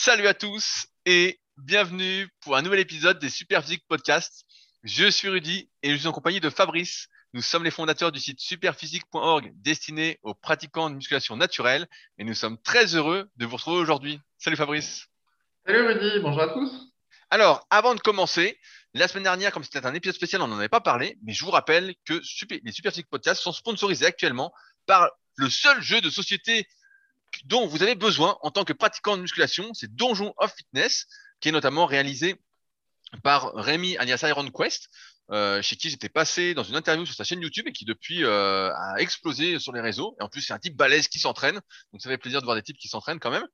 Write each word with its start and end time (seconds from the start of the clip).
Salut 0.00 0.28
à 0.28 0.32
tous 0.32 0.86
et 1.06 1.40
bienvenue 1.56 2.28
pour 2.40 2.56
un 2.56 2.62
nouvel 2.62 2.78
épisode 2.78 3.18
des 3.18 3.28
Superphysique 3.28 3.82
Podcast. 3.88 4.44
Je 4.84 5.10
suis 5.10 5.28
Rudy 5.28 5.68
et 5.82 5.90
je 5.90 5.96
suis 5.96 6.06
en 6.06 6.12
compagnie 6.12 6.38
de 6.38 6.50
Fabrice. 6.50 7.08
Nous 7.32 7.42
sommes 7.42 7.64
les 7.64 7.72
fondateurs 7.72 8.12
du 8.12 8.20
site 8.20 8.38
superphysique.org 8.38 9.50
destiné 9.56 10.20
aux 10.22 10.34
pratiquants 10.34 10.88
de 10.88 10.94
musculation 10.94 11.36
naturelle 11.36 11.88
et 12.16 12.22
nous 12.22 12.34
sommes 12.34 12.58
très 12.62 12.94
heureux 12.94 13.28
de 13.38 13.44
vous 13.44 13.56
retrouver 13.56 13.78
aujourd'hui. 13.80 14.20
Salut 14.38 14.54
Fabrice. 14.54 15.08
Salut 15.66 15.84
Rudy, 15.84 16.20
bonjour 16.20 16.42
à 16.42 16.48
tous. 16.54 16.70
Alors, 17.30 17.66
avant 17.68 17.96
de 17.96 18.00
commencer, 18.00 18.56
la 18.94 19.08
semaine 19.08 19.24
dernière, 19.24 19.50
comme 19.50 19.64
c'était 19.64 19.84
un 19.84 19.94
épisode 19.94 20.14
spécial, 20.14 20.40
on 20.42 20.46
n'en 20.46 20.58
avait 20.58 20.68
pas 20.68 20.80
parlé, 20.80 21.18
mais 21.24 21.32
je 21.32 21.44
vous 21.44 21.50
rappelle 21.50 21.96
que 22.04 22.22
les 22.64 22.72
Superphysique 22.72 23.10
Podcasts 23.10 23.42
sont 23.42 23.52
sponsorisés 23.52 24.06
actuellement 24.06 24.52
par 24.86 25.10
le 25.34 25.50
seul 25.50 25.82
jeu 25.82 26.00
de 26.00 26.08
société 26.08 26.68
dont 27.44 27.66
vous 27.66 27.82
avez 27.82 27.94
besoin 27.94 28.38
en 28.42 28.50
tant 28.50 28.64
que 28.64 28.72
pratiquant 28.72 29.16
de 29.16 29.22
musculation, 29.22 29.72
c'est 29.74 29.94
Donjon 29.94 30.34
of 30.38 30.52
Fitness, 30.54 31.06
qui 31.40 31.48
est 31.48 31.52
notamment 31.52 31.86
réalisé 31.86 32.36
par 33.22 33.54
Rémi 33.54 33.96
alias 33.96 34.24
Iron 34.28 34.50
Quest, 34.50 34.88
euh, 35.30 35.60
chez 35.60 35.76
qui 35.76 35.90
j'étais 35.90 36.08
passé 36.08 36.54
dans 36.54 36.62
une 36.62 36.76
interview 36.76 37.04
sur 37.04 37.14
sa 37.14 37.24
chaîne 37.24 37.40
YouTube 37.40 37.66
et 37.68 37.72
qui 37.72 37.84
depuis 37.84 38.24
euh, 38.24 38.70
a 38.72 38.94
explosé 38.98 39.58
sur 39.58 39.72
les 39.72 39.80
réseaux. 39.80 40.16
Et 40.20 40.22
en 40.22 40.28
plus, 40.28 40.40
c'est 40.40 40.54
un 40.54 40.58
type 40.58 40.76
balèze 40.76 41.08
qui 41.08 41.18
s'entraîne, 41.18 41.60
donc 41.92 42.00
ça 42.00 42.08
fait 42.08 42.18
plaisir 42.18 42.40
de 42.40 42.46
voir 42.46 42.56
des 42.56 42.62
types 42.62 42.78
qui 42.78 42.88
s'entraînent 42.88 43.20
quand 43.20 43.30
même. 43.30 43.46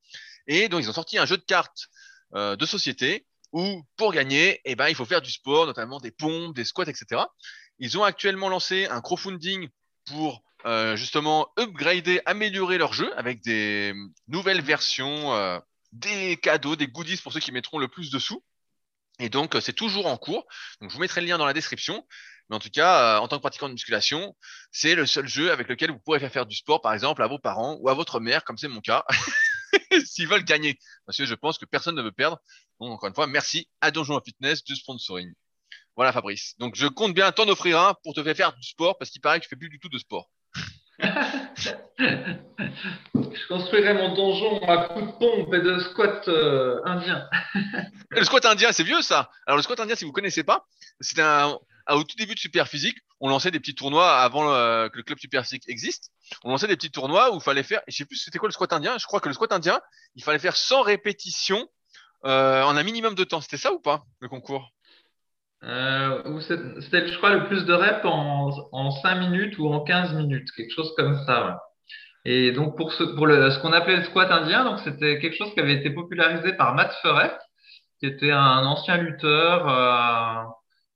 Et 0.46 0.69
donc, 0.69 0.82
ils 0.82 0.91
ont 0.91 0.95
sorti 0.95 1.19
un 1.19 1.27
jeu 1.27 1.37
de 1.37 1.43
cartes 1.43 1.88
euh, 2.35 2.57
de 2.57 2.66
société 2.66 3.27
où, 3.52 3.82
pour 3.96 4.12
gagner, 4.12 4.60
eh 4.65 4.74
ben, 4.77 4.88
il 4.88 4.95
faut 4.95 5.05
faire 5.05 5.23
du 5.23 5.30
sport, 5.30 5.66
notamment 5.66 6.01
des 6.01 6.10
pompes, 6.10 6.55
des 6.55 6.65
squats, 6.65 6.88
etc. 6.88 7.23
Ils 7.79 7.98
ont 7.98 8.05
actuellement 8.05 8.48
lancé 8.48 8.87
un 8.87 9.01
crowdfunding 9.01 9.69
pour 10.07 10.43
euh, 10.66 10.96
justement 10.96 11.52
upgrader, 11.59 12.23
améliorer 12.24 12.78
leur 12.78 12.95
jeu 12.95 13.12
avec 13.18 13.42
des 13.42 13.95
nouvelles 14.28 14.62
versions, 14.62 15.34
euh, 15.34 15.59
des 15.92 16.38
cadeaux, 16.38 16.74
des 16.74 16.88
goodies 16.88 17.18
pour 17.18 17.32
ceux 17.32 17.40
qui 17.40 17.52
mettront 17.52 17.78
le 17.78 17.88
plus 17.88 18.10
de 18.10 18.18
sous. 18.18 18.43
Et 19.18 19.29
donc, 19.29 19.54
euh, 19.54 19.60
c'est 19.60 19.74
toujours 19.74 20.06
en 20.06 20.16
cours. 20.16 20.46
Donc, 20.80 20.90
je 20.90 20.95
vous 20.95 21.01
mettrai 21.01 21.21
le 21.21 21.26
lien 21.26 21.38
dans 21.38 21.46
la 21.46 21.52
description. 21.52 22.06
Mais 22.48 22.56
en 22.56 22.59
tout 22.59 22.71
cas, 22.71 23.21
en 23.21 23.29
tant 23.29 23.37
que 23.37 23.43
pratiquant 23.43 23.68
de 23.68 23.74
musculation, 23.74 24.37
c'est 24.71 24.95
le 24.95 25.06
seul 25.06 25.26
jeu 25.26 25.51
avec 25.52 25.68
lequel 25.68 25.90
vous 25.90 25.98
pourrez 25.98 26.21
faire 26.21 26.32
faire 26.32 26.46
du 26.46 26.56
sport, 26.56 26.80
par 26.80 26.93
exemple, 26.93 27.23
à 27.23 27.26
vos 27.26 27.38
parents 27.38 27.78
ou 27.80 27.88
à 27.88 27.95
votre 27.95 28.21
mère, 28.21 28.45
comme 28.45 28.59
c'est 28.59 28.68
mon 28.68 28.80
cas, 28.80 29.04
s'ils 30.04 30.28
veulent 30.28 30.45
gagner. 30.45 30.78
Parce 31.06 31.18
que 31.18 31.24
je 31.26 31.34
pense 31.34 31.59
que 31.59 31.65
personne 31.65 31.95
ne 31.95 32.02
veut 32.02 32.12
perdre. 32.12 32.38
Donc, 32.80 32.93
encore 32.93 33.09
une 33.09 33.15
fois, 33.15 33.26
merci 33.26 33.68
à 33.80 33.90
Donjon 33.90 34.21
Fitness 34.24 34.65
du 34.65 34.76
sponsoring. 34.76 35.32
Voilà, 35.96 36.12
Fabrice. 36.12 36.54
Donc, 36.59 36.74
je 36.74 36.87
compte 36.87 37.15
bien 37.15 37.30
t'en 37.32 37.49
offrir 37.49 37.80
un 37.80 37.95
pour 38.02 38.15
te 38.15 38.23
faire 38.23 38.37
faire 38.37 38.52
du 38.54 38.62
sport, 38.66 38.99
parce 38.99 39.10
qu'il 39.10 39.21
paraît 39.21 39.38
que 39.38 39.45
tu 39.45 39.49
fais 39.49 39.56
plus 39.56 39.68
du 39.68 39.78
tout 39.78 39.88
de 39.88 39.99
sport. 39.99 40.28
je 41.98 43.48
construirai 43.48 43.95
mon 43.95 44.14
donjon 44.14 44.62
à 44.66 44.88
coups 44.88 45.06
de 45.06 45.12
pompe 45.18 45.54
et 45.54 45.60
de 45.60 45.78
squat 45.80 46.28
euh, 46.28 46.80
indien. 46.84 47.28
le 48.10 48.24
squat 48.24 48.45
indien, 48.46 48.73
c'est 48.73 48.84
vieux 48.84 49.02
ça. 49.02 49.30
Alors 49.46 49.56
le 49.56 49.62
squat 49.62 49.80
indien, 49.80 49.96
si 49.96 50.04
vous 50.04 50.12
connaissez 50.12 50.45
pas, 50.45 50.66
c'était 51.00 51.22
un 51.22 51.59
au 51.92 52.04
tout 52.04 52.16
début 52.16 52.34
de 52.34 52.38
Super 52.38 52.68
Physique, 52.68 52.98
on 53.20 53.28
lançait 53.28 53.50
des 53.50 53.60
petits 53.60 53.74
tournois 53.74 54.18
avant 54.20 54.52
euh, 54.52 54.88
que 54.88 54.96
le 54.96 55.02
club 55.02 55.18
Super 55.18 55.45
Physique 55.45 55.68
existe. 55.68 56.10
On 56.42 56.50
lançait 56.50 56.66
des 56.66 56.76
petits 56.76 56.90
tournois 56.90 57.32
où 57.32 57.37
il 57.37 57.42
fallait 57.42 57.62
faire, 57.62 57.82
je 57.88 57.96
sais 57.96 58.04
plus 58.04 58.16
c'était 58.16 58.38
quoi 58.38 58.48
le 58.48 58.52
squat 58.52 58.72
indien. 58.72 58.96
Je 58.98 59.06
crois 59.06 59.20
que 59.20 59.28
le 59.28 59.34
squat 59.34 59.52
indien, 59.52 59.80
il 60.15 60.22
fallait 60.22 60.38
faire 60.38 60.56
100 60.56 60.82
répétitions 60.82 61.68
euh, 62.24 62.62
en 62.62 62.76
un 62.76 62.82
minimum 62.82 63.15
de 63.15 63.24
temps. 63.24 63.40
C'était 63.40 63.56
ça 63.56 63.72
ou 63.72 63.80
pas 63.80 64.04
le 64.20 64.28
concours? 64.28 64.72
Euh, 65.65 66.41
C'était, 66.81 67.09
je 67.09 67.16
crois, 67.19 67.34
le 67.34 67.47
plus 67.47 67.65
de 67.65 67.72
reps 67.72 68.04
en, 68.04 68.50
en 68.72 68.91
5 68.91 69.15
minutes 69.16 69.59
ou 69.59 69.66
en 69.69 69.81
15 69.81 70.15
minutes, 70.15 70.48
quelque 70.56 70.75
chose 70.75 70.93
comme 70.97 71.16
ça. 71.26 71.60
Et 72.25 72.53
donc, 72.53 72.76
pour 72.76 72.93
ce, 72.93 73.04
pour 73.04 73.26
le, 73.26 73.50
ce 73.50 73.59
qu'on 73.60 73.72
appelait 73.72 73.98
le 73.98 74.04
squat 74.04 74.31
indien, 74.31 74.65
donc 74.65 74.78
c'était 74.81 75.19
quelque 75.19 75.37
chose 75.37 75.53
qui 75.53 75.60
avait 75.60 75.75
été 75.75 75.91
popularisé 75.91 76.54
par 76.54 76.75
Matt 76.75 76.93
Ferret, 77.03 77.37
qui 78.00 78.06
était 78.06 78.31
un 78.31 78.65
ancien 78.65 78.97
lutteur, 78.97 79.69
euh, 79.69 80.43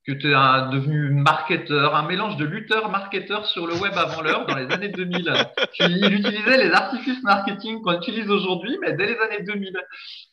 qui 0.09 0.13
était 0.13 0.33
un, 0.33 0.71
devenu 0.71 1.11
marketeur, 1.11 1.95
un 1.95 2.07
mélange 2.07 2.39
de 2.39 2.47
lutteur-marketeur 2.47 3.45
sur 3.45 3.67
le 3.67 3.75
web 3.75 3.93
avant 3.95 4.23
l'heure 4.23 4.47
dans 4.47 4.57
les 4.57 4.73
années 4.73 4.89
2000. 4.89 5.31
il 5.81 6.15
utilisait 6.15 6.57
les 6.57 6.73
artifices 6.73 7.23
marketing 7.23 7.83
qu'on 7.83 7.99
utilise 7.99 8.31
aujourd'hui, 8.31 8.79
mais 8.81 8.95
dès 8.95 9.07
les 9.07 9.19
années 9.19 9.43
2000. 9.43 9.79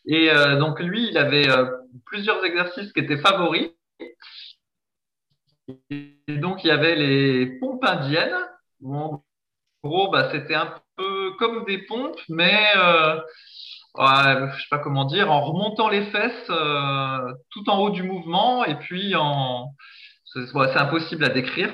Et 0.05 0.31
euh, 0.31 0.57
donc, 0.57 0.79
lui, 0.79 1.09
il 1.09 1.17
avait 1.17 1.49
euh, 1.49 1.65
plusieurs 2.05 2.43
exercices 2.45 2.93
qui 2.93 3.01
étaient 3.01 3.17
favoris. 3.17 3.69
Et 5.89 6.37
donc, 6.37 6.63
il 6.63 6.67
y 6.67 6.71
avait 6.71 6.95
les 6.95 7.59
pompes 7.59 7.83
indiennes. 7.83 8.35
en 8.85 9.23
gros, 9.83 10.11
bah, 10.11 10.29
c'était 10.31 10.55
un 10.55 10.73
peu 10.95 11.31
comme 11.39 11.65
des 11.65 11.79
pompes, 11.79 12.19
mais 12.29 12.71
euh, 12.77 13.19
ne 13.97 14.51
je 14.51 14.61
sais 14.61 14.67
pas 14.69 14.79
comment 14.79 15.05
dire, 15.05 15.31
en 15.31 15.41
remontant 15.41 15.89
les 15.89 16.05
fesses 16.07 16.49
euh, 16.49 17.33
tout 17.51 17.69
en 17.69 17.79
haut 17.79 17.89
du 17.89 18.03
mouvement 18.03 18.65
et 18.65 18.75
puis 18.75 19.15
en 19.15 19.71
c'est 20.43 20.77
impossible 20.77 21.23
à 21.23 21.29
décrire. 21.29 21.73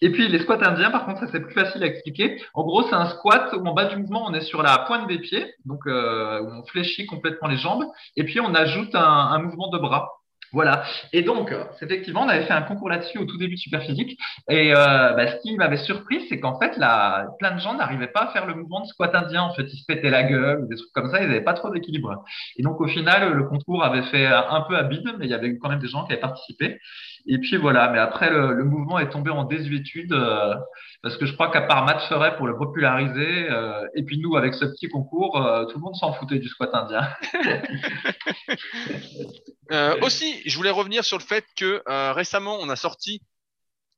Et 0.00 0.10
puis 0.10 0.26
les 0.26 0.40
squats 0.40 0.58
indiens, 0.66 0.90
par 0.90 1.06
contre, 1.06 1.20
ça 1.20 1.26
c'est 1.30 1.40
plus 1.40 1.54
facile 1.54 1.84
à 1.84 1.86
expliquer. 1.86 2.42
En 2.54 2.64
gros, 2.64 2.82
c'est 2.88 2.94
un 2.94 3.08
squat 3.08 3.52
où 3.52 3.64
en 3.64 3.72
bas 3.72 3.84
du 3.84 3.96
mouvement, 3.96 4.24
on 4.26 4.34
est 4.34 4.40
sur 4.40 4.62
la 4.62 4.78
pointe 4.78 5.06
des 5.06 5.20
pieds, 5.20 5.54
donc 5.64 5.86
euh, 5.86 6.40
où 6.40 6.46
on 6.46 6.64
fléchit 6.66 7.06
complètement 7.06 7.46
les 7.46 7.56
jambes, 7.56 7.84
et 8.16 8.24
puis 8.24 8.40
on 8.40 8.52
ajoute 8.54 8.94
un 8.94 9.38
mouvement 9.38 9.68
de 9.68 9.78
bras. 9.78 10.19
Voilà. 10.52 10.82
Et 11.12 11.22
donc, 11.22 11.54
effectivement, 11.80 12.22
on 12.22 12.28
avait 12.28 12.44
fait 12.44 12.52
un 12.52 12.62
concours 12.62 12.88
là-dessus 12.88 13.18
au 13.18 13.24
tout 13.24 13.38
début 13.38 13.54
de 13.54 13.60
Superphysique. 13.60 14.18
Et 14.48 14.72
euh, 14.74 15.12
bah, 15.12 15.28
ce 15.28 15.36
qui 15.42 15.56
m'avait 15.56 15.76
surpris, 15.76 16.26
c'est 16.28 16.40
qu'en 16.40 16.58
fait, 16.58 16.76
là, 16.76 17.28
plein 17.38 17.54
de 17.54 17.60
gens 17.60 17.74
n'arrivaient 17.74 18.08
pas 18.08 18.24
à 18.24 18.32
faire 18.32 18.46
le 18.46 18.54
mouvement 18.54 18.80
de 18.80 18.86
squat 18.86 19.14
indien. 19.14 19.42
En 19.42 19.54
fait, 19.54 19.64
ils 19.72 19.78
se 19.78 19.84
pétaient 19.86 20.10
la 20.10 20.24
gueule, 20.24 20.66
des 20.68 20.76
trucs 20.76 20.92
comme 20.92 21.10
ça. 21.10 21.22
Ils 21.22 21.28
n'avaient 21.28 21.40
pas 21.40 21.54
trop 21.54 21.70
d'équilibre. 21.70 22.24
Et 22.56 22.62
donc, 22.62 22.80
au 22.80 22.88
final, 22.88 23.32
le 23.32 23.44
concours 23.44 23.84
avait 23.84 24.02
fait 24.02 24.26
un 24.26 24.62
peu 24.62 24.76
à 24.76 24.82
mais 24.82 25.26
il 25.26 25.30
y 25.30 25.34
avait 25.34 25.56
quand 25.56 25.68
même 25.68 25.78
des 25.78 25.88
gens 25.88 26.04
qui 26.04 26.12
avaient 26.12 26.20
participé. 26.20 26.78
Et 27.26 27.38
puis 27.38 27.56
voilà. 27.56 27.90
Mais 27.90 27.98
après, 27.98 28.30
le, 28.30 28.64
mouvement 28.64 28.98
est 28.98 29.10
tombé 29.10 29.30
en 29.30 29.44
désuétude 29.44 30.12
euh, 30.12 30.54
parce 31.02 31.16
que 31.16 31.26
je 31.26 31.32
crois 31.32 31.50
qu'à 31.50 31.62
part 31.62 31.84
Matt 31.84 32.02
Ferret 32.02 32.36
pour 32.36 32.46
le 32.46 32.56
populariser, 32.56 33.50
euh, 33.50 33.84
et 33.94 34.04
puis 34.04 34.18
nous 34.18 34.36
avec 34.36 34.54
ce 34.54 34.64
petit 34.64 34.88
concours, 34.88 35.44
euh, 35.44 35.64
tout 35.66 35.78
le 35.78 35.82
monde 35.82 35.96
s'en 35.96 36.12
foutait 36.12 36.38
du 36.38 36.48
squat 36.48 36.70
indien. 36.72 37.08
Aussi, 40.02 40.42
je 40.46 40.56
voulais 40.56 40.70
revenir 40.70 41.04
sur 41.04 41.18
le 41.18 41.22
fait 41.22 41.44
que 41.56 41.82
récemment, 42.12 42.58
on 42.60 42.68
a 42.68 42.76
sorti 42.76 43.22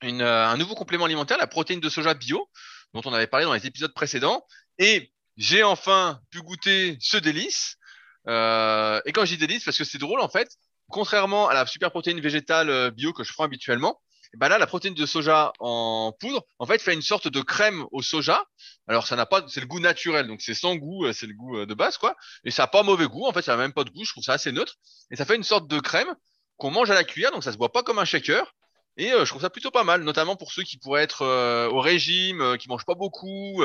un 0.02 0.56
nouveau 0.56 0.74
complément 0.74 1.06
alimentaire, 1.06 1.38
la 1.38 1.46
protéine 1.46 1.80
de 1.80 1.88
soja 1.88 2.14
bio, 2.14 2.48
dont 2.92 3.00
on 3.04 3.14
avait 3.14 3.26
parlé 3.26 3.46
dans 3.46 3.54
les 3.54 3.66
épisodes 3.66 3.94
précédents. 3.94 4.44
Et 4.78 5.10
j'ai 5.38 5.62
enfin 5.62 6.20
pu 6.30 6.42
goûter 6.42 6.98
ce 7.00 7.16
délice. 7.16 7.78
et 8.26 9.12
quand 9.12 9.24
je 9.24 9.34
dis 9.34 9.38
délice, 9.38 9.64
parce 9.64 9.78
que 9.78 9.84
c'est 9.84 9.96
drôle 9.96 10.20
en 10.20 10.28
fait, 10.28 10.58
contrairement 10.92 11.48
à 11.48 11.54
la 11.54 11.66
super 11.66 11.90
protéine 11.90 12.20
végétale 12.20 12.92
bio 12.92 13.12
que 13.12 13.24
je 13.24 13.32
prends 13.32 13.44
habituellement, 13.44 13.98
bah 14.36 14.48
là, 14.48 14.58
la 14.58 14.66
protéine 14.66 14.94
de 14.94 15.06
soja 15.06 15.52
en 15.60 16.12
poudre, 16.18 16.42
en 16.58 16.66
fait, 16.66 16.80
fait 16.80 16.94
une 16.94 17.02
sorte 17.02 17.28
de 17.28 17.40
crème 17.42 17.84
au 17.92 18.00
soja. 18.00 18.44
Alors, 18.88 19.06
ça 19.06 19.14
n'a 19.14 19.26
pas, 19.26 19.44
c'est 19.48 19.60
le 19.60 19.66
goût 19.66 19.80
naturel, 19.80 20.26
donc 20.26 20.40
c'est 20.40 20.54
sans 20.54 20.76
goût, 20.76 21.04
euh, 21.04 21.12
c'est 21.12 21.26
le 21.26 21.34
goût 21.34 21.58
euh, 21.58 21.66
de 21.66 21.74
base, 21.74 21.98
quoi. 21.98 22.16
Et 22.44 22.50
ça 22.50 22.62
n'a 22.62 22.66
pas 22.68 22.82
mauvais 22.82 23.06
goût, 23.06 23.26
en 23.26 23.32
fait, 23.32 23.42
ça 23.42 23.52
n'a 23.52 23.58
même 23.58 23.74
pas 23.74 23.84
de 23.84 23.90
goût, 23.90 24.04
je 24.04 24.12
trouve 24.12 24.24
ça 24.24 24.32
assez 24.34 24.50
neutre. 24.52 24.74
Et 25.10 25.16
ça 25.16 25.26
fait 25.26 25.36
une 25.36 25.42
sorte 25.42 25.68
de 25.68 25.78
crème 25.80 26.14
qu'on 26.56 26.70
mange 26.70 26.90
à 26.90 26.94
la 26.94 27.04
cuillère, 27.04 27.32
donc 27.32 27.44
ça 27.44 27.52
se 27.52 27.58
boit 27.58 27.72
pas 27.72 27.82
comme 27.82 27.98
un 27.98 28.04
shaker. 28.04 28.54
Et 28.96 29.12
euh, 29.12 29.24
je 29.24 29.30
trouve 29.30 29.42
ça 29.42 29.50
plutôt 29.50 29.70
pas 29.70 29.84
mal, 29.84 30.02
notamment 30.02 30.36
pour 30.36 30.52
ceux 30.52 30.62
qui 30.62 30.76
pourraient 30.78 31.02
être 31.02 31.24
au 31.70 31.80
régime, 31.80 32.56
qui 32.58 32.68
mangent 32.68 32.84
pas 32.84 32.94
beaucoup, 32.94 33.62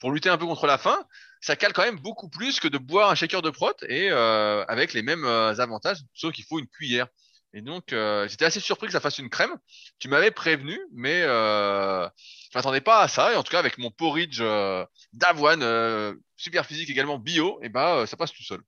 pour 0.00 0.10
lutter 0.10 0.28
un 0.28 0.38
peu 0.38 0.46
contre 0.46 0.66
la 0.66 0.78
faim. 0.78 0.98
Ça 1.40 1.56
cale 1.56 1.72
quand 1.72 1.82
même 1.82 1.98
beaucoup 1.98 2.28
plus 2.28 2.60
que 2.60 2.68
de 2.68 2.78
boire 2.78 3.10
un 3.10 3.14
shaker 3.14 3.42
de 3.42 3.50
prot 3.50 3.72
et 3.88 4.10
avec 4.10 4.92
les 4.92 5.02
mêmes 5.02 5.24
avantages, 5.24 5.98
sauf 6.14 6.32
qu'il 6.32 6.44
faut 6.44 6.58
une 6.58 6.68
cuillère. 6.68 7.06
Et 7.52 7.62
donc, 7.62 7.92
euh, 7.92 8.28
j'étais 8.28 8.44
assez 8.44 8.60
surpris 8.60 8.86
que 8.86 8.92
ça 8.92 9.00
fasse 9.00 9.18
une 9.18 9.28
crème. 9.28 9.56
Tu 9.98 10.08
m'avais 10.08 10.30
prévenu, 10.30 10.78
mais 10.92 11.22
euh, 11.22 12.08
je 12.52 12.58
m'attendais 12.58 12.80
pas 12.80 13.00
à 13.00 13.08
ça. 13.08 13.32
Et 13.32 13.36
en 13.36 13.42
tout 13.42 13.50
cas, 13.50 13.58
avec 13.58 13.78
mon 13.78 13.90
porridge 13.90 14.38
euh, 14.40 14.84
d'avoine, 15.12 15.62
euh, 15.62 16.14
super 16.36 16.64
physique 16.64 16.90
également 16.90 17.18
bio, 17.18 17.58
et 17.62 17.66
eh 17.66 17.68
ben, 17.68 18.06
ça 18.06 18.16
passe 18.16 18.32
tout 18.32 18.44
seul. 18.44 18.60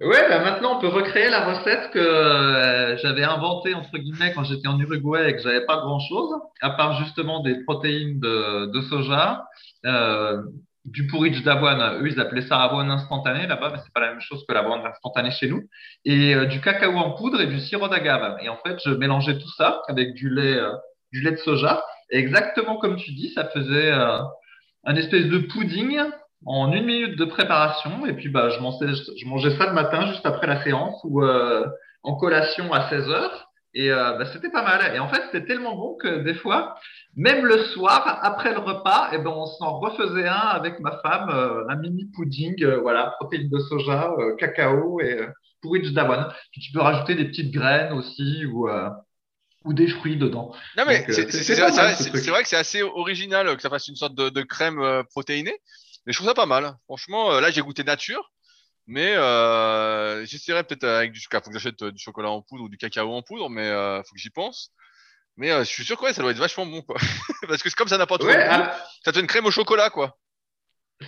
Ouais, 0.00 0.28
bah 0.28 0.40
maintenant 0.40 0.76
on 0.76 0.80
peut 0.80 0.88
recréer 0.88 1.30
la 1.30 1.46
recette 1.46 1.90
que 1.90 2.96
j'avais 3.02 3.24
inventée 3.24 3.74
entre 3.74 3.96
guillemets 3.96 4.34
quand 4.34 4.44
j'étais 4.44 4.68
en 4.68 4.78
Uruguay 4.78 5.30
et 5.30 5.36
que 5.36 5.40
j'avais 5.40 5.64
pas 5.64 5.78
grand 5.78 6.00
chose, 6.00 6.34
à 6.60 6.70
part 6.70 7.02
justement 7.02 7.40
des 7.40 7.64
protéines 7.64 8.20
de, 8.20 8.66
de 8.66 8.80
soja, 8.82 9.46
du 10.86 11.06
porridge 11.08 11.42
d'avoine, 11.42 12.00
eux 12.00 12.08
ils 12.08 12.20
appelaient 12.20 12.46
ça 12.46 12.58
avoine 12.58 12.90
instantanée 12.90 13.46
là-bas, 13.46 13.70
mais 13.72 13.78
c'est 13.84 13.92
pas 13.92 14.00
la 14.00 14.10
même 14.10 14.20
chose 14.20 14.44
que 14.48 14.54
l'avoine 14.54 14.86
instantanée 14.86 15.30
chez 15.32 15.48
nous, 15.48 15.62
et 16.04 16.34
euh, 16.34 16.46
du 16.46 16.60
cacao 16.60 16.92
en 16.96 17.10
poudre 17.12 17.40
et 17.40 17.46
du 17.46 17.58
sirop 17.60 17.88
d'agave. 17.88 18.38
Et 18.40 18.48
en 18.48 18.56
fait, 18.64 18.78
je 18.84 18.90
mélangeais 18.90 19.38
tout 19.38 19.50
ça 19.56 19.82
avec 19.88 20.14
du 20.14 20.30
lait, 20.30 20.56
euh, 20.56 20.72
du 21.12 21.20
lait 21.20 21.32
de 21.32 21.36
soja, 21.38 21.84
et 22.10 22.18
exactement 22.18 22.76
comme 22.76 22.96
tu 22.96 23.12
dis, 23.12 23.30
ça 23.30 23.46
faisait 23.46 23.90
euh, 23.92 24.18
un 24.84 24.94
espèce 24.94 25.26
de 25.26 25.38
pudding 25.38 25.98
en 26.46 26.72
une 26.72 26.84
minute 26.84 27.18
de 27.18 27.24
préparation, 27.24 28.06
et 28.06 28.14
puis 28.14 28.28
bah 28.28 28.48
je 28.50 28.60
mangeais, 28.60 28.94
je 28.94 29.26
mangeais 29.26 29.56
ça 29.58 29.66
le 29.66 29.72
matin 29.72 30.06
juste 30.06 30.24
après 30.24 30.46
la 30.46 30.62
séance 30.62 31.00
ou 31.04 31.22
en 32.02 32.14
collation 32.14 32.72
à 32.72 32.88
16 32.88 33.08
heures. 33.10 33.46
Et 33.76 33.90
euh, 33.90 34.16
bah, 34.16 34.24
c'était 34.32 34.48
pas 34.48 34.62
mal. 34.62 34.94
Et 34.94 34.98
en 34.98 35.08
fait, 35.08 35.20
c'était 35.26 35.46
tellement 35.46 35.76
bon 35.76 35.96
que 35.96 36.22
des 36.22 36.34
fois, 36.34 36.76
même 37.14 37.44
le 37.44 37.62
soir, 37.66 38.20
après 38.22 38.52
le 38.52 38.58
repas, 38.58 39.10
eh 39.12 39.18
ben, 39.18 39.28
on 39.28 39.44
s'en 39.44 39.78
refaisait 39.80 40.26
un 40.26 40.32
avec 40.32 40.80
ma 40.80 40.98
femme, 41.02 41.28
euh, 41.28 41.68
un 41.68 41.76
mini 41.76 42.06
pudding, 42.14 42.64
euh, 42.64 42.78
voilà, 42.80 43.14
protéines 43.20 43.50
de 43.50 43.58
soja, 43.58 44.14
cacao 44.38 44.98
et 45.00 45.28
porridge 45.60 45.92
d'avoine. 45.92 46.32
Puis 46.52 46.62
tu 46.62 46.72
peux 46.72 46.80
rajouter 46.80 47.16
des 47.16 47.26
petites 47.26 47.52
graines 47.52 47.92
aussi 47.92 48.46
ou, 48.46 48.66
ou 49.66 49.74
des 49.74 49.88
fruits 49.88 50.16
dedans. 50.16 50.54
Non, 50.78 50.84
mais 50.86 51.04
c'est 51.08 51.60
vrai, 52.30 52.42
que 52.42 52.48
c'est 52.48 52.56
assez 52.56 52.82
original 52.82 53.54
que 53.56 53.60
ça 53.60 53.68
fasse 53.68 53.88
une 53.88 53.96
sorte 53.96 54.14
de, 54.14 54.30
de 54.30 54.40
crème 54.40 54.80
protéinée. 55.10 55.58
Mais 56.06 56.12
je 56.12 56.18
trouve 56.18 56.28
ça 56.28 56.34
pas 56.34 56.46
mal. 56.46 56.76
Franchement, 56.84 57.40
là, 57.40 57.50
j'ai 57.50 57.60
goûté 57.60 57.84
nature. 57.84 58.30
Mais 58.86 59.16
euh, 59.16 60.24
j'essaierai 60.26 60.62
peut-être 60.62 60.84
avec 60.84 61.12
du 61.12 61.20
chocolat. 61.20 61.42
Faut 61.42 61.50
que 61.50 61.58
j'achète 61.58 61.82
euh, 61.82 61.90
du 61.90 62.00
chocolat 62.00 62.30
en 62.30 62.42
poudre 62.42 62.64
ou 62.64 62.68
du 62.68 62.76
cacao 62.76 63.12
en 63.12 63.22
poudre, 63.22 63.50
mais 63.50 63.66
euh, 63.66 63.98
faut 64.04 64.14
que 64.14 64.20
j'y 64.20 64.30
pense. 64.30 64.70
Mais 65.36 65.50
euh, 65.50 65.60
je 65.60 65.68
suis 65.68 65.84
sûr 65.84 65.98
que 65.98 66.04
ouais, 66.04 66.12
ça 66.12 66.22
doit 66.22 66.30
être 66.30 66.38
vachement 66.38 66.66
bon, 66.66 66.82
quoi. 66.82 66.96
Parce 67.48 67.62
que 67.62 67.74
comme 67.74 67.88
ça 67.88 67.98
n'a 67.98 68.06
pas 68.06 68.18
trop 68.18 68.28
ouais, 68.28 68.46
ah. 68.48 68.76
ça 69.04 69.12
te 69.12 69.16
fait 69.16 69.20
une 69.20 69.26
crème 69.26 69.46
au 69.46 69.50
chocolat, 69.50 69.90
quoi. 69.90 70.16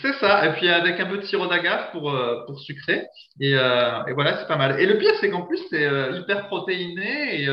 C'est 0.02 0.12
ça, 0.20 0.44
et 0.44 0.52
puis 0.52 0.68
avec 0.68 1.00
un 1.00 1.06
peu 1.06 1.16
de 1.16 1.22
sirop 1.22 1.46
d'agave 1.46 1.92
pour, 1.92 2.10
euh, 2.10 2.44
pour 2.44 2.60
sucrer. 2.60 3.06
Et, 3.40 3.54
euh, 3.54 4.04
et 4.06 4.12
voilà, 4.12 4.38
c'est 4.38 4.46
pas 4.46 4.56
mal. 4.56 4.78
Et 4.78 4.84
le 4.84 4.98
pire, 4.98 5.14
c'est 5.18 5.30
qu'en 5.30 5.46
plus, 5.46 5.60
c'est 5.70 5.86
euh, 5.86 6.18
hyper 6.18 6.46
protéiné 6.48 7.42
et, 7.42 7.48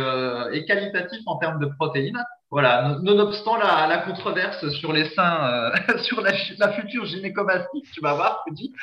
et, 0.52 0.66
qualitatif 0.66 1.22
en 1.28 1.38
termes 1.38 1.60
de 1.60 1.68
protéines. 1.78 2.22
Voilà, 2.56 2.98
nonobstant 3.02 3.58
la, 3.58 3.86
la 3.86 3.98
controverse 3.98 4.70
sur 4.80 4.94
les 4.94 5.10
seins, 5.10 5.74
sur 6.04 6.22
la, 6.22 6.32
future 6.72 7.06
gynécomastie, 7.06 7.82
tu 7.94 8.00
vas 8.00 8.14
voir, 8.14 8.46
je 8.48 8.54
dis, 8.54 8.74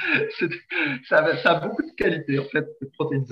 ça, 1.08 1.24
a 1.24 1.54
beaucoup 1.54 1.80
de 1.80 1.90
qualité, 1.96 2.38
en 2.38 2.44
fait, 2.44 2.66
cette 2.78 2.92
protéine 2.92 3.24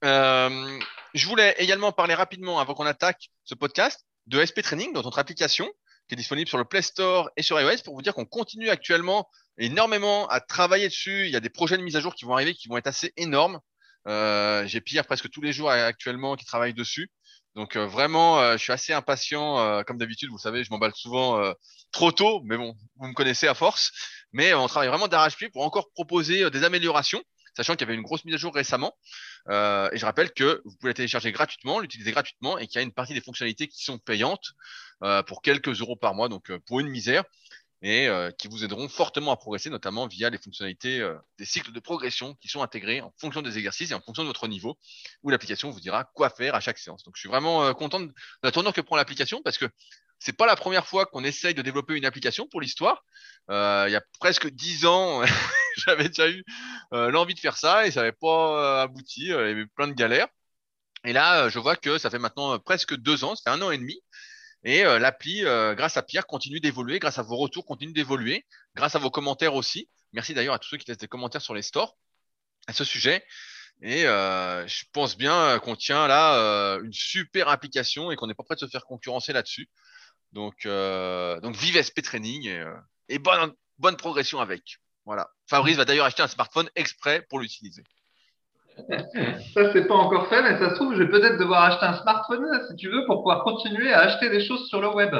je 1.14 1.26
voulais 1.26 1.56
également 1.58 1.90
parler 1.90 2.14
rapidement, 2.14 2.60
avant 2.60 2.74
qu'on 2.74 2.86
attaque 2.86 3.30
ce 3.42 3.56
podcast, 3.56 4.06
de 4.28 4.46
SP 4.46 4.62
Training 4.62 4.92
dans 4.92 5.02
notre 5.02 5.18
application 5.18 5.68
qui 6.06 6.14
est 6.14 6.16
disponible 6.16 6.48
sur 6.48 6.58
le 6.58 6.64
Play 6.64 6.82
Store 6.82 7.30
et 7.36 7.42
sur 7.42 7.60
iOS 7.60 7.82
pour 7.84 7.96
vous 7.96 8.02
dire 8.02 8.14
qu'on 8.14 8.26
continue 8.26 8.70
actuellement 8.70 9.28
énormément 9.58 10.28
à 10.28 10.38
travailler 10.38 10.86
dessus. 10.86 11.26
Il 11.26 11.32
y 11.32 11.36
a 11.36 11.40
des 11.40 11.50
projets 11.50 11.78
de 11.78 11.82
mise 11.82 11.96
à 11.96 12.00
jour 12.00 12.14
qui 12.14 12.26
vont 12.26 12.34
arriver 12.34 12.54
qui 12.54 12.68
vont 12.68 12.76
être 12.76 12.86
assez 12.86 13.12
énormes. 13.16 13.58
Euh, 14.06 14.66
J'ai 14.66 14.80
Pierre 14.80 15.04
presque 15.04 15.30
tous 15.30 15.40
les 15.42 15.52
jours 15.52 15.70
actuellement 15.70 16.36
qui 16.36 16.44
travaille 16.44 16.74
dessus. 16.74 17.10
Donc 17.54 17.76
euh, 17.76 17.86
vraiment, 17.86 18.40
euh, 18.40 18.52
je 18.52 18.62
suis 18.62 18.72
assez 18.72 18.92
impatient. 18.92 19.58
Euh, 19.60 19.82
comme 19.82 19.98
d'habitude, 19.98 20.30
vous 20.30 20.38
savez, 20.38 20.64
je 20.64 20.70
m'emballe 20.70 20.94
souvent 20.94 21.42
trop 21.92 22.12
tôt, 22.12 22.40
mais 22.44 22.56
bon, 22.56 22.74
vous 22.96 23.08
me 23.08 23.14
connaissez 23.14 23.46
à 23.46 23.54
force. 23.54 23.92
Mais 24.32 24.54
on 24.54 24.66
travaille 24.66 24.88
vraiment 24.88 25.08
d'arrache-pied 25.08 25.50
pour 25.50 25.64
encore 25.64 25.90
proposer 25.92 26.50
des 26.50 26.64
améliorations, 26.64 27.22
sachant 27.54 27.74
qu'il 27.74 27.82
y 27.82 27.84
avait 27.90 27.94
une 27.94 28.02
grosse 28.02 28.24
mise 28.24 28.34
à 28.34 28.38
jour 28.38 28.54
récemment. 28.54 28.96
et 29.48 29.96
je 29.98 30.04
rappelle 30.04 30.32
que 30.32 30.62
vous 30.64 30.74
pouvez 30.80 30.90
la 30.90 30.94
télécharger 30.94 31.32
gratuitement, 31.32 31.80
l'utiliser 31.80 32.12
gratuitement, 32.12 32.56
et 32.58 32.66
qu'il 32.66 32.76
y 32.76 32.78
a 32.78 32.82
une 32.82 32.92
partie 32.92 33.12
des 33.12 33.20
fonctionnalités 33.20 33.68
qui 33.68 33.84
sont 33.84 33.98
payantes. 33.98 34.52
Pour 35.26 35.42
quelques 35.42 35.80
euros 35.80 35.96
par 35.96 36.14
mois, 36.14 36.28
donc 36.28 36.50
pour 36.66 36.80
une 36.80 36.88
misère, 36.88 37.24
et 37.82 38.08
euh, 38.08 38.30
qui 38.30 38.48
vous 38.48 38.64
aideront 38.64 38.88
fortement 38.88 39.32
à 39.32 39.36
progresser, 39.36 39.68
notamment 39.68 40.06
via 40.06 40.30
les 40.30 40.38
fonctionnalités 40.38 41.06
des 41.38 41.44
cycles 41.44 41.72
de 41.72 41.80
progression 41.80 42.34
qui 42.36 42.48
sont 42.48 42.62
intégrés 42.62 43.00
en 43.00 43.12
fonction 43.18 43.42
des 43.42 43.58
exercices 43.58 43.90
et 43.90 43.94
en 43.94 44.00
fonction 44.00 44.22
de 44.22 44.28
votre 44.28 44.48
niveau, 44.48 44.78
où 45.22 45.30
l'application 45.30 45.70
vous 45.70 45.80
dira 45.80 46.04
quoi 46.04 46.30
faire 46.30 46.54
à 46.54 46.60
chaque 46.60 46.78
séance. 46.78 47.02
Donc 47.04 47.16
je 47.16 47.20
suis 47.20 47.28
vraiment 47.28 47.74
content 47.74 48.00
de 48.00 48.12
la 48.42 48.52
tournure 48.52 48.72
que 48.72 48.80
prend 48.80 48.96
l'application 48.96 49.42
parce 49.42 49.58
que 49.58 49.66
c'est 50.18 50.36
pas 50.36 50.46
la 50.46 50.54
première 50.54 50.86
fois 50.86 51.04
qu'on 51.06 51.24
essaye 51.24 51.54
de 51.54 51.62
développer 51.62 51.94
une 51.94 52.04
application 52.04 52.46
pour 52.46 52.60
l'histoire. 52.60 53.04
Euh, 53.50 53.86
il 53.88 53.92
y 53.92 53.96
a 53.96 54.02
presque 54.20 54.48
dix 54.48 54.86
ans, 54.86 55.22
j'avais 55.76 56.08
déjà 56.08 56.30
eu 56.30 56.44
l'envie 56.92 57.34
de 57.34 57.40
faire 57.40 57.56
ça 57.56 57.86
et 57.86 57.90
ça 57.90 58.00
n'avait 58.00 58.12
pas 58.12 58.82
abouti. 58.82 59.22
Il 59.22 59.28
y 59.28 59.32
avait 59.32 59.66
plein 59.66 59.88
de 59.88 59.94
galères. 59.94 60.28
Et 61.04 61.12
là, 61.12 61.48
je 61.48 61.58
vois 61.58 61.74
que 61.74 61.98
ça 61.98 62.10
fait 62.10 62.20
maintenant 62.20 62.56
presque 62.60 62.94
deux 62.94 63.24
ans, 63.24 63.34
ça 63.34 63.50
fait 63.50 63.58
un 63.58 63.62
an 63.62 63.72
et 63.72 63.78
demi, 63.78 64.00
et 64.64 64.84
euh, 64.84 64.98
l'appli, 64.98 65.44
euh, 65.44 65.74
grâce 65.74 65.96
à 65.96 66.02
Pierre, 66.02 66.26
continue 66.26 66.60
d'évoluer, 66.60 66.98
grâce 66.98 67.18
à 67.18 67.22
vos 67.22 67.36
retours, 67.36 67.64
continue 67.66 67.92
d'évoluer, 67.92 68.46
grâce 68.74 68.94
à 68.94 68.98
vos 68.98 69.10
commentaires 69.10 69.54
aussi. 69.54 69.88
Merci 70.12 70.34
d'ailleurs 70.34 70.54
à 70.54 70.58
tous 70.58 70.68
ceux 70.68 70.76
qui 70.76 70.88
laissent 70.88 70.98
des 70.98 71.08
commentaires 71.08 71.42
sur 71.42 71.54
les 71.54 71.62
stores 71.62 71.96
à 72.66 72.72
ce 72.72 72.84
sujet. 72.84 73.24
Et 73.80 74.06
euh, 74.06 74.66
je 74.68 74.84
pense 74.92 75.16
bien 75.16 75.58
qu'on 75.58 75.74
tient 75.74 76.06
là 76.06 76.78
une 76.82 76.92
super 76.92 77.48
application 77.48 78.12
et 78.12 78.16
qu'on 78.16 78.28
n'est 78.28 78.34
pas 78.34 78.44
prêt 78.44 78.54
de 78.54 78.60
se 78.60 78.66
faire 78.66 78.84
concurrencer 78.84 79.32
là-dessus. 79.32 79.68
Donc, 80.30 80.64
donc 80.64 81.56
vive 81.56 81.82
SP 81.82 82.00
Training 82.02 82.46
et, 82.46 82.64
et 83.08 83.18
bonne, 83.18 83.52
bonne 83.78 83.96
progression 83.96 84.38
avec. 84.40 84.78
Voilà. 85.04 85.28
Fabrice 85.48 85.76
va 85.76 85.84
d'ailleurs 85.84 86.06
acheter 86.06 86.22
un 86.22 86.28
smartphone 86.28 86.70
exprès 86.76 87.22
pour 87.28 87.40
l'utiliser. 87.40 87.82
Ça, 89.54 89.72
c'est 89.72 89.86
pas 89.86 89.94
encore 89.94 90.28
fait, 90.28 90.42
mais 90.42 90.58
ça 90.58 90.70
se 90.70 90.74
trouve, 90.76 90.94
je 90.94 91.02
vais 91.02 91.10
peut-être 91.10 91.38
devoir 91.38 91.64
acheter 91.64 91.86
un 91.86 91.94
smartphone, 91.94 92.46
si 92.68 92.76
tu 92.76 92.88
veux, 92.88 93.04
pour 93.06 93.18
pouvoir 93.18 93.44
continuer 93.44 93.92
à 93.92 94.00
acheter 94.00 94.30
des 94.30 94.44
choses 94.44 94.66
sur 94.68 94.80
le 94.80 94.88
web. 94.88 95.14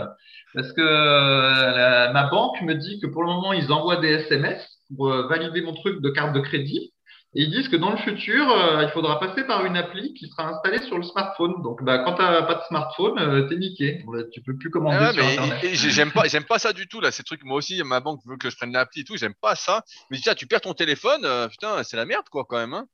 Parce 0.54 0.72
que 0.72 0.80
euh, 0.80 2.12
ma 2.12 2.28
banque 2.28 2.60
me 2.62 2.74
dit 2.74 3.00
que 3.00 3.06
pour 3.06 3.22
le 3.22 3.28
moment, 3.28 3.52
ils 3.52 3.72
envoient 3.72 3.96
des 3.96 4.08
SMS 4.08 4.62
pour 4.94 5.10
euh, 5.10 5.26
valider 5.26 5.62
mon 5.62 5.74
truc 5.74 6.00
de 6.00 6.10
carte 6.10 6.34
de 6.34 6.40
crédit. 6.40 6.92
Et 7.34 7.44
ils 7.44 7.50
disent 7.50 7.68
que 7.68 7.76
dans 7.76 7.90
le 7.90 7.96
futur, 7.96 8.50
euh, 8.50 8.82
il 8.82 8.90
faudra 8.90 9.18
passer 9.18 9.44
par 9.44 9.64
une 9.64 9.74
appli 9.78 10.12
qui 10.12 10.28
sera 10.28 10.50
installée 10.50 10.82
sur 10.82 10.98
le 10.98 11.02
smartphone. 11.02 11.62
Donc, 11.62 11.82
bah, 11.82 12.00
quand 12.00 12.12
tu 12.12 12.20
n'as 12.20 12.42
pas 12.42 12.56
de 12.56 12.62
smartphone, 12.68 13.48
t'es 13.48 13.56
niqué. 13.56 14.04
Tu 14.34 14.42
peux 14.42 14.54
plus 14.54 14.68
commander 14.68 14.98
ah 15.00 15.12
sur 15.14 15.24
Internet. 15.24 15.60
J'aime 15.72 16.10
pas, 16.10 16.28
j'aime 16.28 16.44
pas 16.44 16.58
ça 16.58 16.74
du 16.74 16.86
tout 16.86 17.00
là. 17.00 17.10
Ces 17.10 17.22
trucs, 17.22 17.42
moi 17.42 17.56
aussi, 17.56 17.82
ma 17.84 18.00
banque 18.00 18.20
veut 18.26 18.36
que 18.36 18.50
je 18.50 18.56
prenne 18.56 18.72
l'appli 18.72 19.00
et 19.00 19.04
tout. 19.04 19.16
J'aime 19.16 19.32
pas 19.40 19.54
ça. 19.54 19.82
Mais 20.10 20.18
tiens, 20.18 20.34
tu 20.34 20.46
perds 20.46 20.60
ton 20.60 20.74
téléphone, 20.74 21.26
putain, 21.48 21.82
c'est 21.84 21.96
la 21.96 22.04
merde 22.04 22.28
quoi 22.30 22.44
quand 22.46 22.58
même. 22.58 22.74
Hein. 22.74 22.84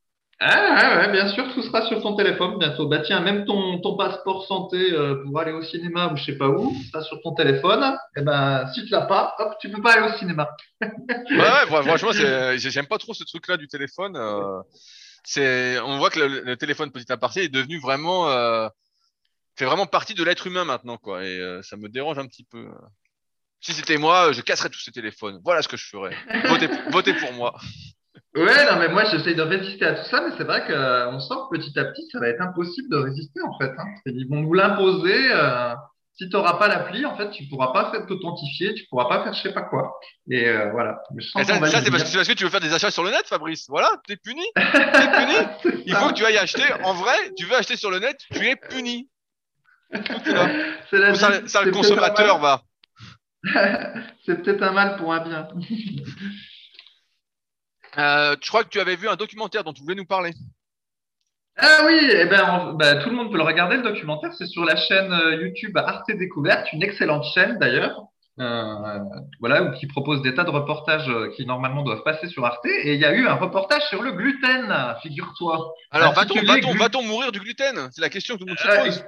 Ah 0.41 0.99
ouais, 0.99 1.11
bien 1.11 1.27
sûr, 1.27 1.53
tout 1.53 1.61
sera 1.61 1.85
sur 1.87 2.01
ton 2.01 2.15
téléphone 2.15 2.57
bientôt. 2.59 2.87
Bah 2.87 2.99
tiens, 2.99 3.19
même 3.19 3.43
ton, 3.45 3.79
ton 3.81 3.97
passeport 3.97 4.45
santé 4.47 4.93
euh, 4.93 5.21
pour 5.25 5.37
aller 5.37 5.51
au 5.51 5.61
cinéma 5.61 6.11
ou 6.13 6.15
je 6.15 6.23
sais 6.23 6.37
pas 6.37 6.47
où, 6.47 6.73
ça 6.93 7.01
sur 7.01 7.21
ton 7.21 7.33
téléphone. 7.33 7.83
Et 8.15 8.19
eh 8.19 8.21
ben 8.21 8.65
si 8.73 8.85
tu 8.85 8.91
l'as 8.91 9.01
pas, 9.01 9.35
hop, 9.37 9.55
tu 9.59 9.69
peux 9.69 9.81
pas 9.81 9.93
aller 9.93 10.13
au 10.13 10.17
cinéma. 10.17 10.49
ouais, 10.81 10.89
ouais, 11.29 11.83
franchement, 11.83 12.11
j'aime 12.13 12.87
pas 12.87 12.97
trop 12.97 13.13
ce 13.13 13.25
truc-là 13.25 13.57
du 13.57 13.67
téléphone. 13.67 14.15
Euh, 14.15 14.61
c'est, 15.25 15.77
on 15.79 15.97
voit 15.97 16.09
que 16.09 16.19
le, 16.19 16.55
téléphone 16.55 16.91
petit 16.91 17.11
aparté 17.11 17.43
est 17.43 17.49
devenu 17.49 17.77
vraiment, 17.79 18.29
euh, 18.29 18.69
fait 19.57 19.65
vraiment 19.65 19.87
partie 19.87 20.13
de 20.13 20.23
l'être 20.23 20.47
humain 20.47 20.63
maintenant, 20.63 20.97
quoi. 20.97 21.25
Et 21.25 21.37
euh, 21.37 21.61
ça 21.63 21.75
me 21.75 21.89
dérange 21.89 22.17
un 22.17 22.25
petit 22.25 22.45
peu. 22.45 22.69
Si 23.59 23.73
c'était 23.73 23.97
moi, 23.97 24.31
je 24.31 24.41
casserais 24.41 24.69
tous 24.69 24.79
ces 24.79 24.91
téléphones. 24.91 25.41
Voilà 25.43 25.61
ce 25.61 25.67
que 25.67 25.75
je 25.75 25.85
ferais. 25.85 26.15
Votez, 26.45 26.69
votez 26.91 27.13
pour 27.13 27.33
moi. 27.33 27.59
Ouais, 28.35 28.65
non, 28.71 28.77
mais 28.77 28.89
moi 28.89 29.05
j'essaye 29.05 29.35
de 29.35 29.41
résister 29.41 29.85
à 29.85 29.93
tout 29.93 30.09
ça, 30.09 30.21
mais 30.21 30.35
c'est 30.37 30.43
vrai 30.43 30.61
qu'on 30.65 30.73
euh, 30.73 31.19
sent 31.19 31.33
que 31.49 31.57
petit 31.57 31.79
à 31.79 31.85
petit 31.85 32.07
ça 32.11 32.19
va 32.19 32.27
être 32.27 32.41
impossible 32.41 32.89
de 32.89 32.97
résister 32.97 33.41
en 33.41 33.57
fait. 33.57 33.71
Hein. 33.77 33.85
Ils 34.05 34.27
vont 34.29 34.41
nous 34.41 34.53
l'imposer. 34.53 35.31
Euh, 35.31 35.73
si 36.13 36.29
tu 36.29 36.35
n'auras 36.35 36.57
pas 36.57 36.67
l'appli, 36.67 37.05
en 37.05 37.15
fait, 37.15 37.31
tu 37.31 37.45
pourras 37.45 37.71
pas 37.71 37.91
t'authentifier, 38.05 38.73
tu 38.73 38.85
pourras 38.89 39.07
pas 39.07 39.23
faire 39.23 39.33
je 39.33 39.41
sais 39.41 39.53
pas 39.53 39.61
quoi. 39.61 39.97
Et 40.29 40.49
euh, 40.49 40.69
voilà. 40.71 41.01
ça, 41.33 41.45
c'est 41.45 41.59
parce, 41.59 41.71
parce, 42.11 42.27
que 42.27 42.33
tu 42.33 42.43
veux 42.43 42.49
faire 42.49 42.59
des 42.59 42.73
achats 42.73 42.91
sur 42.91 43.05
le 43.05 43.09
net, 43.09 43.25
Fabrice. 43.25 43.67
Voilà, 43.69 43.89
t'es 44.05 44.17
puni. 44.17 44.43
T'es 44.53 44.61
puni. 44.61 45.83
Il 45.85 45.95
faut 45.95 46.09
que 46.09 46.13
tu 46.13 46.25
ailles 46.25 46.37
acheter. 46.37 46.65
En 46.83 46.93
vrai, 46.93 47.15
tu 47.37 47.45
veux 47.45 47.55
acheter 47.55 47.77
sur 47.77 47.89
le 47.89 47.99
net, 47.99 48.17
tu 48.31 48.45
es 48.45 48.57
puni. 48.57 49.09
C'est 49.91 50.97
la 50.97 51.15
ça, 51.15 51.47
ça 51.47 51.63
le 51.63 51.71
consommateur 51.71 52.37
va. 52.39 52.61
c'est 54.25 54.43
peut-être 54.43 54.61
un 54.61 54.73
mal 54.73 54.97
pour 54.97 55.13
un 55.13 55.23
bien. 55.23 55.47
Euh, 57.97 58.35
je 58.41 58.49
crois 58.49 58.63
que 58.63 58.69
tu 58.69 58.79
avais 58.79 58.95
vu 58.95 59.07
un 59.07 59.15
documentaire 59.15 59.63
dont 59.63 59.73
tu 59.73 59.81
voulais 59.81 59.95
nous 59.95 60.05
parler. 60.05 60.31
Ah 61.57 61.83
oui, 61.85 61.99
eh 62.11 62.25
ben, 62.25 62.73
ben, 62.77 62.99
tout 63.01 63.09
le 63.09 63.15
monde 63.15 63.31
peut 63.31 63.37
le 63.37 63.43
regarder, 63.43 63.77
le 63.77 63.83
documentaire. 63.83 64.31
C'est 64.33 64.45
sur 64.45 64.63
la 64.63 64.75
chaîne 64.75 65.11
euh, 65.11 65.41
YouTube 65.41 65.75
Arte 65.77 66.09
Découverte, 66.09 66.71
une 66.71 66.83
excellente 66.83 67.25
chaîne 67.33 67.57
d'ailleurs. 67.59 68.03
Euh, 68.39 68.99
voilà, 69.41 69.71
qui 69.71 69.85
propose 69.85 70.21
des 70.21 70.33
tas 70.33 70.45
de 70.45 70.49
reportages 70.49 71.11
qui 71.35 71.45
normalement 71.45 71.83
doivent 71.83 72.03
passer 72.03 72.29
sur 72.29 72.45
Arte. 72.45 72.65
Et 72.65 72.93
il 72.93 72.99
y 72.99 73.03
a 73.03 73.13
eu 73.13 73.27
un 73.27 73.33
reportage 73.33 73.81
sur 73.89 74.01
le 74.01 74.13
gluten, 74.13 74.95
figure-toi. 75.01 75.73
Alors, 75.91 76.13
va-t-on 76.13 77.03
mourir 77.03 77.33
du 77.33 77.41
gluten? 77.41 77.89
C'est 77.91 77.99
la 77.99 78.09
question 78.09 78.35
que 78.35 78.39
tout 78.39 78.45
le 78.45 78.51
monde 78.51 78.59
se 78.59 78.83
pose. 78.85 79.05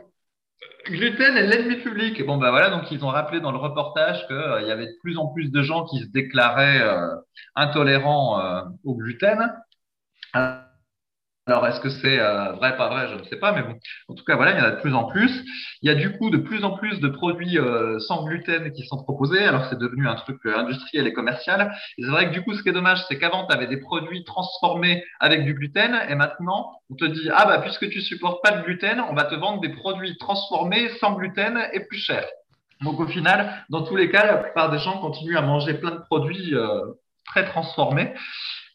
Gluten 0.87 1.37
est 1.37 1.47
l'ennemi 1.47 1.75
public. 1.77 2.25
Bon, 2.25 2.37
ben 2.37 2.49
voilà, 2.49 2.69
donc 2.69 2.91
ils 2.91 3.05
ont 3.05 3.09
rappelé 3.09 3.39
dans 3.39 3.51
le 3.51 3.57
reportage 3.57 4.25
qu'il 4.27 4.35
euh, 4.35 4.61
y 4.61 4.71
avait 4.71 4.87
de 4.87 4.97
plus 5.01 5.17
en 5.17 5.27
plus 5.27 5.51
de 5.51 5.61
gens 5.61 5.85
qui 5.85 5.99
se 5.99 6.07
déclaraient 6.07 6.81
euh, 6.81 7.15
intolérants 7.55 8.39
euh, 8.39 8.61
au 8.83 8.95
gluten. 8.95 9.53
Alors, 11.47 11.65
est-ce 11.65 11.79
que 11.79 11.89
c'est 11.89 12.19
euh, 12.19 12.51
vrai, 12.53 12.77
pas 12.77 12.87
vrai 12.89 13.07
Je 13.09 13.15
ne 13.15 13.23
sais 13.23 13.37
pas, 13.37 13.51
mais 13.51 13.63
bon, 13.63 13.73
en 14.09 14.13
tout 14.13 14.23
cas, 14.23 14.35
voilà, 14.35 14.51
il 14.51 14.59
y 14.59 14.61
en 14.61 14.65
a 14.65 14.71
de 14.71 14.79
plus 14.79 14.93
en 14.93 15.05
plus. 15.05 15.43
Il 15.81 15.89
y 15.89 15.91
a 15.91 15.95
du 15.95 16.15
coup 16.15 16.29
de 16.29 16.37
plus 16.37 16.63
en 16.63 16.77
plus 16.77 16.99
de 16.99 17.07
produits 17.07 17.57
euh, 17.57 17.97
sans 17.99 18.23
gluten 18.25 18.71
qui 18.73 18.85
sont 18.85 19.01
proposés. 19.01 19.43
Alors, 19.43 19.65
c'est 19.65 19.79
devenu 19.79 20.07
un 20.07 20.13
truc 20.13 20.37
euh, 20.45 20.55
industriel 20.55 21.07
et 21.07 21.13
commercial. 21.13 21.75
Et 21.97 22.03
c'est 22.03 22.09
vrai 22.11 22.29
que 22.29 22.33
du 22.33 22.43
coup, 22.43 22.53
ce 22.53 22.61
qui 22.61 22.69
est 22.69 22.73
dommage, 22.73 23.03
c'est 23.07 23.17
qu'avant, 23.17 23.47
tu 23.47 23.55
avais 23.55 23.65
des 23.65 23.77
produits 23.77 24.23
transformés 24.23 25.03
avec 25.19 25.43
du 25.43 25.55
gluten, 25.55 25.99
et 26.07 26.13
maintenant, 26.13 26.73
on 26.91 26.95
te 26.95 27.05
dit, 27.05 27.27
ah 27.33 27.45
bah, 27.47 27.57
puisque 27.57 27.89
tu 27.89 28.01
supportes 28.01 28.43
pas 28.43 28.51
de 28.51 28.61
gluten, 28.61 29.01
on 29.09 29.15
va 29.15 29.23
te 29.23 29.33
vendre 29.33 29.61
des 29.61 29.69
produits 29.69 30.17
transformés 30.19 30.89
sans 30.99 31.13
gluten 31.13 31.59
et 31.73 31.79
plus 31.87 31.97
chers. 31.97 32.27
Donc, 32.81 32.99
au 32.99 33.07
final, 33.07 33.65
dans 33.69 33.81
tous 33.81 33.95
les 33.95 34.11
cas, 34.11 34.27
la 34.27 34.37
plupart 34.37 34.69
des 34.69 34.79
gens 34.79 34.99
continuent 34.99 35.37
à 35.37 35.41
manger 35.41 35.73
plein 35.73 35.91
de 35.91 36.01
produits 36.07 36.53
très 37.25 37.45
transformés. 37.45 38.13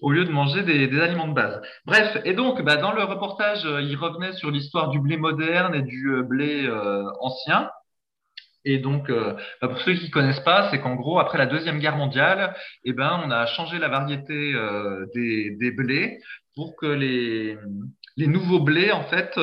Au 0.01 0.11
lieu 0.13 0.25
de 0.25 0.31
manger 0.31 0.63
des, 0.63 0.87
des 0.87 1.01
aliments 1.01 1.29
de 1.29 1.35
base. 1.35 1.61
Bref, 1.85 2.19
et 2.25 2.35
donc 2.35 2.63
bah, 2.63 2.77
dans 2.77 2.93
le 2.93 3.03
reportage, 3.05 3.65
euh, 3.65 3.81
il 3.83 3.97
revenait 3.97 4.33
sur 4.33 4.51
l'histoire 4.51 4.91
du 4.91 5.01
blé 5.01 5.17
moderne 5.17 5.75
et 5.75 5.83
du 5.83 6.11
euh, 6.11 6.23
blé 6.23 6.67
euh, 6.67 7.05
ancien. 7.21 7.71
Et 8.69 8.79
donc, 8.79 9.13
bah, 9.13 9.69
pour 9.69 9.79
ceux 9.83 9.95
qui 9.95 10.11
connaissent 10.11 10.41
pas, 10.41 10.69
c'est 10.71 10.81
qu'en 10.81 10.97
gros, 10.97 11.21
après 11.21 11.39
la 11.39 11.47
deuxième 11.47 11.79
guerre 11.79 11.97
mondiale, 11.97 12.53
eh 12.83 12.93
ben, 12.93 13.23
on 13.25 13.31
a 13.31 13.47
changé 13.47 13.79
la 13.79 13.87
variété 13.87 14.55
des, 15.15 15.53
des 15.53 15.71
blés 15.71 16.19
pour 16.57 16.75
que 16.75 16.87
les, 16.87 17.57
les 18.17 18.27
nouveaux 18.27 18.59
blés, 18.59 18.91
en 18.91 19.05
fait, 19.05 19.39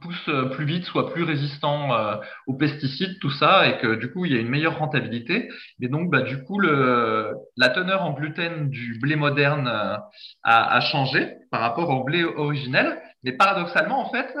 pousse 0.00 0.28
euh, 0.28 0.46
plus 0.46 0.64
vite, 0.64 0.84
soit 0.84 1.12
plus 1.12 1.22
résistant 1.22 1.94
euh, 1.94 2.16
aux 2.46 2.54
pesticides, 2.54 3.18
tout 3.20 3.30
ça, 3.30 3.68
et 3.68 3.78
que 3.78 3.94
du 3.94 4.10
coup 4.10 4.24
il 4.24 4.32
y 4.32 4.36
a 4.36 4.40
une 4.40 4.48
meilleure 4.48 4.78
rentabilité. 4.78 5.48
Et 5.80 5.88
donc 5.88 6.10
bah, 6.10 6.22
du 6.22 6.42
coup 6.44 6.58
le, 6.58 7.34
la 7.56 7.68
teneur 7.68 8.02
en 8.02 8.12
gluten 8.12 8.68
du 8.68 8.98
blé 9.00 9.16
moderne 9.16 9.68
euh, 9.68 9.96
a, 10.42 10.76
a, 10.76 10.80
changé 10.80 11.34
par 11.50 11.60
rapport 11.60 11.90
au 11.90 12.04
blé 12.04 12.24
originel. 12.24 13.00
Mais 13.24 13.32
paradoxalement 13.32 14.00
en 14.00 14.10
fait, 14.10 14.34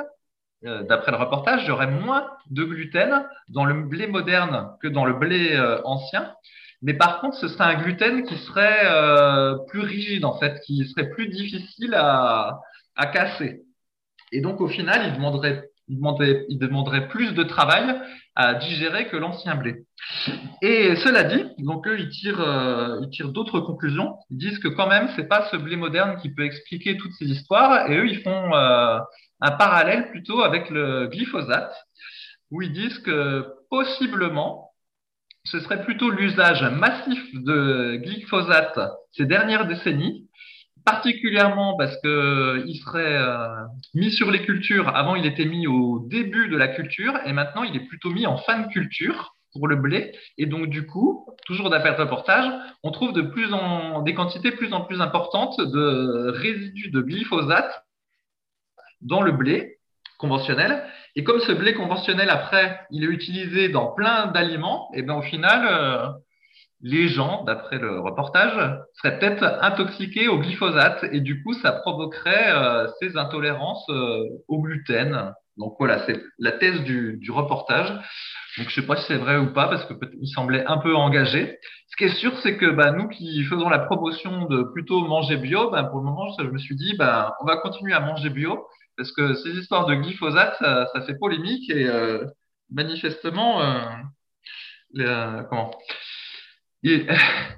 d'après 0.62 1.12
le 1.12 1.18
reportage, 1.18 1.66
j'aurais 1.66 1.86
moins 1.86 2.28
de 2.50 2.64
gluten 2.64 3.24
dans 3.48 3.64
le 3.64 3.74
blé 3.82 4.06
moderne 4.06 4.70
que 4.80 4.88
dans 4.88 5.04
le 5.04 5.12
blé 5.12 5.56
ancien. 5.84 6.32
Mais 6.82 6.94
par 6.94 7.20
contre, 7.20 7.36
ce 7.36 7.46
serait 7.46 7.64
un 7.64 7.80
gluten 7.80 8.24
qui 8.24 8.36
serait 8.38 8.84
plus 9.68 9.80
rigide 9.80 10.24
en 10.24 10.36
fait, 10.38 10.60
qui 10.64 10.84
serait 10.86 11.10
plus 11.10 11.28
difficile 11.28 11.94
à, 11.94 12.58
à 12.96 13.06
casser. 13.06 13.62
Et 14.32 14.40
donc, 14.40 14.60
au 14.60 14.68
final, 14.68 15.02
il 15.06 15.14
demanderait, 15.14 15.70
il 15.88 15.96
demanderait, 15.96 16.46
il 16.48 16.58
demanderait 16.58 17.08
plus 17.08 17.32
de 17.32 17.42
travail 17.42 18.00
à 18.34 18.54
digérer 18.54 19.08
que 19.08 19.16
l'ancien 19.16 19.54
blé. 19.54 19.84
Et 20.62 20.96
cela 20.96 21.22
dit, 21.24 21.44
donc 21.58 21.86
eux, 21.86 21.98
ils 21.98 22.08
tirent, 22.08 22.40
euh, 22.40 23.04
tirent 23.12 23.28
d'autres 23.28 23.60
conclusions. 23.60 24.16
Ils 24.30 24.38
disent 24.38 24.58
que 24.58 24.68
quand 24.68 24.88
même, 24.88 25.10
c'est 25.14 25.28
pas 25.28 25.48
ce 25.50 25.56
blé 25.56 25.76
moderne 25.76 26.16
qui 26.20 26.30
peut 26.30 26.44
expliquer 26.44 26.96
toutes 26.96 27.12
ces 27.12 27.26
histoires. 27.26 27.90
Et 27.90 27.96
eux, 27.96 28.08
ils 28.08 28.22
font 28.22 28.54
euh, 28.54 28.98
un 29.42 29.50
parallèle 29.50 30.10
plutôt 30.10 30.42
avec 30.42 30.70
le 30.70 31.08
glyphosate, 31.08 31.74
où 32.50 32.62
ils 32.62 32.72
disent 32.72 32.98
que 33.00 33.46
possiblement, 33.68 34.72
ce 35.44 35.60
serait 35.60 35.84
plutôt 35.84 36.08
l'usage 36.08 36.62
massif 36.62 37.34
de 37.34 37.96
glyphosate 37.96 38.78
ces 39.12 39.26
dernières 39.26 39.66
décennies 39.66 40.28
particulièrement 40.84 41.76
parce 41.76 41.96
que 42.02 42.08
euh, 42.08 42.74
serait 42.74 43.16
euh, 43.16 43.64
mis 43.94 44.10
sur 44.10 44.30
les 44.30 44.42
cultures. 44.42 44.88
Avant, 44.94 45.14
il 45.14 45.26
était 45.26 45.44
mis 45.44 45.66
au 45.66 46.06
début 46.08 46.48
de 46.48 46.56
la 46.56 46.68
culture 46.68 47.18
et 47.24 47.32
maintenant, 47.32 47.62
il 47.62 47.76
est 47.76 47.86
plutôt 47.86 48.10
mis 48.10 48.26
en 48.26 48.36
fin 48.36 48.60
de 48.60 48.68
culture 48.68 49.34
pour 49.52 49.68
le 49.68 49.76
blé. 49.76 50.12
Et 50.38 50.46
donc, 50.46 50.68
du 50.68 50.86
coup, 50.86 51.26
toujours 51.46 51.70
d'après 51.70 51.90
le 51.90 52.02
reportage, 52.02 52.50
on 52.82 52.90
trouve 52.90 53.12
de 53.12 53.22
plus 53.22 53.52
en 53.52 54.02
des 54.02 54.14
quantités 54.14 54.50
plus 54.50 54.72
en 54.72 54.82
plus 54.82 55.00
importantes 55.00 55.60
de 55.60 56.30
résidus 56.30 56.90
de 56.90 57.00
glyphosate 57.00 57.84
dans 59.02 59.22
le 59.22 59.32
blé 59.32 59.78
conventionnel. 60.18 60.84
Et 61.16 61.24
comme 61.24 61.40
ce 61.40 61.52
blé 61.52 61.74
conventionnel, 61.74 62.30
après, 62.30 62.80
il 62.90 63.04
est 63.04 63.08
utilisé 63.08 63.68
dans 63.68 63.88
plein 63.88 64.28
d'aliments, 64.28 64.88
et 64.94 65.02
bien 65.02 65.14
au 65.14 65.22
final, 65.22 65.66
euh, 65.66 66.08
les 66.82 67.08
gens, 67.08 67.44
d'après 67.44 67.78
le 67.78 68.00
reportage, 68.00 68.54
seraient 68.94 69.18
peut-être 69.18 69.44
intoxiqués 69.62 70.28
au 70.28 70.38
glyphosate 70.38 71.04
et 71.12 71.20
du 71.20 71.42
coup, 71.42 71.54
ça 71.54 71.72
provoquerait 71.72 72.52
euh, 72.52 72.88
ces 73.00 73.16
intolérances 73.16 73.88
euh, 73.88 74.24
au 74.48 74.60
gluten. 74.60 75.32
Donc 75.56 75.76
voilà, 75.78 76.04
c'est 76.06 76.20
la 76.38 76.52
thèse 76.52 76.82
du, 76.82 77.18
du, 77.18 77.30
reportage. 77.30 77.88
Donc 78.58 78.68
je 78.68 78.74
sais 78.74 78.86
pas 78.86 78.96
si 78.96 79.06
c'est 79.06 79.18
vrai 79.18 79.36
ou 79.36 79.52
pas 79.52 79.68
parce 79.68 79.84
que 79.84 79.94
il 80.20 80.28
semblait 80.28 80.64
un 80.66 80.78
peu 80.78 80.94
engagé. 80.96 81.58
Ce 81.88 81.96
qui 81.96 82.04
est 82.04 82.16
sûr, 82.16 82.36
c'est 82.42 82.56
que 82.56 82.70
bah, 82.70 82.90
nous 82.90 83.08
qui 83.08 83.44
faisons 83.44 83.68
la 83.68 83.78
promotion 83.78 84.46
de 84.46 84.62
plutôt 84.72 85.06
manger 85.06 85.36
bio, 85.36 85.70
bah, 85.70 85.84
pour 85.84 85.98
le 85.98 86.04
moment, 86.04 86.34
je 86.38 86.44
me 86.44 86.58
suis 86.58 86.74
dit, 86.74 86.96
bah, 86.96 87.36
on 87.40 87.44
va 87.44 87.58
continuer 87.58 87.92
à 87.92 88.00
manger 88.00 88.30
bio 88.30 88.66
parce 88.96 89.12
que 89.12 89.34
ces 89.34 89.50
histoires 89.50 89.86
de 89.86 89.94
glyphosate, 89.94 90.56
ça, 90.58 90.88
ça 90.92 91.02
fait 91.02 91.18
polémique 91.18 91.70
et 91.70 91.86
euh, 91.86 92.24
manifestement, 92.70 93.62
euh, 93.62 95.42
comment 95.48 95.70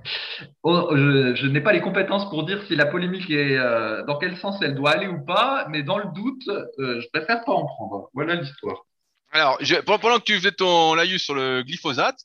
Oh, 0.63 0.89
je, 0.93 1.47
n'ai 1.47 1.61
pas 1.61 1.73
les 1.73 1.81
compétences 1.81 2.29
pour 2.31 2.45
dire 2.45 2.63
si 2.67 2.77
la 2.77 2.87
polémique 2.87 3.31
est 3.31 3.57
euh, 3.57 4.03
dans 4.05 4.19
quel 4.19 4.37
sens 4.39 4.57
elle 4.63 4.75
doit 4.75 4.93
aller 4.93 5.07
ou 5.07 5.23
pas, 5.25 5.67
mais 5.69 5.83
dans 5.83 5.99
le 5.99 6.07
doute, 6.15 6.49
euh, 6.49 7.01
je 7.01 7.07
préfère 7.13 7.45
pas 7.45 7.53
en 7.53 7.67
prendre. 7.67 8.09
Voilà 8.15 8.35
l'histoire. 8.35 8.85
Alors, 9.33 9.59
pendant 9.85 10.19
que 10.19 10.25
tu 10.25 10.37
faisais 10.37 10.53
ton 10.53 10.95
laïus 10.95 11.23
sur 11.23 11.35
le 11.35 11.63
glyphosate, 11.63 12.19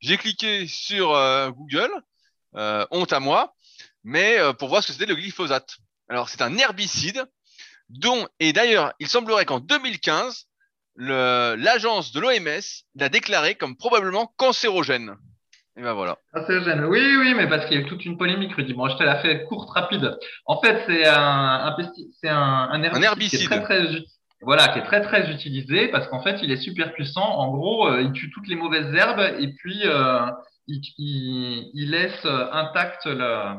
j'ai 0.00 0.16
cliqué 0.16 0.66
sur 0.66 1.14
euh, 1.14 1.50
Google, 1.50 1.90
honte 2.54 3.12
à 3.12 3.20
moi, 3.20 3.54
mais 4.02 4.38
pour 4.58 4.68
voir 4.68 4.82
ce 4.82 4.88
que 4.88 4.92
c'était 4.94 5.06
le 5.06 5.16
glyphosate. 5.16 5.76
Alors, 6.08 6.28
c'est 6.28 6.42
un 6.42 6.56
herbicide 6.56 7.24
dont, 7.88 8.26
et 8.40 8.52
d'ailleurs, 8.52 8.92
il 8.98 9.08
semblerait 9.08 9.44
qu'en 9.44 9.60
2015, 9.60 10.46
l'agence 10.96 12.12
de 12.12 12.20
l'OMS 12.20 12.62
l'a 12.94 13.08
déclaré 13.08 13.56
comme 13.56 13.76
probablement 13.76 14.32
cancérogène. 14.36 15.16
Et 15.76 15.82
ben 15.82 15.92
voilà. 15.92 16.18
Ah, 16.32 16.44
oui, 16.48 17.16
oui, 17.18 17.34
mais 17.34 17.48
parce 17.48 17.66
qu'il 17.66 17.76
y 17.76 17.80
a 17.80 17.82
eu 17.82 17.88
toute 17.88 18.04
une 18.04 18.16
polémique, 18.16 18.54
Rudy. 18.54 18.74
Bon, 18.74 18.88
je 18.88 18.96
te 18.96 19.02
la 19.02 19.16
fais 19.16 19.44
courte, 19.44 19.70
rapide. 19.70 20.16
En 20.46 20.60
fait, 20.60 20.84
c'est 20.86 21.06
un, 21.06 21.16
un, 21.16 21.76
c'est 22.20 22.28
un, 22.28 22.68
un, 22.70 23.02
herbicide, 23.02 23.40
Qui 23.40 23.44
est 23.44 23.48
très, 23.48 23.60
très, 23.62 23.88
voilà, 24.40 24.68
qui 24.68 24.78
est 24.78 24.84
très, 24.84 25.02
très 25.02 25.32
utilisé 25.32 25.88
parce 25.88 26.06
qu'en 26.06 26.22
fait, 26.22 26.38
il 26.42 26.52
est 26.52 26.58
super 26.58 26.92
puissant. 26.92 27.24
En 27.24 27.50
gros, 27.50 27.88
euh, 27.88 28.02
il 28.02 28.12
tue 28.12 28.30
toutes 28.30 28.46
les 28.46 28.54
mauvaises 28.54 28.94
herbes 28.94 29.34
et 29.40 29.52
puis 29.54 29.80
euh, 29.84 30.20
il, 30.68 30.80
il, 30.96 31.70
il, 31.74 31.90
laisse 31.90 32.24
intact 32.24 33.06
la, 33.06 33.58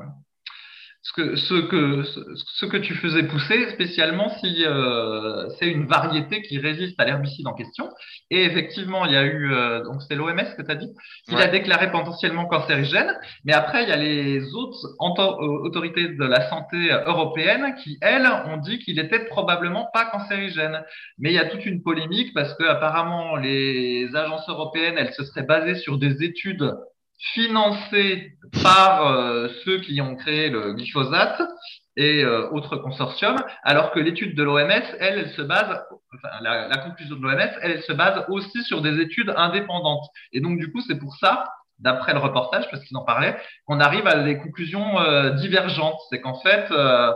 ce 1.06 1.14
que, 1.14 1.36
ce 1.36 1.54
que, 1.54 2.04
ce 2.04 2.66
que 2.66 2.78
tu 2.78 2.96
faisais 2.96 3.22
pousser, 3.24 3.70
spécialement 3.70 4.30
si 4.40 4.66
euh, 4.66 5.48
c'est 5.60 5.68
une 5.68 5.86
variété 5.86 6.42
qui 6.42 6.58
résiste 6.58 7.00
à 7.00 7.06
l'herbicide 7.06 7.48
en 7.48 7.54
question. 7.54 7.92
Et 8.32 8.44
effectivement, 8.44 9.06
il 9.06 9.12
y 9.14 9.16
a 9.16 9.24
eu, 9.24 9.54
euh, 9.54 9.84
donc 9.84 10.02
c'est 10.02 10.16
l'OMS 10.16 10.56
que 10.58 10.64
tu 10.64 10.72
as 10.72 10.76
dit, 10.76 10.90
qui 11.30 11.36
l'a 11.36 11.46
déclaré 11.46 11.92
potentiellement 11.92 12.48
cancérigène. 12.48 13.14
Mais 13.44 13.54
après, 13.54 13.84
il 13.84 13.90
y 13.90 13.92
a 13.92 13.98
les 13.98 14.56
autres 14.56 14.96
euh, 15.00 15.64
autorités 15.64 16.08
de 16.08 16.26
la 16.26 16.50
santé 16.50 16.90
européenne 17.06 17.76
qui, 17.84 18.00
elles, 18.02 18.28
ont 18.48 18.58
dit 18.58 18.80
qu'il 18.80 18.98
était 18.98 19.26
probablement 19.26 19.88
pas 19.94 20.06
cancérigène. 20.06 20.84
Mais 21.20 21.30
il 21.30 21.36
y 21.36 21.40
a 21.40 21.46
toute 21.46 21.68
une 21.68 21.84
polémique 21.84 22.34
parce 22.34 22.56
que 22.56 22.64
apparemment, 22.64 23.36
les 23.36 24.10
agences 24.16 24.50
européennes, 24.50 24.96
elles 24.98 25.14
se 25.14 25.24
seraient 25.24 25.44
basées 25.44 25.76
sur 25.76 26.00
des 26.00 26.24
études 26.24 26.74
financé 27.18 28.34
par 28.64 29.08
euh, 29.08 29.48
ceux 29.64 29.80
qui 29.80 30.00
ont 30.02 30.16
créé 30.16 30.50
le 30.50 30.74
glyphosate 30.74 31.42
et 31.98 32.24
euh, 32.24 32.50
autres 32.50 32.78
consortiums, 32.78 33.42
alors 33.64 33.92
que 33.92 34.00
l'étude 34.00 34.36
de 34.36 34.44
l'OMS, 34.44 34.84
elle, 35.00 35.30
se 35.32 35.42
base, 35.42 35.82
enfin, 36.14 36.30
la, 36.42 36.78
conclusion 36.78 37.16
de 37.16 37.22
l'OMS, 37.22 37.58
elle 37.62 37.82
se 37.84 37.94
base 37.94 38.26
aussi 38.28 38.64
sur 38.64 38.82
des 38.82 39.00
études 39.00 39.34
indépendantes. 39.36 40.06
Et 40.34 40.42
donc, 40.42 40.60
du 40.60 40.72
coup, 40.72 40.82
c'est 40.82 41.00
pour 41.00 41.16
ça 41.16 41.46
d'après 41.80 42.14
le 42.14 42.20
reportage, 42.20 42.70
parce 42.72 42.84
qu'ils 42.86 42.96
en 42.96 43.04
parlaient, 43.04 43.36
qu'on 43.66 43.80
arrive 43.80 44.08
à 44.08 44.24
des 44.24 44.38
conclusions 44.38 45.00
euh, 45.00 45.32
divergentes. 45.32 46.00
C'est 46.10 46.22
qu'en 46.22 46.40
fait, 46.40 46.72
euh, 46.72 47.12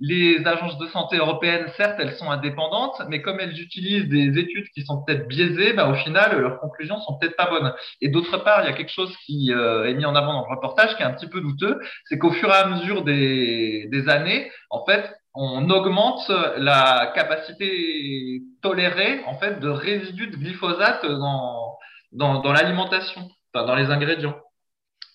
les 0.00 0.46
agences 0.46 0.78
de 0.78 0.86
santé 0.86 1.16
européennes, 1.16 1.66
certes, 1.76 1.96
elles 1.98 2.14
sont 2.14 2.30
indépendantes, 2.30 3.02
mais 3.08 3.20
comme 3.20 3.40
elles 3.40 3.60
utilisent 3.60 4.08
des 4.08 4.38
études 4.38 4.68
qui 4.74 4.82
sont 4.82 5.02
peut-être 5.02 5.26
biaisées, 5.26 5.72
bah, 5.72 5.88
au 5.88 5.94
final, 5.94 6.38
leurs 6.38 6.60
conclusions 6.60 7.00
sont 7.00 7.18
peut-être 7.18 7.36
pas 7.36 7.50
bonnes. 7.50 7.72
Et 8.00 8.08
d'autre 8.08 8.38
part, 8.38 8.62
il 8.62 8.66
y 8.66 8.72
a 8.72 8.76
quelque 8.76 8.92
chose 8.92 9.14
qui 9.26 9.52
euh, 9.52 9.88
est 9.88 9.94
mis 9.94 10.04
en 10.04 10.14
avant 10.14 10.34
dans 10.34 10.46
le 10.48 10.54
reportage 10.54 10.96
qui 10.96 11.02
est 11.02 11.06
un 11.06 11.12
petit 11.12 11.28
peu 11.28 11.40
douteux, 11.40 11.80
c'est 12.04 12.18
qu'au 12.18 12.30
fur 12.30 12.48
et 12.48 12.52
à 12.52 12.66
mesure 12.68 13.02
des, 13.02 13.88
années, 14.08 14.52
en 14.70 14.84
fait, 14.84 15.12
on 15.34 15.68
augmente 15.70 16.30
la 16.58 17.10
capacité 17.14 18.40
tolérée 18.62 19.20
en 19.26 19.34
fait 19.34 19.58
de 19.58 19.68
résidus 19.68 20.28
de 20.28 20.36
glyphosate 20.36 21.04
dans, 21.04 21.76
dans 22.12 22.52
l'alimentation 22.52 23.28
dans 23.64 23.74
les 23.74 23.86
ingrédients. 23.86 24.36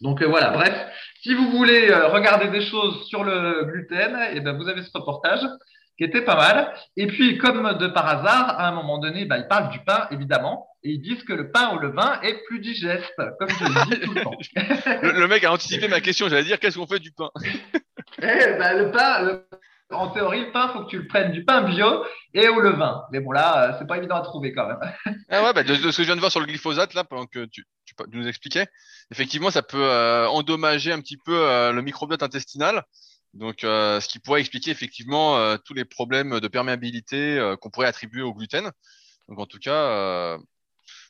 Donc 0.02 0.22
euh, 0.22 0.28
voilà, 0.28 0.50
bref, 0.50 0.74
si 1.22 1.34
vous 1.34 1.52
voulez 1.52 1.90
euh, 1.90 2.08
regarder 2.08 2.48
des 2.48 2.62
choses 2.62 3.08
sur 3.08 3.24
le 3.24 3.66
gluten, 3.66 4.16
et 4.16 4.38
eh 4.38 4.40
ben, 4.40 4.58
vous 4.58 4.68
avez 4.68 4.82
ce 4.82 4.90
reportage 4.94 5.42
qui 5.98 6.06
était 6.06 6.24
pas 6.24 6.36
mal. 6.36 6.74
Et 6.98 7.06
puis, 7.06 7.38
comme 7.38 7.78
de 7.78 7.88
par 7.88 8.08
hasard, 8.08 8.60
à 8.60 8.68
un 8.68 8.72
moment 8.72 8.98
donné, 8.98 9.26
bah, 9.26 9.38
ils 9.38 9.48
parlent 9.48 9.70
du 9.70 9.80
pain, 9.80 10.08
évidemment, 10.10 10.68
et 10.84 10.92
ils 10.92 11.02
disent 11.02 11.24
que 11.24 11.34
le 11.34 11.52
pain 11.52 11.76
ou 11.76 11.80
le 11.80 11.92
vin 11.92 12.20
est 12.22 12.44
plus 12.46 12.60
digeste, 12.60 13.14
comme 13.38 13.50
je 13.50 13.64
le 13.64 13.96
dis 13.96 14.00
tout 14.00 14.14
le 14.14 14.24
temps. 14.24 14.32
le, 15.04 15.28
mec 15.28 15.44
a 15.44 15.52
anticipé 15.52 15.88
ma 15.88 16.02
question, 16.02 16.28
j'allais 16.28 16.44
dire 16.44 16.60
qu'est-ce 16.60 16.80
qu'on 16.80 16.88
fait 16.88 17.00
du 17.00 17.12
pain? 17.12 17.30
Eh, 18.22 18.58
ben, 18.60 18.78
le 18.78 18.92
pain, 18.92 19.42
en 19.90 20.10
théorie, 20.10 20.46
le 20.46 20.52
pain, 20.52 20.70
faut 20.70 20.84
que 20.84 20.90
tu 20.90 21.00
le 21.00 21.08
prennes 21.08 21.32
du 21.32 21.44
pain 21.46 21.62
bio 21.62 22.04
et 22.34 22.48
au 22.50 22.60
levain. 22.60 23.04
Mais 23.12 23.20
bon, 23.20 23.32
là, 23.32 23.70
euh, 23.70 23.76
c'est 23.80 23.88
pas 23.88 23.98
évident 23.98 24.16
à 24.16 24.22
trouver 24.22 24.54
quand 24.54 24.68
même. 24.68 24.80
ah 25.30 25.44
ouais, 25.44 25.54
bah, 25.54 25.64
de, 25.64 25.76
ce 25.76 25.82
que 25.86 25.92
je 25.92 26.04
viens 26.04 26.16
de 26.16 26.20
voir 26.20 26.32
sur 26.32 26.40
le 26.40 26.46
glyphosate, 26.46 26.94
là, 26.94 27.04
pendant 27.04 27.26
que 27.26 27.46
tu, 27.46 27.66
nous 28.12 28.28
expliquais, 28.28 28.68
effectivement, 29.12 29.52
ça 29.52 29.64
peut 29.64 29.84
euh, 29.84 30.28
endommager 30.28 30.92
un 30.92 31.00
petit 31.02 31.18
peu 31.18 31.48
euh, 31.48 31.72
le 31.72 31.82
microbiote 31.82 32.24
intestinal. 32.24 32.84
Donc, 33.34 33.60
ce 33.62 34.06
qui 34.10 34.20
pourrait 34.20 34.42
expliquer 34.42 34.72
effectivement 34.72 35.58
tous 35.60 35.74
les 35.74 35.86
problèmes 35.86 36.42
de 36.42 36.48
perméabilité 36.50 37.40
qu'on 37.62 37.70
pourrait 37.70 37.88
attribuer 37.88 38.22
au 38.22 38.34
gluten. 38.34 38.70
Donc, 39.30 39.40
en 39.40 39.46
tout 39.46 39.58
cas, 39.58 40.38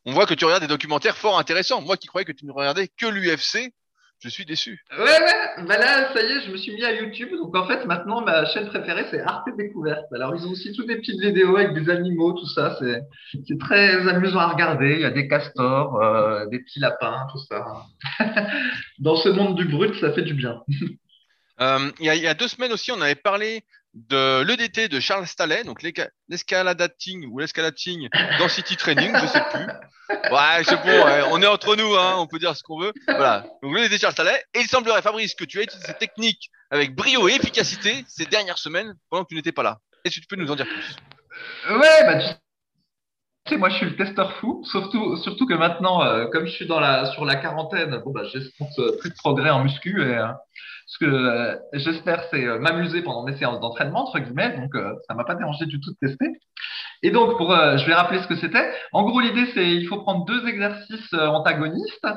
on 0.06 0.14
voit 0.14 0.26
que 0.26 0.36
tu 0.36 0.46
regardes 0.46 0.62
des 0.62 0.68
documentaires 0.68 1.18
fort 1.18 1.40
intéressants. 1.40 1.82
Moi 1.82 1.98
qui 1.98 2.06
croyais 2.08 2.26
que 2.26 2.32
tu 2.32 2.46
ne 2.46 2.52
regardais 2.52 2.88
que 2.90 3.08
l'UFC, 3.08 3.74
Je 4.24 4.30
suis 4.30 4.46
déçu. 4.46 4.84
Ouais, 4.96 5.04
ouais, 5.04 5.66
bah 5.66 5.80
là, 5.80 6.14
ça 6.14 6.22
y 6.22 6.32
est, 6.32 6.42
je 6.42 6.52
me 6.52 6.58
suis 6.58 6.76
mis 6.76 6.84
à 6.84 6.94
YouTube. 6.94 7.32
Donc 7.32 7.56
en 7.56 7.68
fait, 7.68 7.86
maintenant, 7.86 8.22
ma 8.22 8.46
chaîne 8.46 8.68
préférée, 8.68 9.06
c'est 9.10 9.20
Arte 9.22 9.48
Découverte. 9.58 10.06
Alors 10.14 10.36
ils 10.36 10.46
ont 10.46 10.52
aussi 10.52 10.72
toutes 10.74 10.88
des 10.88 10.98
petites 10.98 11.20
vidéos 11.20 11.58
avec 11.58 11.74
des 11.74 11.90
animaux, 11.90 12.34
tout 12.34 12.46
ça. 12.46 12.78
C'est, 12.80 13.58
très 13.58 14.08
amusant 14.08 14.40
à 14.40 14.50
regarder. 14.50 14.94
Il 14.94 15.02
y 15.02 15.06
a 15.06 15.10
des 15.10 15.28
castors, 15.28 16.00
euh, 16.04 16.46
des 16.48 16.60
petits 16.60 16.80
lapins, 16.80 17.26
tout 17.32 17.40
ça. 17.50 17.66
Dans 19.00 19.16
ce 19.16 19.30
monde 19.30 19.56
du 19.56 19.66
brut, 19.66 19.96
ça 20.00 20.14
fait 20.14 20.24
du 20.24 20.34
bien. 20.34 20.62
Euh, 21.60 21.92
y 22.00 22.08
il 22.08 22.24
y 22.24 22.28
a 22.28 22.34
deux 22.34 22.48
semaines 22.48 22.72
aussi, 22.72 22.92
on 22.92 23.00
avait 23.02 23.14
parlé 23.14 23.64
de 23.94 24.42
l'EDT 24.44 24.88
de 24.88 25.00
Charles 25.00 25.28
Stallet, 25.28 25.64
donc 25.64 25.84
l'escaladating 26.30 27.28
ou 27.28 27.40
l'escalating 27.40 28.08
density 28.40 28.78
training, 28.78 29.16
je 29.16 29.28
sais 29.28 29.44
plus. 29.52 29.66
Ouais, 30.30 30.62
c'est 30.66 30.76
bon, 30.76 31.06
ouais, 31.06 31.22
on 31.32 31.42
est 31.42 31.48
entre 31.48 31.78
nous, 31.78 31.96
hein, 31.96 32.16
on 32.18 32.28
peut 32.28 32.38
dire 32.38 32.54
ce 32.54 32.64
qu'on 32.64 32.78
veut. 32.78 32.92
Voilà. 33.08 33.46
Donc 33.64 33.74
l'EDT 33.74 33.94
de 33.94 33.98
Charles 33.98 34.12
Stallet. 34.12 34.44
Et 34.54 34.60
il 34.60 34.68
semblerait, 34.68 35.02
Fabrice, 35.02 35.36
que 35.36 35.46
tu 35.46 35.60
as 35.60 35.64
utilisé 35.64 35.88
cette 35.88 36.00
technique 36.00 36.52
avec 36.70 36.94
brio 36.96 37.30
et 37.30 37.36
efficacité 37.36 38.04
ces 38.10 38.26
dernières 38.26 38.58
semaines 38.58 38.94
pendant 39.10 39.24
que 39.24 39.30
tu 39.30 39.36
n'étais 39.36 39.54
pas 39.54 39.64
là. 39.64 39.78
Est-ce 40.04 40.18
que 40.18 40.22
tu 40.22 40.28
peux 40.28 40.36
nous 40.36 40.52
en 40.52 40.58
dire 40.58 40.68
plus? 40.68 40.96
Ouais, 41.70 42.04
bah 42.04 42.18
tu 42.18 42.28
moi 43.58 43.70
je 43.70 43.76
suis 43.76 43.86
le 43.86 43.96
testeur 43.96 44.34
fou, 44.38 44.62
surtout, 44.64 45.18
surtout 45.18 45.46
que 45.46 45.54
maintenant, 45.54 46.04
euh, 46.04 46.28
comme 46.28 46.46
je 46.46 46.52
suis 46.52 46.66
sur 46.66 46.80
la 46.80 47.36
quarantaine, 47.36 48.02
bon 48.04 48.12
bah 48.12 48.24
j'escompte 48.24 48.78
euh, 48.80 48.98
plus 49.00 49.10
de 49.10 49.16
progrès 49.16 49.50
en 49.50 49.64
muscu 49.64 50.02
et 50.02 50.18
euh, 50.18 50.28
ce 50.86 50.98
que 51.00 51.06
euh, 51.06 51.56
j'espère 51.74 52.24
c'est 52.30 52.46
euh, 52.46 52.60
m'amuser 52.60 53.02
pendant 53.02 53.24
mes 53.24 53.36
séances 53.38 53.60
d'entraînement 53.60 54.08
entre 54.08 54.20
guillemets, 54.20 54.58
donc 54.58 54.72
ça 55.08 55.14
m'a 55.16 55.24
pas 55.24 55.36
dérangé 55.36 55.66
du 55.66 55.80
tout 55.80 55.92
de 55.92 56.08
tester. 56.08 56.28
Et 57.04 57.10
donc 57.10 57.38
pour, 57.38 57.52
euh, 57.52 57.78
je 57.78 57.86
vais 57.88 57.94
rappeler 57.94 58.20
ce 58.20 58.28
que 58.28 58.36
c'était. 58.36 58.72
En 58.92 59.04
gros 59.04 59.20
l'idée 59.20 59.48
c'est 59.54 59.68
il 59.72 59.88
faut 59.88 60.02
prendre 60.02 60.26
deux 60.26 60.48
exercices 60.48 61.14
euh, 61.14 61.28
antagonistes 61.28 62.08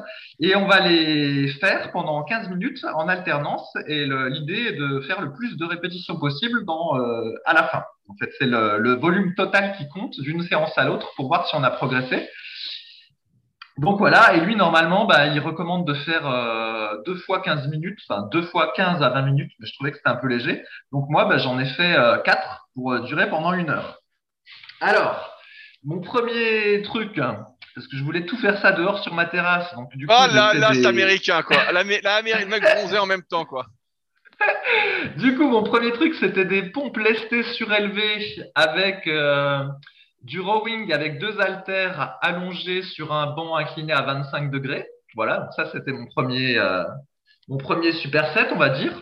et 0.41 0.55
on 0.57 0.67
va 0.67 0.81
les 0.81 1.49
faire 1.61 1.91
pendant 1.93 2.23
15 2.23 2.51
minutes 2.51 2.85
en 2.95 3.09
alternance 3.09 3.67
et 3.87 4.05
l'idée 4.07 4.67
est 4.69 4.77
de 4.77 5.01
faire 5.01 5.23
le 5.23 5.33
plus 5.33 5.57
de 5.57 5.65
répétitions 5.65 6.19
possible 6.19 6.65
dans, 6.67 6.99
euh, 6.99 7.33
à 7.47 7.55
la 7.55 7.65
fin. 7.65 7.85
En 8.09 8.15
fait, 8.17 8.31
c'est 8.39 8.47
le, 8.47 8.95
volume 8.97 9.35
total 9.35 9.75
qui 9.79 9.89
compte 9.89 10.21
d'une 10.21 10.43
séance 10.43 10.77
à 10.77 10.85
l'autre 10.85 11.11
pour 11.17 11.29
voir 11.29 11.47
si 11.47 11.55
on 11.57 11.63
a 11.63 11.71
progressé. 11.71 12.29
Donc 13.79 13.99
voilà, 13.99 14.35
et 14.35 14.41
lui, 14.41 14.55
normalement, 14.55 15.05
bah, 15.05 15.27
il 15.27 15.41
recommande 15.41 15.85
de 15.87 15.95
faire 15.95 16.29
euh, 16.29 16.97
deux 17.07 17.17
fois 17.17 17.41
15 17.41 17.69
minutes, 17.69 17.99
enfin 18.09 18.29
deux 18.31 18.43
fois 18.43 18.73
15 18.77 19.03
à 19.03 19.09
20 19.09 19.23
minutes, 19.23 19.51
mais 19.59 19.67
je 19.67 19.75
trouvais 19.75 19.91
que 19.91 19.97
c'était 19.97 20.11
un 20.11 20.17
peu 20.17 20.29
léger. 20.29 20.63
Donc 20.93 21.07
moi, 21.09 21.25
bah, 21.25 21.39
j'en 21.39 21.59
ai 21.59 21.67
fait 21.67 21.97
quatre 22.25 22.69
pour 22.75 23.01
durer 23.01 23.29
pendant 23.31 23.53
une 23.53 23.71
heure. 23.71 24.04
Alors, 24.81 25.31
mon 25.85 26.01
premier 26.01 26.83
truc, 26.83 27.19
hein, 27.19 27.47
parce 27.75 27.87
que 27.89 27.97
je 27.97 28.03
voulais 28.05 28.25
tout 28.27 28.37
faire 28.39 28.59
ça 28.61 28.73
dehors 28.73 29.03
sur 29.03 29.15
ma 29.15 29.27
terrasse. 29.27 29.73
Donc, 29.75 29.95
du 29.97 30.07
coup, 30.07 30.13
Ah 30.17 30.27
là, 30.29 30.55
là, 30.55 30.71
des- 30.73 30.83
c'est 30.83 30.87
américain, 30.89 31.43
quoi. 31.43 31.73
L'Amé- 31.73 32.01
L'Amérique, 32.03 32.45
le 32.45 32.51
mec 32.51 32.63
bronzé 32.63 32.99
en 32.99 33.07
même 33.07 33.23
temps, 33.23 33.45
quoi. 33.45 33.67
Du 35.17 35.37
coup, 35.37 35.49
mon 35.49 35.63
premier 35.63 35.93
truc, 35.93 36.15
c'était 36.15 36.45
des 36.45 36.63
pompes 36.71 36.97
lestées 36.97 37.43
surélevées 37.55 38.43
avec 38.55 39.07
euh, 39.07 39.65
du 40.23 40.41
rowing 40.41 40.93
avec 40.93 41.19
deux 41.19 41.41
haltères 41.41 42.17
allongés 42.21 42.83
sur 42.83 43.13
un 43.13 43.27
banc 43.35 43.57
incliné 43.57 43.93
à 43.93 44.03
25 44.03 44.51
degrés. 44.51 44.87
Voilà, 45.15 45.39
donc 45.39 45.53
ça, 45.55 45.71
c'était 45.71 45.93
mon 45.93 46.07
premier, 46.07 46.59
euh, 46.59 46.83
mon 47.49 47.59
premier 47.59 47.93
superset, 47.93 48.49
on 48.53 48.57
va 48.59 48.71
dire. 48.71 48.93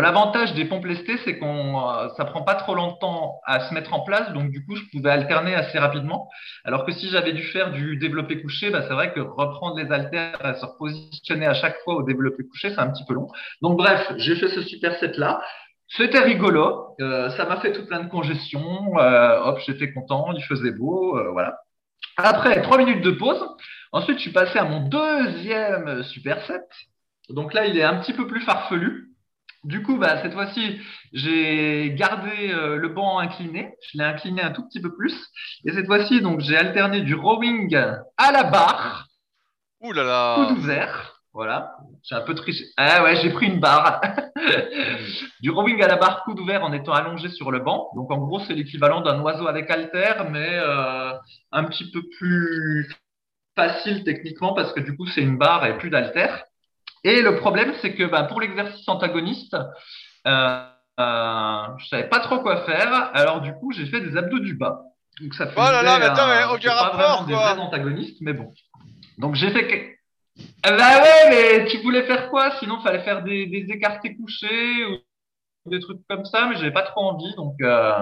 L'avantage 0.00 0.54
des 0.54 0.64
pompes 0.64 0.84
lestées, 0.84 1.18
c'est 1.24 1.38
qu'on, 1.38 1.80
euh, 1.80 2.08
ça 2.16 2.24
prend 2.24 2.42
pas 2.42 2.54
trop 2.54 2.74
longtemps 2.74 3.40
à 3.44 3.60
se 3.60 3.74
mettre 3.74 3.92
en 3.94 4.00
place, 4.00 4.32
donc 4.32 4.50
du 4.50 4.64
coup, 4.64 4.76
je 4.76 4.82
pouvais 4.92 5.10
alterner 5.10 5.54
assez 5.54 5.78
rapidement. 5.78 6.28
Alors 6.64 6.84
que 6.84 6.92
si 6.92 7.08
j'avais 7.10 7.32
dû 7.32 7.42
faire 7.42 7.70
du 7.72 7.96
développé 7.96 8.40
couché, 8.42 8.70
bah, 8.70 8.82
c'est 8.82 8.94
vrai 8.94 9.12
que 9.12 9.20
reprendre 9.20 9.76
les 9.76 9.90
haltères 9.92 10.40
et 10.44 10.54
se 10.54 10.64
repositionner 10.66 11.46
à 11.46 11.54
chaque 11.54 11.76
fois 11.84 11.96
au 11.96 12.02
développé 12.02 12.44
couché, 12.44 12.70
c'est 12.70 12.80
un 12.80 12.90
petit 12.90 13.04
peu 13.04 13.14
long. 13.14 13.28
Donc 13.62 13.76
bref, 13.76 14.12
j'ai 14.16 14.36
fait 14.36 14.48
ce 14.48 14.62
superset 14.62 15.12
là. 15.16 15.40
C'était 15.88 16.20
rigolo, 16.20 16.96
euh, 17.00 17.30
ça 17.30 17.44
m'a 17.44 17.60
fait 17.60 17.72
tout 17.72 17.86
plein 17.86 18.02
de 18.02 18.08
congestion. 18.08 18.98
Euh, 18.98 19.40
hop, 19.42 19.58
j'étais 19.64 19.92
content, 19.92 20.32
il 20.32 20.42
faisait 20.42 20.72
beau, 20.72 21.16
euh, 21.18 21.30
voilà. 21.30 21.58
Après, 22.16 22.62
trois 22.62 22.78
minutes 22.78 23.02
de 23.04 23.10
pause. 23.12 23.44
Ensuite, 23.92 24.18
je 24.18 24.22
suis 24.22 24.32
passé 24.32 24.58
à 24.58 24.64
mon 24.64 24.88
deuxième 24.88 26.02
superset. 26.04 26.66
Donc 27.28 27.54
là, 27.54 27.66
il 27.66 27.78
est 27.78 27.82
un 27.82 28.00
petit 28.00 28.12
peu 28.12 28.26
plus 28.26 28.40
farfelu. 28.40 29.13
Du 29.64 29.82
coup, 29.82 29.96
bah, 29.96 30.20
cette 30.22 30.34
fois-ci, 30.34 30.78
j'ai 31.12 31.92
gardé 31.94 32.50
euh, 32.50 32.76
le 32.76 32.88
banc 32.88 33.18
incliné. 33.18 33.74
Je 33.90 33.98
l'ai 33.98 34.04
incliné 34.04 34.42
un 34.42 34.50
tout 34.50 34.66
petit 34.68 34.80
peu 34.80 34.94
plus. 34.94 35.14
Et 35.64 35.72
cette 35.72 35.86
fois-ci, 35.86 36.20
donc, 36.20 36.40
j'ai 36.40 36.56
alterné 36.56 37.00
du 37.00 37.14
rowing 37.14 37.74
à 37.74 38.32
la 38.32 38.44
barre, 38.44 39.08
Ouh 39.80 39.92
là 39.92 40.04
là. 40.04 40.46
coude 40.46 40.58
ouvert. 40.58 41.20
Voilà. 41.32 41.72
J'ai 42.04 42.14
un 42.14 42.20
peu 42.20 42.34
triché. 42.34 42.64
Ah 42.76 43.02
ouais, 43.02 43.16
j'ai 43.16 43.30
pris 43.30 43.46
une 43.46 43.58
barre. 43.58 44.00
du 45.40 45.50
rowing 45.50 45.82
à 45.82 45.88
la 45.88 45.96
barre, 45.96 46.22
coude 46.24 46.38
ouvert 46.38 46.62
en 46.62 46.72
étant 46.72 46.92
allongé 46.92 47.28
sur 47.30 47.50
le 47.50 47.58
banc. 47.58 47.90
Donc, 47.96 48.10
en 48.12 48.18
gros, 48.18 48.40
c'est 48.40 48.54
l'équivalent 48.54 49.00
d'un 49.00 49.20
oiseau 49.20 49.46
avec 49.46 49.70
haltère, 49.70 50.30
mais 50.30 50.48
euh, 50.52 51.12
un 51.52 51.64
petit 51.64 51.90
peu 51.90 52.02
plus 52.18 52.88
facile 53.56 54.04
techniquement 54.04 54.52
parce 54.54 54.72
que 54.72 54.80
du 54.80 54.96
coup, 54.96 55.06
c'est 55.06 55.22
une 55.22 55.38
barre 55.38 55.64
et 55.66 55.78
plus 55.78 55.90
d'haltère. 55.90 56.44
Et 57.04 57.22
le 57.22 57.36
problème, 57.36 57.74
c'est 57.82 57.94
que 57.94 58.04
bah, 58.04 58.24
pour 58.24 58.40
l'exercice 58.40 58.88
antagoniste, 58.88 59.54
euh, 60.26 60.64
euh, 61.00 61.62
je 61.78 61.86
savais 61.88 62.08
pas 62.08 62.20
trop 62.20 62.40
quoi 62.40 62.64
faire. 62.64 63.10
Alors 63.14 63.40
du 63.40 63.52
coup, 63.54 63.72
j'ai 63.72 63.86
fait 63.86 64.00
des 64.00 64.16
abdos 64.16 64.38
du 64.40 64.54
bas. 64.54 64.80
Donc 65.20 65.34
ça 65.34 65.46
Oh 65.56 65.60
là 65.60 65.82
là, 65.82 65.98
mais 65.98 66.06
attends, 66.06 66.26
mais 66.26 66.42
un- 66.42 66.48
aucun 66.50 66.60
c'est 66.60 66.68
pas 66.68 66.74
rapport, 66.74 66.98
vraiment 66.98 67.24
des 67.26 67.34
quoi. 67.34 67.52
vrais 67.54 67.62
antagonistes, 67.62 68.16
mais 68.20 68.32
bon. 68.32 68.52
Donc 69.18 69.34
j'ai 69.34 69.50
fait. 69.50 69.98
Ah 70.64 70.72
Bah 70.72 71.02
ouais, 71.02 71.30
mais 71.30 71.66
tu 71.66 71.78
voulais 71.78 72.04
faire 72.04 72.28
quoi? 72.30 72.52
Sinon, 72.58 72.80
fallait 72.80 73.02
faire 73.04 73.22
des, 73.22 73.46
des 73.46 73.66
écartés 73.72 74.16
couchés 74.16 74.84
ou 74.84 75.70
des 75.70 75.80
trucs 75.80 76.00
comme 76.08 76.24
ça, 76.24 76.46
mais 76.48 76.56
j'avais 76.56 76.72
pas 76.72 76.82
trop 76.82 77.02
envie. 77.02 77.34
Donc 77.36 77.54
euh, 77.62 77.92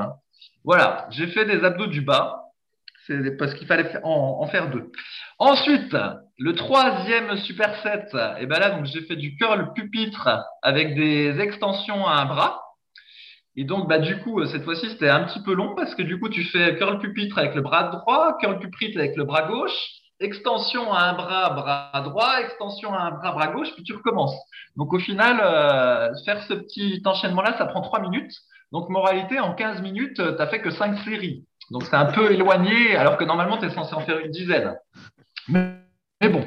voilà, 0.65 1.07
j'ai 1.11 1.27
fait 1.29 1.45
des 1.47 1.65
abdos 1.65 1.87
du 1.87 2.01
bas. 2.03 2.39
C'est 3.07 3.37
parce 3.37 3.55
qu'il 3.55 3.67
fallait 3.67 3.91
fa- 3.91 4.01
en, 4.05 4.41
en 4.43 4.47
faire 4.49 4.71
deux. 4.71 4.91
Ensuite, 5.39 5.97
le 6.43 6.55
troisième 6.55 7.37
superset, 7.37 8.09
et 8.41 8.47
ben 8.47 8.59
là, 8.59 8.71
donc 8.71 8.85
j'ai 8.87 9.03
fait 9.03 9.15
du 9.15 9.37
curl 9.37 9.73
pupitre 9.75 10.29
avec 10.63 10.97
des 10.97 11.39
extensions 11.39 12.05
à 12.05 12.15
un 12.17 12.25
bras. 12.25 12.61
Et 13.55 13.63
donc, 13.63 13.89
bah, 13.89 13.99
du 13.99 14.19
coup, 14.23 14.45
cette 14.47 14.65
fois-ci, 14.65 14.91
c'était 14.91 15.09
un 15.09 15.23
petit 15.23 15.41
peu 15.41 15.55
long 15.55 15.77
parce 15.77 15.95
que 15.95 16.03
du 16.03 16.19
coup, 16.19 16.29
tu 16.29 16.43
fais 16.43 16.75
curl 16.77 16.99
pupitre 16.99 17.39
avec 17.39 17.55
le 17.55 17.61
bras 17.61 17.85
droit, 17.85 18.37
curl 18.41 18.59
pupitre 18.59 18.99
avec 18.99 19.15
le 19.15 19.23
bras 19.23 19.43
gauche, 19.43 19.77
extension 20.19 20.93
à 20.93 21.03
un 21.03 21.13
bras, 21.13 21.51
bras 21.51 22.01
droit, 22.03 22.41
extension 22.41 22.93
à 22.93 23.03
un 23.03 23.11
bras, 23.13 23.31
bras 23.31 23.47
gauche, 23.49 23.73
puis 23.75 23.85
tu 23.85 23.95
recommences. 23.95 24.35
Donc, 24.75 24.93
au 24.93 24.99
final, 24.99 25.41
euh, 25.41 26.13
faire 26.25 26.43
ce 26.43 26.55
petit 26.55 27.03
enchaînement-là, 27.05 27.57
ça 27.57 27.67
prend 27.67 27.83
trois 27.83 28.01
minutes. 28.01 28.33
Donc, 28.73 28.89
moralité, 28.89 29.39
en 29.39 29.55
15 29.55 29.81
minutes, 29.81 30.17
tu 30.17 30.23
n'as 30.23 30.47
fait 30.49 30.61
que 30.61 30.73
cinq 30.73 30.99
séries. 31.05 31.45
Donc, 31.71 31.85
c'est 31.85 31.95
un 31.95 32.07
peu 32.07 32.33
éloigné, 32.33 32.97
alors 32.97 33.17
que 33.17 33.23
normalement, 33.23 33.59
tu 33.59 33.67
es 33.67 33.71
censé 33.71 33.95
en 33.95 34.01
faire 34.01 34.19
une 34.19 34.33
dizaine. 34.33 34.75
Mais 36.23 36.29
bon, 36.29 36.47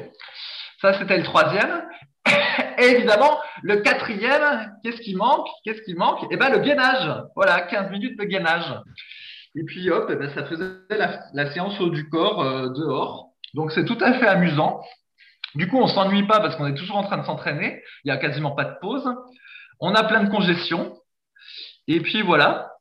ça, 0.80 0.98
c'était 0.98 1.18
le 1.18 1.22
troisième. 1.22 1.84
Et 2.78 2.84
évidemment, 2.84 3.38
le 3.62 3.76
quatrième, 3.76 4.72
qu'est-ce 4.82 5.02
qui 5.02 5.14
manque 5.14 5.46
Qu'est-ce 5.64 5.82
qui 5.82 5.92
manque? 5.92 6.26
Eh 6.30 6.36
ben, 6.38 6.48
le 6.48 6.60
gainage. 6.60 7.24
Voilà, 7.34 7.60
15 7.60 7.90
minutes 7.90 8.18
de 8.18 8.24
gainage. 8.24 8.72
Et 9.54 9.64
puis, 9.64 9.90
hop, 9.90 10.08
eh 10.10 10.16
ben, 10.16 10.30
ça 10.34 10.46
faisait 10.46 10.72
la, 10.88 11.52
séance 11.52 11.78
haut 11.78 11.90
du 11.90 12.08
corps 12.08 12.42
euh, 12.42 12.70
dehors. 12.70 13.32
Donc, 13.52 13.70
c'est 13.72 13.84
tout 13.84 13.98
à 14.00 14.14
fait 14.14 14.26
amusant. 14.26 14.80
Du 15.54 15.68
coup, 15.68 15.78
on 15.78 15.88
s'ennuie 15.88 16.26
pas 16.26 16.40
parce 16.40 16.56
qu'on 16.56 16.66
est 16.66 16.74
toujours 16.74 16.96
en 16.96 17.04
train 17.04 17.18
de 17.18 17.26
s'entraîner. 17.26 17.82
Il 18.04 18.08
y 18.08 18.10
a 18.10 18.16
quasiment 18.16 18.52
pas 18.52 18.64
de 18.64 18.78
pause. 18.80 19.06
On 19.80 19.94
a 19.94 20.04
plein 20.04 20.24
de 20.24 20.30
congestion. 20.30 20.98
Et 21.86 22.00
puis, 22.00 22.22
voilà. 22.22 22.72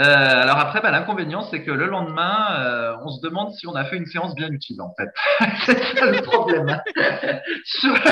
Euh, 0.00 0.04
alors 0.42 0.58
après, 0.58 0.80
bah, 0.80 0.90
l'inconvénient, 0.90 1.42
c'est 1.50 1.62
que 1.62 1.70
le 1.70 1.86
lendemain, 1.86 2.58
euh, 2.58 2.96
on 3.04 3.08
se 3.10 3.20
demande 3.20 3.52
si 3.52 3.66
on 3.66 3.74
a 3.74 3.84
fait 3.84 3.96
une 3.96 4.06
séance 4.06 4.34
bien 4.34 4.48
utile, 4.48 4.80
en 4.80 4.94
fait. 4.94 5.08
c'est 5.66 5.98
ça 5.98 6.06
le 6.06 6.22
problème. 6.22 6.80
Sur... 7.64 7.94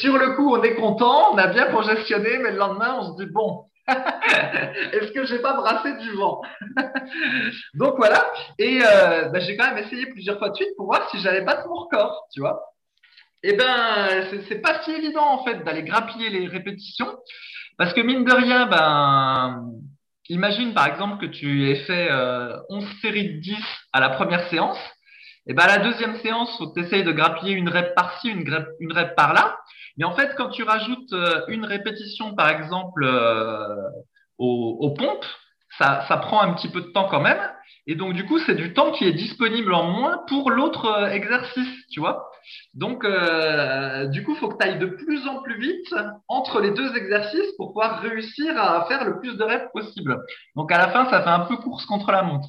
Sur 0.00 0.16
le 0.18 0.34
coup, 0.36 0.54
on 0.54 0.62
est 0.62 0.74
content, 0.76 1.34
on 1.34 1.38
a 1.38 1.48
bien 1.48 1.66
congestionné, 1.66 2.38
mais 2.38 2.52
le 2.52 2.58
lendemain, 2.58 2.96
on 3.00 3.12
se 3.12 3.22
dit 3.22 3.30
bon, 3.30 3.66
est-ce 3.88 5.12
que 5.12 5.26
j'ai 5.26 5.40
pas 5.40 5.54
brassé 5.54 5.94
du 5.98 6.12
vent? 6.12 6.40
Donc 7.74 7.96
voilà. 7.96 8.26
Et 8.58 8.80
euh, 8.82 9.28
bah, 9.28 9.40
j'ai 9.40 9.56
quand 9.56 9.66
même 9.66 9.84
essayé 9.84 10.06
plusieurs 10.06 10.38
fois 10.38 10.50
de 10.50 10.56
suite 10.56 10.74
pour 10.76 10.86
voir 10.86 11.08
si 11.10 11.18
j'allais 11.20 11.42
battre 11.42 11.68
mon 11.68 11.74
record, 11.74 12.26
tu 12.32 12.40
vois. 12.40 12.60
Eh 13.42 13.52
ben, 13.52 14.26
c'est 14.48 14.60
pas 14.60 14.82
si 14.82 14.90
évident 14.92 15.24
en 15.24 15.44
fait 15.44 15.62
d'aller 15.62 15.82
grappiller 15.82 16.30
les 16.30 16.46
répétitions. 16.48 17.16
Parce 17.78 17.92
que 17.92 18.00
mine 18.00 18.24
de 18.24 18.32
rien, 18.32 18.66
ben, 18.66 19.70
imagine 20.28 20.72
par 20.74 20.86
exemple 20.86 21.18
que 21.18 21.30
tu 21.30 21.68
aies 21.68 21.84
fait 21.84 22.08
euh, 22.10 22.56
11 22.70 22.84
séries 23.02 23.34
de 23.34 23.40
10 23.40 23.56
à 23.92 24.00
la 24.00 24.10
première 24.10 24.48
séance. 24.48 24.78
Et 25.46 25.54
ben, 25.54 25.64
à 25.64 25.78
la 25.78 25.78
deuxième 25.78 26.16
séance, 26.20 26.60
tu 26.74 26.82
essayes 26.82 27.04
de 27.04 27.12
grappiller 27.12 27.52
une 27.52 27.68
rep 27.68 27.94
par-ci, 27.94 28.28
une, 28.28 28.66
une 28.80 28.92
rep 28.92 29.14
par-là. 29.14 29.56
Mais 29.96 30.04
en 30.04 30.14
fait, 30.14 30.34
quand 30.36 30.48
tu 30.50 30.62
rajoutes 30.62 31.12
euh, 31.12 31.42
une 31.48 31.64
répétition, 31.64 32.34
par 32.34 32.48
exemple, 32.48 33.04
euh, 33.04 33.76
aux, 34.38 34.76
aux 34.80 34.90
pompes, 34.90 35.26
ça, 35.78 36.04
ça 36.08 36.16
prend 36.16 36.40
un 36.40 36.54
petit 36.54 36.68
peu 36.68 36.80
de 36.80 36.88
temps 36.88 37.08
quand 37.08 37.20
même. 37.20 37.40
Et 37.86 37.94
donc, 37.94 38.14
du 38.14 38.24
coup, 38.26 38.38
c'est 38.40 38.54
du 38.54 38.72
temps 38.74 38.92
qui 38.92 39.04
est 39.04 39.12
disponible 39.12 39.72
en 39.72 39.84
moins 39.84 40.24
pour 40.28 40.50
l'autre 40.50 40.86
euh, 40.86 41.10
exercice, 41.10 41.86
tu 41.90 42.00
vois. 42.00 42.30
Donc, 42.74 43.04
euh, 43.04 44.06
du 44.06 44.22
coup, 44.24 44.32
il 44.34 44.38
faut 44.38 44.48
que 44.48 44.56
tu 44.56 44.68
ailles 44.68 44.78
de 44.78 44.86
plus 44.86 45.26
en 45.26 45.42
plus 45.42 45.58
vite 45.58 45.94
entre 46.28 46.60
les 46.60 46.70
deux 46.70 46.94
exercices 46.96 47.52
pour 47.56 47.68
pouvoir 47.68 48.00
réussir 48.00 48.56
à 48.60 48.86
faire 48.86 49.04
le 49.04 49.18
plus 49.20 49.36
de 49.36 49.42
reps 49.42 49.70
possible. 49.72 50.22
Donc, 50.54 50.70
à 50.72 50.78
la 50.78 50.90
fin, 50.90 51.08
ça 51.10 51.22
fait 51.22 51.28
un 51.28 51.40
peu 51.40 51.56
course 51.56 51.86
contre 51.86 52.12
la 52.12 52.22
montre. 52.22 52.48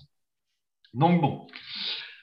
Donc, 0.94 1.22
bon. 1.22 1.48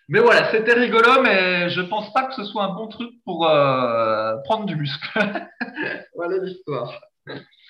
Mais 0.09 0.21
voilà, 0.21 0.51
c'était 0.51 0.75
rigolo, 0.75 1.23
mais 1.23 1.71
je 1.71 1.81
pense 1.81 2.13
pas 2.13 2.25
que 2.25 2.35
ce 2.35 2.45
soit 2.45 2.65
un 2.65 2.75
bon 2.75 2.89
truc 2.89 3.11
pour 3.25 3.49
euh, 3.49 4.37
prendre 4.45 4.67
du 4.67 4.77
muscle. 4.77 5.09
voilà 6.15 6.39
l'histoire. 6.39 7.01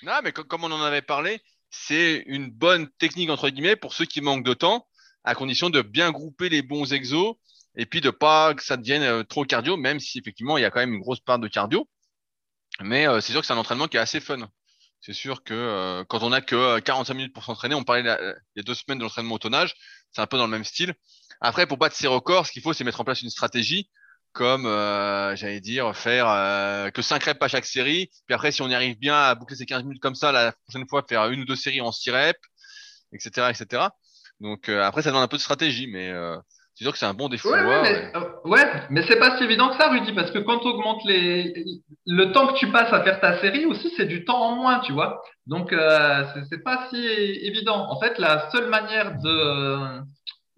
Non, 0.03 0.19
mais 0.23 0.33
comme 0.33 0.65
on 0.65 0.73
en 0.73 0.83
avait 0.83 1.03
parlé, 1.03 1.41
c'est 1.71 2.25
une 2.27 2.51
bonne 2.51 2.89
technique 2.99 3.31
entre 3.31 3.49
guillemets 3.49 3.77
pour 3.77 3.95
ceux 3.95 4.05
qui 4.05 4.21
manquent 4.21 4.45
de 4.45 4.55
temps, 4.55 4.87
à 5.23 5.35
condition 5.35 5.71
de 5.71 5.81
bien 5.81 6.11
grouper 6.11 6.49
les 6.49 6.63
bons 6.63 6.93
exos 6.93 7.37
et 7.77 7.87
puis 7.87 8.01
de 8.01 8.11
pas 8.11 8.55
que 8.55 8.63
ça 8.63 8.77
devienne 8.77 9.03
euh, 9.03 9.25
trop 9.25 9.45
cardio, 9.45 9.77
même 9.77 10.01
si 10.01 10.19
effectivement 10.19 10.57
il 10.59 10.63
y 10.63 10.65
a 10.65 10.71
quand 10.71 10.81
même 10.81 10.95
une 10.95 11.01
grosse 11.01 11.21
part 11.21 11.39
de 11.39 11.49
cardio. 11.49 11.89
Mais 12.81 13.07
euh, 13.07 13.21
c'est 13.21 13.33
sûr 13.33 13.41
que 13.41 13.47
c'est 13.47 13.53
un 13.53 13.59
entraînement 13.59 13.89
qui 13.89 13.97
est 13.97 14.01
assez 14.01 14.21
fun. 14.21 14.49
C'est 15.01 15.13
sûr 15.13 15.45
que 15.45 15.55
euh, 15.55 16.05
quand 16.09 16.23
on 16.23 16.33
a 16.33 16.41
que 16.41 16.81
45 16.81 17.15
minutes 17.15 17.35
pour 17.35 17.45
s'entraîner, 17.45 17.75
on 17.75 17.85
parlait 17.85 18.03
il 18.03 18.37
y 18.57 18.61
a 18.61 18.63
deux 18.63 18.75
semaines 18.75 18.99
de 18.99 19.05
l'entraînement 19.05 19.35
au 19.35 19.39
tonnage, 19.39 19.75
c'est 20.13 20.23
un 20.23 20.27
peu 20.27 20.39
dans 20.39 20.47
le 20.47 20.51
même 20.51 20.65
style. 20.65 20.95
Après, 21.41 21.67
pour 21.67 21.79
battre 21.79 21.97
ses 21.97 22.07
records, 22.07 22.47
ce 22.47 22.53
qu'il 22.53 22.63
faut, 22.63 22.73
c'est 22.73 22.85
mettre 22.85 23.01
en 23.01 23.05
place 23.05 23.23
une 23.23 23.31
stratégie, 23.31 23.91
comme 24.33 24.65
j'allais 25.37 25.61
dire, 25.61 25.95
faire 25.97 26.91
que 26.93 27.03
5 27.03 27.23
reps 27.23 27.43
à 27.43 27.49
chaque 27.49 27.67
série. 27.67 28.11
Puis 28.27 28.35
après, 28.35 28.51
si 28.51 28.63
on 28.63 28.69
y 28.69 28.75
arrive 28.75 28.97
bien 28.99 29.15
à 29.15 29.35
boucler 29.35 29.57
ces 29.57 29.67
15 29.67 29.83
minutes 29.83 30.01
comme 30.01 30.15
ça, 30.15 30.33
la 30.33 30.53
prochaine 30.53 30.89
fois, 30.89 31.05
faire 31.07 31.29
une 31.29 31.41
ou 31.41 31.45
deux 31.45 31.57
séries 31.57 31.81
en 31.83 31.93
6 31.93 32.11
reps, 32.11 32.41
etc., 33.13 33.51
etc. 33.51 33.89
Donc 34.41 34.69
après, 34.71 35.03
ça 35.03 35.11
demande 35.11 35.25
un 35.25 35.29
peu 35.29 35.37
de 35.37 35.43
stratégie, 35.43 35.87
mais 35.87 36.13
c'est 36.75 36.85
sûr 36.85 36.93
que 36.93 36.99
c'est 36.99 37.07
un 37.07 37.15
bon 37.15 37.29
défaut. 37.29 37.53
Ouais, 37.53 37.83
mais, 37.83 38.13
euh, 38.17 38.21
ouais, 38.45 38.65
mais 38.91 39.03
c'est 39.07 39.19
pas 39.19 39.37
si 39.37 39.45
évident 39.45 39.69
que 39.69 39.77
ça, 39.77 39.91
Rudy, 39.91 40.13
parce 40.13 40.33
que 40.33 40.41
quand 40.41 40.59
tu 40.59 40.67
augmentes 40.67 41.05
les... 41.05 41.55
le 42.07 42.33
temps 42.33 42.49
que 42.49 42.59
tu 42.59 42.67
passes 42.73 42.93
à 42.93 43.03
faire 43.03 43.21
ta 43.21 43.41
série 43.41 43.65
aussi, 43.65 43.93
c'est 43.97 44.07
du 44.07 44.25
temps 44.25 44.41
en 44.41 44.57
moins, 44.57 44.81
tu 44.81 44.93
vois. 44.93 45.23
Donc, 45.47 45.73
euh, 45.73 46.25
c'est 46.51 46.65
pas 46.65 46.89
si 46.91 46.97
évident. 46.97 47.87
En 47.91 48.01
fait, 48.01 48.19
la 48.19 48.51
seule 48.51 48.69
manière 48.71 49.17
de 49.23 50.01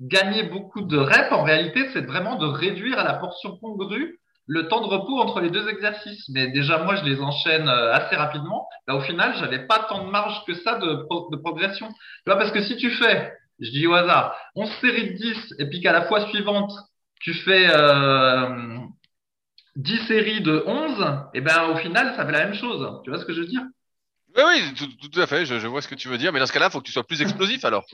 gagner 0.01 0.45
beaucoup 0.45 0.81
de 0.81 0.97
reps, 0.97 1.33
en 1.33 1.43
réalité, 1.43 1.89
c'est 1.93 2.07
vraiment 2.07 2.37
de 2.37 2.47
réduire 2.47 2.99
à 2.99 3.05
la 3.05 3.15
portion 3.15 3.57
congrue 3.59 4.19
le 4.47 4.69
temps 4.69 4.81
de 4.81 4.87
repos 4.87 5.19
entre 5.19 5.41
les 5.41 5.51
deux 5.51 5.69
exercices. 5.69 6.29
Mais 6.31 6.47
déjà, 6.49 6.79
moi, 6.79 6.97
je 6.97 7.05
les 7.05 7.21
enchaîne 7.21 7.69
euh, 7.69 7.93
assez 7.93 8.17
rapidement. 8.17 8.69
Là, 8.89 8.97
au 8.97 9.01
final, 9.01 9.35
j'avais 9.39 9.67
pas 9.67 9.81
tant 9.89 10.05
de 10.05 10.11
marge 10.11 10.45
que 10.47 10.55
ça 10.55 10.79
de, 10.79 11.07
de 11.31 11.37
progression. 11.37 11.89
Tu 11.89 12.31
vois, 12.31 12.37
parce 12.37 12.53
que 12.53 12.63
si 12.63 12.77
tu 12.77 12.91
fais 12.91 13.33
je 13.61 13.71
dis 13.71 13.87
au 13.87 13.95
hasard, 13.95 14.37
11 14.55 14.71
séries 14.81 15.14
de 15.14 15.16
10, 15.16 15.55
et 15.59 15.66
puis 15.66 15.81
qu'à 15.81 15.92
la 15.92 16.03
fois 16.03 16.29
suivante, 16.29 16.73
tu 17.21 17.33
fais 17.35 17.66
euh, 17.71 18.79
10 19.77 20.07
séries 20.07 20.40
de 20.42 20.62
11, 20.66 21.31
et 21.35 21.40
ben 21.40 21.71
au 21.71 21.77
final, 21.77 22.14
ça 22.16 22.27
fait 22.27 22.33
la 22.33 22.47
même 22.47 22.55
chose. 22.55 23.01
Tu 23.05 23.11
vois 23.11 23.19
ce 23.19 23.25
que 23.25 23.33
je 23.33 23.40
veux 23.40 23.47
dire? 23.47 23.62
Oui, 24.37 24.42
oui, 24.47 24.88
tout, 25.01 25.21
à 25.21 25.27
fait, 25.27 25.47
je, 25.47 25.66
vois 25.66 25.81
ce 25.81 25.88
que 25.88 25.95
tu 25.95 26.09
veux 26.09 26.19
dire, 26.19 26.33
mais 26.33 26.40
dans 26.40 26.47
ce 26.47 26.53
cas-là, 26.53 26.66
il 26.66 26.73
faut 26.73 26.81
que 26.81 26.87
tu 26.87 26.92
sois 26.92 27.07
plus 27.07 27.23
explosif 27.23 27.64
alors. 27.64 27.87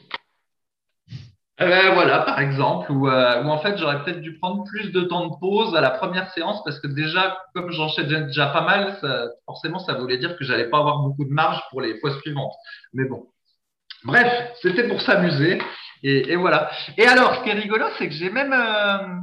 Eh 1.59 1.65
ben, 1.65 1.95
voilà, 1.95 2.21
par 2.21 2.41
exemple, 2.41 2.91
ou 2.91 3.09
euh, 3.09 3.45
en 3.45 3.59
fait 3.59 3.77
j'aurais 3.77 4.03
peut-être 4.03 4.21
dû 4.21 4.37
prendre 4.39 4.65
plus 4.65 4.91
de 4.91 5.03
temps 5.03 5.29
de 5.29 5.35
pause 5.39 5.77
à 5.77 5.81
la 5.81 5.91
première 5.91 6.33
séance 6.33 6.65
parce 6.65 6.81
que 6.81 6.89
déjà, 6.89 7.39
comme 7.55 7.71
j'enchaîne 7.71 8.27
déjà 8.27 8.47
pas 8.47 8.63
mal, 8.63 8.99
forcément 9.45 9.79
ça 9.79 9.95
voulait 9.95 10.19
dire 10.19 10.37
que 10.37 10.45
j'allais 10.45 10.71
pas 10.71 10.79
avoir 10.79 10.99
beaucoup 11.01 11.25
de 11.25 11.31
marge 11.31 11.61
pour 11.71 11.81
les 11.81 12.01
fois 12.01 12.19
suivantes. 12.21 12.55
Mais 12.95 13.05
bon, 13.05 13.29
Bref, 14.05 14.53
c'était 14.61 14.89
pour 14.89 15.01
s'amuser. 15.01 15.59
Et, 16.03 16.35
voilà. 16.35 16.71
Et 16.99 17.07
alors, 17.07 17.37
ce 17.37 17.45
qui 17.45 17.51
est 17.51 17.55
rigolo, 17.61 17.87
c'est 17.97 18.09
que 18.09 18.15
j'ai 18.15 18.31
même, 18.31 18.53
euh, 18.53 19.21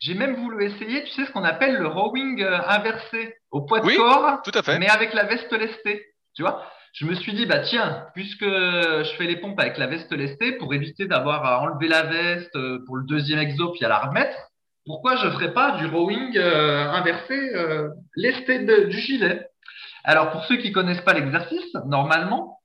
j'ai 0.00 0.14
même 0.14 0.36
voulu 0.36 0.64
essayer, 0.64 1.04
tu 1.04 1.10
sais, 1.12 1.24
ce 1.24 1.32
qu'on 1.32 1.44
appelle 1.44 1.76
le 1.76 1.86
rowing 1.86 2.42
euh, 2.42 2.58
inversé 2.68 3.36
au 3.50 3.62
poids 3.62 3.80
de 3.80 3.96
corps, 3.96 4.42
tout 4.42 4.50
à 4.54 4.62
fait. 4.62 4.78
mais 4.78 4.88
avec 4.88 5.14
la 5.14 5.24
veste 5.24 5.52
lestée. 5.52 6.04
Tu 6.34 6.42
vois 6.42 6.62
Je 6.92 7.06
me 7.06 7.14
suis 7.14 7.32
dit, 7.32 7.46
bah 7.46 7.60
tiens, 7.60 8.06
puisque 8.14 8.44
je 8.44 9.10
fais 9.16 9.24
les 9.24 9.36
pompes 9.36 9.58
avec 9.58 9.78
la 9.78 9.86
veste 9.86 10.12
lestée, 10.12 10.52
pour 10.52 10.74
éviter 10.74 11.06
d'avoir 11.06 11.44
à 11.44 11.62
enlever 11.62 11.88
la 11.88 12.02
veste 12.02 12.54
euh, 12.54 12.84
pour 12.86 12.96
le 12.96 13.04
deuxième 13.06 13.38
exo 13.38 13.70
puis 13.70 13.84
à 13.84 13.88
la 13.88 13.98
remettre, 13.98 14.36
pourquoi 14.84 15.16
je 15.16 15.26
ne 15.26 15.30
ferais 15.32 15.54
pas 15.54 15.72
du 15.72 15.86
rowing 15.86 16.36
inversé 16.38 17.52
lesté 18.16 18.58
du 18.86 18.98
gilet? 18.98 19.46
Alors, 20.04 20.30
pour 20.30 20.44
ceux 20.46 20.56
qui 20.56 20.72
connaissent 20.72 21.02
pas 21.02 21.12
l'exercice, 21.12 21.74
normalement, 21.84 22.59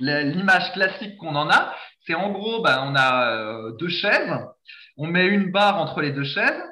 l'image 0.00 0.72
classique 0.72 1.16
qu'on 1.18 1.36
en 1.36 1.50
a, 1.50 1.74
c'est 2.06 2.14
en 2.14 2.30
gros, 2.30 2.62
ben, 2.62 2.82
on 2.86 2.94
a 2.96 3.30
euh, 3.30 3.72
deux 3.78 3.88
chaises, 3.88 4.32
on 4.96 5.06
met 5.06 5.26
une 5.26 5.50
barre 5.50 5.80
entre 5.80 6.00
les 6.00 6.12
deux 6.12 6.24
chaises, 6.24 6.62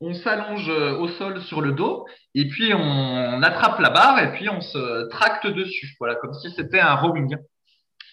on 0.00 0.14
s'allonge 0.14 0.68
euh, 0.68 0.96
au 0.98 1.08
sol 1.08 1.40
sur 1.42 1.60
le 1.60 1.72
dos, 1.72 2.06
et 2.34 2.48
puis 2.48 2.72
on, 2.74 3.42
attrape 3.42 3.78
la 3.80 3.90
barre, 3.90 4.18
et 4.20 4.32
puis 4.32 4.48
on 4.48 4.60
se 4.60 5.08
tracte 5.08 5.46
dessus, 5.46 5.94
voilà, 5.98 6.16
comme 6.16 6.34
si 6.34 6.50
c'était 6.52 6.80
un 6.80 6.94
rowing. 6.94 7.36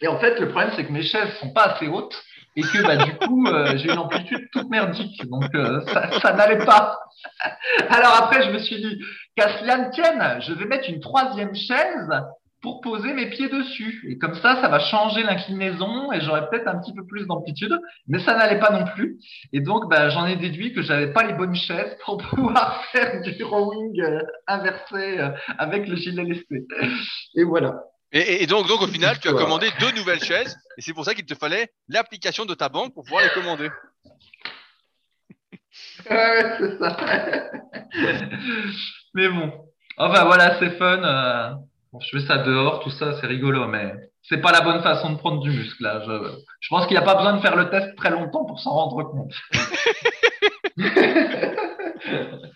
Et 0.01 0.07
en 0.07 0.19
fait, 0.19 0.39
le 0.39 0.49
problème, 0.49 0.71
c'est 0.75 0.85
que 0.85 0.91
mes 0.91 1.03
chaises 1.03 1.33
sont 1.39 1.51
pas 1.53 1.73
assez 1.73 1.87
hautes, 1.87 2.21
et 2.55 2.61
que 2.61 2.83
bah, 2.83 2.97
du 2.97 3.15
coup, 3.15 3.47
euh, 3.47 3.77
j'ai 3.77 3.91
une 3.91 3.97
amplitude 3.97 4.47
toute 4.51 4.69
merdique, 4.69 5.25
donc 5.27 5.45
ça, 5.87 6.11
ça 6.19 6.33
n'allait 6.33 6.63
pas. 6.65 6.99
Alors 7.89 8.15
après, 8.15 8.43
je 8.43 8.51
me 8.51 8.59
suis 8.59 8.77
dit, 8.77 9.01
qu'à 9.35 9.57
cela 9.59 9.89
tienne, 9.89 10.41
je 10.41 10.53
vais 10.53 10.65
mettre 10.65 10.89
une 10.89 10.99
troisième 10.99 11.55
chaise 11.55 12.09
pour 12.63 12.79
poser 12.79 13.13
mes 13.13 13.29
pieds 13.29 13.49
dessus. 13.49 14.07
Et 14.09 14.17
comme 14.17 14.35
ça, 14.35 14.59
ça 14.61 14.69
va 14.69 14.79
changer 14.79 15.21
l'inclinaison 15.21 16.13
et 16.13 16.21
j'aurai 16.21 16.49
peut-être 16.49 16.67
un 16.67 16.79
petit 16.79 16.93
peu 16.93 17.05
plus 17.05 17.27
d'amplitude, 17.27 17.77
mais 18.07 18.19
ça 18.19 18.35
n'allait 18.35 18.59
pas 18.59 18.71
non 18.71 18.85
plus. 18.85 19.19
Et 19.51 19.59
donc, 19.59 19.89
bah, 19.89 20.09
j'en 20.09 20.25
ai 20.25 20.37
déduit 20.37 20.73
que 20.73 20.81
j'avais 20.81 21.11
pas 21.11 21.23
les 21.23 21.33
bonnes 21.33 21.55
chaises 21.55 21.95
pour 22.05 22.17
pouvoir 22.29 22.85
faire 22.85 23.21
du 23.21 23.43
rowing 23.43 24.01
euh, 24.01 24.21
inversé 24.47 25.19
euh, 25.19 25.29
avec 25.57 25.87
le 25.87 25.97
gilet 25.97 26.23
lesté. 26.23 26.65
Et 27.35 27.43
voilà. 27.43 27.83
Et, 28.13 28.45
donc, 28.45 28.67
donc, 28.67 28.81
au 28.81 28.87
final, 28.87 29.19
tu 29.19 29.27
as 29.27 29.33
commandé 29.33 29.67
deux 29.79 29.91
nouvelles 29.91 30.23
chaises 30.23 30.55
et 30.77 30.81
c'est 30.81 30.93
pour 30.93 31.03
ça 31.03 31.15
qu'il 31.15 31.25
te 31.25 31.33
fallait 31.33 31.69
l'application 31.89 32.45
de 32.45 32.53
ta 32.53 32.69
banque 32.69 32.93
pour 32.93 33.03
pouvoir 33.03 33.23
les 33.23 33.29
commander. 33.29 33.69
ouais, 36.09 36.57
c'est 36.59 36.77
ça. 36.77 36.95
mais 39.15 39.27
bon. 39.27 39.51
Enfin, 39.97 40.25
voilà, 40.25 40.59
c'est 40.59 40.77
fun. 40.77 41.57
Je 42.01 42.19
fais 42.19 42.25
ça 42.25 42.39
dehors, 42.39 42.83
tout 42.83 42.89
ça, 42.89 43.19
c'est 43.19 43.27
rigolo, 43.27 43.67
mais 43.67 43.93
c'est 44.23 44.41
pas 44.41 44.51
la 44.51 44.61
bonne 44.61 44.81
façon 44.81 45.11
de 45.11 45.17
prendre 45.17 45.41
du 45.41 45.51
muscle. 45.51 45.85
Je, 46.59 46.69
pense 46.69 46.87
qu'il 46.87 46.97
n'y 46.97 47.03
a 47.03 47.05
pas 47.05 47.15
besoin 47.15 47.35
de 47.35 47.41
faire 47.41 47.55
le 47.55 47.69
test 47.69 47.95
très 47.95 48.09
longtemps 48.09 48.45
pour 48.45 48.59
s'en 48.59 48.71
rendre 48.71 49.03
compte. 49.03 49.33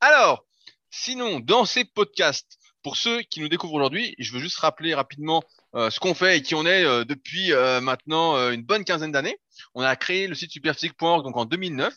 Alors, 0.00 0.44
sinon, 0.90 1.40
dans 1.40 1.64
ces 1.64 1.84
podcasts, 1.84 2.58
pour 2.82 2.96
ceux 2.96 3.22
qui 3.22 3.40
nous 3.40 3.48
découvrent 3.48 3.74
aujourd'hui, 3.74 4.14
je 4.18 4.32
veux 4.32 4.40
juste 4.40 4.58
rappeler 4.58 4.94
rapidement 4.94 5.42
euh, 5.74 5.88
ce 5.88 6.00
qu'on 6.00 6.14
fait 6.14 6.38
et 6.38 6.42
qui 6.42 6.54
on 6.54 6.66
est 6.66 6.84
euh, 6.84 7.04
depuis 7.04 7.52
euh, 7.52 7.80
maintenant 7.80 8.50
une 8.50 8.62
bonne 8.62 8.84
quinzaine 8.84 9.12
d'années. 9.12 9.38
On 9.74 9.82
a 9.82 9.96
créé 9.96 10.26
le 10.26 10.34
site 10.34 10.50
superphysique.org 10.50 11.30
en 11.34 11.44
2009 11.44 11.94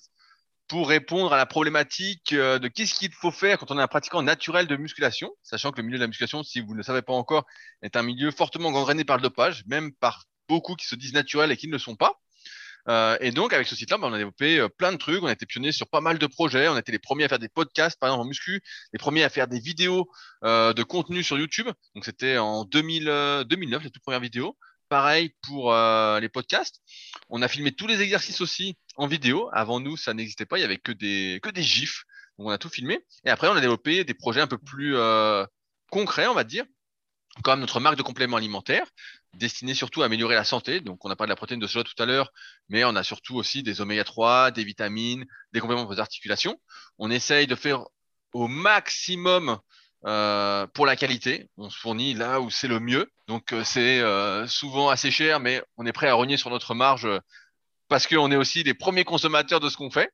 pour 0.68 0.90
répondre 0.90 1.34
à 1.34 1.38
la 1.38 1.46
problématique 1.46 2.34
euh, 2.34 2.60
de 2.60 2.68
qu'est-ce 2.68 2.96
qu'il 2.96 3.12
faut 3.14 3.32
faire 3.32 3.58
quand 3.60 3.72
on 3.72 3.78
est 3.78 3.82
un 3.82 3.88
pratiquant 3.88 4.22
naturel 4.24 4.68
de 4.68 4.76
musculation, 4.76 5.32
sachant 5.44 5.72
que 5.72 5.78
le 5.78 5.84
milieu 5.84 5.98
de 5.98 6.04
la 6.04 6.08
musculation, 6.08 6.44
si 6.44 6.62
vous 6.62 6.74
ne 6.74 6.78
le 6.78 6.84
savez 6.84 7.02
pas 7.02 7.14
encore, 7.14 7.46
est 7.82 7.96
un 7.96 8.04
milieu 8.04 8.32
fortement 8.32 8.72
gangréné 8.72 9.04
par 9.04 9.18
le 9.18 9.22
dopage, 9.22 9.64
même 9.68 9.94
par 9.94 10.26
beaucoup 10.48 10.76
qui 10.76 10.88
se 10.88 10.96
disent 10.96 11.14
naturels 11.14 11.52
et 11.52 11.58
qui 11.58 11.68
ne 11.68 11.74
le 11.74 11.80
sont 11.80 11.96
pas. 11.96 12.20
Euh, 12.88 13.18
et 13.20 13.32
donc, 13.32 13.54
avec 13.54 13.68
ce 13.68 13.76
site-là, 13.76 13.98
ben, 13.98 14.08
on 14.10 14.14
a 14.14 14.18
développé 14.18 14.60
euh, 14.60 14.70
plein 14.70 14.92
de 14.92 14.98
trucs. 14.98 15.24
On 15.24 15.28
a 15.28 15.32
été 15.32 15.46
pionniers 15.46 15.72
sur 15.72 15.88
pas 15.88 16.02
mal 16.02 16.20
de 16.20 16.28
projets. 16.28 16.68
On 16.68 16.76
a 16.76 16.80
été 16.80 16.92
les 16.92 17.00
premiers 17.00 17.24
à 17.24 17.28
faire 17.28 17.40
des 17.40 17.50
podcasts, 17.50 18.00
par 18.00 18.10
exemple 18.10 18.26
en 18.26 18.28
muscu, 18.28 18.62
les 18.94 19.00
premiers 19.00 19.24
à 19.24 19.30
faire 19.30 19.48
des 19.48 19.60
vidéos 19.60 20.10
de 20.44 20.84
contenu 20.84 21.24
sur 21.24 21.38
YouTube. 21.40 21.68
Donc, 21.96 22.06
c'était 22.06 22.38
en 22.38 22.64
2000, 22.66 23.46
2009, 23.48 23.84
les 23.84 23.90
toutes 23.90 24.04
premières 24.04 24.20
vidéos. 24.20 24.56
Pareil 24.90 25.34
pour 25.42 25.74
euh, 25.74 26.20
les 26.20 26.30
podcasts. 26.30 26.82
On 27.30 27.42
a 27.42 27.48
filmé 27.48 27.72
tous 27.72 27.88
les 27.88 28.02
exercices 28.02 28.42
aussi 28.42 28.78
en 28.98 29.08
vidéo. 29.08 29.50
Avant 29.54 29.80
nous, 29.80 29.98
ça 29.98 30.14
n'existait 30.14 30.46
pas. 30.46 30.58
Il 30.58 30.62
y 30.62 30.66
avait 30.66 30.78
que 30.78 30.92
des 30.92 31.40
que 31.42 31.50
des 31.50 31.64
gifs. 31.64 32.04
Donc 32.38 32.48
on 32.48 32.52
a 32.52 32.58
tout 32.58 32.70
filmé. 32.70 33.00
Et 33.26 33.30
après, 33.30 33.48
on 33.48 33.56
a 33.56 33.62
développé 33.62 34.04
des 34.04 34.14
projets 34.14 34.42
un 34.42 34.48
peu 34.48 34.58
plus 34.58 34.96
euh, 34.96 35.46
concrets, 35.90 36.28
on 36.28 36.34
va 36.34 36.44
dire, 36.44 36.66
comme 37.44 37.62
notre 37.62 37.80
marque 37.80 37.98
de 37.98 38.04
compléments 38.04 38.38
alimentaires, 38.38 38.88
destinée 39.34 39.74
surtout 39.74 40.04
à 40.04 40.06
améliorer 40.06 40.36
la 40.36 40.44
santé. 40.44 40.82
Donc 40.82 41.04
on 41.06 41.10
a 41.10 41.16
parlé 41.16 41.30
de 41.30 41.32
la 41.32 41.36
protéine 41.36 41.60
de 41.60 41.68
soja 41.68 41.84
tout 41.84 42.02
à 42.02 42.06
l'heure, 42.06 42.32
mais 42.70 42.84
on 42.84 42.96
a 42.96 43.04
surtout 43.04 43.36
aussi 43.36 43.64
des 43.64 43.82
oméga 43.82 44.04
3, 44.04 44.52
des 44.52 44.64
vitamines, 44.64 45.26
des 45.54 45.60
compléments 45.60 45.84
pour 45.84 45.94
les 45.94 46.00
articulations. 46.00 46.60
On 46.98 47.10
essaye 47.10 47.48
de 47.48 47.56
faire 47.56 47.86
au 48.34 48.48
maximum 48.48 49.60
euh, 50.06 50.68
pour 50.68 50.86
la 50.86 50.96
qualité, 50.96 51.50
on 51.58 51.70
se 51.70 51.80
fournit 51.80 52.14
là 52.14 52.40
où 52.40 52.50
c'est 52.50 52.68
le 52.68 52.80
mieux. 52.80 53.12
Donc 53.28 53.54
euh, 53.54 53.64
c'est 53.64 54.00
euh, 54.00 54.46
souvent 54.48 54.90
assez 54.90 55.10
cher, 55.10 55.40
mais 55.40 55.64
on 55.78 55.86
est 55.86 55.94
prêt 55.94 56.08
à 56.08 56.14
rogner 56.14 56.38
sur 56.38 56.52
notre 56.52 56.76
marge 56.76 57.08
parce 57.88 58.06
qu'on 58.06 58.32
est 58.32 58.36
aussi 58.36 58.64
les 58.64 58.76
premiers 58.76 59.04
consommateurs 59.04 59.60
de 59.60 59.70
ce 59.70 59.78
qu'on 59.78 59.90
fait. 59.90 60.12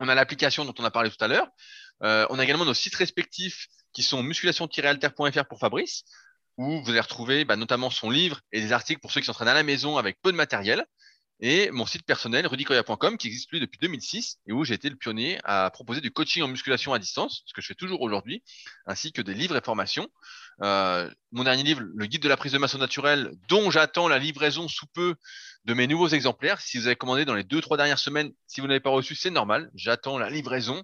On 0.00 0.08
a 0.08 0.14
l'application 0.14 0.64
dont 0.64 0.74
on 0.78 0.84
a 0.84 0.90
parlé 0.90 1.10
tout 1.10 1.24
à 1.24 1.28
l'heure. 1.28 1.48
on 2.00 2.38
a 2.38 2.42
également 2.42 2.64
nos 2.64 2.74
sites 2.74 2.96
respectifs 2.96 3.68
qui 3.92 4.02
sont 4.02 4.22
musculation-alter.fr 4.24 5.44
pour 5.48 5.60
Fabrice, 5.60 6.04
où 6.56 6.82
vous 6.82 6.90
allez 6.90 7.00
retrouver 7.00 7.44
bah, 7.44 7.54
notamment 7.54 7.90
son 7.90 8.10
livre 8.10 8.40
et 8.50 8.60
des 8.60 8.72
articles 8.72 9.00
pour 9.00 9.12
ceux 9.12 9.20
qui 9.20 9.26
s'entraînent 9.26 9.48
à 9.48 9.54
la 9.54 9.62
maison 9.62 9.96
avec 9.96 10.20
peu 10.20 10.32
de 10.32 10.36
matériel. 10.36 10.84
Et 11.46 11.70
mon 11.70 11.84
site 11.84 12.06
personnel, 12.06 12.46
rudicoya.com, 12.46 13.18
qui 13.18 13.26
existe 13.26 13.54
depuis 13.54 13.78
2006 13.78 14.38
et 14.46 14.52
où 14.52 14.64
j'ai 14.64 14.72
été 14.72 14.88
le 14.88 14.96
pionnier 14.96 15.38
à 15.44 15.68
proposer 15.70 16.00
du 16.00 16.10
coaching 16.10 16.42
en 16.42 16.48
musculation 16.48 16.94
à 16.94 16.98
distance, 16.98 17.42
ce 17.44 17.52
que 17.52 17.60
je 17.60 17.66
fais 17.66 17.74
toujours 17.74 18.00
aujourd'hui, 18.00 18.42
ainsi 18.86 19.12
que 19.12 19.20
des 19.20 19.34
livres 19.34 19.54
et 19.54 19.60
formations. 19.60 20.08
Euh, 20.62 21.10
mon 21.32 21.44
dernier 21.44 21.62
livre, 21.62 21.82
Le 21.82 22.06
guide 22.06 22.22
de 22.22 22.30
la 22.30 22.38
prise 22.38 22.52
de 22.52 22.58
masse 22.58 22.74
au 22.74 22.78
naturel, 22.78 23.30
dont 23.50 23.70
j'attends 23.70 24.08
la 24.08 24.18
livraison 24.18 24.68
sous 24.68 24.86
peu 24.86 25.16
de 25.66 25.74
mes 25.74 25.86
nouveaux 25.86 26.08
exemplaires. 26.08 26.62
Si 26.62 26.78
vous 26.78 26.86
avez 26.86 26.96
commandé 26.96 27.26
dans 27.26 27.34
les 27.34 27.44
deux, 27.44 27.60
trois 27.60 27.76
dernières 27.76 27.98
semaines, 27.98 28.32
si 28.46 28.62
vous 28.62 28.66
n'avez 28.66 28.80
pas 28.80 28.88
reçu, 28.88 29.14
c'est 29.14 29.28
normal. 29.28 29.70
J'attends 29.74 30.16
la 30.16 30.30
livraison. 30.30 30.82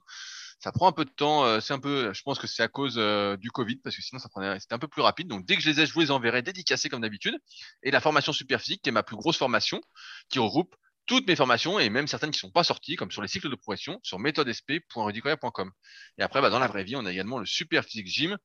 Ça 0.61 0.73
prend 0.73 0.87
un 0.89 0.93
peu 0.93 1.07
de 1.07 1.11
temps. 1.11 1.45
Euh, 1.45 1.61
c'est 1.61 1.73
un 1.73 1.79
peu, 1.79 2.13
je 2.13 2.23
pense 2.23 2.39
que 2.39 2.47
c'est 2.47 2.63
à 2.63 2.69
cause 2.69 2.97
euh, 2.99 3.37
du 3.39 3.51
Covid, 3.51 3.77
parce 3.77 3.97
que 3.97 4.03
sinon 4.03 4.19
ça 4.19 4.29
prenait, 4.29 4.61
c'était 4.61 4.75
un 4.75 4.79
peu 4.79 4.89
plus 4.89 5.03
rapide. 5.03 5.27
Donc 5.27 5.47
dès 5.47 5.57
que 5.57 5.63
je 5.63 5.71
les 5.71 5.81
ai, 5.81 5.87
je 5.87 5.95
vous 5.95 6.01
les 6.01 6.11
enverrai 6.11 6.43
dédicacés 6.43 6.91
comme 6.91 7.01
d'habitude. 7.01 7.39
Et 7.83 7.91
la 7.91 8.01
formation 8.01 8.33
super 8.33 8.61
physique, 8.61 8.83
qui 8.83 8.91
est 8.91 8.93
ma 8.93 9.03
plus 9.03 9.17
grosse 9.17 9.39
formation, 9.39 9.81
qui 10.29 10.39
regroupe 10.39 10.77
toutes 11.07 11.27
mes 11.27 11.35
formations 11.35 11.79
et 11.79 11.89
même 11.89 12.07
certaines 12.07 12.31
qui 12.31 12.39
sont 12.39 12.51
pas 12.51 12.63
sorties, 12.63 12.97
comme 12.97 13.11
sur 13.11 13.23
les 13.23 13.29
cycles 13.29 13.49
de 13.49 13.55
progression, 13.57 13.99
sur 14.03 14.19
méthodesp.rudicoya.com. 14.19 15.73
Et 16.19 16.23
après, 16.23 16.43
bah, 16.43 16.51
dans 16.51 16.59
la 16.59 16.69
vraie 16.69 16.85
vie, 16.85 16.95
on 16.95 17.07
a 17.07 17.11
également 17.11 17.39
le 17.39 17.47
super 17.47 17.83
physique 17.83 18.07
gym 18.07 18.37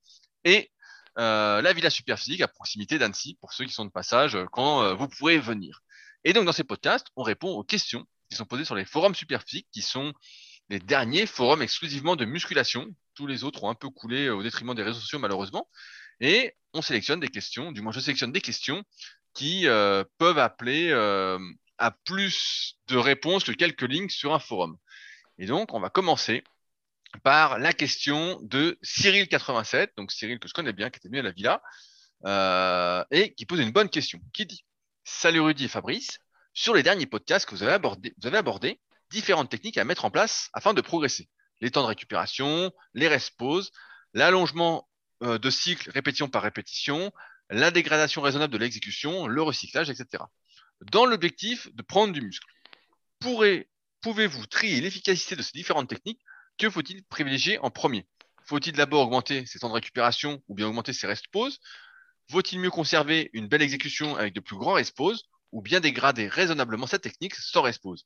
et 0.45 0.71
euh, 1.17 1.61
la 1.61 1.73
Villa 1.73 1.89
Super 1.89 2.17
Physique 2.17 2.41
à 2.41 2.47
proximité 2.47 2.97
d'Annecy 2.97 3.37
pour 3.41 3.51
ceux 3.51 3.65
qui 3.65 3.73
sont 3.73 3.85
de 3.85 3.91
passage 3.91 4.37
quand 4.53 4.95
vous 4.95 5.07
pourrez 5.09 5.37
venir. 5.37 5.81
Et 6.23 6.31
donc 6.31 6.45
dans 6.45 6.53
ces 6.53 6.63
podcasts, 6.63 7.07
on 7.17 7.23
répond 7.23 7.49
aux 7.49 7.63
questions 7.63 8.05
qui 8.29 8.37
sont 8.37 8.45
posées 8.45 8.65
sur 8.65 8.75
les 8.75 8.85
forums 8.85 9.15
Super 9.15 9.43
Physique 9.43 9.67
qui 9.71 9.81
sont 9.81 10.13
les 10.69 10.79
derniers 10.79 11.25
forums 11.25 11.61
exclusivement 11.61 12.15
de 12.15 12.25
musculation. 12.25 12.87
Tous 13.13 13.27
les 13.27 13.43
autres 13.43 13.63
ont 13.63 13.69
un 13.69 13.75
peu 13.75 13.89
coulé 13.89 14.29
au 14.29 14.43
détriment 14.43 14.75
des 14.75 14.83
réseaux 14.83 14.99
sociaux 14.99 15.19
malheureusement. 15.19 15.69
Et 16.19 16.55
on 16.73 16.81
sélectionne 16.81 17.19
des 17.19 17.27
questions, 17.27 17.71
du 17.71 17.81
moins 17.81 17.91
je 17.91 17.99
sélectionne 17.99 18.31
des 18.31 18.41
questions 18.41 18.83
qui 19.33 19.65
peuvent 20.17 20.39
appeler 20.39 20.91
à 21.77 21.91
plus 21.91 22.77
de 22.87 22.97
réponses 22.97 23.43
que 23.43 23.51
quelques 23.51 23.83
lignes 23.83 24.09
sur 24.09 24.33
un 24.33 24.39
forum. 24.39 24.77
Et 25.37 25.45
donc 25.45 25.73
on 25.73 25.79
va 25.79 25.89
commencer 25.89 26.43
par 27.23 27.59
la 27.59 27.73
question 27.73 28.39
de 28.41 28.77
Cyril87, 28.83 29.89
donc 29.97 30.11
Cyril 30.11 30.39
que 30.39 30.47
je 30.47 30.53
connais 30.53 30.73
bien, 30.73 30.89
qui 30.89 30.97
était 30.97 31.07
venu 31.07 31.19
à 31.19 31.23
la 31.23 31.31
villa, 31.31 31.61
euh, 32.25 33.03
et 33.11 33.33
qui 33.33 33.45
pose 33.45 33.59
une 33.59 33.71
bonne 33.71 33.89
question, 33.89 34.19
qui 34.33 34.45
dit 34.45 34.65
Salut 35.03 35.41
Rudy 35.41 35.65
et 35.65 35.67
Fabrice, 35.67 36.19
sur 36.53 36.73
les 36.73 36.83
derniers 36.83 37.05
podcasts 37.05 37.45
que 37.45 37.55
vous 37.55 37.63
avez 37.63 37.73
abordés, 37.73 38.13
vous 38.19 38.27
avez 38.27 38.37
abordé 38.37 38.79
différentes 39.09 39.49
techniques 39.49 39.77
à 39.77 39.83
mettre 39.83 40.05
en 40.05 40.11
place 40.11 40.49
afin 40.53 40.73
de 40.73 40.81
progresser. 40.81 41.29
Les 41.61 41.71
temps 41.71 41.83
de 41.83 41.87
récupération, 41.87 42.71
les 42.93 43.07
rest 43.07 43.33
pauses, 43.37 43.71
l'allongement 44.13 44.87
euh, 45.23 45.37
de 45.37 45.49
cycle 45.49 45.89
répétition 45.91 46.27
par 46.27 46.43
répétition, 46.43 47.11
la 47.49 47.71
dégradation 47.71 48.21
raisonnable 48.21 48.53
de 48.53 48.57
l'exécution, 48.57 49.27
le 49.27 49.41
recyclage, 49.41 49.89
etc. 49.89 50.23
Dans 50.91 51.05
l'objectif 51.05 51.73
de 51.73 51.81
prendre 51.81 52.13
du 52.13 52.21
muscle. 52.21 52.47
Pouvez-vous 53.19 54.45
trier 54.47 54.81
l'efficacité 54.81 55.35
de 55.35 55.41
ces 55.41 55.51
différentes 55.53 55.89
techniques? 55.89 56.21
Que 56.57 56.69
faut-il 56.69 57.03
privilégier 57.05 57.57
en 57.59 57.71
premier? 57.71 58.05
Faut-il 58.45 58.73
d'abord 58.73 59.05
augmenter 59.05 59.45
ses 59.45 59.59
temps 59.59 59.69
de 59.69 59.73
récupération 59.73 60.43
ou 60.47 60.55
bien 60.55 60.67
augmenter 60.67 60.93
ses 60.93 61.07
rest 61.07 61.27
pauses? 61.31 61.59
Vaut-il 62.29 62.59
mieux 62.59 62.69
conserver 62.69 63.29
une 63.33 63.47
belle 63.47 63.61
exécution 63.61 64.15
avec 64.15 64.33
de 64.33 64.39
plus 64.39 64.57
grands 64.57 64.73
rest 64.73 64.95
pauses 64.95 65.23
ou 65.51 65.61
bien 65.61 65.79
dégrader 65.79 66.27
raisonnablement 66.27 66.87
cette 66.87 67.03
technique 67.03 67.35
sans 67.35 67.61
rest 67.61 67.81
pause? 67.81 68.05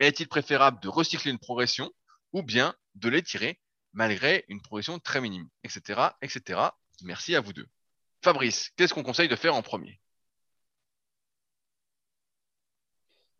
Est-il 0.00 0.28
préférable 0.28 0.80
de 0.80 0.88
recycler 0.88 1.30
une 1.30 1.38
progression 1.38 1.90
ou 2.32 2.42
bien 2.42 2.74
de 2.94 3.08
l'étirer 3.08 3.60
malgré 3.92 4.44
une 4.48 4.60
progression 4.60 4.98
très 4.98 5.20
minime, 5.20 5.48
etc., 5.64 6.00
etc. 6.22 6.60
Merci 7.04 7.36
à 7.36 7.40
vous 7.40 7.52
deux. 7.52 7.66
Fabrice, 8.22 8.70
qu'est-ce 8.76 8.94
qu'on 8.94 9.02
conseille 9.02 9.28
de 9.28 9.36
faire 9.36 9.54
en 9.54 9.62
premier? 9.62 10.00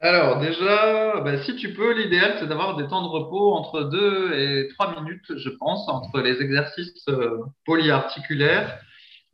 Alors 0.03 0.41
déjà, 0.41 1.21
bah, 1.21 1.43
si 1.43 1.57
tu 1.57 1.75
peux, 1.75 1.93
l'idéal 1.93 2.37
c'est 2.41 2.47
d'avoir 2.47 2.77
des 2.77 2.89
temps 2.89 3.03
de 3.03 3.09
repos 3.09 3.53
entre 3.53 3.83
2 3.83 4.33
et 4.35 4.69
3 4.69 5.01
minutes, 5.01 5.37
je 5.37 5.51
pense, 5.51 5.87
entre 5.89 6.21
les 6.21 6.41
exercices 6.41 7.07
euh, 7.09 7.39
polyarticulaires 7.67 8.81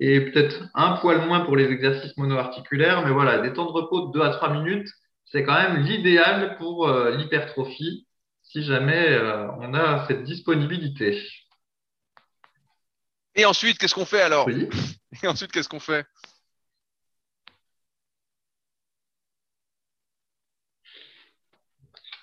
et 0.01 0.21
peut-être 0.21 0.65
un 0.75 0.97
poil 0.97 1.25
moins 1.25 1.41
pour 1.41 1.57
les 1.57 1.71
exercices 1.71 2.17
monoarticulaires. 2.17 3.05
Mais 3.05 3.13
voilà, 3.13 3.39
des 3.39 3.53
temps 3.53 3.67
de 3.67 3.71
repos 3.71 4.09
de 4.09 4.13
2 4.13 4.23
à 4.23 4.31
3 4.31 4.51
minutes, 4.55 4.89
c'est 5.37 5.45
quand 5.45 5.55
même 5.55 5.83
l'idéal 5.83 6.57
pour 6.57 6.89
euh, 6.89 7.15
l'hypertrophie 7.15 8.07
si 8.43 8.63
jamais 8.63 9.11
euh, 9.11 9.47
on 9.61 9.75
a 9.75 10.07
cette 10.09 10.25
disponibilité. 10.25 11.23
Et 13.35 13.45
ensuite, 13.45 13.77
qu'est-ce 13.77 13.95
qu'on 13.95 14.07
fait 14.07 14.23
alors? 14.23 14.49
Et 15.23 15.27
ensuite, 15.27 15.53
qu'est-ce 15.53 15.69
qu'on 15.69 15.79
fait? 15.79 16.07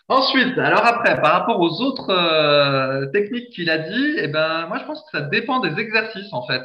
Ensuite, 0.07 0.57
alors 0.57 0.83
après, 0.83 1.21
par 1.21 1.33
rapport 1.33 1.59
aux 1.59 1.81
autres 1.81 2.09
euh, 2.09 3.05
techniques 3.11 3.51
qu'il 3.51 3.69
a 3.69 3.77
dit, 3.77 4.15
eh 4.17 4.27
ben, 4.27 4.65
moi 4.65 4.79
je 4.79 4.85
pense 4.85 5.03
que 5.03 5.19
ça 5.19 5.21
dépend 5.21 5.59
des 5.59 5.79
exercices 5.79 6.33
en 6.33 6.47
fait. 6.47 6.63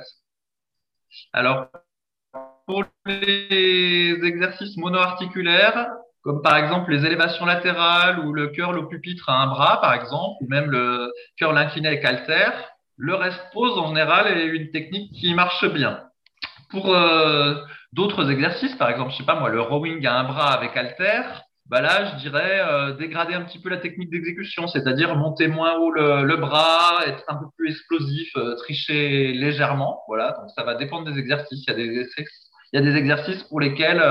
Alors, 1.34 1.68
pour 2.66 2.84
les 3.04 4.18
exercices 4.24 4.78
monoarticulaires, 4.78 5.88
comme 6.22 6.42
par 6.42 6.56
exemple 6.56 6.90
les 6.90 7.06
élévations 7.06 7.46
latérales 7.46 8.20
ou 8.20 8.32
le 8.32 8.48
curl 8.48 8.78
au 8.78 8.86
pupitre 8.86 9.28
à 9.28 9.42
un 9.42 9.46
bras, 9.46 9.80
par 9.80 9.94
exemple, 9.94 10.36
ou 10.40 10.48
même 10.48 10.70
le 10.70 11.12
curl 11.36 11.56
incliné 11.56 11.88
avec 11.88 12.04
halter, 12.04 12.50
le 12.96 13.14
rest 13.14 13.40
pose 13.52 13.78
en 13.78 13.88
général 13.88 14.26
est 14.26 14.46
une 14.46 14.70
technique 14.70 15.12
qui 15.12 15.32
marche 15.34 15.64
bien. 15.72 16.02
Pour 16.70 16.92
euh, 16.94 17.54
d'autres 17.92 18.30
exercices, 18.30 18.74
par 18.74 18.90
exemple, 18.90 19.12
je 19.12 19.18
sais 19.18 19.24
pas 19.24 19.38
moi, 19.38 19.48
le 19.48 19.60
rowing 19.60 20.04
à 20.06 20.18
un 20.18 20.24
bras 20.24 20.52
avec 20.52 20.76
halter, 20.76 21.22
bah 21.66 21.82
là, 21.82 22.12
je 22.12 22.20
dirais 22.22 22.60
euh, 22.60 22.94
dégrader 22.94 23.34
un 23.34 23.42
petit 23.42 23.60
peu 23.60 23.68
la 23.68 23.76
technique 23.76 24.10
d'exécution, 24.10 24.66
c'est-à-dire 24.66 25.14
monter 25.16 25.48
moins 25.48 25.76
haut 25.76 25.90
le, 25.90 26.36
bras, 26.36 27.00
être 27.06 27.22
un 27.28 27.36
peu 27.36 27.46
plus 27.56 27.70
explosif, 27.70 28.30
euh, 28.36 28.56
tricher 28.56 29.32
légèrement. 29.32 30.02
Voilà, 30.08 30.32
donc 30.32 30.50
ça 30.56 30.64
va 30.64 30.74
dépendre 30.74 31.10
des 31.10 31.18
exercices. 31.18 31.64
Il 31.66 31.70
y 31.70 32.78
a 32.78 32.80
des, 32.80 32.96
exercices 32.96 33.42
pour 33.44 33.60
lesquels 33.60 34.02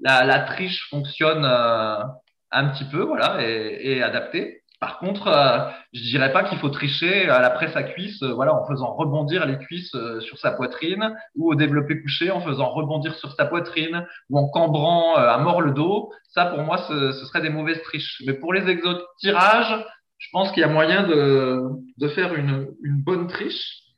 la, 0.00 0.40
triche 0.40 0.88
fonctionne 0.90 1.44
un 1.44 2.68
petit 2.68 2.84
peu, 2.84 3.02
voilà, 3.02 3.38
et, 3.42 3.96
et 3.96 4.02
adaptée. 4.02 4.60
Par 4.80 4.98
contre, 4.98 5.28
euh, 5.28 5.58
je 5.92 6.00
dirais 6.00 6.32
pas 6.32 6.42
qu'il 6.42 6.58
faut 6.58 6.70
tricher 6.70 7.28
à 7.28 7.40
la 7.40 7.50
presse 7.50 7.76
à 7.76 7.82
cuisse, 7.82 8.22
euh, 8.22 8.32
voilà, 8.32 8.54
en 8.54 8.66
faisant 8.66 8.94
rebondir 8.94 9.44
les 9.44 9.58
cuisses 9.58 9.94
euh, 9.94 10.20
sur 10.20 10.38
sa 10.38 10.52
poitrine, 10.52 11.14
ou 11.36 11.52
au 11.52 11.54
développé 11.54 12.00
couché 12.00 12.30
en 12.30 12.40
faisant 12.40 12.70
rebondir 12.70 13.14
sur 13.14 13.30
sa 13.32 13.44
poitrine, 13.44 14.06
ou 14.30 14.38
en 14.38 14.48
cambrant 14.48 15.16
à 15.16 15.36
mort 15.36 15.60
le 15.60 15.72
dos. 15.72 16.10
Ça, 16.30 16.46
pour 16.46 16.62
moi, 16.62 16.78
ce, 16.88 17.12
serait 17.12 17.42
des 17.42 17.50
mauvaises 17.50 17.82
triches. 17.82 18.22
Mais 18.26 18.32
pour 18.32 18.54
les 18.54 18.66
exos 18.70 19.02
tirages, 19.18 19.84
je 20.16 20.28
pense 20.32 20.50
qu'il 20.52 20.62
y 20.62 20.64
a 20.64 20.68
moyen 20.68 21.02
de, 21.06 22.08
faire 22.14 22.34
une 22.34 22.74
bonne 22.82 23.26
triche. 23.26 23.89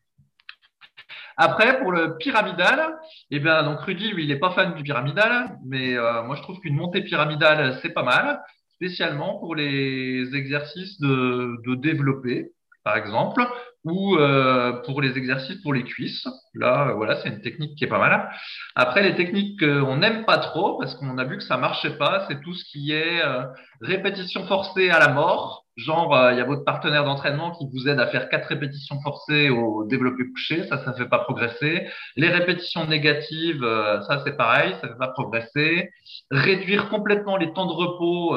Après, 1.36 1.78
pour 1.80 1.92
le 1.92 2.16
pyramidal, 2.18 2.96
eh 3.30 3.40
bien, 3.40 3.62
donc 3.62 3.80
Rudy, 3.80 4.12
lui, 4.12 4.24
il 4.24 4.28
n'est 4.28 4.38
pas 4.38 4.50
fan 4.50 4.74
du 4.74 4.82
pyramidal, 4.82 5.58
mais 5.64 5.94
moi, 6.24 6.36
je 6.36 6.42
trouve 6.42 6.60
qu'une 6.60 6.76
montée 6.76 7.02
pyramidale, 7.02 7.78
c'est 7.82 7.92
pas 7.92 8.02
mal 8.02 8.42
spécialement 8.74 9.38
pour 9.38 9.54
les 9.54 10.34
exercices 10.34 11.00
de, 11.00 11.56
de 11.64 11.74
développer, 11.76 12.52
par 12.84 12.96
exemple, 12.96 13.46
ou 13.84 14.16
euh, 14.16 14.72
pour 14.84 15.02
les 15.02 15.16
exercices 15.18 15.60
pour 15.62 15.74
les 15.74 15.84
cuisses. 15.84 16.26
Là, 16.54 16.92
voilà, 16.94 17.16
c'est 17.16 17.28
une 17.28 17.40
technique 17.40 17.76
qui 17.76 17.84
est 17.84 17.88
pas 17.88 17.98
mal. 17.98 18.30
Après, 18.74 19.02
les 19.02 19.14
techniques 19.14 19.58
qu'on 19.60 19.96
n'aime 19.96 20.24
pas 20.24 20.38
trop, 20.38 20.78
parce 20.78 20.94
qu'on 20.94 21.18
a 21.18 21.24
vu 21.24 21.38
que 21.38 21.42
ça 21.42 21.56
marchait 21.56 21.96
pas, 21.96 22.26
c'est 22.28 22.40
tout 22.40 22.54
ce 22.54 22.64
qui 22.64 22.92
est 22.92 23.24
euh, 23.24 23.44
répétition 23.80 24.46
forcée 24.46 24.90
à 24.90 24.98
la 24.98 25.08
mort. 25.08 25.64
Genre, 25.76 26.14
euh, 26.14 26.32
il 26.32 26.38
y 26.38 26.40
a 26.40 26.44
votre 26.44 26.64
partenaire 26.64 27.04
d'entraînement 27.04 27.52
qui 27.52 27.66
vous 27.72 27.88
aide 27.88 27.98
à 27.98 28.06
faire 28.06 28.28
quatre 28.28 28.46
répétitions 28.46 29.00
forcées 29.00 29.48
au 29.48 29.86
développé 29.86 30.24
couché, 30.30 30.64
ça, 30.68 30.84
ça 30.84 30.90
ne 30.90 30.96
fait 30.96 31.08
pas 31.08 31.20
progresser. 31.20 31.88
Les 32.16 32.28
répétitions 32.28 32.86
négatives, 32.86 33.66
ça, 34.06 34.22
c'est 34.22 34.36
pareil, 34.36 34.74
ça 34.82 34.86
ne 34.86 34.92
fait 34.92 34.98
pas 34.98 35.08
progresser. 35.08 35.90
Réduire 36.30 36.90
complètement 36.90 37.38
les 37.38 37.54
temps 37.54 37.64
de 37.64 37.72
repos, 37.72 38.36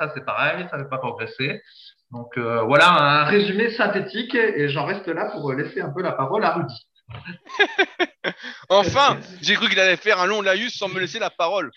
ça, 0.00 0.10
c'est 0.14 0.24
pareil, 0.24 0.66
ça 0.70 0.78
ne 0.78 0.84
fait 0.84 0.88
pas 0.88 0.98
progresser. 0.98 1.62
Donc 2.10 2.36
euh, 2.38 2.62
voilà 2.62 2.88
un 2.88 3.24
résumé 3.24 3.70
synthétique 3.70 4.34
et 4.34 4.68
j'en 4.68 4.84
reste 4.84 5.06
là 5.06 5.30
pour 5.30 5.52
laisser 5.52 5.80
un 5.80 5.90
peu 5.90 6.02
la 6.02 6.12
parole 6.12 6.42
à 6.44 6.54
Rudy. 6.54 6.88
enfin, 8.68 9.20
j'ai 9.42 9.54
cru 9.54 9.68
qu'il 9.68 9.78
allait 9.78 9.96
faire 9.96 10.20
un 10.20 10.26
long 10.26 10.42
laïus 10.42 10.76
sans 10.76 10.88
me 10.88 10.98
laisser 10.98 11.18
la 11.18 11.30
parole. 11.30 11.70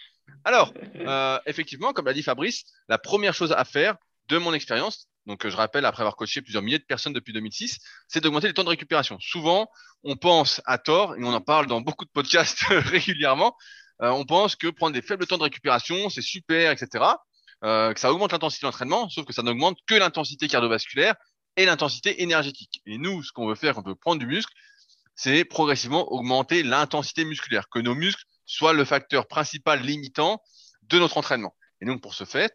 Alors, 0.46 0.74
euh, 0.96 1.40
effectivement, 1.46 1.94
comme 1.94 2.06
l'a 2.06 2.14
dit 2.14 2.24
Fabrice, 2.24 2.64
la 2.88 2.98
première 2.98 3.34
chose 3.34 3.52
à 3.52 3.64
faire, 3.66 3.96
de 4.30 4.38
mon 4.38 4.54
expérience, 4.54 5.08
donc 5.26 5.46
je 5.48 5.56
rappelle 5.56 5.86
après 5.86 6.02
avoir 6.02 6.16
coaché 6.16 6.42
plusieurs 6.42 6.64
milliers 6.64 6.80
de 6.80 6.86
personnes 6.86 7.12
depuis 7.12 7.34
2006, 7.34 7.78
c'est 8.08 8.22
d'augmenter 8.22 8.48
les 8.48 8.54
temps 8.54 8.64
de 8.64 8.70
récupération. 8.70 9.18
Souvent, 9.20 9.70
on 10.04 10.16
pense 10.16 10.62
à 10.66 10.78
tort, 10.78 11.16
et 11.16 11.24
on 11.24 11.34
en 11.34 11.42
parle 11.42 11.68
dans 11.68 11.82
beaucoup 11.82 12.06
de 12.06 12.10
podcasts 12.10 12.64
régulièrement, 12.70 13.56
euh, 14.02 14.10
on 14.10 14.26
pense 14.26 14.56
que 14.56 14.68
prendre 14.68 14.94
des 14.94 15.02
faibles 15.02 15.28
temps 15.28 15.38
de 15.38 15.44
récupération, 15.44 16.10
c'est 16.10 16.22
super, 16.22 16.72
etc. 16.72 17.04
Euh, 17.64 17.94
que 17.94 18.00
ça 18.00 18.12
augmente 18.12 18.34
l'intensité 18.34 18.66
d'entraînement, 18.66 19.10
sauf 19.10 19.26
que 19.26 19.34
ça 19.34 19.42
n'augmente 19.42 19.78
que 19.88 19.96
l'intensité 19.96 20.48
cardiovasculaire 20.48 21.16
et 21.56 21.66
l'intensité 21.66 22.22
énergétique. 22.22 22.82
Et 22.86 22.98
nous, 22.98 23.24
ce 23.24 23.32
qu'on 23.32 23.48
veut 23.48 23.56
faire 23.56 23.76
quand 23.76 23.84
on 23.86 23.90
veut 23.90 23.96
prendre 23.96 24.20
du 24.20 24.28
muscle, 24.28 24.52
c'est 25.16 25.46
progressivement 25.46 26.12
augmenter 26.12 26.64
l'intensité 26.64 27.24
musculaire, 27.24 27.70
que 27.70 27.80
nos 27.80 27.96
muscles 27.96 28.24
soient 28.46 28.74
le 28.74 28.84
facteur 28.84 29.28
principal 29.28 29.82
limitant 29.82 30.42
de 30.84 31.00
notre 31.00 31.18
entraînement. 31.18 31.56
Et 31.80 31.86
donc, 31.86 32.02
pour 32.02 32.14
ce, 32.14 32.26
faire, 32.26 32.50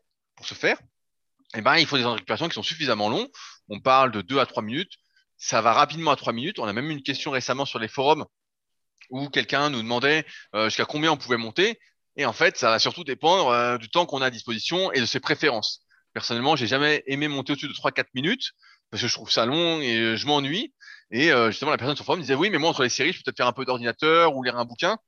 eh 1.54 1.60
ben, 1.62 1.76
il 1.76 1.86
faut 1.86 1.96
des 1.96 2.02
temps 2.02 2.10
de 2.10 2.14
récupération 2.16 2.48
qui 2.48 2.54
sont 2.54 2.62
suffisamment 2.62 3.08
longs. 3.08 3.28
On 3.68 3.80
parle 3.80 4.10
de 4.10 4.20
2 4.20 4.38
à 4.38 4.46
3 4.46 4.62
minutes. 4.62 4.92
Ça 5.38 5.62
va 5.62 5.72
rapidement 5.72 6.10
à 6.10 6.16
3 6.16 6.32
minutes. 6.32 6.58
On 6.58 6.66
a 6.66 6.72
même 6.72 6.90
eu 6.90 6.92
une 6.92 7.02
question 7.02 7.30
récemment 7.30 7.64
sur 7.64 7.78
les 7.78 7.88
forums 7.88 8.26
où 9.10 9.30
quelqu'un 9.30 9.70
nous 9.70 9.82
demandait 9.82 10.26
euh, 10.54 10.66
jusqu'à 10.66 10.84
combien 10.84 11.12
on 11.12 11.16
pouvait 11.16 11.38
monter. 11.38 11.78
Et 12.18 12.26
en 12.26 12.32
fait, 12.32 12.58
ça 12.58 12.68
va 12.68 12.78
surtout 12.80 13.04
dépendre 13.04 13.48
euh, 13.48 13.78
du 13.78 13.88
temps 13.88 14.04
qu'on 14.04 14.20
a 14.20 14.26
à 14.26 14.30
disposition 14.30 14.92
et 14.92 15.00
de 15.00 15.06
ses 15.06 15.20
préférences. 15.20 15.82
Personnellement, 16.12 16.56
j'ai 16.56 16.66
jamais 16.66 17.04
aimé 17.06 17.28
monter 17.28 17.52
au-dessus 17.52 17.68
de 17.68 17.72
3-4 17.72 18.06
minutes 18.12 18.50
parce 18.90 19.02
que 19.02 19.08
je 19.08 19.14
trouve 19.14 19.30
ça 19.30 19.46
long 19.46 19.80
et 19.80 20.16
je 20.16 20.26
m'ennuie. 20.26 20.74
Et 21.12 21.30
euh, 21.30 21.50
justement, 21.50 21.70
la 21.70 21.78
personne 21.78 21.94
sur 21.94 22.02
le 22.02 22.06
forum 22.06 22.20
disait 22.20 22.34
oui, 22.34 22.50
mais 22.50 22.58
moi 22.58 22.70
entre 22.70 22.82
les 22.82 22.88
séries, 22.88 23.12
je 23.12 23.18
peux 23.18 23.24
peut-être 23.26 23.36
faire 23.36 23.46
un 23.46 23.52
peu 23.52 23.64
d'ordinateur 23.64 24.34
ou 24.34 24.42
lire 24.42 24.58
un 24.58 24.64
bouquin. 24.64 24.98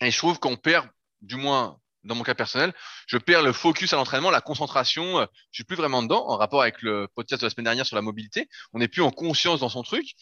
Et 0.00 0.10
je 0.10 0.16
trouve 0.16 0.38
qu'on 0.40 0.56
perd, 0.56 0.88
du 1.20 1.36
moins 1.36 1.78
dans 2.04 2.14
mon 2.14 2.22
cas 2.22 2.34
personnel, 2.34 2.72
je 3.06 3.18
perds 3.18 3.42
le 3.42 3.52
focus 3.52 3.92
à 3.92 3.96
l'entraînement, 3.96 4.30
la 4.30 4.40
concentration. 4.40 5.20
Je 5.20 5.26
suis 5.58 5.64
plus 5.64 5.76
vraiment 5.76 6.02
dedans 6.02 6.26
en 6.26 6.38
rapport 6.38 6.62
avec 6.62 6.80
le 6.80 7.06
podcast 7.14 7.42
de 7.42 7.46
la 7.46 7.50
semaine 7.50 7.64
dernière 7.64 7.84
sur 7.84 7.96
la 7.96 8.02
mobilité. 8.02 8.48
On 8.72 8.78
n'est 8.78 8.88
plus 8.88 9.02
en 9.02 9.10
conscience 9.10 9.60
dans 9.60 9.68
son 9.68 9.82
truc. 9.82 10.14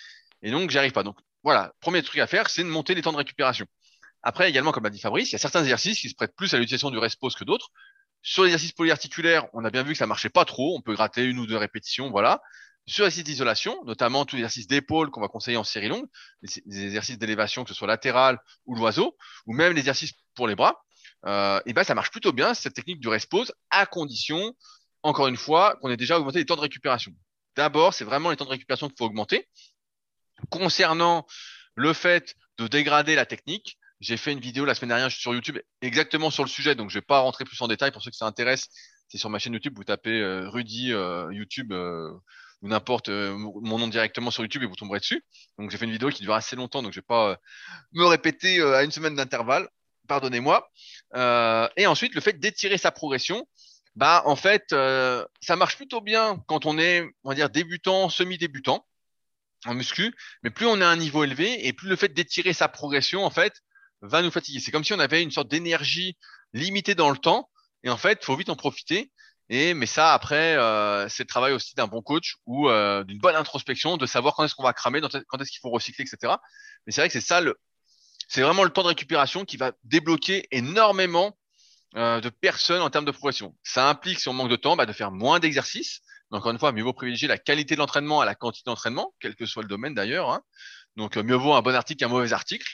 Et 0.43 0.51
donc, 0.51 0.71
j'arrive 0.71 0.91
pas. 0.91 1.05
Donc, 1.05 1.17
voilà, 1.45 1.73
premier 1.81 2.03
truc 2.03 2.21
à 2.21 2.27
faire, 2.27 2.51
c'est 2.51 2.65
de 2.65 2.69
monter 2.69 2.97
les 2.97 3.03
temps 3.03 3.13
de 3.13 3.17
récupération. 3.17 3.67
Après, 4.23 4.49
également, 4.49 4.73
comme 4.73 4.85
l'a 4.85 4.91
dit 4.91 5.01
Fabrice, 5.01 5.31
il 5.31 5.33
y 5.33 5.37
a 5.37 5.39
certains 5.39 5.63
exercices 5.63 6.01
qui 6.01 6.09
se 6.09 6.15
prêtent 6.15 6.35
plus 6.37 6.53
à 6.55 6.59
l'utilisation 6.59 6.91
du 6.91 6.99
rest 6.99 7.19
pause 7.21 7.35
que 7.35 7.45
d'autres. 7.45 7.71
Sur 8.23 8.43
l'exercice 8.43 8.73
polyarticulaire, 8.73 9.47
on 9.53 9.65
a 9.65 9.71
bien 9.71 9.83
vu 9.83 9.93
que 9.93 9.99
ça 9.99 10.07
marchait 10.07 10.29
pas 10.29 10.45
trop. 10.45 10.77
On 10.77 10.81
peut 10.81 10.95
gratter 10.95 11.25
une 11.25 11.39
ou 11.39 11.47
deux 11.47 11.57
répétitions, 11.57 12.11
voilà. 12.11 12.43
Sur 12.87 13.05
l'exercice 13.05 13.25
d'isolation, 13.25 13.85
notamment 13.85 14.25
tous 14.25 14.37
les 14.37 14.41
exercices 14.41 14.67
d'épaule 14.67 15.11
qu'on 15.11 15.21
va 15.21 15.29
conseiller 15.29 15.57
en 15.57 15.65
série 15.65 15.89
longue, 15.89 16.07
les, 16.43 16.85
exercices 16.85 17.19
d'élévation, 17.19 17.63
que 17.63 17.69
ce 17.69 17.75
soit 17.75 17.87
latéral 17.87 18.39
ou 18.67 18.75
l'oiseau, 18.75 19.17
ou 19.47 19.53
même 19.53 19.75
l'exercice 19.75 20.13
pour 20.35 20.49
les 20.49 20.55
bras, 20.55 20.83
euh, 21.27 21.61
et 21.67 21.73
ben 21.73 21.85
ça 21.85 21.95
marche 21.95 22.11
plutôt 22.11 22.33
bien 22.33 22.55
cette 22.55 22.75
technique 22.75 23.01
du 23.01 23.09
rest 23.09 23.29
pause, 23.29 23.53
à 23.71 23.87
condition, 23.87 24.55
encore 25.03 25.29
une 25.29 25.37
fois, 25.37 25.77
qu'on 25.77 25.91
ait 25.91 25.97
déjà 25.97 26.19
augmenté 26.19 26.39
les 26.39 26.47
temps 26.47 26.57
de 26.57 26.61
récupération. 26.61 27.13
D'abord, 27.57 27.93
c'est 27.93 28.05
vraiment 28.05 28.31
les 28.31 28.37
temps 28.37 28.47
de 28.47 28.51
récupération 28.51 28.89
qu'il 28.89 28.97
faut 28.97 29.07
augmenter. 29.07 29.49
Concernant 30.51 31.27
le 31.75 31.93
fait 31.93 32.37
de 32.57 32.69
dégrader 32.69 33.15
la 33.15 33.27
technique, 33.27 33.78
j'ai 34.01 34.17
fait 34.17 34.33
une 34.33 34.41
vidéo 34.41 34.65
la 34.65 34.75
semaine 34.75 34.91
dernière 34.91 35.11
sur 35.11 35.35
YouTube 35.35 35.59
exactement 35.83 36.31
sur 36.31 36.45
le 36.45 36.49
sujet, 36.49 36.75
donc 36.75 36.91
je 36.91 36.95
vais 36.95 37.03
pas 37.03 37.21
rentrer 37.21 37.45
plus 37.45 37.61
en 37.61 37.69
détail 37.69 37.91
pour 37.91 38.03
ceux 38.03 38.11
que 38.11 38.17
ça 38.17 38.27
intéresse. 38.27 38.69
C'est 39.09 39.19
sur 39.19 39.31
ma 39.31 39.39
chaîne 39.39 39.55
YouTube, 39.55 39.75
vous 39.77 39.85
tapez 39.85 40.21
euh, 40.21 40.49
Rudy 40.49 40.93
euh, 40.93 41.33
YouTube 41.33 41.73
euh, 41.73 42.13
ou 42.63 42.69
n'importe 42.69 43.09
mon 43.09 43.79
nom 43.79 43.89
directement 43.89 44.31
sur 44.31 44.43
YouTube 44.43 44.63
et 44.63 44.67
vous 44.67 44.77
tomberez 44.77 45.01
dessus. 45.01 45.25
Donc 45.59 45.71
j'ai 45.71 45.79
fait 45.79 45.87
une 45.87 45.93
vidéo 45.93 46.11
qui 46.11 46.23
dure 46.23 46.35
assez 46.35 46.57
longtemps, 46.57 46.83
donc 46.83 46.93
je 46.93 46.99
vais 46.99 47.07
pas 47.07 47.39
me 47.93 48.05
répéter 48.05 48.61
à 48.61 48.83
une 48.83 48.91
semaine 48.91 49.15
d'intervalle. 49.15 49.69
Pardonnez-moi. 50.09 50.69
et 51.77 51.87
ensuite, 51.87 52.15
le 52.15 52.21
fait 52.21 52.39
d'étirer 52.41 52.79
sa 52.79 52.91
progression, 52.91 53.47
bah 53.95 54.23
en 54.27 54.35
fait, 54.35 54.65
ça 54.71 55.57
marche 55.57 55.77
plutôt 55.77 56.01
bien 56.01 56.43
quand 56.49 56.67
on 56.67 56.79
est, 56.79 57.05
on 57.23 57.29
va 57.29 57.37
dire, 57.37 57.49
débutant, 57.49 58.09
semi-débutant 58.09 58.85
en 59.67 59.75
muscu, 59.75 60.13
mais 60.43 60.51
plus 60.51 60.67
on 60.67 60.81
a 60.81 60.87
un 60.87 60.97
niveau 60.97 61.23
élevé 61.23 61.67
et 61.67 61.73
plus 61.73 61.89
le 61.89 61.97
fait 61.97 62.13
d'étirer 62.13 62.53
sa 62.53 62.67
progression, 62.69 63.25
en 63.25 63.31
fait, 63.31 63.53
va 64.03 64.23
nous 64.23 64.31
fatiguer. 64.31 64.61
C'est 64.61 64.71
comme 64.71 64.85
si 64.85 64.93
on 64.93 64.99
avait 64.99 65.23
une 65.23 65.31
sorte 65.31 65.49
d'énergie 65.49 66.17
limitée 66.53 66.95
dans 66.95 67.11
le 67.11 67.19
temps 67.19 67.49
et 67.83 67.91
en 67.91 67.97
fait, 67.97 68.25
faut 68.25 68.37
vite 68.37 68.51
en 68.51 68.57
profiter. 68.57 69.13
Et 69.51 69.73
mais 69.75 69.87
ça, 69.87 70.13
après, 70.13 70.57
euh, 70.57 71.09
c'est 71.09 71.23
le 71.23 71.29
travail 71.29 71.53
aussi 71.53 71.75
d'un 71.75 71.87
bon 71.87 72.03
coach 72.03 72.37
ou 72.47 72.69
euh, 72.69 73.03
d'une 73.05 73.19
bonne 73.19 73.37
introspection, 73.37 73.97
de 73.97 74.05
savoir 74.05 74.35
quand 74.35 74.45
est-ce 74.45 74.55
qu'on 74.55 74.63
va 74.63 74.75
cramer, 74.75 75.01
quand 75.01 75.41
est-ce 75.41 75.51
qu'il 75.51 75.61
faut 75.61 75.71
recycler, 75.71 76.05
etc. 76.05 76.35
Mais 76.87 76.93
c'est 76.93 77.01
vrai 77.01 77.09
que 77.09 77.15
c'est 77.15 77.27
ça, 77.27 77.41
le, 77.41 77.59
c'est 78.29 78.43
vraiment 78.43 78.63
le 78.63 78.71
temps 78.71 78.83
de 78.83 78.89
récupération 78.89 79.45
qui 79.47 79.57
va 79.57 79.73
débloquer 79.85 80.47
énormément 80.51 81.37
euh, 81.97 82.21
de 82.21 82.29
personnes 82.29 82.83
en 82.83 82.91
termes 82.91 83.07
de 83.07 83.11
progression. 83.11 83.57
Ça 83.63 83.89
implique, 83.89 84.21
si 84.21 84.29
on 84.29 84.35
manque 84.35 84.51
de 84.51 84.57
temps, 84.57 84.77
bah, 84.77 84.85
de 84.85 84.93
faire 84.93 85.11
moins 85.11 85.41
d'exercices, 85.41 86.03
encore 86.31 86.51
une 86.51 86.59
fois, 86.59 86.73
mieux 86.73 86.83
vaut 86.83 86.93
privilégier 86.93 87.27
la 87.27 87.39
qualité 87.39 87.75
de 87.75 87.81
l'entraînement 87.81 88.21
à 88.21 88.27
la 88.27 88.35
quantité 88.35 88.69
d'entraînement, 88.69 89.15
quel 89.19 89.35
que 89.35 89.47
soit 89.47 89.63
le 89.63 89.69
domaine 89.69 89.95
d'ailleurs. 89.95 90.31
Hein. 90.31 90.43
Donc, 90.97 91.17
euh, 91.17 91.23
mieux 91.23 91.37
vaut 91.37 91.55
un 91.55 91.63
bon 91.63 91.75
article 91.75 92.01
qu'un 92.01 92.09
mauvais 92.09 92.35
article, 92.35 92.69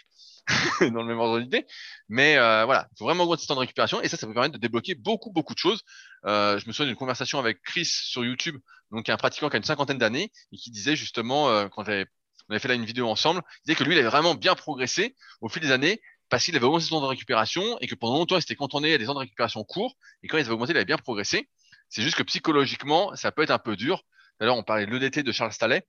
dans 0.80 1.02
le 1.02 1.04
même 1.04 1.18
ordre 1.18 1.40
d'idée. 1.40 1.66
Mais 2.08 2.36
euh, 2.36 2.64
voilà, 2.64 2.88
il 2.92 2.98
faut 2.98 3.04
vraiment 3.04 3.24
augmenter 3.24 3.42
ce 3.42 3.48
temps 3.48 3.54
de 3.54 3.60
récupération 3.60 4.00
et 4.02 4.08
ça, 4.08 4.16
ça 4.16 4.26
peut 4.26 4.34
permettre 4.34 4.54
de 4.54 4.58
débloquer 4.58 4.94
beaucoup, 4.94 5.30
beaucoup 5.30 5.54
de 5.54 5.58
choses. 5.58 5.82
Euh, 6.26 6.58
je 6.58 6.66
me 6.66 6.72
souviens 6.72 6.86
d'une 6.86 6.96
conversation 6.96 7.38
avec 7.38 7.62
Chris 7.62 7.86
sur 7.86 8.24
YouTube, 8.24 8.56
donc 8.90 9.08
un 9.08 9.16
pratiquant 9.16 9.48
qui 9.48 9.56
a 9.56 9.58
une 9.58 9.64
cinquantaine 9.64 9.98
d'années 9.98 10.30
et 10.52 10.56
qui 10.56 10.70
disait 10.70 10.96
justement, 10.96 11.48
euh, 11.48 11.68
quand 11.68 11.82
on 11.82 11.86
avait 11.86 12.58
fait 12.58 12.68
là 12.68 12.74
une 12.74 12.84
vidéo 12.84 13.08
ensemble, 13.08 13.42
il 13.46 13.66
disait 13.66 13.76
que 13.76 13.84
lui, 13.84 13.94
il 13.94 13.98
avait 13.98 14.08
vraiment 14.08 14.34
bien 14.34 14.54
progressé 14.54 15.16
au 15.40 15.48
fil 15.48 15.62
des 15.62 15.70
années 15.70 16.00
parce 16.28 16.44
qu'il 16.44 16.56
avait 16.56 16.64
augmenté 16.64 16.84
son 16.84 16.96
temps 16.96 17.02
de 17.02 17.06
récupération 17.06 17.78
et 17.80 17.86
que 17.86 17.94
pendant 17.94 18.18
longtemps, 18.18 18.36
il 18.36 18.42
s'était 18.42 18.56
cantonné 18.56 18.94
à 18.94 18.98
des 18.98 19.06
temps 19.06 19.14
de 19.14 19.20
récupération 19.20 19.62
courts 19.64 19.96
et 20.22 20.28
quand 20.28 20.36
il 20.36 20.40
avait 20.40 20.50
augmenté, 20.50 20.72
il 20.72 20.76
avait 20.76 20.84
bien 20.84 20.98
progressé. 20.98 21.48
C'est 21.88 22.02
juste 22.02 22.16
que 22.16 22.22
psychologiquement, 22.22 23.14
ça 23.14 23.30
peut 23.30 23.42
être 23.42 23.50
un 23.50 23.58
peu 23.58 23.76
dur. 23.76 24.02
D'ailleurs, 24.40 24.56
on 24.56 24.62
parlait 24.62 24.86
de 24.86 24.90
l'EDT 24.90 25.22
de 25.22 25.32
Charles 25.32 25.52
Stallet. 25.52 25.86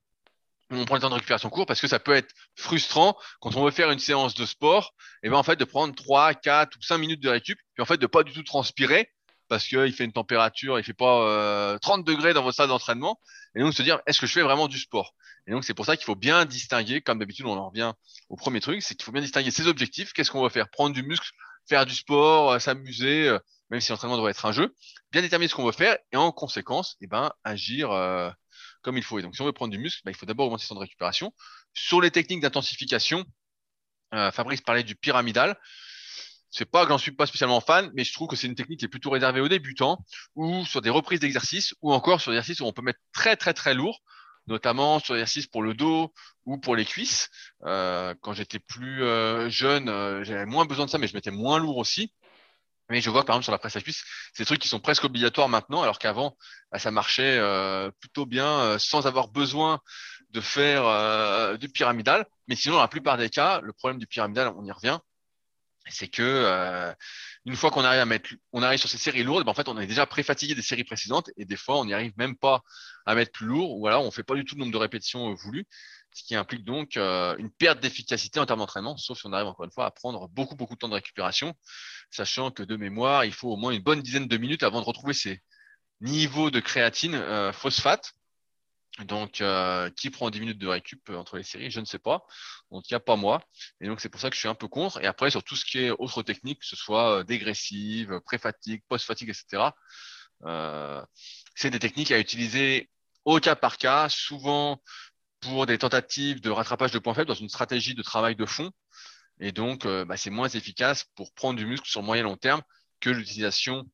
On 0.70 0.84
prend 0.84 0.96
le 0.96 1.00
temps 1.00 1.10
de 1.10 1.14
récupération 1.14 1.48
court 1.48 1.66
parce 1.66 1.80
que 1.80 1.86
ça 1.86 2.00
peut 2.00 2.14
être 2.14 2.34
frustrant 2.56 3.16
quand 3.40 3.54
on 3.56 3.64
veut 3.64 3.70
faire 3.70 3.90
une 3.90 3.98
séance 3.98 4.34
de 4.34 4.44
sport, 4.44 4.94
et 5.22 5.28
ben 5.28 5.36
en 5.36 5.42
fait 5.42 5.56
de 5.56 5.64
prendre 5.64 5.94
3, 5.94 6.34
4 6.34 6.76
ou 6.76 6.82
5 6.82 6.98
minutes 6.98 7.22
de 7.22 7.28
récup, 7.28 7.58
puis 7.74 7.82
en 7.82 7.86
fait 7.86 7.98
de 7.98 8.06
pas 8.06 8.24
du 8.24 8.32
tout 8.32 8.42
transpirer 8.42 9.12
parce 9.48 9.64
qu'il 9.68 9.92
fait 9.92 10.04
une 10.04 10.12
température, 10.12 10.78
il 10.78 10.84
fait 10.84 10.92
pas 10.92 11.22
euh, 11.22 11.78
30 11.78 12.04
degrés 12.04 12.34
dans 12.34 12.42
votre 12.42 12.56
salle 12.56 12.68
d'entraînement, 12.68 13.20
et 13.54 13.60
donc 13.60 13.74
se 13.74 13.82
dire 13.82 14.00
est-ce 14.06 14.20
que 14.20 14.26
je 14.26 14.32
fais 14.32 14.42
vraiment 14.42 14.66
du 14.66 14.78
sport? 14.78 15.14
Et 15.46 15.52
donc 15.52 15.64
c'est 15.64 15.74
pour 15.74 15.86
ça 15.86 15.96
qu'il 15.96 16.04
faut 16.04 16.16
bien 16.16 16.44
distinguer, 16.44 17.00
comme 17.00 17.20
d'habitude 17.20 17.46
on 17.46 17.56
en 17.56 17.68
revient 17.68 17.92
au 18.28 18.36
premier 18.36 18.60
truc, 18.60 18.82
c'est 18.82 18.96
qu'il 18.96 19.04
faut 19.04 19.12
bien 19.12 19.22
distinguer 19.22 19.52
ses 19.52 19.68
objectifs, 19.68 20.12
qu'est-ce 20.12 20.32
qu'on 20.32 20.42
va 20.42 20.50
faire, 20.50 20.68
prendre 20.68 20.94
du 20.94 21.04
muscle, 21.04 21.30
faire 21.68 21.86
du 21.86 21.94
sport, 21.94 22.52
euh, 22.52 22.58
s'amuser, 22.58 23.28
euh, 23.28 23.38
même 23.70 23.80
si 23.80 23.90
l'entraînement 23.90 24.16
doit 24.16 24.30
être 24.30 24.46
un 24.46 24.52
jeu, 24.52 24.74
bien 25.12 25.22
déterminer 25.22 25.48
ce 25.48 25.54
qu'on 25.54 25.64
veut 25.64 25.72
faire 25.72 25.96
et 26.12 26.16
en 26.16 26.32
conséquence, 26.32 26.96
eh 27.00 27.06
ben, 27.06 27.32
agir 27.44 27.90
euh, 27.90 28.30
comme 28.86 28.96
il 28.96 29.02
faut. 29.02 29.18
Et 29.18 29.22
donc, 29.22 29.34
si 29.34 29.42
on 29.42 29.44
veut 29.44 29.52
prendre 29.52 29.72
du 29.72 29.78
muscle, 29.78 30.00
ben, 30.04 30.12
il 30.12 30.16
faut 30.16 30.26
d'abord 30.26 30.46
augmenter 30.46 30.64
son 30.64 30.76
de 30.76 30.80
récupération. 30.80 31.34
Sur 31.74 32.00
les 32.00 32.12
techniques 32.12 32.40
d'intensification, 32.40 33.24
euh, 34.14 34.30
Fabrice 34.30 34.60
parlait 34.60 34.84
du 34.84 34.94
pyramidal. 34.94 35.58
C'est 36.50 36.70
pas 36.70 36.84
que 36.84 36.90
j'en 36.90 36.98
suis 36.98 37.10
pas 37.10 37.26
spécialement 37.26 37.60
fan, 37.60 37.90
mais 37.94 38.04
je 38.04 38.12
trouve 38.12 38.28
que 38.28 38.36
c'est 38.36 38.46
une 38.46 38.54
technique 38.54 38.78
qui 38.78 38.84
est 38.84 38.88
plutôt 38.88 39.10
réservée 39.10 39.40
aux 39.40 39.48
débutants 39.48 39.98
ou 40.36 40.64
sur 40.64 40.82
des 40.82 40.90
reprises 40.90 41.18
d'exercices 41.18 41.74
ou 41.82 41.92
encore 41.92 42.20
sur 42.20 42.30
des 42.30 42.38
exercices 42.38 42.60
où 42.60 42.64
on 42.66 42.72
peut 42.72 42.82
mettre 42.82 43.00
très 43.12 43.34
très 43.36 43.52
très 43.52 43.74
lourd, 43.74 43.98
notamment 44.46 45.00
sur 45.00 45.14
des 45.14 45.20
exercices 45.20 45.48
pour 45.48 45.64
le 45.64 45.74
dos 45.74 46.14
ou 46.44 46.56
pour 46.56 46.76
les 46.76 46.84
cuisses. 46.84 47.28
Euh, 47.64 48.14
quand 48.20 48.34
j'étais 48.34 48.60
plus 48.60 49.00
jeune, 49.50 49.86
j'avais 50.22 50.46
moins 50.46 50.64
besoin 50.64 50.86
de 50.86 50.90
ça, 50.90 50.98
mais 50.98 51.08
je 51.08 51.14
mettais 51.14 51.32
moins 51.32 51.58
lourd 51.58 51.78
aussi. 51.78 52.12
Mais 52.88 53.00
je 53.00 53.10
vois 53.10 53.24
par 53.24 53.34
exemple 53.34 53.44
sur 53.44 53.52
la 53.52 53.58
presse 53.58 53.76
à 53.76 53.80
cuisse, 53.80 54.04
des 54.38 54.44
trucs 54.44 54.60
qui 54.60 54.68
sont 54.68 54.80
presque 54.80 55.04
obligatoires 55.04 55.48
maintenant, 55.48 55.82
alors 55.82 55.98
qu'avant, 55.98 56.36
bah, 56.70 56.78
ça 56.78 56.90
marchait 56.90 57.36
euh, 57.38 57.90
plutôt 58.00 58.26
bien 58.26 58.60
euh, 58.60 58.78
sans 58.78 59.06
avoir 59.06 59.28
besoin 59.28 59.80
de 60.30 60.40
faire 60.40 60.86
euh, 60.86 61.56
du 61.56 61.68
pyramidal. 61.68 62.26
Mais 62.48 62.54
sinon, 62.54 62.76
dans 62.76 62.82
la 62.82 62.88
plupart 62.88 63.16
des 63.16 63.28
cas, 63.28 63.60
le 63.60 63.72
problème 63.72 63.98
du 63.98 64.06
pyramidal, 64.06 64.52
on 64.56 64.64
y 64.64 64.70
revient, 64.70 64.98
c'est 65.88 66.08
que 66.08 66.94
une 67.44 67.54
fois 67.54 67.70
qu'on 67.70 67.84
arrive 67.84 68.00
à 68.00 68.06
mettre, 68.06 68.30
on 68.52 68.62
arrive 68.62 68.80
sur 68.80 68.88
ces 68.88 68.98
séries 68.98 69.22
lourdes, 69.22 69.44
ben, 69.44 69.52
en 69.52 69.54
fait, 69.54 69.68
on 69.68 69.78
est 69.78 69.86
déjà 69.86 70.04
pré-fatigué 70.04 70.54
des 70.54 70.62
séries 70.62 70.84
précédentes 70.84 71.30
et 71.36 71.44
des 71.44 71.56
fois, 71.56 71.78
on 71.78 71.84
n'y 71.84 71.94
arrive 71.94 72.12
même 72.16 72.36
pas 72.36 72.62
à 73.04 73.14
mettre 73.14 73.32
plus 73.32 73.46
lourd 73.46 73.78
ou 73.78 73.86
alors 73.86 74.04
on 74.04 74.10
fait 74.10 74.24
pas 74.24 74.34
du 74.34 74.44
tout 74.44 74.56
le 74.56 74.60
nombre 74.60 74.72
de 74.72 74.78
répétitions 74.78 75.32
voulues 75.34 75.66
ce 76.16 76.24
qui 76.24 76.34
implique 76.34 76.64
donc 76.64 76.96
euh, 76.96 77.36
une 77.36 77.50
perte 77.50 77.78
d'efficacité 77.80 78.40
en 78.40 78.46
termes 78.46 78.60
d'entraînement, 78.60 78.96
sauf 78.96 79.18
si 79.18 79.26
on 79.26 79.34
arrive 79.34 79.48
encore 79.48 79.66
une 79.66 79.70
fois 79.70 79.84
à 79.84 79.90
prendre 79.90 80.28
beaucoup, 80.28 80.56
beaucoup 80.56 80.72
de 80.72 80.78
temps 80.78 80.88
de 80.88 80.94
récupération, 80.94 81.54
sachant 82.10 82.50
que 82.50 82.62
de 82.62 82.74
mémoire, 82.76 83.26
il 83.26 83.34
faut 83.34 83.50
au 83.50 83.56
moins 83.56 83.70
une 83.70 83.82
bonne 83.82 84.00
dizaine 84.00 84.26
de 84.26 84.36
minutes 84.38 84.62
avant 84.62 84.80
de 84.80 84.86
retrouver 84.86 85.12
ces 85.12 85.42
niveaux 86.00 86.50
de 86.50 86.58
créatine 86.60 87.14
euh, 87.14 87.52
phosphate. 87.52 88.14
Donc, 89.04 89.42
euh, 89.42 89.90
qui 89.90 90.08
prend 90.08 90.30
10 90.30 90.40
minutes 90.40 90.58
de 90.58 90.68
récup 90.68 91.10
entre 91.10 91.36
les 91.36 91.42
séries 91.42 91.70
Je 91.70 91.80
ne 91.80 91.84
sais 91.84 91.98
pas. 91.98 92.24
En 92.70 92.80
tout 92.80 92.88
cas, 92.88 92.98
pas 92.98 93.16
moi. 93.16 93.42
Et 93.82 93.86
donc, 93.86 94.00
c'est 94.00 94.08
pour 94.08 94.18
ça 94.18 94.30
que 94.30 94.34
je 94.34 94.40
suis 94.40 94.48
un 94.48 94.54
peu 94.54 94.68
contre. 94.68 95.04
Et 95.04 95.06
après, 95.06 95.30
sur 95.30 95.44
tout 95.44 95.54
ce 95.54 95.66
qui 95.66 95.80
est 95.80 95.90
autres 95.90 96.22
techniques, 96.22 96.60
que 96.60 96.66
ce 96.66 96.76
soit 96.76 97.22
dégressive, 97.24 98.20
pré-fatigue, 98.24 98.82
post-fatigue, 98.88 99.28
etc., 99.28 99.64
c'est 101.54 101.68
des 101.70 101.78
techniques 101.78 102.10
à 102.10 102.18
utiliser 102.18 102.88
au 103.26 103.38
cas 103.38 103.54
par 103.54 103.76
cas, 103.76 104.08
souvent 104.08 104.80
pour 105.48 105.66
des 105.66 105.78
tentatives 105.78 106.40
de 106.40 106.50
rattrapage 106.50 106.90
de 106.90 106.98
points 106.98 107.14
faibles 107.14 107.28
dans 107.28 107.34
une 107.34 107.48
stratégie 107.48 107.94
de 107.94 108.02
travail 108.02 108.36
de 108.36 108.46
fond. 108.46 108.70
Et 109.38 109.52
donc, 109.52 109.86
euh, 109.86 110.04
bah, 110.04 110.16
c'est 110.16 110.30
moins 110.30 110.48
efficace 110.48 111.04
pour 111.14 111.32
prendre 111.34 111.58
du 111.58 111.66
muscle 111.66 111.88
sur 111.88 112.02
moyen 112.02 112.22
long 112.22 112.36
terme 112.36 112.62
que 113.00 113.10
l'utilisation 113.10 113.84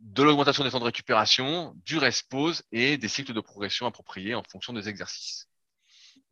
de 0.00 0.22
l'augmentation 0.22 0.64
des 0.64 0.70
temps 0.70 0.80
de 0.80 0.84
récupération, 0.84 1.74
du 1.84 1.98
rest 1.98 2.28
pause 2.30 2.62
et 2.72 2.96
des 2.96 3.08
cycles 3.08 3.34
de 3.34 3.40
progression 3.40 3.86
appropriés 3.86 4.34
en 4.34 4.42
fonction 4.50 4.72
des 4.72 4.88
exercices. 4.88 5.46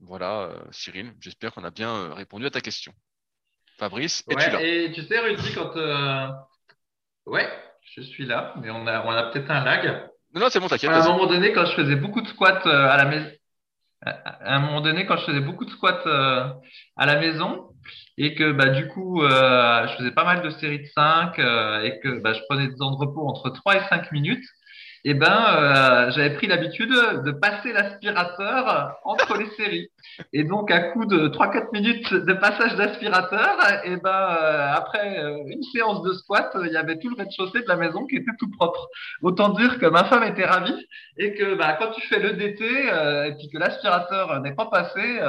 Voilà, 0.00 0.42
euh, 0.42 0.58
Cyril, 0.70 1.12
j'espère 1.20 1.52
qu'on 1.52 1.64
a 1.64 1.70
bien 1.70 1.90
euh, 1.90 2.14
répondu 2.14 2.46
à 2.46 2.50
ta 2.50 2.60
question. 2.60 2.92
Fabrice, 3.76 4.24
es-tu 4.28 4.50
là? 4.50 4.62
Et 4.62 4.90
tu 4.92 5.02
sais, 5.02 5.18
Rudy, 5.20 5.52
quand. 5.54 5.74
Ouais, 7.26 7.48
je 7.94 8.00
suis 8.00 8.24
là, 8.24 8.54
mais 8.60 8.70
on 8.70 8.86
a, 8.86 9.04
on 9.04 9.10
a 9.10 9.24
peut-être 9.24 9.50
un 9.50 9.62
lag. 9.62 10.08
Non, 10.32 10.40
non, 10.40 10.48
c'est 10.50 10.60
bon, 10.60 10.68
t'inquiète. 10.68 10.90
À 10.90 11.04
un 11.04 11.08
moment 11.08 11.26
donné, 11.26 11.52
quand 11.52 11.66
je 11.66 11.74
faisais 11.74 11.96
beaucoup 11.96 12.22
de 12.22 12.28
squats 12.28 12.62
à 12.64 12.96
la 12.96 13.04
maison, 13.04 13.30
à 14.02 14.56
un 14.56 14.60
moment 14.60 14.80
donné, 14.80 15.06
quand 15.06 15.16
je 15.16 15.24
faisais 15.24 15.40
beaucoup 15.40 15.64
de 15.64 15.70
squats 15.70 16.06
euh, 16.06 16.48
à 16.96 17.06
la 17.06 17.18
maison 17.18 17.70
et 18.16 18.34
que 18.34 18.52
bah, 18.52 18.68
du 18.68 18.86
coup, 18.88 19.22
euh, 19.22 19.86
je 19.88 19.96
faisais 19.96 20.10
pas 20.12 20.24
mal 20.24 20.42
de 20.42 20.50
séries 20.50 20.80
de 20.80 20.86
5 20.86 21.38
euh, 21.38 21.82
et 21.82 21.98
que 22.00 22.20
bah, 22.20 22.32
je 22.32 22.40
prenais 22.48 22.68
des 22.68 22.76
temps 22.76 22.92
de 22.92 22.96
repos 22.96 23.26
entre 23.26 23.50
3 23.50 23.76
et 23.76 23.88
5 23.88 24.12
minutes, 24.12 24.44
eh 25.04 25.14
ben, 25.14 25.26
euh, 25.26 26.10
j'avais 26.10 26.34
pris 26.34 26.46
l'habitude 26.46 26.90
de 26.90 27.30
passer 27.30 27.72
l'aspirateur 27.72 28.96
entre 29.04 29.36
les 29.36 29.48
séries. 29.50 29.88
Et 30.32 30.44
donc, 30.44 30.70
à 30.70 30.80
coup 30.90 31.06
de 31.06 31.28
3-4 31.28 31.72
minutes 31.72 32.12
de 32.12 32.32
passage 32.34 32.74
d'aspirateur, 32.76 33.56
et 33.84 33.92
eh 33.92 33.96
ben, 33.96 34.10
euh, 34.10 34.72
après 34.74 35.18
euh, 35.18 35.44
une 35.46 35.62
séance 35.62 36.02
de 36.02 36.12
squat, 36.12 36.50
il 36.64 36.72
y 36.72 36.76
avait 36.76 36.98
tout 36.98 37.10
le 37.10 37.16
rez-de-chaussée 37.16 37.62
de 37.62 37.68
la 37.68 37.76
maison 37.76 38.06
qui 38.06 38.16
était 38.16 38.32
tout 38.38 38.50
propre. 38.50 38.88
Autant 39.22 39.50
dire 39.50 39.78
que 39.78 39.86
ma 39.86 40.04
femme 40.04 40.24
était 40.24 40.46
ravie 40.46 40.86
et 41.16 41.34
que 41.34 41.54
bah, 41.54 41.76
quand 41.78 41.90
tu 41.92 42.06
fais 42.08 42.18
le 42.18 42.32
DT 42.32 42.64
et 42.64 43.34
puis 43.38 43.48
que 43.50 43.58
l'aspirateur 43.58 44.40
n'est 44.40 44.54
pas 44.54 44.66
passé, 44.66 45.00
et 45.00 45.20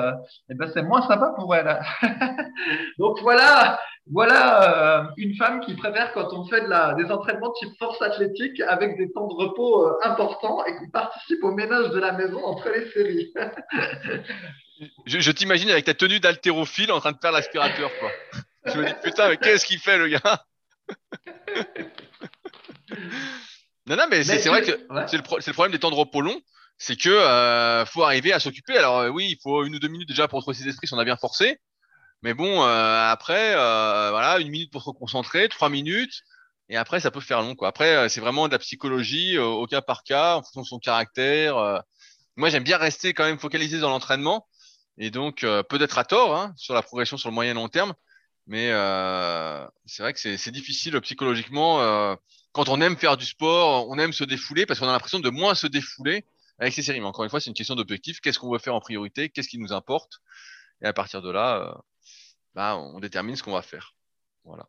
eh 0.49 0.53
ben, 0.55 0.69
c'est 0.73 0.83
moins 0.83 1.01
sympa 1.07 1.33
pour 1.35 1.55
elle. 1.55 1.79
donc 2.97 3.19
voilà, 3.21 3.79
voilà 4.07 5.01
euh, 5.01 5.03
une 5.17 5.35
femme 5.35 5.59
qui 5.61 5.75
préfère 5.75 6.13
quand 6.13 6.33
on 6.33 6.45
fait 6.45 6.61
de 6.61 6.67
la, 6.67 6.93
des 6.95 7.05
entraînements 7.11 7.51
type 7.53 7.77
force 7.77 8.01
athlétique 8.01 8.59
avec 8.61 8.97
des 8.97 9.11
temps 9.11 9.27
de 9.27 9.35
repos 9.35 9.85
euh, 9.85 9.93
importants 10.03 10.65
et 10.65 10.71
qui 10.77 10.89
participe 10.91 11.43
au 11.43 11.51
ménage 11.51 11.91
de 11.91 11.99
la 11.99 12.13
maison 12.13 12.43
entre 12.43 12.69
les 12.69 12.89
séries. 12.91 13.31
je, 15.05 15.31
t'imagine 15.31 15.69
avec 15.69 15.85
ta 15.85 15.93
tenue 15.93 16.19
d'haltérophile 16.19 16.91
en 16.91 16.99
train 16.99 17.11
de 17.11 17.19
faire 17.21 17.31
l'aspirateur, 17.31 17.91
quoi. 17.99 18.09
Je 18.65 18.79
me 18.79 18.85
dis, 18.85 18.93
putain, 19.03 19.29
mais 19.29 19.37
qu'est-ce 19.37 19.65
qu'il 19.65 19.79
fait, 19.79 19.97
le 19.97 20.07
gars? 20.07 20.43
Non, 23.85 23.95
non, 23.95 24.05
mais, 24.07 24.23
c'est 24.23 24.49
vrai 24.49 24.61
que 24.61 24.71
c'est 25.07 25.17
le, 25.17 25.23
le, 25.23 25.53
problème 25.53 25.71
des 25.71 25.79
temps 25.79 25.89
de 25.89 25.95
repos 25.95 26.21
longs, 26.21 26.39
c'est 26.77 26.95
que 26.95 27.09
euh, 27.09 27.85
faut 27.85 28.03
arriver 28.03 28.31
à 28.31 28.39
s'occuper. 28.39 28.77
Alors 28.77 29.11
oui, 29.11 29.29
il 29.31 29.37
faut 29.41 29.63
une 29.63 29.75
ou 29.75 29.79
deux 29.79 29.87
minutes 29.87 30.07
déjà 30.07 30.27
pour 30.27 30.37
retrouver 30.37 30.55
ses 30.55 30.67
esprits 30.67 30.87
si 30.87 30.93
on 30.93 30.99
a 30.99 31.05
bien 31.05 31.17
forcé. 31.17 31.59
Mais 32.21 32.33
bon, 32.33 32.63
euh, 32.63 33.11
après, 33.11 33.55
euh, 33.55 34.09
voilà, 34.11 34.39
une 34.39 34.49
minute 34.49 34.71
pour 34.71 34.83
se 34.83 34.89
concentrer, 34.91 35.47
trois 35.49 35.69
minutes, 35.69 36.23
et 36.69 36.77
après, 36.77 36.99
ça 36.99 37.11
peut 37.11 37.21
faire 37.21 37.41
long, 37.41 37.55
quoi. 37.55 37.69
Après, 37.69 37.95
euh, 37.95 38.09
c'est 38.09 38.21
vraiment 38.21 38.47
de 38.47 38.53
la 38.53 38.59
psychologie 38.59 39.37
au 39.37 39.65
cas 39.67 39.81
par 39.81 40.03
cas, 40.03 40.35
en 40.35 40.43
fonction 40.43 40.61
de 40.61 40.67
son 40.67 40.79
caractère. 40.79 41.83
Moi, 42.35 42.49
j'aime 42.49 42.63
bien 42.63 42.77
rester 42.77 43.13
quand 43.13 43.25
même 43.25 43.39
focalisé 43.39 43.79
dans 43.79 43.89
l'entraînement, 43.89 44.47
et 44.97 45.11
donc 45.11 45.41
peut-être 45.41 45.97
à 45.97 46.05
tort 46.05 46.35
hein, 46.35 46.53
sur 46.57 46.73
la 46.73 46.81
progression 46.81 47.17
sur 47.17 47.29
le 47.29 47.35
moyen 47.35 47.53
long 47.53 47.69
terme, 47.69 47.93
mais 48.47 48.67
c'est 49.85 50.03
vrai 50.03 50.13
que 50.13 50.19
c'est 50.19 50.51
difficile 50.51 50.99
psychologiquement 51.01 52.17
quand 52.51 52.69
on 52.69 52.81
aime 52.81 52.97
faire 52.97 53.17
du 53.17 53.25
sport, 53.25 53.87
on 53.89 53.97
aime 53.99 54.13
se 54.13 54.23
défouler 54.23 54.65
parce 54.65 54.79
qu'on 54.79 54.87
a 54.89 54.91
l'impression 54.91 55.19
de 55.19 55.29
moins 55.29 55.55
se 55.55 55.67
défouler 55.67 56.25
avec 56.57 56.73
ces 56.73 56.81
séries. 56.81 56.99
Mais 56.99 57.05
encore 57.05 57.23
une 57.23 57.29
fois, 57.29 57.39
c'est 57.39 57.49
une 57.49 57.55
question 57.55 57.75
d'objectif. 57.75 58.19
Qu'est-ce 58.21 58.39
qu'on 58.39 58.51
veut 58.51 58.59
faire 58.59 58.75
en 58.75 58.79
priorité? 58.79 59.29
Qu'est-ce 59.29 59.49
qui 59.49 59.59
nous 59.59 59.71
importe? 59.71 60.19
Et 60.81 60.85
à 60.87 60.93
partir 60.93 61.21
de 61.21 61.29
là, 61.29 61.77
bah, 62.55 62.77
on 62.77 62.99
détermine 62.99 63.35
ce 63.35 63.43
qu'on 63.43 63.53
va 63.53 63.61
faire. 63.61 63.95
Voilà. 64.43 64.67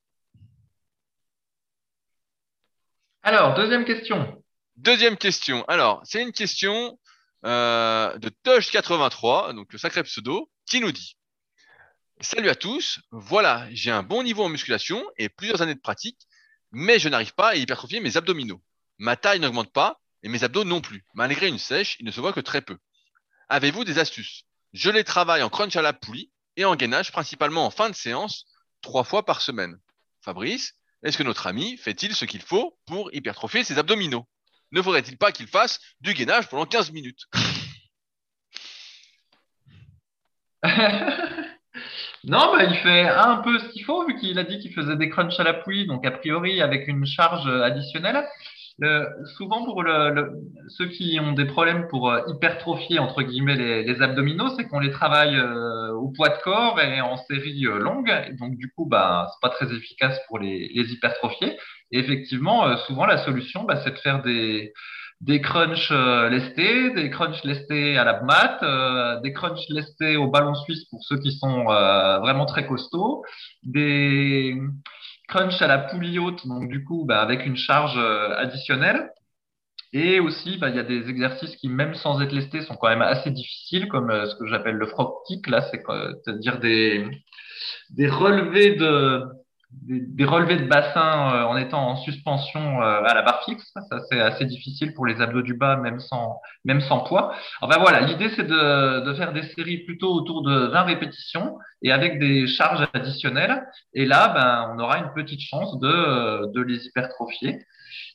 Alors, 3.22 3.54
deuxième 3.54 3.84
question. 3.84 4.42
Deuxième 4.76 5.16
question. 5.16 5.64
Alors, 5.66 6.00
c'est 6.04 6.22
une 6.22 6.32
question 6.32 6.98
euh, 7.44 8.16
de 8.18 8.30
Tosh83, 8.44 9.54
donc 9.54 9.72
le 9.72 9.78
sacré 9.78 10.02
pseudo, 10.02 10.50
qui 10.66 10.80
nous 10.80 10.92
dit 10.92 11.16
Salut 12.20 12.48
à 12.48 12.54
tous, 12.54 13.00
voilà, 13.10 13.66
j'ai 13.70 13.90
un 13.90 14.02
bon 14.02 14.22
niveau 14.22 14.44
en 14.44 14.48
musculation 14.48 15.02
et 15.16 15.28
plusieurs 15.28 15.62
années 15.62 15.74
de 15.74 15.80
pratique, 15.80 16.18
mais 16.70 16.98
je 16.98 17.08
n'arrive 17.08 17.34
pas 17.34 17.50
à 17.50 17.54
hypertrophier 17.56 18.00
mes 18.00 18.16
abdominaux. 18.16 18.62
Ma 18.98 19.16
taille 19.16 19.40
n'augmente 19.40 19.72
pas 19.72 20.00
et 20.22 20.28
mes 20.28 20.44
abdos 20.44 20.64
non 20.64 20.80
plus. 20.80 21.04
Malgré 21.14 21.48
une 21.48 21.58
sèche, 21.58 21.96
il 21.98 22.06
ne 22.06 22.10
se 22.10 22.20
voit 22.20 22.34
que 22.34 22.40
très 22.40 22.60
peu. 22.60 22.76
Avez-vous 23.48 23.84
des 23.84 23.98
astuces? 23.98 24.44
Je 24.72 24.90
les 24.90 25.04
travaille 25.04 25.42
en 25.42 25.48
crunch 25.48 25.76
à 25.76 25.82
la 25.82 25.92
poulie 25.92 26.30
et 26.56 26.64
en 26.64 26.76
gainage 26.76 27.12
principalement 27.12 27.66
en 27.66 27.70
fin 27.70 27.90
de 27.90 27.94
séance, 27.94 28.46
trois 28.82 29.04
fois 29.04 29.24
par 29.24 29.40
semaine. 29.40 29.78
Fabrice, 30.22 30.74
est-ce 31.02 31.18
que 31.18 31.22
notre 31.22 31.46
ami 31.46 31.76
fait-il 31.78 32.14
ce 32.14 32.24
qu'il 32.24 32.42
faut 32.42 32.78
pour 32.86 33.12
hypertrophier 33.14 33.64
ses 33.64 33.78
abdominaux? 33.78 34.26
Ne 34.72 34.82
faudrait-il 34.82 35.16
pas 35.16 35.32
qu'il 35.32 35.46
fasse 35.46 35.80
du 36.00 36.14
gainage 36.14 36.48
pendant 36.48 36.66
15 36.66 36.92
minutes? 36.92 37.24
Non, 42.24 42.58
il 42.58 42.74
fait 42.82 43.08
un 43.08 43.36
peu 43.36 43.58
ce 43.58 43.68
qu'il 43.70 43.82
faut, 43.84 44.06
vu 44.06 44.14
qu'il 44.18 44.38
a 44.38 44.44
dit 44.44 44.58
qu'il 44.58 44.74
faisait 44.74 44.96
des 44.96 45.08
crunchs 45.08 45.40
à 45.40 45.42
la 45.42 45.54
poulie, 45.54 45.86
donc 45.86 46.04
a 46.04 46.10
priori 46.10 46.60
avec 46.60 46.86
une 46.86 47.06
charge 47.06 47.48
additionnelle 47.48 48.26
souvent 49.36 49.64
pour 49.64 49.84
ceux 50.68 50.86
qui 50.86 51.18
ont 51.20 51.32
des 51.32 51.44
problèmes 51.44 51.88
pour 51.88 52.10
euh, 52.10 52.20
hypertrophier 52.28 52.98
entre 52.98 53.22
guillemets 53.22 53.56
les, 53.56 54.02
abdominaux, 54.02 54.48
c'est 54.56 54.66
qu'on 54.66 54.80
les 54.80 54.90
travaille 54.90 55.36
euh, 55.36 55.92
au 55.92 56.08
poids 56.08 56.30
de 56.30 56.42
corps 56.42 56.80
et 56.80 57.00
en 57.00 57.16
série 57.16 57.66
euh, 57.66 57.78
longue. 57.78 58.12
donc 58.38 58.56
du 58.56 58.70
coup, 58.72 58.86
bah, 58.86 59.26
c'est 59.30 59.40
pas 59.40 59.54
très 59.54 59.72
efficace 59.74 60.18
pour 60.28 60.38
les, 60.38 60.70
hypertrophier. 60.74 61.58
Et 61.92 61.98
effectivement, 61.98 62.76
souvent 62.86 63.04
la 63.04 63.18
solution, 63.18 63.64
bah, 63.64 63.80
c'est 63.82 63.90
de 63.90 63.98
faire 63.98 64.22
des 64.22 64.72
des 65.20 65.42
crunchs 65.42 65.90
lestés, 66.30 66.94
des 66.94 67.10
crunchs 67.10 67.44
lestés 67.44 67.98
à 67.98 68.04
la 68.04 68.22
mat, 68.22 69.20
des 69.22 69.34
crunchs 69.34 69.68
lestés 69.68 70.16
au 70.16 70.28
ballon 70.30 70.54
suisse 70.54 70.86
pour 70.86 71.04
ceux 71.04 71.18
qui 71.18 71.32
sont 71.32 71.64
vraiment 71.64 72.46
très 72.46 72.66
costauds, 72.66 73.22
des 73.62 74.56
crunch 75.30 75.62
à 75.62 75.66
la 75.66 75.78
poulie 75.78 76.18
haute, 76.18 76.46
donc 76.46 76.68
du 76.68 76.84
coup, 76.84 77.04
bah, 77.06 77.22
avec 77.22 77.46
une 77.46 77.56
charge 77.56 77.96
euh, 77.96 78.34
additionnelle. 78.36 79.10
Et 79.92 80.20
aussi, 80.20 80.58
bah, 80.58 80.68
il 80.68 80.76
y 80.76 80.78
a 80.78 80.84
des 80.84 81.08
exercices 81.08 81.56
qui, 81.56 81.68
même 81.68 81.94
sans 81.94 82.20
être 82.20 82.32
lestés, 82.32 82.62
sont 82.62 82.76
quand 82.76 82.88
même 82.88 83.02
assez 83.02 83.30
difficiles, 83.30 83.88
comme 83.88 84.10
euh, 84.10 84.26
ce 84.26 84.36
que 84.36 84.46
j'appelle 84.46 84.76
le 84.76 84.86
frog 84.86 85.12
kick. 85.26 85.48
Là, 85.48 85.62
c'est-à-dire 85.62 86.60
des, 86.60 87.06
des 87.90 88.08
relevés 88.08 88.76
de, 88.76 89.24
des, 89.82 90.24
relevés 90.24 90.56
de 90.56 90.66
bassin 90.66 91.34
euh, 91.34 91.44
en 91.44 91.56
étant 91.56 91.90
en 91.90 91.96
suspension 91.96 92.82
euh, 92.82 93.02
à 93.02 93.14
la 93.14 93.22
barre 93.22 93.42
fixe. 93.44 93.70
Ça, 93.74 93.98
c'est 94.10 94.20
assez 94.20 94.44
difficile 94.44 94.94
pour 94.94 95.06
les 95.06 95.20
abdos 95.20 95.42
du 95.42 95.54
bas, 95.54 95.76
même 95.76 96.00
sans, 96.00 96.40
même 96.64 96.80
sans 96.80 97.00
poids. 97.00 97.34
Enfin 97.60 97.78
voilà, 97.80 98.00
l'idée, 98.00 98.30
c'est 98.36 98.46
de, 98.46 99.00
de 99.00 99.14
faire 99.14 99.32
des 99.32 99.42
séries 99.42 99.78
plutôt 99.78 100.12
autour 100.12 100.42
de 100.42 100.66
20 100.66 100.82
répétitions 100.82 101.58
et 101.82 101.92
avec 101.92 102.18
des 102.18 102.46
charges 102.46 102.86
additionnelles. 102.92 103.62
Et 103.94 104.06
là, 104.06 104.28
ben, 104.28 104.74
on 104.74 104.78
aura 104.78 104.98
une 104.98 105.12
petite 105.14 105.40
chance 105.40 105.78
de, 105.78 106.52
de 106.52 106.60
les 106.60 106.86
hypertrophier. 106.86 107.58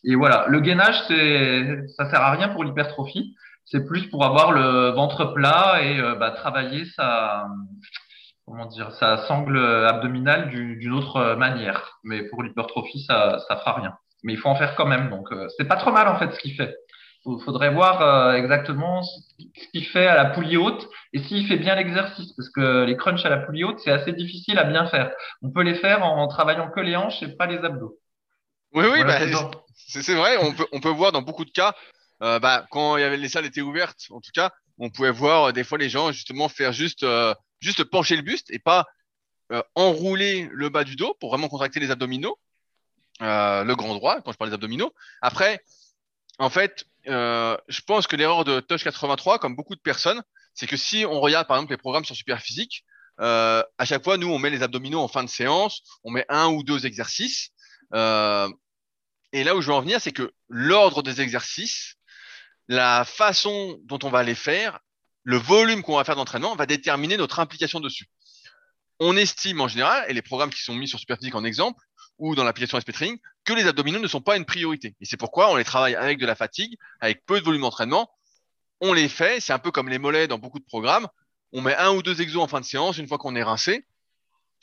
Et 0.04 0.16
voilà, 0.16 0.46
le 0.48 0.60
gainage, 0.60 1.02
c'est, 1.08 1.88
ça 1.98 2.10
sert 2.10 2.22
à 2.22 2.32
rien 2.32 2.50
pour 2.50 2.64
l'hypertrophie. 2.64 3.36
C'est 3.66 3.86
plus 3.86 4.08
pour 4.10 4.24
avoir 4.24 4.52
le 4.52 4.90
ventre 4.90 5.34
plat 5.34 5.82
et 5.82 6.00
euh, 6.00 6.14
bah, 6.16 6.30
travailler 6.32 6.86
sa, 6.96 7.48
comment 8.46 8.66
dire, 8.66 8.92
sa 8.94 9.26
sangle 9.28 9.58
abdominale 9.58 10.50
d'une 10.50 10.94
autre 10.94 11.36
manière. 11.36 12.00
Mais 12.04 12.24
pour 12.24 12.44
l'hypertrophie, 12.44 13.04
ça, 13.04 13.40
ça 13.48 13.58
fera 13.58 13.74
rien. 13.74 13.98
Mais 14.26 14.34
il 14.34 14.40
faut 14.40 14.50
en 14.50 14.56
faire 14.56 14.76
quand 14.76 14.88
même. 14.88 15.10
Donc, 15.10 15.32
euh, 15.32 15.48
c'est 15.56 15.68
pas 15.68 15.78
trop 15.78 15.92
mal 15.92 16.08
en 16.08 16.18
fait 16.18 16.34
ce 16.34 16.40
qu'il 16.40 16.56
fait. 16.56 16.76
Il 17.28 17.42
faudrait 17.44 17.74
voir 17.74 18.02
euh, 18.02 18.34
exactement 18.34 19.02
ce 19.04 19.68
qu'il 19.72 19.86
fait 19.86 20.06
à 20.08 20.16
la 20.16 20.26
poulie 20.26 20.58
haute 20.58 20.88
et 21.14 21.20
s'il 21.24 21.48
fait 21.48 21.58
bien 21.58 21.76
l'exercice, 21.76 22.34
parce 22.34 22.50
que 22.50 22.84
les 22.84 22.98
crunchs 22.98 23.26
à 23.26 23.30
la 23.30 23.38
poulie 23.38 23.64
haute, 23.64 23.80
c'est 23.80 23.92
assez 23.92 24.14
difficile 24.14 24.60
à 24.60 24.64
bien 24.64 24.86
faire. 24.88 25.12
On 25.42 25.52
peut 25.52 25.64
les 25.64 25.76
faire 25.76 26.04
en, 26.04 26.28
travaillant 26.28 26.70
que 26.70 26.80
les 26.82 26.96
hanches 26.96 27.24
et 27.24 27.36
pas 27.36 27.48
les 27.48 27.58
abdos. 27.58 27.98
Oui, 28.74 28.86
oui, 28.92 29.04
bah, 29.04 29.20
c'est 29.76 30.16
vrai. 30.16 30.38
On 30.42 30.54
peut, 30.54 30.68
on 30.72 30.80
peut 30.80 30.90
voir 30.90 31.12
dans 31.12 31.22
beaucoup 31.22 31.46
de 31.46 31.52
cas, 31.52 31.74
euh, 32.22 32.40
bah, 32.40 32.66
quand 32.70 32.98
il 32.98 33.02
y 33.02 33.04
avait 33.04 33.18
les 33.18 33.30
salles 33.30 33.46
étaient 33.46 33.62
ouvertes, 33.62 34.06
en 34.12 34.22
tout 34.22 34.32
cas, 34.34 34.52
on 34.78 34.90
pouvait 34.90 35.12
voir 35.12 35.54
des 35.54 35.64
fois 35.64 35.78
les 35.78 35.90
gens 35.90 36.12
justement 36.12 36.50
faire 36.50 36.74
juste 36.74 37.06
juste 37.66 37.84
pencher 37.84 38.16
le 38.16 38.22
buste 38.22 38.52
et 38.52 38.60
pas 38.60 38.86
euh, 39.52 39.62
enrouler 39.76 40.50
le 40.52 40.70
bas 40.70 40.84
du 40.84 40.96
dos 40.96 41.16
pour 41.20 41.30
vraiment 41.30 41.50
contracter 41.50 41.80
les 41.80 41.92
abdominaux, 41.92 42.40
euh, 43.22 43.64
le 43.64 43.76
grand 43.76 43.94
droit 43.96 44.22
quand 44.22 44.32
je 44.32 44.38
parle 44.38 44.50
des 44.50 44.56
abdominaux. 44.56 44.94
Après, 45.22 45.64
en 46.40 46.50
fait, 46.50 46.86
euh, 47.08 47.58
je 47.68 47.82
pense 47.82 48.08
que 48.08 48.16
l'erreur 48.16 48.44
de 48.44 48.60
Touch 48.60 48.84
83, 48.84 49.40
comme 49.40 49.56
beaucoup 49.56 49.76
de 49.76 49.82
personnes, 49.82 50.22
c'est 50.54 50.68
que 50.68 50.78
si 50.78 51.06
on 51.06 51.20
regarde 51.20 51.48
par 51.48 51.58
exemple 51.58 51.74
les 51.74 51.78
programmes 51.78 52.06
sur 52.06 52.16
Superphysique, 52.16 52.86
à 53.18 53.86
chaque 53.86 54.04
fois, 54.04 54.18
nous, 54.18 54.28
on 54.28 54.40
met 54.40 54.50
les 54.50 54.62
abdominaux 54.62 55.00
en 55.00 55.08
fin 55.08 55.24
de 55.24 55.30
séance, 55.30 55.82
on 56.04 56.12
met 56.12 56.26
un 56.28 56.48
ou 56.48 56.64
deux 56.64 56.86
exercices. 56.86 57.52
Et 57.94 59.44
là 59.44 59.56
où 59.56 59.62
je 59.62 59.68
veux 59.68 59.74
en 59.74 59.82
venir, 59.82 60.02
c'est 60.02 60.12
que 60.12 60.34
l'ordre 60.50 61.02
des 61.02 61.22
exercices, 61.22 61.96
la 62.68 63.06
façon 63.06 63.80
dont 63.84 64.00
on 64.04 64.10
va 64.10 64.24
les 64.24 64.36
faire, 64.36 64.80
le 65.26 65.38
volume 65.38 65.82
qu'on 65.82 65.98
va 65.98 66.04
faire 66.04 66.16
d'entraînement 66.16 66.56
va 66.56 66.66
déterminer 66.66 67.18
notre 67.18 67.40
implication 67.40 67.80
dessus. 67.80 68.06
On 69.00 69.18
estime 69.18 69.60
en 69.60 69.68
général, 69.68 70.06
et 70.08 70.14
les 70.14 70.22
programmes 70.22 70.52
qui 70.52 70.62
sont 70.62 70.76
mis 70.76 70.88
sur 70.88 71.00
Superphysique 71.00 71.36
en 71.36 71.44
exemple, 71.44 71.84
ou 72.20 72.36
dans 72.36 72.46
l'application 72.46 72.80
SP 72.80 72.94
Training, 72.94 73.18
que 73.44 73.54
les 73.54 73.68
abdominaux 73.68 74.00
ne 74.00 74.08
sont 74.08 74.22
pas 74.22 74.38
une 74.38 74.46
priorité. 74.46 74.96
Et 75.02 75.06
c'est 75.06 75.18
pourquoi 75.18 75.52
on 75.52 75.56
les 75.56 75.66
travaille 75.66 75.96
avec 75.96 76.20
de 76.20 76.26
la 76.26 76.36
fatigue, 76.36 76.78
avec 77.02 77.26
peu 77.26 77.40
de 77.40 77.46
volume 77.46 77.62
d'entraînement. 77.62 78.10
On 78.80 78.94
les 78.94 79.10
fait, 79.10 79.42
c'est 79.42 79.52
un 79.52 79.60
peu 79.60 79.72
comme 79.72 79.90
les 79.90 79.98
mollets 79.98 80.28
dans 80.28 80.38
beaucoup 80.38 80.60
de 80.60 80.64
programmes. 80.64 81.08
On 81.52 81.62
met 81.62 81.76
un 81.76 81.92
ou 81.92 82.04
deux 82.04 82.22
exos 82.22 82.42
en 82.42 82.48
fin 82.48 82.62
de 82.62 82.66
séance 82.66 82.98
une 82.98 83.08
fois 83.08 83.18
qu'on 83.18 83.36
est 83.36 83.44
rincé. 83.44 83.86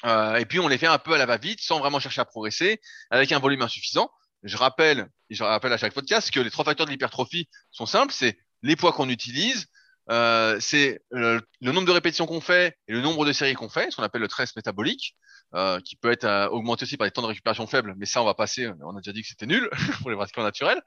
Euh, 0.04 0.36
et 0.36 0.46
puis 0.46 0.60
on 0.60 0.68
les 0.68 0.78
fait 0.78 0.86
un 0.86 0.98
peu 0.98 1.12
à 1.12 1.18
la 1.18 1.26
va-vite, 1.26 1.60
sans 1.60 1.80
vraiment 1.80 2.00
chercher 2.00 2.20
à 2.20 2.24
progresser, 2.24 2.80
avec 3.10 3.32
un 3.32 3.38
volume 3.40 3.62
insuffisant. 3.62 4.10
Je 4.44 4.56
rappelle, 4.56 5.08
et 5.28 5.34
je 5.34 5.42
rappelle 5.42 5.72
à 5.72 5.76
chaque 5.76 5.92
podcast, 5.92 6.30
que 6.30 6.40
les 6.40 6.50
trois 6.50 6.64
facteurs 6.64 6.86
de 6.86 6.90
l'hypertrophie 6.92 7.48
sont 7.70 7.86
simples, 7.86 8.12
c'est 8.12 8.38
les 8.62 8.76
poids 8.76 8.92
qu'on 8.92 9.08
utilise, 9.08 9.66
euh, 10.10 10.58
c'est 10.60 11.00
le, 11.10 11.40
nombre 11.60 11.86
de 11.86 11.92
répétitions 11.92 12.26
qu'on 12.26 12.40
fait 12.40 12.76
et 12.88 12.92
le 12.92 13.00
nombre 13.00 13.24
de 13.24 13.32
séries 13.32 13.54
qu'on 13.54 13.68
fait, 13.68 13.90
ce 13.90 13.96
qu'on 13.96 14.02
appelle 14.02 14.22
le 14.22 14.28
stress 14.28 14.54
métabolique, 14.56 15.16
euh, 15.54 15.80
qui 15.80 15.96
peut 15.96 16.10
être 16.10 16.24
euh, 16.24 16.48
augmenté 16.48 16.84
aussi 16.84 16.96
par 16.96 17.06
des 17.06 17.12
temps 17.12 17.22
de 17.22 17.26
récupération 17.28 17.66
faibles, 17.66 17.94
mais 17.96 18.06
ça 18.06 18.22
on 18.22 18.24
va 18.24 18.34
passer, 18.34 18.68
on 18.82 18.96
a 18.96 19.00
déjà 19.00 19.12
dit 19.12 19.22
que 19.22 19.28
c'était 19.28 19.46
nul 19.46 19.68
pour 20.00 20.10
les 20.10 20.16
pratiquants 20.16 20.42
naturels, 20.42 20.82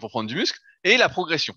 pour 0.00 0.10
prendre 0.10 0.28
du 0.28 0.34
muscle, 0.34 0.58
et 0.84 0.96
la 0.96 1.08
progression. 1.08 1.54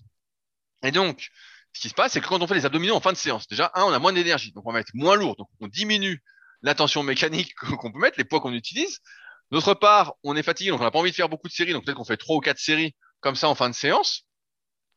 Et 0.82 0.90
donc, 0.90 1.28
ce 1.72 1.80
qui 1.80 1.88
se 1.88 1.94
passe, 1.94 2.12
c'est 2.12 2.20
que 2.20 2.26
quand 2.26 2.40
on 2.40 2.46
fait 2.46 2.54
les 2.54 2.66
abdominaux 2.66 2.94
en 2.94 3.00
fin 3.00 3.12
de 3.12 3.16
séance, 3.16 3.46
déjà, 3.48 3.70
un, 3.74 3.84
on 3.84 3.92
a 3.92 3.98
moins 3.98 4.12
d'énergie, 4.12 4.52
donc 4.52 4.66
on 4.66 4.72
va 4.72 4.80
être 4.80 4.94
moins 4.94 5.16
lourd, 5.16 5.36
donc 5.36 5.48
on 5.60 5.66
diminue 5.66 6.22
la 6.62 6.74
tension 6.74 7.02
mécanique 7.02 7.54
qu'on 7.78 7.92
peut 7.92 7.98
mettre, 7.98 8.18
les 8.18 8.24
poids 8.24 8.40
qu'on 8.40 8.52
utilise. 8.52 9.00
D'autre 9.50 9.74
part, 9.74 10.14
on 10.22 10.36
est 10.36 10.42
fatigué, 10.42 10.70
donc 10.70 10.80
on 10.80 10.84
n'a 10.84 10.90
pas 10.90 10.98
envie 10.98 11.10
de 11.10 11.16
faire 11.16 11.28
beaucoup 11.28 11.48
de 11.48 11.52
séries, 11.52 11.72
donc 11.72 11.84
peut-être 11.84 11.96
qu'on 11.96 12.04
fait 12.04 12.16
trois 12.16 12.36
ou 12.36 12.40
quatre 12.40 12.58
séries 12.58 12.94
comme 13.20 13.36
ça 13.36 13.48
en 13.48 13.54
fin 13.54 13.68
de 13.68 13.74
séance. 13.74 14.26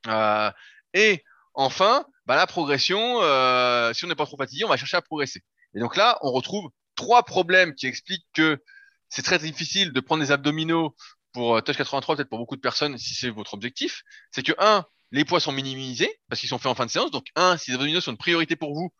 Euh, 0.08 0.52
et 0.94 1.24
enfin, 1.58 2.06
bah, 2.26 2.36
la 2.36 2.48
progression, 2.48 3.22
euh, 3.22 3.92
si 3.94 4.06
on 4.06 4.08
n'est 4.08 4.16
pas 4.16 4.26
trop 4.26 4.38
fatigué, 4.38 4.64
on 4.64 4.70
va 4.70 4.78
chercher 4.78 4.96
à 4.96 5.02
progresser. 5.02 5.42
Et 5.74 5.80
donc 5.80 5.98
là, 5.98 6.18
on 6.22 6.32
retrouve 6.32 6.70
trois 6.96 7.24
problèmes 7.24 7.76
qui 7.76 7.88
expliquent 7.88 8.28
que 8.34 8.64
c'est 9.10 9.24
très 9.24 9.40
difficile 9.40 9.92
de 9.92 10.00
prendre 10.00 10.24
des 10.24 10.32
abdominaux 10.32 10.96
pour 11.34 11.58
euh, 11.58 11.62
Touch 11.62 11.76
83, 11.76 12.16
peut-être 12.16 12.30
pour 12.30 12.38
beaucoup 12.38 12.56
de 12.56 12.62
personnes, 12.62 12.98
si 12.98 13.16
c'est 13.16 13.30
votre 13.30 13.56
objectif. 13.56 14.04
C'est 14.32 14.44
que, 14.44 14.54
un, 14.60 14.86
les 15.12 15.26
poids 15.26 15.40
sont 15.40 15.52
minimisés 15.52 16.20
parce 16.30 16.40
qu'ils 16.40 16.50
sont 16.50 16.60
faits 16.60 16.72
en 16.72 16.76
fin 16.76 16.86
de 16.86 16.92
séance. 16.92 17.12
Donc, 17.12 17.26
un, 17.36 17.58
si 17.58 17.72
les 17.72 17.76
abdominaux 17.76 18.02
sont 18.02 18.12
une 18.12 18.18
priorité 18.18 18.56
pour 18.56 18.74
vous, 18.74 18.94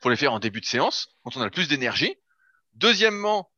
faut 0.00 0.10
les 0.10 0.16
faire 0.16 0.32
en 0.32 0.38
début 0.38 0.60
de 0.60 0.66
séance, 0.66 1.08
quand 1.24 1.36
on 1.36 1.40
a 1.40 1.44
le 1.44 1.50
plus 1.50 1.68
d'énergie. 1.68 2.14
Deuxièmement, 2.74 3.50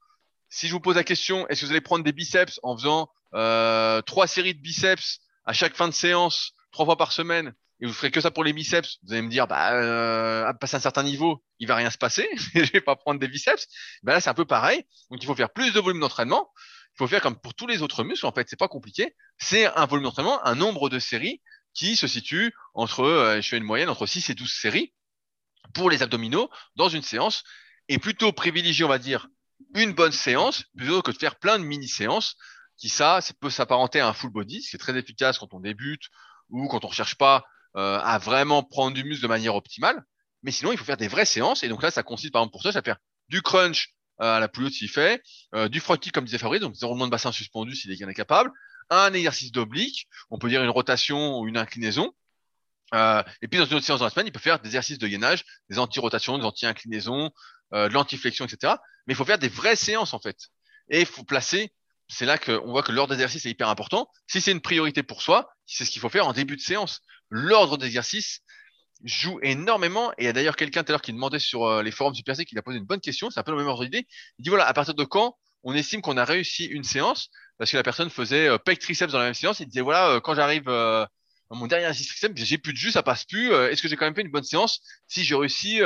si 0.48 0.68
je 0.68 0.72
vous 0.72 0.80
pose 0.80 0.96
la 0.96 1.04
question, 1.04 1.46
est-ce 1.48 1.60
que 1.60 1.66
vous 1.66 1.72
allez 1.72 1.80
prendre 1.80 2.04
des 2.04 2.12
biceps 2.12 2.58
en 2.62 2.76
faisant 2.76 3.10
euh, 3.34 4.00
trois 4.02 4.26
séries 4.26 4.54
de 4.54 4.60
biceps 4.60 5.18
à 5.44 5.52
chaque 5.52 5.76
fin 5.76 5.88
de 5.88 5.94
séance, 5.94 6.52
trois 6.70 6.84
fois 6.84 6.96
par 6.96 7.12
semaine, 7.12 7.54
et 7.80 7.86
vous 7.86 7.92
ferez 7.92 8.10
que 8.10 8.20
ça 8.20 8.30
pour 8.30 8.44
les 8.44 8.52
biceps, 8.52 8.98
vous 9.02 9.12
allez 9.12 9.22
me 9.22 9.28
dire, 9.28 9.46
bah, 9.46 9.74
euh, 9.74 10.46
à 10.46 10.54
passer 10.54 10.76
un 10.76 10.80
certain 10.80 11.02
niveau, 11.02 11.42
il 11.58 11.68
va 11.68 11.74
rien 11.74 11.90
se 11.90 11.98
passer, 11.98 12.28
je 12.54 12.72
vais 12.72 12.80
pas 12.80 12.96
prendre 12.96 13.20
des 13.20 13.28
biceps. 13.28 13.66
Ben 14.02 14.14
là, 14.14 14.20
c'est 14.20 14.30
un 14.30 14.34
peu 14.34 14.46
pareil. 14.46 14.84
Donc, 15.10 15.22
il 15.22 15.26
faut 15.26 15.34
faire 15.34 15.50
plus 15.50 15.72
de 15.72 15.80
volume 15.80 16.00
d'entraînement. 16.00 16.50
Il 16.94 16.98
faut 16.98 17.06
faire 17.06 17.20
comme 17.20 17.38
pour 17.38 17.54
tous 17.54 17.66
les 17.66 17.82
autres 17.82 18.02
muscles. 18.04 18.24
En 18.24 18.32
fait, 18.32 18.48
c'est 18.48 18.58
pas 18.58 18.68
compliqué. 18.68 19.14
C'est 19.38 19.66
un 19.66 19.84
volume 19.84 20.04
d'entraînement, 20.04 20.44
un 20.46 20.54
nombre 20.54 20.88
de 20.88 20.98
séries 20.98 21.42
qui 21.74 21.96
se 21.96 22.06
situe 22.06 22.54
entre, 22.72 23.00
euh, 23.00 23.40
je 23.42 23.48
fais 23.48 23.58
une 23.58 23.64
moyenne 23.64 23.90
entre 23.90 24.06
6 24.06 24.30
et 24.30 24.34
12 24.34 24.50
séries 24.50 24.94
pour 25.74 25.90
les 25.90 26.02
abdominaux 26.02 26.48
dans 26.76 26.88
une 26.88 27.02
séance 27.02 27.44
et 27.88 27.98
plutôt 27.98 28.32
privilégier, 28.32 28.86
on 28.86 28.88
va 28.88 28.98
dire, 28.98 29.28
une 29.74 29.92
bonne 29.92 30.12
séance 30.12 30.64
plutôt 30.76 31.02
que 31.02 31.10
de 31.10 31.18
faire 31.18 31.38
plein 31.38 31.58
de 31.58 31.64
mini-séances 31.64 32.36
qui, 32.78 32.88
ça, 32.88 33.20
ça 33.20 33.34
peut 33.38 33.50
s'apparenter 33.50 34.00
à 34.00 34.08
un 34.08 34.14
full 34.14 34.30
body, 34.30 34.62
ce 34.62 34.70
qui 34.70 34.76
est 34.76 34.78
très 34.78 34.96
efficace 34.96 35.38
quand 35.38 35.52
on 35.52 35.60
débute 35.60 36.04
ou 36.48 36.68
quand 36.68 36.84
on 36.84 36.88
recherche 36.88 37.16
pas 37.16 37.44
euh, 37.76 37.98
à 37.98 38.18
vraiment 38.18 38.62
prendre 38.62 38.94
du 38.94 39.04
muscle 39.04 39.22
de 39.22 39.28
manière 39.28 39.54
optimale. 39.54 40.02
Mais 40.42 40.50
sinon, 40.50 40.72
il 40.72 40.78
faut 40.78 40.84
faire 40.84 40.96
des 40.96 41.08
vraies 41.08 41.24
séances. 41.24 41.62
Et 41.62 41.68
donc 41.68 41.82
là, 41.82 41.90
ça 41.90 42.02
consiste, 42.02 42.32
par 42.32 42.42
exemple, 42.42 42.52
pour 42.52 42.62
ça, 42.62 42.72
ça 42.72 42.82
faire 42.82 42.98
du 43.28 43.42
crunch 43.42 43.94
euh, 44.20 44.36
à 44.36 44.40
la 44.40 44.48
poulie 44.48 44.72
s'il 44.72 44.88
fait, 44.88 45.22
euh, 45.54 45.68
du 45.68 45.80
frottis 45.80 46.10
comme 46.10 46.24
disait 46.24 46.38
Fabrice, 46.38 46.60
donc 46.60 46.74
des 46.74 46.86
roulements 46.86 47.06
de 47.06 47.10
bassin 47.10 47.32
suspendu 47.32 47.74
s'il 47.74 47.90
est 47.90 48.14
capable, 48.14 48.50
un 48.88 49.12
exercice 49.12 49.52
d'oblique, 49.52 50.08
on 50.30 50.38
peut 50.38 50.48
dire 50.48 50.62
une 50.62 50.70
rotation 50.70 51.38
ou 51.38 51.48
une 51.48 51.58
inclinaison, 51.58 52.14
euh, 52.94 53.22
et 53.42 53.48
puis 53.48 53.58
dans 53.58 53.66
une 53.66 53.74
autre 53.76 53.84
séance 53.84 53.98
dans 53.98 54.06
la 54.06 54.10
semaine, 54.10 54.26
il 54.26 54.32
peut 54.32 54.38
faire 54.38 54.60
des 54.60 54.68
exercices 54.68 54.98
de 54.98 55.08
gainage, 55.08 55.44
des 55.68 55.78
anti-rotations, 55.78 56.38
des 56.38 56.44
anti-inclinaisons, 56.44 57.30
euh, 57.74 57.88
de 57.88 57.94
l'anti-flexion, 57.94 58.44
etc. 58.44 58.74
Mais 59.06 59.14
il 59.14 59.16
faut 59.16 59.24
faire 59.24 59.38
des 59.38 59.48
vraies 59.48 59.76
séances 59.76 60.14
en 60.14 60.20
fait. 60.20 60.36
Et 60.88 61.00
il 61.00 61.06
faut 61.06 61.24
placer, 61.24 61.72
c'est 62.08 62.26
là 62.26 62.38
qu'on 62.38 62.70
voit 62.70 62.82
que 62.82 62.92
l'ordre 62.92 63.14
d'exercice 63.14 63.46
est 63.46 63.50
hyper 63.50 63.68
important. 63.68 64.08
Si 64.26 64.40
c'est 64.40 64.52
une 64.52 64.60
priorité 64.60 65.02
pour 65.02 65.22
soi, 65.22 65.50
c'est 65.66 65.84
ce 65.84 65.90
qu'il 65.90 66.00
faut 66.00 66.08
faire 66.08 66.26
en 66.26 66.32
début 66.32 66.56
de 66.56 66.60
séance. 66.60 67.00
L'ordre 67.30 67.76
d'exercice 67.76 68.42
joue 69.04 69.38
énormément. 69.42 70.12
Et 70.12 70.22
il 70.22 70.24
y 70.24 70.28
a 70.28 70.32
d'ailleurs 70.32 70.56
quelqu'un 70.56 70.84
tout 70.84 70.90
à 70.90 70.94
l'heure 70.94 71.02
qui 71.02 71.12
demandait 71.12 71.38
sur 71.38 71.64
euh, 71.64 71.82
les 71.82 71.90
forums 71.90 72.14
Super 72.14 72.36
C 72.36 72.44
qui 72.44 72.56
a 72.56 72.62
posé 72.62 72.78
une 72.78 72.84
bonne 72.84 73.00
question. 73.00 73.30
C'est 73.30 73.40
un 73.40 73.42
peu 73.42 73.50
le 73.50 73.58
même 73.58 73.66
ordre 73.66 73.84
d'idée. 73.84 74.06
Il 74.38 74.42
dit 74.42 74.48
voilà, 74.48 74.66
à 74.66 74.72
partir 74.72 74.94
de 74.94 75.04
quand 75.04 75.36
on 75.64 75.74
estime 75.74 76.00
qu'on 76.00 76.16
a 76.16 76.24
réussi 76.24 76.64
une 76.66 76.84
séance? 76.84 77.28
Parce 77.58 77.70
que 77.70 77.76
la 77.76 77.82
personne 77.82 78.10
faisait 78.10 78.48
euh, 78.48 78.58
pec 78.58 78.78
triceps 78.78 79.12
dans 79.12 79.18
la 79.18 79.26
même 79.26 79.34
séance. 79.34 79.60
Il 79.60 79.66
disait 79.66 79.80
voilà, 79.80 80.10
euh, 80.10 80.20
quand 80.20 80.34
j'arrive 80.34 80.68
mon 81.50 81.68
dernier 81.68 81.86
exercice 81.86 82.26
j'ai 82.34 82.58
plus 82.58 82.72
de 82.72 82.78
jus, 82.78 82.90
ça 82.90 83.02
passe 83.02 83.24
plus. 83.24 83.52
Est-ce 83.52 83.80
que 83.80 83.88
j'ai 83.88 83.96
quand 83.96 84.04
même 84.04 84.16
fait 84.16 84.22
une 84.22 84.30
bonne 84.30 84.44
séance? 84.44 84.80
Si 85.06 85.24
j'ai 85.24 85.36
réussi 85.36 85.80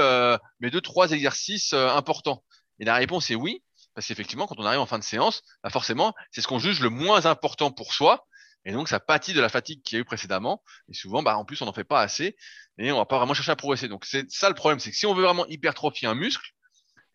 mes 0.60 0.70
deux 0.70 0.80
trois 0.80 1.10
exercices 1.10 1.74
importants 1.74 2.42
Et 2.78 2.86
la 2.86 2.94
réponse 2.94 3.30
est 3.30 3.34
oui, 3.34 3.62
parce 3.95 4.07
qu'effectivement, 4.07 4.47
quand 4.47 4.59
on 4.59 4.64
arrive 4.64 4.80
en 4.80 4.86
fin 4.86 4.99
de 4.99 5.05
séance, 5.05 5.43
bah 5.62 5.70
forcément, 5.70 6.14
c'est 6.30 6.41
ce 6.41 6.49
qu'on 6.49 6.59
juge 6.59 6.80
le 6.80 6.91
moins 6.91 7.26
important 7.26 7.70
pour 7.70 7.93
soi. 7.93 8.26
Et 8.64 8.72
donc, 8.72 8.88
ça 8.88 9.01
pâtit 9.01 9.32
de 9.32 9.41
la 9.41 9.49
fatigue 9.49 9.82
qu'il 9.82 9.97
y 9.97 9.99
a 9.99 10.03
eu 10.03 10.05
précédemment. 10.05 10.62
Et 10.88 10.95
souvent, 10.95 11.22
bah, 11.22 11.36
en 11.38 11.45
plus, 11.45 11.61
on 11.62 11.66
n'en 11.66 11.72
fait 11.72 11.84
pas 11.84 12.03
assez. 12.03 12.36
Et 12.78 12.93
on 12.93 12.99
va 12.99 13.07
pas 13.07 13.16
vraiment 13.16 13.34
chercher 13.34 13.53
à 13.53 13.57
progresser. 13.57 13.88
Donc, 13.88 14.05
c'est 14.05 14.30
ça 14.30 14.49
le 14.49 14.55
problème. 14.55 14.80
C'est 14.80 14.91
que 14.91 14.97
si 14.97 15.07
on 15.07 15.14
veut 15.14 15.24
vraiment 15.24 15.47
hypertrophier 15.47 16.09
un 16.09 16.14
muscle, 16.14 16.51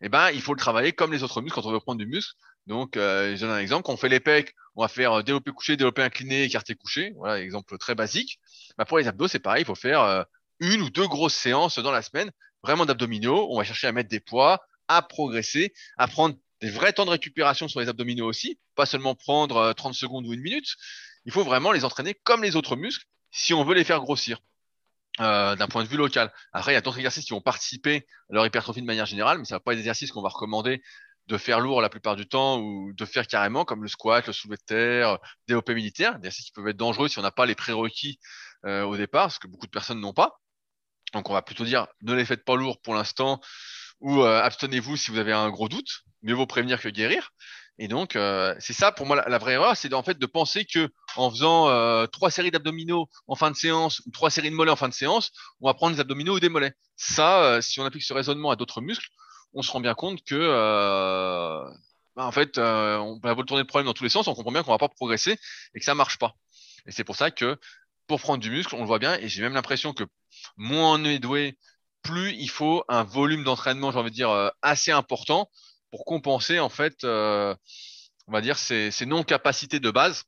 eh 0.00 0.08
ben, 0.08 0.30
il 0.30 0.42
faut 0.42 0.54
le 0.54 0.58
travailler 0.58 0.92
comme 0.92 1.12
les 1.12 1.22
autres 1.22 1.40
muscles 1.42 1.54
quand 1.54 1.66
on 1.66 1.72
veut 1.72 1.80
prendre 1.80 1.98
du 1.98 2.06
muscle. 2.06 2.34
Donc, 2.66 2.96
euh, 2.96 3.36
je 3.36 3.40
donne 3.40 3.50
un 3.50 3.58
exemple. 3.58 3.84
Quand 3.84 3.92
on 3.92 3.96
fait 3.96 4.08
les 4.08 4.20
pecs, 4.20 4.54
on 4.74 4.82
va 4.82 4.88
faire 4.88 5.12
euh, 5.12 5.22
développer 5.22 5.52
couché, 5.52 5.76
développer 5.76 6.02
incliné, 6.02 6.42
écarté 6.42 6.74
couché. 6.74 7.12
Voilà, 7.16 7.40
exemple 7.40 7.78
très 7.78 7.94
basique. 7.94 8.40
Bah, 8.76 8.84
pour 8.84 8.98
les 8.98 9.06
abdos, 9.06 9.28
c'est 9.28 9.38
pareil. 9.38 9.62
Il 9.62 9.66
faut 9.66 9.76
faire 9.76 10.02
euh, 10.02 10.22
une 10.58 10.82
ou 10.82 10.90
deux 10.90 11.06
grosses 11.06 11.34
séances 11.34 11.78
dans 11.78 11.92
la 11.92 12.02
semaine, 12.02 12.30
vraiment 12.62 12.86
d'abdominaux. 12.86 13.48
On 13.50 13.58
va 13.58 13.64
chercher 13.64 13.86
à 13.86 13.92
mettre 13.92 14.08
des 14.08 14.20
poids, 14.20 14.60
à 14.88 15.02
progresser, 15.02 15.72
à 15.96 16.08
prendre 16.08 16.36
des 16.60 16.70
vrais 16.70 16.92
temps 16.92 17.04
de 17.04 17.10
récupération 17.10 17.68
sur 17.68 17.80
les 17.80 17.88
abdominaux 17.88 18.26
aussi, 18.26 18.58
pas 18.74 18.86
seulement 18.86 19.14
prendre 19.14 19.72
30 19.72 19.92
euh, 19.92 19.94
secondes 19.94 20.26
ou 20.26 20.32
une 20.32 20.40
minute. 20.40 20.76
Il 21.24 21.32
faut 21.32 21.44
vraiment 21.44 21.72
les 21.72 21.84
entraîner 21.84 22.14
comme 22.14 22.42
les 22.42 22.56
autres 22.56 22.76
muscles 22.76 23.04
si 23.30 23.52
on 23.52 23.64
veut 23.64 23.74
les 23.74 23.84
faire 23.84 24.00
grossir. 24.00 24.40
Euh, 25.20 25.56
d'un 25.56 25.66
point 25.66 25.82
de 25.82 25.88
vue 25.88 25.96
local. 25.96 26.30
Après, 26.52 26.72
il 26.72 26.74
y 26.74 26.78
a 26.78 26.82
d'autres 26.82 26.98
exercices 26.98 27.24
qui 27.24 27.30
vont 27.30 27.40
participer 27.40 28.06
à 28.30 28.34
leur 28.34 28.44
hypertrophie 28.44 28.82
de 28.82 28.86
manière 28.86 29.06
générale, 29.06 29.38
mais 29.38 29.46
ça 29.46 29.54
va 29.54 29.60
pas 29.60 29.72
des 29.72 29.78
exercices 29.80 30.12
qu'on 30.12 30.20
va 30.20 30.28
recommander 30.28 30.82
de 31.26 31.38
faire 31.38 31.60
lourd 31.60 31.80
la 31.80 31.88
plupart 31.88 32.16
du 32.16 32.26
temps 32.26 32.60
ou 32.60 32.92
de 32.92 33.04
faire 33.06 33.26
carrément 33.26 33.64
comme 33.64 33.82
le 33.82 33.88
squat, 33.88 34.26
le 34.26 34.34
soulevé 34.34 34.56
de 34.56 34.62
terre, 34.66 35.18
développé 35.48 35.74
militaire, 35.74 36.12
des 36.12 36.26
exercices 36.26 36.46
qui 36.46 36.52
peuvent 36.52 36.68
être 36.68 36.76
dangereux 36.76 37.08
si 37.08 37.18
on 37.18 37.22
n'a 37.22 37.30
pas 37.30 37.46
les 37.46 37.54
prérequis 37.54 38.18
euh, 38.66 38.84
au 38.84 38.96
départ, 38.96 39.32
ce 39.32 39.38
que 39.38 39.48
beaucoup 39.48 39.66
de 39.66 39.70
personnes 39.70 40.00
n'ont 40.00 40.12
pas. 40.12 40.40
Donc 41.14 41.30
on 41.30 41.32
va 41.32 41.42
plutôt 41.42 41.64
dire 41.64 41.86
ne 42.02 42.12
les 42.14 42.24
faites 42.24 42.44
pas 42.44 42.56
lourd 42.56 42.80
pour 42.82 42.94
l'instant 42.94 43.40
ou 44.00 44.20
euh, 44.20 44.42
abstenez-vous 44.42 44.96
si 44.96 45.10
vous 45.10 45.18
avez 45.18 45.32
un 45.32 45.50
gros 45.50 45.68
doute. 45.68 46.02
Mieux 46.26 46.34
vaut 46.34 46.46
prévenir 46.46 46.80
que 46.80 46.88
guérir. 46.88 47.32
Et 47.78 47.88
donc 47.88 48.16
euh, 48.16 48.54
c'est 48.58 48.72
ça 48.72 48.90
pour 48.90 49.06
moi 49.06 49.16
la, 49.16 49.38
vraie 49.38 49.52
erreur, 49.52 49.76
c'est 49.76 49.92
en 49.92 50.02
fait 50.02 50.18
de 50.18 50.26
penser 50.26 50.64
que 50.64 50.88
en 51.16 51.30
faisant 51.30 52.06
trois 52.08 52.30
séries 52.30 52.50
d'abdominaux 52.50 53.08
en 53.26 53.34
fin 53.34 53.50
de 53.50 53.56
séance 53.56 54.00
ou 54.06 54.10
trois 54.10 54.30
séries 54.30 54.50
de 54.50 54.54
mollets 54.54 54.70
en 54.70 54.76
fin 54.76 54.88
de 54.88 54.94
séance, 54.94 55.30
on 55.60 55.66
va 55.66 55.74
prendre 55.74 55.94
des 55.94 56.00
abdominaux 56.00 56.36
ou 56.36 56.40
des 56.40 56.48
mollets. 56.48 56.72
Ça, 56.96 57.60
si 57.60 57.80
on 57.80 57.84
applique 57.84 58.02
ce 58.02 58.14
raisonnement 58.14 58.50
à 58.50 58.56
d'autres 58.56 58.80
muscles, 58.80 59.08
on 59.56 59.62
se 59.62 59.72
rend 59.72 59.80
bien 59.80 59.94
compte 59.94 60.22
que 60.22 60.34
euh, 60.34 61.64
bah, 62.14 62.24
en 62.24 62.32
fait, 62.32 62.58
euh, 62.58 62.98
on 62.98 63.18
va 63.18 63.34
tourner 63.44 63.62
le 63.62 63.66
problème 63.66 63.86
dans 63.86 63.94
tous 63.94 64.04
les 64.04 64.10
sens, 64.10 64.28
on 64.28 64.34
comprend 64.34 64.52
bien 64.52 64.62
qu'on 64.62 64.70
va 64.70 64.78
pas 64.78 64.88
progresser 64.88 65.38
et 65.74 65.78
que 65.78 65.84
ça 65.84 65.94
marche 65.94 66.18
pas. 66.18 66.34
Et 66.86 66.92
c'est 66.92 67.04
pour 67.04 67.16
ça 67.16 67.30
que 67.30 67.58
pour 68.06 68.20
prendre 68.20 68.40
du 68.40 68.50
muscle, 68.50 68.74
on 68.74 68.80
le 68.80 68.86
voit 68.86 68.98
bien, 68.98 69.14
et 69.14 69.28
j'ai 69.28 69.42
même 69.42 69.54
l'impression 69.54 69.92
que 69.92 70.04
moins 70.56 71.00
on 71.00 71.04
est 71.04 71.18
doué, 71.18 71.58
plus 72.02 72.32
il 72.32 72.48
faut 72.48 72.84
un 72.88 73.02
volume 73.02 73.44
d'entraînement, 73.44 73.90
j'ai 73.90 73.98
envie 73.98 74.10
de 74.10 74.14
dire, 74.14 74.30
euh, 74.30 74.48
assez 74.62 74.92
important 74.92 75.50
pour 75.96 76.04
compenser 76.04 76.60
en 76.60 76.68
fait, 76.68 77.04
on 77.04 77.56
va 78.28 78.40
dire, 78.42 78.58
ces, 78.58 78.90
ces 78.90 79.06
non-capacités 79.06 79.80
de 79.80 79.90
base, 79.90 80.24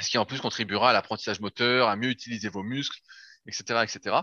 ce 0.00 0.08
qui 0.08 0.18
en 0.18 0.24
plus 0.24 0.40
contribuera 0.40 0.90
à 0.90 0.92
l'apprentissage 0.92 1.40
moteur, 1.40 1.88
à 1.88 1.96
mieux 1.96 2.10
utiliser 2.10 2.48
vos 2.48 2.62
muscles, 2.62 3.00
etc., 3.46 3.82
etc. 3.82 4.16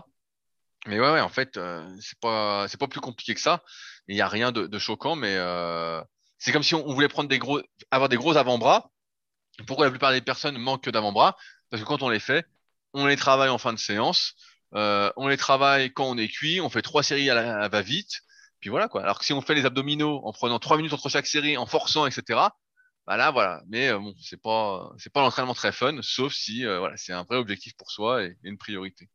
Mais 0.86 0.98
ouais, 0.98 1.20
en 1.20 1.28
fait, 1.28 1.56
euh, 1.56 1.88
c'est 2.00 2.18
pas, 2.18 2.66
c'est 2.68 2.78
pas 2.78 2.88
plus 2.88 3.00
compliqué 3.00 3.34
que 3.34 3.40
ça. 3.40 3.62
Il 4.08 4.14
n'y 4.14 4.20
a 4.20 4.28
rien 4.28 4.50
de, 4.50 4.78
choquant, 4.78 5.14
mais 5.14 5.36
euh, 5.36 6.02
c'est 6.38 6.52
comme 6.52 6.62
si 6.62 6.74
on, 6.74 6.92
voulait 6.92 7.08
prendre 7.08 7.28
des 7.28 7.38
gros, 7.38 7.60
avoir 7.90 8.08
des 8.08 8.16
gros 8.16 8.36
avant-bras. 8.36 8.90
Pourquoi 9.66 9.84
la 9.84 9.90
plupart 9.90 10.12
des 10.12 10.22
personnes 10.22 10.58
manquent 10.58 10.84
que 10.84 10.90
d'avant-bras? 10.90 11.36
Parce 11.70 11.82
que 11.82 11.86
quand 11.86 12.02
on 12.02 12.08
les 12.08 12.18
fait, 12.18 12.46
on 12.94 13.06
les 13.06 13.16
travaille 13.16 13.48
en 13.48 13.58
fin 13.58 13.72
de 13.72 13.78
séance, 13.78 14.34
euh, 14.74 15.12
on 15.16 15.28
les 15.28 15.36
travaille 15.36 15.92
quand 15.92 16.06
on 16.06 16.18
est 16.18 16.28
cuit, 16.28 16.60
on 16.60 16.68
fait 16.68 16.82
trois 16.82 17.02
séries 17.02 17.30
à 17.30 17.34
la 17.34 17.68
va-vite, 17.68 18.22
puis 18.62 18.70
voilà 18.70 18.88
quoi. 18.88 19.02
Alors 19.02 19.18
que 19.18 19.26
si 19.26 19.34
on 19.34 19.42
fait 19.42 19.54
les 19.54 19.66
abdominaux 19.66 20.22
en 20.24 20.32
prenant 20.32 20.58
trois 20.58 20.78
minutes 20.78 20.94
entre 20.94 21.10
chaque 21.10 21.26
série, 21.26 21.58
en 21.58 21.66
forçant, 21.66 22.06
etc. 22.06 22.40
Bah 23.06 23.16
là, 23.16 23.30
voilà. 23.30 23.62
Mais 23.68 23.90
euh, 23.90 23.98
bon, 23.98 24.14
c'est 24.20 24.40
pas, 24.40 24.92
c'est 24.98 25.12
pas 25.12 25.20
l'entraînement 25.20 25.54
très 25.54 25.72
fun, 25.72 25.98
sauf 26.02 26.32
si, 26.32 26.64
euh, 26.64 26.78
voilà, 26.78 26.96
c'est 26.96 27.12
un 27.12 27.24
vrai 27.24 27.36
objectif 27.36 27.74
pour 27.76 27.90
soi 27.90 28.24
et 28.24 28.36
une 28.44 28.56
priorité. 28.56 29.08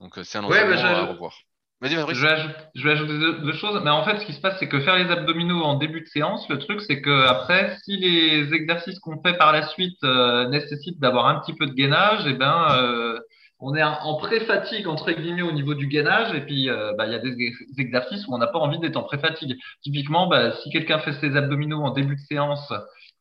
Donc 0.00 0.18
euh, 0.18 0.24
c'est 0.24 0.38
un 0.38 0.44
entraînement 0.44 0.76
ouais, 0.76 0.82
à 0.82 1.06
revoir. 1.06 1.34
Vas-y. 1.80 1.92
Je 1.92 2.20
vais, 2.20 2.28
ajouter, 2.28 2.54
je 2.74 2.84
vais 2.84 2.90
ajouter 2.90 3.18
deux, 3.42 3.52
choses. 3.54 3.80
Mais 3.82 3.90
en 3.90 4.04
fait, 4.04 4.20
ce 4.20 4.26
qui 4.26 4.34
se 4.34 4.40
passe, 4.40 4.58
c'est 4.58 4.68
que 4.68 4.80
faire 4.80 4.96
les 4.96 5.10
abdominaux 5.10 5.62
en 5.62 5.76
début 5.76 6.02
de 6.02 6.06
séance, 6.06 6.46
le 6.50 6.58
truc, 6.58 6.82
c'est 6.82 7.00
que 7.00 7.26
après, 7.26 7.78
si 7.84 7.96
les 7.96 8.52
exercices 8.52 8.98
qu'on 8.98 9.22
fait 9.22 9.32
par 9.38 9.52
la 9.52 9.66
suite 9.66 9.96
euh, 10.04 10.46
nécessitent 10.48 11.00
d'avoir 11.00 11.26
un 11.26 11.40
petit 11.40 11.54
peu 11.54 11.66
de 11.66 11.72
gainage, 11.72 12.26
et 12.26 12.30
eh 12.30 12.34
ben, 12.34 12.66
euh, 12.72 13.18
on 13.60 13.74
est 13.74 13.82
en 13.82 14.16
pré-fatigue 14.16 14.88
entre 14.88 15.12
guillemets 15.12 15.42
au 15.42 15.52
niveau 15.52 15.74
du 15.74 15.86
gainage 15.86 16.34
et 16.34 16.40
puis 16.40 16.70
euh, 16.70 16.92
bah, 16.96 17.06
il 17.06 17.12
y 17.12 17.14
a 17.14 17.18
des 17.18 17.52
exercices 17.78 18.26
où 18.26 18.34
on 18.34 18.38
n'a 18.38 18.46
pas 18.46 18.58
envie 18.58 18.78
d'être 18.78 18.96
en 18.96 19.02
pré-fatigue. 19.02 19.56
Typiquement, 19.82 20.26
bah, 20.28 20.52
si 20.62 20.70
quelqu'un 20.70 20.98
fait 21.00 21.12
ses 21.14 21.36
abdominaux 21.36 21.82
en 21.82 21.90
début 21.90 22.16
de 22.16 22.20
séance, 22.20 22.72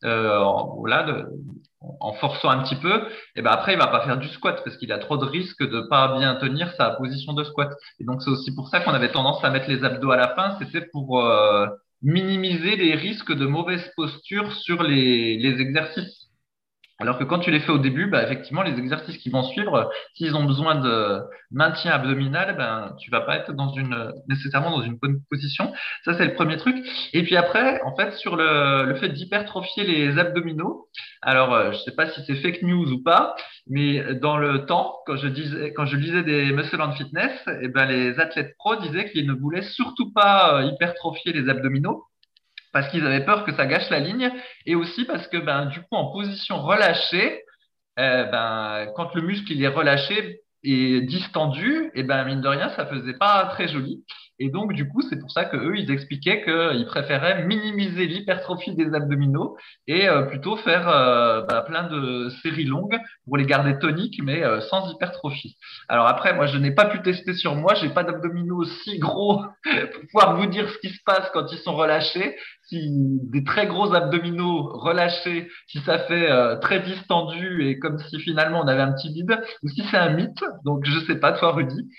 euh, 0.06 0.40
en, 0.40 2.14
forçant 2.14 2.50
un 2.50 2.64
petit 2.64 2.76
peu, 2.76 3.04
et 3.36 3.42
ben 3.42 3.52
après 3.52 3.74
il 3.74 3.80
va 3.80 3.88
pas 3.88 4.02
faire 4.06 4.18
du 4.18 4.28
squat 4.30 4.62
parce 4.64 4.78
qu'il 4.78 4.92
a 4.92 4.98
trop 4.98 5.18
de 5.18 5.26
risques 5.26 5.64
de 5.64 5.82
pas 5.82 6.18
bien 6.18 6.36
tenir 6.36 6.72
sa 6.74 6.92
position 6.92 7.34
de 7.34 7.44
squat. 7.44 7.72
Et 8.00 8.06
donc 8.06 8.22
c'est 8.22 8.30
aussi 8.30 8.56
pour 8.56 8.70
ça 8.70 8.80
qu'on 8.80 8.94
avait 8.94 9.12
tendance 9.12 9.44
à 9.44 9.50
mettre 9.50 9.70
les 9.70 9.84
abdos 9.84 10.12
à 10.12 10.18
la 10.18 10.30
fin, 10.36 10.58
c'était 10.60 10.88
pour 10.92 11.22
euh, 11.22 11.68
minimiser 12.02 12.78
les 12.78 12.96
risques 12.96 13.34
de 13.34 13.46
mauvaise 13.46 13.92
posture 13.96 14.52
sur 14.54 14.84
les 14.84 15.58
exercices. 15.60 16.19
Alors 17.00 17.18
que 17.18 17.24
quand 17.24 17.40
tu 17.40 17.50
les 17.50 17.62
fais 17.62 17.72
au 17.72 17.78
début, 17.78 18.08
bah, 18.08 18.24
effectivement, 18.24 18.62
les 18.62 18.78
exercices 18.78 19.18
qui 19.18 19.30
vont 19.30 19.44
suivre, 19.44 19.90
s'ils 20.16 20.36
ont 20.36 20.44
besoin 20.44 20.76
de 20.76 21.22
maintien 21.50 21.92
abdominal, 21.92 22.56
ben, 22.58 22.94
tu 23.00 23.10
vas 23.10 23.22
pas 23.22 23.38
être 23.38 23.54
dans 23.54 23.74
nécessairement 24.28 24.72
dans 24.72 24.82
une 24.82 24.98
bonne 24.98 25.22
position. 25.30 25.72
Ça, 26.04 26.14
c'est 26.18 26.26
le 26.26 26.34
premier 26.34 26.58
truc. 26.58 26.76
Et 27.14 27.24
puis 27.24 27.38
après, 27.38 27.82
en 27.84 27.96
fait, 27.96 28.12
sur 28.16 28.36
le, 28.36 28.86
le 28.86 28.96
fait 28.96 29.10
d'hypertrophier 29.10 29.86
les 29.86 30.20
abdominaux, 30.20 30.88
alors, 31.22 31.54
euh, 31.54 31.72
je 31.72 31.78
sais 31.80 31.96
pas 31.96 32.10
si 32.10 32.22
c'est 32.26 32.36
fake 32.36 32.62
news 32.64 32.92
ou 32.92 33.04
pas, 33.04 33.36
mais 33.68 34.16
dans 34.16 34.38
le 34.38 34.66
temps, 34.66 34.98
quand 35.06 35.18
je 35.18 35.28
disais, 35.28 35.74
quand 35.74 35.86
je 35.86 35.98
lisais 35.98 36.24
des 36.24 36.52
Muscle 36.52 36.82
and 36.82 36.94
Fitness, 36.94 37.32
eh 37.62 37.68
ben, 37.68 37.86
les 37.86 38.20
athlètes 38.20 38.56
pro 38.58 38.76
disaient 38.78 39.10
qu'ils 39.12 39.28
ne 39.28 39.34
voulaient 39.34 39.62
surtout 39.62 40.12
pas 40.14 40.56
euh, 40.56 40.66
hypertrophier 40.66 41.34
les 41.34 41.50
abdominaux 41.50 42.04
parce 42.72 42.90
qu'ils 42.90 43.06
avaient 43.06 43.26
peur 43.26 43.46
que 43.46 43.54
ça 43.54 43.66
gâche 43.66 43.90
la 43.90 44.00
ligne 44.00 44.32
et 44.66 44.76
aussi 44.76 45.06
parce 45.06 45.28
que 45.28 45.38
ben 45.38 45.66
du 45.68 45.80
coup 45.82 45.96
en 45.96 46.12
position 46.12 46.62
relâchée, 46.62 47.44
euh, 48.00 48.26
ben 48.26 48.92
quand 48.96 49.14
le 49.16 49.22
muscle 49.22 49.52
est 49.62 49.68
relâché 49.68 50.42
et 50.64 51.02
distendu, 51.02 51.92
et 51.96 52.04
ben 52.04 52.24
mine 52.26 52.42
de 52.42 52.48
rien 52.48 52.70
ça 52.70 52.86
faisait 52.86 53.14
pas 53.14 53.46
très 53.48 53.68
joli. 53.68 54.04
Et 54.40 54.50
donc, 54.50 54.74
du 54.74 54.88
coup, 54.88 55.02
c'est 55.02 55.20
pour 55.20 55.32
ça 55.32 55.44
que 55.44 55.58
eux, 55.58 55.78
ils 55.78 55.92
expliquaient 55.92 56.44
qu'ils 56.44 56.86
préféraient 56.86 57.46
minimiser 57.46 58.08
l'hypertrophie 58.08 58.74
des 58.74 58.94
abdominaux 58.94 59.58
et 59.86 60.08
euh, 60.08 60.24
plutôt 60.24 60.56
faire 60.56 60.88
euh, 60.88 61.42
bah, 61.42 61.62
plein 61.62 61.84
de 61.84 62.30
séries 62.42 62.64
longues 62.64 62.98
pour 63.26 63.36
les 63.36 63.46
garder 63.46 63.78
toniques, 63.80 64.22
mais 64.24 64.44
euh, 64.44 64.62
sans 64.62 64.90
hypertrophie. 64.92 65.58
Alors 65.90 66.08
après, 66.08 66.34
moi, 66.34 66.46
je 66.46 66.58
n'ai 66.58 66.72
pas 66.72 66.86
pu 66.86 67.02
tester 67.02 67.34
sur 67.34 67.56
moi. 67.56 67.74
J'ai 67.76 67.90
pas 67.90 68.04
d'abdominaux 68.04 68.64
si 68.64 68.98
gros 68.98 69.44
pour 69.64 70.02
pouvoir 70.12 70.38
vous 70.38 70.46
dire 70.46 70.70
ce 70.70 70.78
qui 70.78 70.90
se 70.90 71.04
passe 71.06 71.30
quand 71.34 71.52
ils 71.52 71.60
sont 71.60 71.76
relâchés. 71.76 72.38
Si 72.64 72.90
des 73.32 73.44
très 73.44 73.68
gros 73.68 73.94
abdominaux 73.94 74.70
relâchés, 74.74 75.50
si 75.68 75.80
ça 75.80 76.00
fait 76.00 76.30
très 76.60 76.80
distendu 76.82 77.68
et 77.68 77.80
comme 77.80 77.98
si 77.98 78.20
finalement 78.20 78.62
on 78.62 78.68
avait 78.68 78.84
un 78.84 78.94
petit 78.94 79.12
vide, 79.12 79.42
ou 79.64 79.70
si 79.70 79.84
c'est 79.90 79.98
un 79.98 80.12
mythe. 80.12 80.44
Donc, 80.66 80.86
je 80.86 81.00
sais 81.00 81.16
pas, 81.16 81.32
toi, 81.32 81.52
Rudy, 81.52 81.90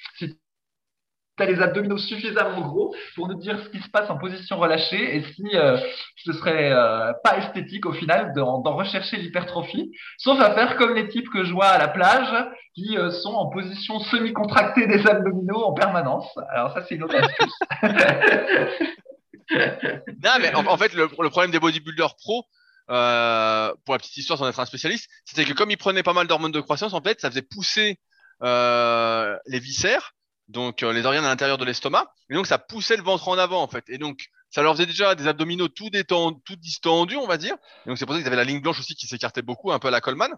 les 1.46 1.60
abdominaux 1.60 1.98
suffisamment 1.98 2.60
gros 2.60 2.94
pour 3.14 3.28
nous 3.28 3.34
dire 3.34 3.58
ce 3.64 3.68
qui 3.70 3.80
se 3.80 3.88
passe 3.88 4.10
en 4.10 4.18
position 4.18 4.58
relâchée 4.58 5.16
et 5.16 5.24
si 5.32 5.44
euh, 5.54 5.78
ce 6.24 6.32
serait 6.32 6.72
euh, 6.72 7.12
pas 7.24 7.38
esthétique 7.38 7.86
au 7.86 7.92
final 7.92 8.32
d'en 8.34 8.76
rechercher 8.76 9.16
l'hypertrophie, 9.16 9.90
sauf 10.18 10.40
à 10.40 10.54
faire 10.54 10.76
comme 10.76 10.94
les 10.94 11.08
types 11.08 11.28
que 11.30 11.44
je 11.44 11.52
vois 11.52 11.68
à 11.68 11.78
la 11.78 11.88
plage 11.88 12.46
qui 12.74 12.96
euh, 12.96 13.10
sont 13.10 13.32
en 13.32 13.50
position 13.50 14.00
semi-contractée 14.00 14.86
des 14.86 15.06
abdominaux 15.06 15.64
en 15.64 15.72
permanence. 15.72 16.26
Alors 16.50 16.72
ça, 16.72 16.84
c'est 16.88 16.96
une 16.96 17.04
autre 17.04 17.16
astuce. 17.16 17.58
non, 20.22 20.30
mais 20.40 20.54
en, 20.54 20.76
fait, 20.76 20.92
le, 20.94 21.08
problème 21.08 21.50
des 21.50 21.58
bodybuilders 21.58 22.14
pro, 22.16 22.44
pour 22.86 22.94
la 22.94 23.98
petite 23.98 24.16
histoire 24.16 24.38
sans 24.38 24.48
être 24.48 24.60
un 24.60 24.66
spécialiste, 24.66 25.10
c'était 25.24 25.44
que 25.44 25.52
comme 25.52 25.70
ils 25.70 25.76
prenaient 25.76 26.02
pas 26.02 26.12
mal 26.12 26.26
d'hormones 26.26 26.52
de 26.52 26.60
croissance, 26.60 26.92
en 26.92 27.00
fait, 27.00 27.20
ça 27.20 27.30
faisait 27.30 27.42
pousser 27.42 27.98
les 28.42 29.58
viscères 29.58 30.14
donc 30.50 30.82
euh, 30.82 30.92
les 30.92 31.06
organes 31.06 31.24
à 31.24 31.28
l'intérieur 31.28 31.58
de 31.58 31.64
l'estomac, 31.64 32.12
et 32.28 32.34
donc 32.34 32.46
ça 32.46 32.58
poussait 32.58 32.96
le 32.96 33.02
ventre 33.02 33.28
en 33.28 33.38
avant 33.38 33.62
en 33.62 33.68
fait, 33.68 33.84
et 33.88 33.98
donc 33.98 34.26
ça 34.50 34.62
leur 34.62 34.74
faisait 34.74 34.86
déjà 34.86 35.14
des 35.14 35.28
abdominaux 35.28 35.68
tout 35.68 35.90
détendus, 35.90 36.40
tout 36.44 36.56
distendus, 36.56 37.16
on 37.16 37.26
va 37.26 37.36
dire. 37.36 37.54
Et 37.86 37.88
donc 37.88 37.98
c'est 37.98 38.04
pour 38.04 38.14
ça 38.14 38.20
qu'ils 38.20 38.26
avaient 38.26 38.36
la 38.36 38.44
ligne 38.44 38.60
blanche 38.60 38.80
aussi 38.80 38.94
qui 38.94 39.06
s'écartait 39.06 39.42
beaucoup, 39.42 39.70
un 39.72 39.78
peu 39.78 39.88
à 39.88 39.92
la 39.92 40.00
Coleman. 40.00 40.30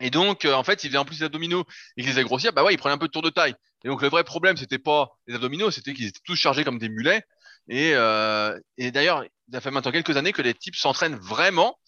Et 0.00 0.10
donc 0.10 0.44
euh, 0.44 0.52
en 0.52 0.64
fait, 0.64 0.84
ils 0.84 0.88
faisaient 0.88 0.98
en 0.98 1.04
plus 1.04 1.20
des 1.20 1.24
abdominaux 1.24 1.64
et 1.96 2.02
qu'ils 2.02 2.06
les 2.06 2.12
faisaient 2.12 2.24
grossir, 2.24 2.52
bah 2.52 2.62
ouais, 2.62 2.74
ils 2.74 2.78
prenaient 2.78 2.94
un 2.94 2.98
peu 2.98 3.06
de 3.06 3.12
tour 3.12 3.22
de 3.22 3.30
taille. 3.30 3.54
Et 3.84 3.88
donc 3.88 4.02
le 4.02 4.08
vrai 4.08 4.22
problème, 4.22 4.56
c'était 4.56 4.78
pas 4.78 5.08
les 5.26 5.34
abdominaux, 5.34 5.70
c'était 5.70 5.94
qu'ils 5.94 6.06
étaient 6.06 6.20
tous 6.24 6.36
chargés 6.36 6.64
comme 6.64 6.78
des 6.78 6.88
mulets. 6.90 7.24
Et, 7.68 7.92
euh, 7.94 8.58
et 8.76 8.90
d'ailleurs, 8.90 9.24
il 9.48 9.56
a 9.56 9.60
fait 9.60 9.70
maintenant 9.70 9.92
quelques 9.92 10.16
années 10.16 10.32
que 10.32 10.42
les 10.42 10.54
types 10.54 10.76
s'entraînent 10.76 11.16
vraiment 11.16 11.78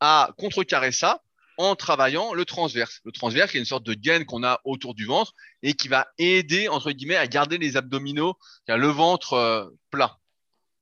à 0.00 0.30
contrecarrer 0.38 0.92
ça 0.92 1.20
en 1.58 1.76
travaillant 1.76 2.32
le 2.32 2.44
transverse. 2.44 3.00
Le 3.04 3.12
transverse, 3.12 3.50
qui 3.50 3.58
est 3.58 3.60
une 3.60 3.66
sorte 3.66 3.84
de 3.84 3.94
gaine 3.94 4.24
qu'on 4.24 4.42
a 4.42 4.60
autour 4.64 4.94
du 4.94 5.04
ventre 5.04 5.34
et 5.62 5.74
qui 5.74 5.88
va 5.88 6.08
aider, 6.16 6.68
entre 6.68 6.92
guillemets, 6.92 7.16
à 7.16 7.26
garder 7.26 7.58
les 7.58 7.76
abdominaux, 7.76 8.38
le 8.66 8.88
ventre 8.88 9.34
euh, 9.34 9.66
plat. 9.90 10.18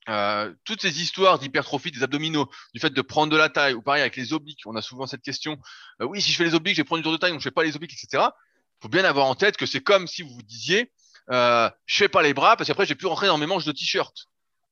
Euh, 0.09 0.55
toutes 0.65 0.83
ces 0.83 1.03
histoires 1.03 1.39
d'hypertrophie 1.41 1.91
des 1.91 2.05
abdominaux, 2.05 2.49
du 2.75 2.81
fait 2.81 2.91
de 2.91 3.03
prendre 3.03 3.33
de 3.33 3.37
la 3.37 3.49
taille, 3.49 3.75
ou 3.75 3.83
pareil 3.83 4.03
avec 4.03 4.15
les 4.17 4.33
obliques, 4.33 4.61
on 4.65 4.77
a 4.77 4.83
souvent 4.83 5.07
cette 5.07 5.23
question, 5.23 5.59
euh, 6.01 6.07
oui, 6.07 6.23
si 6.23 6.31
je 6.31 6.37
fais 6.37 6.45
les 6.45 6.55
obliques, 6.55 6.77
je 6.77 6.83
vais 6.83 6.85
prendre 6.85 7.01
du 7.01 7.03
tour 7.03 7.13
de 7.13 7.17
taille, 7.17 7.33
donc 7.33 7.41
je 7.41 7.45
fais 7.45 7.51
pas 7.51 7.65
les 7.65 7.75
obliques, 7.75 7.93
etc. 7.93 8.23
Il 8.29 8.83
faut 8.83 8.89
bien 8.89 9.05
avoir 9.05 9.27
en 9.27 9.35
tête 9.35 9.57
que 9.57 9.67
c'est 9.67 9.81
comme 9.81 10.07
si 10.07 10.23
vous 10.23 10.33
vous 10.33 10.43
disiez, 10.43 10.93
euh, 11.31 11.69
je 11.87 11.97
fais 11.97 12.09
pas 12.09 12.23
les 12.23 12.35
bras 12.35 12.57
parce 12.57 12.69
qu'après 12.69 12.87
j'ai 12.87 12.95
pu 12.95 13.07
rentrer 13.07 13.27
dans 13.27 13.39
mes 13.39 13.47
manches 13.47 13.65
de 13.65 13.73
t-shirt. 13.73 14.27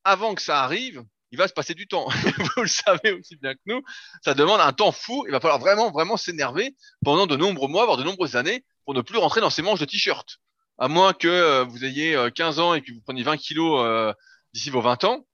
Avant 0.04 0.36
que 0.36 0.42
ça 0.42 0.62
arrive, 0.62 1.02
il 1.34 1.36
va 1.36 1.48
se 1.48 1.52
passer 1.52 1.74
du 1.74 1.88
temps. 1.88 2.06
Vous 2.56 2.62
le 2.62 2.68
savez 2.68 3.10
aussi 3.10 3.34
bien 3.34 3.54
que 3.54 3.60
nous, 3.66 3.82
ça 4.24 4.34
demande 4.34 4.60
un 4.60 4.72
temps 4.72 4.92
fou. 4.92 5.24
Il 5.26 5.32
va 5.32 5.40
falloir 5.40 5.58
vraiment, 5.58 5.90
vraiment 5.90 6.16
s'énerver 6.16 6.76
pendant 7.04 7.26
de 7.26 7.36
nombreux 7.36 7.66
mois, 7.66 7.86
voire 7.86 7.96
de 7.96 8.04
nombreuses 8.04 8.36
années, 8.36 8.64
pour 8.84 8.94
ne 8.94 9.00
plus 9.00 9.18
rentrer 9.18 9.40
dans 9.40 9.50
ces 9.50 9.60
manches 9.60 9.80
de 9.80 9.84
t-shirt. 9.84 10.38
À 10.78 10.86
moins 10.86 11.12
que 11.12 11.26
euh, 11.26 11.64
vous 11.64 11.84
ayez 11.84 12.16
15 12.32 12.58
euh, 12.58 12.62
ans 12.62 12.74
et 12.74 12.82
que 12.82 12.92
vous 12.92 13.00
preniez 13.00 13.24
20 13.24 13.36
kilos 13.36 13.84
euh, 13.84 14.12
d'ici 14.52 14.70
vos 14.70 14.80
20 14.80 15.02
ans. 15.04 15.26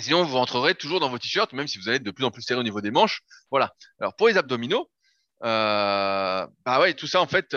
Sinon, 0.00 0.24
vous 0.24 0.36
rentrerez 0.36 0.74
toujours 0.74 0.98
dans 0.98 1.08
vos 1.08 1.18
t-shirts, 1.18 1.52
même 1.52 1.68
si 1.68 1.78
vous 1.78 1.88
allez 1.88 1.98
être 1.98 2.02
de 2.02 2.10
plus 2.10 2.24
en 2.24 2.32
plus 2.32 2.42
serré 2.42 2.58
au 2.58 2.64
niveau 2.64 2.80
des 2.80 2.90
manches. 2.90 3.22
Voilà. 3.52 3.74
Alors, 4.00 4.16
pour 4.16 4.26
les 4.26 4.36
abdominaux, 4.36 4.90
bah 5.40 6.48
ouais, 6.80 6.94
tout 6.94 7.06
ça, 7.06 7.20
en 7.20 7.28
fait, 7.28 7.56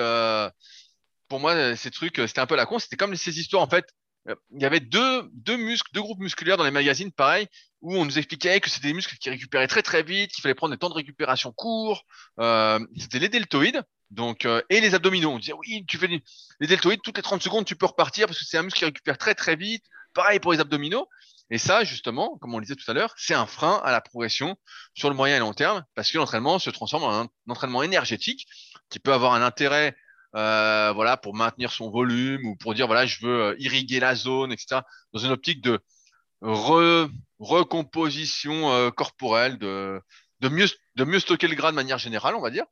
pour 1.30 1.40
moi, 1.40 1.76
ces 1.76 1.90
trucs, 1.90 2.18
c'était 2.18 2.42
un 2.42 2.48
peu 2.48 2.56
la 2.56 2.68
con. 2.68 2.78
C'était 2.78 2.96
comme 2.96 3.16
ces 3.16 3.40
histoires, 3.40 3.64
en 3.64 3.70
fait, 3.70 3.86
il 4.28 4.62
y 4.62 4.66
avait 4.66 4.80
deux, 4.80 5.30
deux 5.34 5.58
muscles, 5.58 5.90
deux 5.94 6.02
groupes 6.02 6.20
musculaires 6.20 6.58
dans 6.58 6.64
les 6.64 6.72
magazines, 6.72 7.12
pareil, 7.12 7.48
où 7.82 7.96
on 7.96 8.06
nous 8.06 8.18
expliquait 8.18 8.60
que 8.60 8.70
c'était 8.70 8.90
des 8.90 8.94
muscles 8.94 9.18
qui 9.18 9.30
récupéraient 9.30 9.68
très 9.68 9.82
très 9.82 10.04
vite, 10.04 10.32
qu'il 10.32 10.42
fallait 10.42 10.56
prendre 10.56 10.74
des 10.74 10.78
temps 10.78 10.90
de 10.90 10.94
récupération 10.94 11.52
courts. 11.52 12.04
Euh, 12.40 12.80
c'était 12.98 13.20
les 13.20 13.30
deltoïdes, 13.30 13.82
donc 14.10 14.46
euh, 14.46 14.62
et 14.70 14.82
les 14.82 14.96
abdominaux. 14.96 15.32
On 15.32 15.40
disait 15.40 15.54
oui, 15.54 15.86
tu 15.88 15.98
fais 15.98 16.08
les 16.08 16.68
deltoïdes 16.68 17.02
toutes 17.02 17.18
les 17.18 17.24
30 17.24 17.42
secondes, 17.42 17.66
tu 17.66 17.76
peux 17.76 17.88
repartir 17.88 18.28
parce 18.28 18.40
que 18.40 18.46
c'est 18.46 18.58
un 18.58 18.64
muscle 18.64 18.80
qui 18.80 18.86
récupère 18.86 19.18
très 19.18 19.36
très 19.36 19.56
vite. 19.56 19.84
Pareil 20.14 20.40
pour 20.40 20.52
les 20.52 20.60
abdominaux. 20.60 21.08
Et 21.50 21.58
ça, 21.58 21.84
justement, 21.84 22.38
comme 22.40 22.54
on 22.56 22.60
le 22.60 22.66
disait 22.66 22.76
tout 22.76 22.90
à 22.90 22.94
l'heure, 22.94 23.14
c'est 23.18 23.34
un 23.34 23.46
frein 23.46 23.82
à 23.84 23.92
la 23.92 24.00
progression 24.00 24.56
sur 24.94 25.10
le 25.10 25.16
moyen 25.16 25.36
et 25.36 25.40
long 25.40 25.54
terme 25.54 25.84
parce 25.96 26.10
que 26.10 26.18
l'entraînement 26.18 26.60
se 26.60 26.70
transforme 26.70 27.04
en 27.04 27.22
un 27.24 27.28
entraînement 27.50 27.84
énergétique 27.84 28.48
qui 28.90 29.00
peut 29.00 29.12
avoir 29.12 29.34
un 29.34 29.42
intérêt 29.42 29.96
euh, 30.36 30.94
voilà, 30.94 31.18
pour 31.18 31.36
maintenir 31.36 31.72
son 31.74 31.90
volume 31.90 32.46
ou 32.46 32.56
pour 32.56 32.74
dire 32.74 32.88
voilà, 32.88 33.06
je 33.06 33.26
veux 33.26 33.42
euh, 33.42 33.56
irriguer 33.60 34.00
la 34.00 34.16
zone, 34.16 34.54
etc. 34.54 34.82
Dans 35.12 35.20
une 35.20 35.32
optique 35.32 35.62
de 35.62 35.82
recomposition 36.42 38.72
euh, 38.72 38.92
corporelle, 38.92 39.58
de, 39.58 40.02
de 40.40 40.50
mieux 40.50 40.68
de 40.96 41.04
mieux 41.04 41.20
stocker 41.20 41.48
le 41.48 41.56
gras 41.56 41.72
de 41.72 41.76
manière 41.76 41.98
générale, 41.98 42.36
on 42.36 42.42
va 42.42 42.50
dire. 42.50 42.66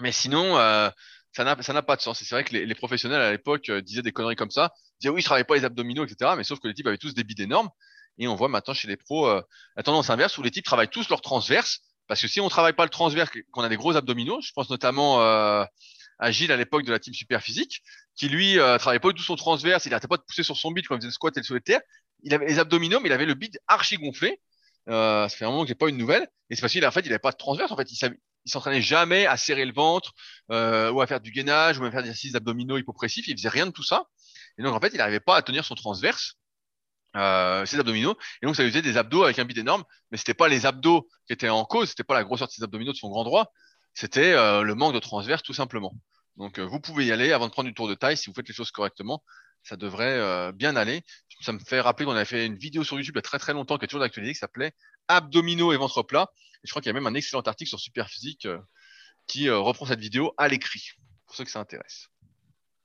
Mais 0.00 0.12
sinon, 0.12 0.58
euh, 0.58 0.90
ça 1.32 1.44
n'a 1.44 1.82
pas 1.82 1.96
de 1.96 2.02
sens. 2.02 2.22
c'est 2.22 2.34
vrai 2.34 2.44
que 2.44 2.52
les, 2.52 2.66
les, 2.66 2.74
professionnels 2.74 3.20
à 3.20 3.30
l'époque 3.30 3.70
disaient 3.70 4.02
des 4.02 4.12
conneries 4.12 4.36
comme 4.36 4.50
ça, 4.50 4.72
disaient 5.00 5.10
oui, 5.10 5.20
je 5.20 5.26
travaillais 5.26 5.44
pas 5.44 5.56
les 5.56 5.64
abdominaux, 5.64 6.04
etc. 6.04 6.32
Mais 6.36 6.44
sauf 6.44 6.60
que 6.60 6.68
les 6.68 6.74
types 6.74 6.86
avaient 6.86 6.98
tous 6.98 7.14
des 7.14 7.24
bides 7.24 7.40
énormes. 7.40 7.70
Et 8.18 8.28
on 8.28 8.34
voit 8.34 8.48
maintenant 8.48 8.74
chez 8.74 8.88
les 8.88 8.98
pros 8.98 9.26
la 9.76 9.82
tendance 9.82 10.10
inverse 10.10 10.36
où 10.36 10.42
les 10.42 10.50
types 10.50 10.64
travaillent 10.64 10.90
tous 10.90 11.08
leur 11.08 11.22
transverse. 11.22 11.80
Parce 12.08 12.20
que 12.20 12.28
si 12.28 12.40
on 12.40 12.48
travaille 12.48 12.74
pas 12.74 12.84
le 12.84 12.90
transverse, 12.90 13.30
qu'on 13.52 13.62
a 13.62 13.70
des 13.70 13.76
gros 13.76 13.96
abdominaux, 13.96 14.40
je 14.42 14.52
pense 14.52 14.68
notamment 14.68 15.18
Agile 16.22 16.52
à 16.52 16.56
l'époque 16.56 16.84
de 16.84 16.92
la 16.92 17.00
team 17.00 17.12
super 17.12 17.42
physique, 17.42 17.82
qui 18.14 18.28
lui 18.28 18.58
euh, 18.58 18.78
travaillait 18.78 19.00
pas 19.00 19.08
du 19.08 19.14
tout 19.14 19.24
son 19.24 19.36
transverse, 19.36 19.84
il 19.86 19.90
n'arrêtait 19.90 20.08
pas 20.08 20.16
de 20.16 20.22
pousser 20.22 20.44
sur 20.44 20.56
son 20.56 20.70
bide 20.70 20.86
quand 20.86 20.94
il 20.94 20.98
faisait 20.98 21.08
le 21.08 21.12
squat 21.12 21.36
et 21.36 21.40
le 21.40 21.44
soulevé 21.44 21.62
terre. 21.62 21.80
Il 22.22 22.32
avait 22.32 22.46
les 22.46 22.58
abdominaux, 22.60 23.00
mais 23.00 23.08
il 23.08 23.12
avait 23.12 23.26
le 23.26 23.34
bide 23.34 23.58
archi 23.66 23.96
gonflé. 23.96 24.40
Euh, 24.88 25.28
ça 25.28 25.36
fait 25.36 25.44
un 25.44 25.50
moment 25.50 25.62
que 25.62 25.68
j'ai 25.68 25.74
pas 25.74 25.88
une 25.88 25.96
nouvelle. 25.96 26.28
Et 26.48 26.54
c'est 26.54 26.60
parce 26.60 26.72
qu'il 26.72 26.86
en 26.86 26.90
fait, 26.92 27.00
il 27.00 27.08
avait 27.08 27.18
pas 27.18 27.32
de 27.32 27.36
transverse. 27.36 27.72
En 27.72 27.76
fait, 27.76 27.90
il, 27.90 27.96
s'entraînait 28.46 28.82
jamais 28.82 29.26
à 29.26 29.36
serrer 29.36 29.64
le 29.64 29.72
ventre 29.72 30.12
euh, 30.50 30.90
ou 30.92 31.00
à 31.00 31.06
faire 31.06 31.20
du 31.20 31.32
gainage 31.32 31.78
ou 31.78 31.84
à 31.84 31.90
faire 31.90 32.02
des 32.02 32.08
exercices 32.08 32.34
abdominaux 32.34 32.78
hypopressifs. 32.78 33.26
Il 33.26 33.36
faisait 33.36 33.48
rien 33.48 33.66
de 33.66 33.72
tout 33.72 33.84
ça. 33.84 34.04
Et 34.58 34.62
donc 34.62 34.74
en 34.74 34.80
fait, 34.80 34.90
il 34.92 34.98
n'arrivait 34.98 35.20
pas 35.20 35.36
à 35.36 35.42
tenir 35.42 35.64
son 35.64 35.74
transverse. 35.74 36.34
Euh, 37.14 37.66
ses 37.66 37.78
abdominaux 37.78 38.16
et 38.40 38.46
donc 38.46 38.56
ça 38.56 38.64
faisait 38.64 38.80
des 38.80 38.96
abdos 38.96 39.24
avec 39.24 39.38
un 39.38 39.44
bide 39.44 39.58
énorme 39.58 39.84
mais 40.10 40.16
c'était 40.16 40.32
pas 40.32 40.48
les 40.48 40.64
abdos 40.64 41.06
qui 41.26 41.34
étaient 41.34 41.50
en 41.50 41.66
cause 41.66 41.90
c'était 41.90 42.04
pas 42.04 42.14
la 42.14 42.24
grosseur 42.24 42.48
de 42.48 42.52
ses 42.54 42.62
abdominaux 42.62 42.92
de 42.92 42.96
son 42.96 43.10
grand 43.10 43.24
droit 43.24 43.52
c'était 43.94 44.32
euh, 44.32 44.62
le 44.62 44.74
manque 44.74 44.94
de 44.94 44.98
transverse 44.98 45.42
tout 45.42 45.54
simplement 45.54 45.94
donc 46.36 46.58
euh, 46.58 46.64
vous 46.64 46.80
pouvez 46.80 47.06
y 47.06 47.12
aller 47.12 47.32
avant 47.32 47.46
de 47.46 47.52
prendre 47.52 47.68
du 47.68 47.74
tour 47.74 47.88
de 47.88 47.94
taille 47.94 48.16
si 48.16 48.28
vous 48.28 48.34
faites 48.34 48.48
les 48.48 48.54
choses 48.54 48.70
correctement. 48.70 49.22
Ça 49.62 49.76
devrait 49.76 50.18
euh, 50.18 50.52
bien 50.52 50.76
aller. 50.76 51.02
Ça 51.40 51.52
me 51.52 51.58
fait 51.58 51.80
rappeler 51.80 52.06
qu'on 52.06 52.12
avait 52.12 52.24
fait 52.24 52.46
une 52.46 52.56
vidéo 52.56 52.84
sur 52.84 52.96
YouTube 52.96 53.14
il 53.14 53.18
y 53.18 53.20
a 53.20 53.22
très 53.22 53.38
très 53.38 53.52
longtemps 53.52 53.78
qui 53.78 53.84
est 53.84 53.88
toujours 53.88 54.00
d'actualité 54.00 54.32
qui 54.32 54.38
s'appelait 54.38 54.72
Abdominaux 55.08 55.72
et 55.72 55.76
ventre 55.76 56.02
plat. 56.02 56.28
Et 56.56 56.66
je 56.66 56.70
crois 56.70 56.80
qu'il 56.80 56.88
y 56.88 56.90
a 56.90 56.94
même 56.94 57.06
un 57.06 57.14
excellent 57.14 57.42
article 57.42 57.68
sur 57.68 57.80
Superphysique 57.80 58.48
qui 59.26 59.50
reprend 59.50 59.86
cette 59.86 60.00
vidéo 60.00 60.32
à 60.36 60.48
l'écrit. 60.48 60.90
pour 61.26 61.34
ceux 61.34 61.44
que 61.44 61.50
ça 61.50 61.60
intéresse. 61.60 62.08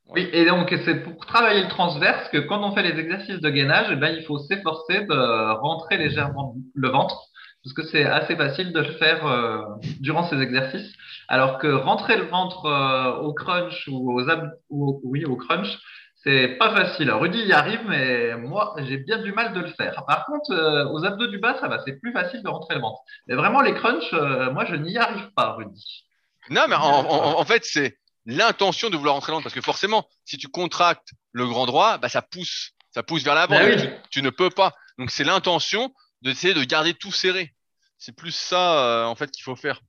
Oui, 0.10 0.30
et 0.32 0.46
donc 0.46 0.74
c'est 0.86 1.04
pour 1.04 1.26
travailler 1.26 1.64
le 1.64 1.68
transverse 1.68 2.30
que 2.30 2.38
quand 2.38 2.64
on 2.64 2.74
fait 2.74 2.84
les 2.84 2.98
exercices 3.00 3.42
de 3.42 3.50
gainage, 3.50 3.88
eh 3.92 3.96
ben, 3.98 4.16
il 4.16 4.24
faut 4.24 4.40
s'efforcer 4.40 5.02
de 5.02 5.60
rentrer 5.60 5.98
légèrement 5.98 6.56
le 6.74 6.90
ventre, 6.90 7.30
parce 7.64 7.74
que 7.74 7.84
c'est 7.84 8.06
assez 8.06 8.36
facile 8.36 8.72
de 8.72 8.80
le 8.80 8.94
faire 8.94 9.26
euh, 9.26 9.62
durant 10.00 10.28
ces 10.30 10.42
exercices, 10.42 10.94
alors 11.28 11.58
que 11.58 11.68
rentrer 11.68 12.18
le 12.18 12.26
ventre 12.26 12.66
euh, 12.66 13.14
au 13.18 13.34
crunch 13.34 13.88
ou 13.88 14.14
aux 14.14 14.30
ab 14.30 14.52
ou, 14.70 15.02
oui 15.04 15.26
au 15.26 15.36
crunch, 15.36 15.78
c'est 16.24 16.58
pas 16.60 16.74
facile. 16.76 17.12
Rudy 17.12 17.40
y 17.40 17.54
arrive, 17.54 17.82
mais 17.88 18.36
moi 18.38 18.76
j'ai 18.80 18.98
bien 18.98 19.18
du 19.20 19.32
mal 19.34 19.54
de 19.54 19.60
le 19.60 19.68
faire. 19.68 20.04
Par 20.06 20.26
contre, 20.26 20.52
euh, 20.52 20.88
aux 20.92 21.06
abdos 21.06 21.28
du 21.28 21.40
bas, 21.40 21.58
ça 21.60 21.68
va, 21.68 21.80
c'est 21.86 22.00
plus 22.00 22.14
facile 22.14 22.44
de 22.44 22.50
rentrer 22.50 22.76
le 22.76 22.82
ventre. 22.82 23.02
Mais 23.28 23.36
vraiment 23.36 23.62
les 23.62 23.74
crunchs, 23.74 24.12
moi 24.52 24.66
je 24.66 24.76
n'y 24.76 24.98
arrive 24.98 25.32
pas, 25.36 25.54
Rudy. 25.54 26.06
Non, 26.50 26.64
mais 26.70 26.76
en 26.76 27.44
fait 27.44 27.66
c'est 27.66 27.98
l'intention 28.28 28.90
de 28.90 28.98
vouloir 28.98 29.16
rentrer 29.16 29.32
dans 29.32 29.42
parce 29.42 29.56
que 29.56 29.62
forcément, 29.62 30.08
si 30.26 30.38
tu 30.38 30.48
contractes 30.48 31.10
le 31.32 31.48
grand 31.48 31.66
droit, 31.66 31.98
bah, 31.98 32.10
ça 32.10 32.22
pousse, 32.22 32.72
ça 32.92 33.02
pousse 33.02 33.24
vers 33.24 33.34
l'avant. 33.34 33.58
Bah 33.58 33.76
tu, 34.12 34.22
ne 34.22 34.30
peux 34.30 34.50
pas. 34.50 34.74
Donc 35.00 35.10
c'est 35.10 35.24
l'intention 35.24 35.94
d'essayer 36.22 36.54
de 36.54 36.64
garder 36.64 36.94
tout 36.94 37.12
serré. 37.12 37.54
C'est 37.98 38.16
plus 38.16 38.32
ça 38.32 38.84
euh, 38.84 39.06
en 39.06 39.16
fait 39.16 39.32
qu'il 39.32 39.44
faut 39.44 39.56
faire 39.56 39.82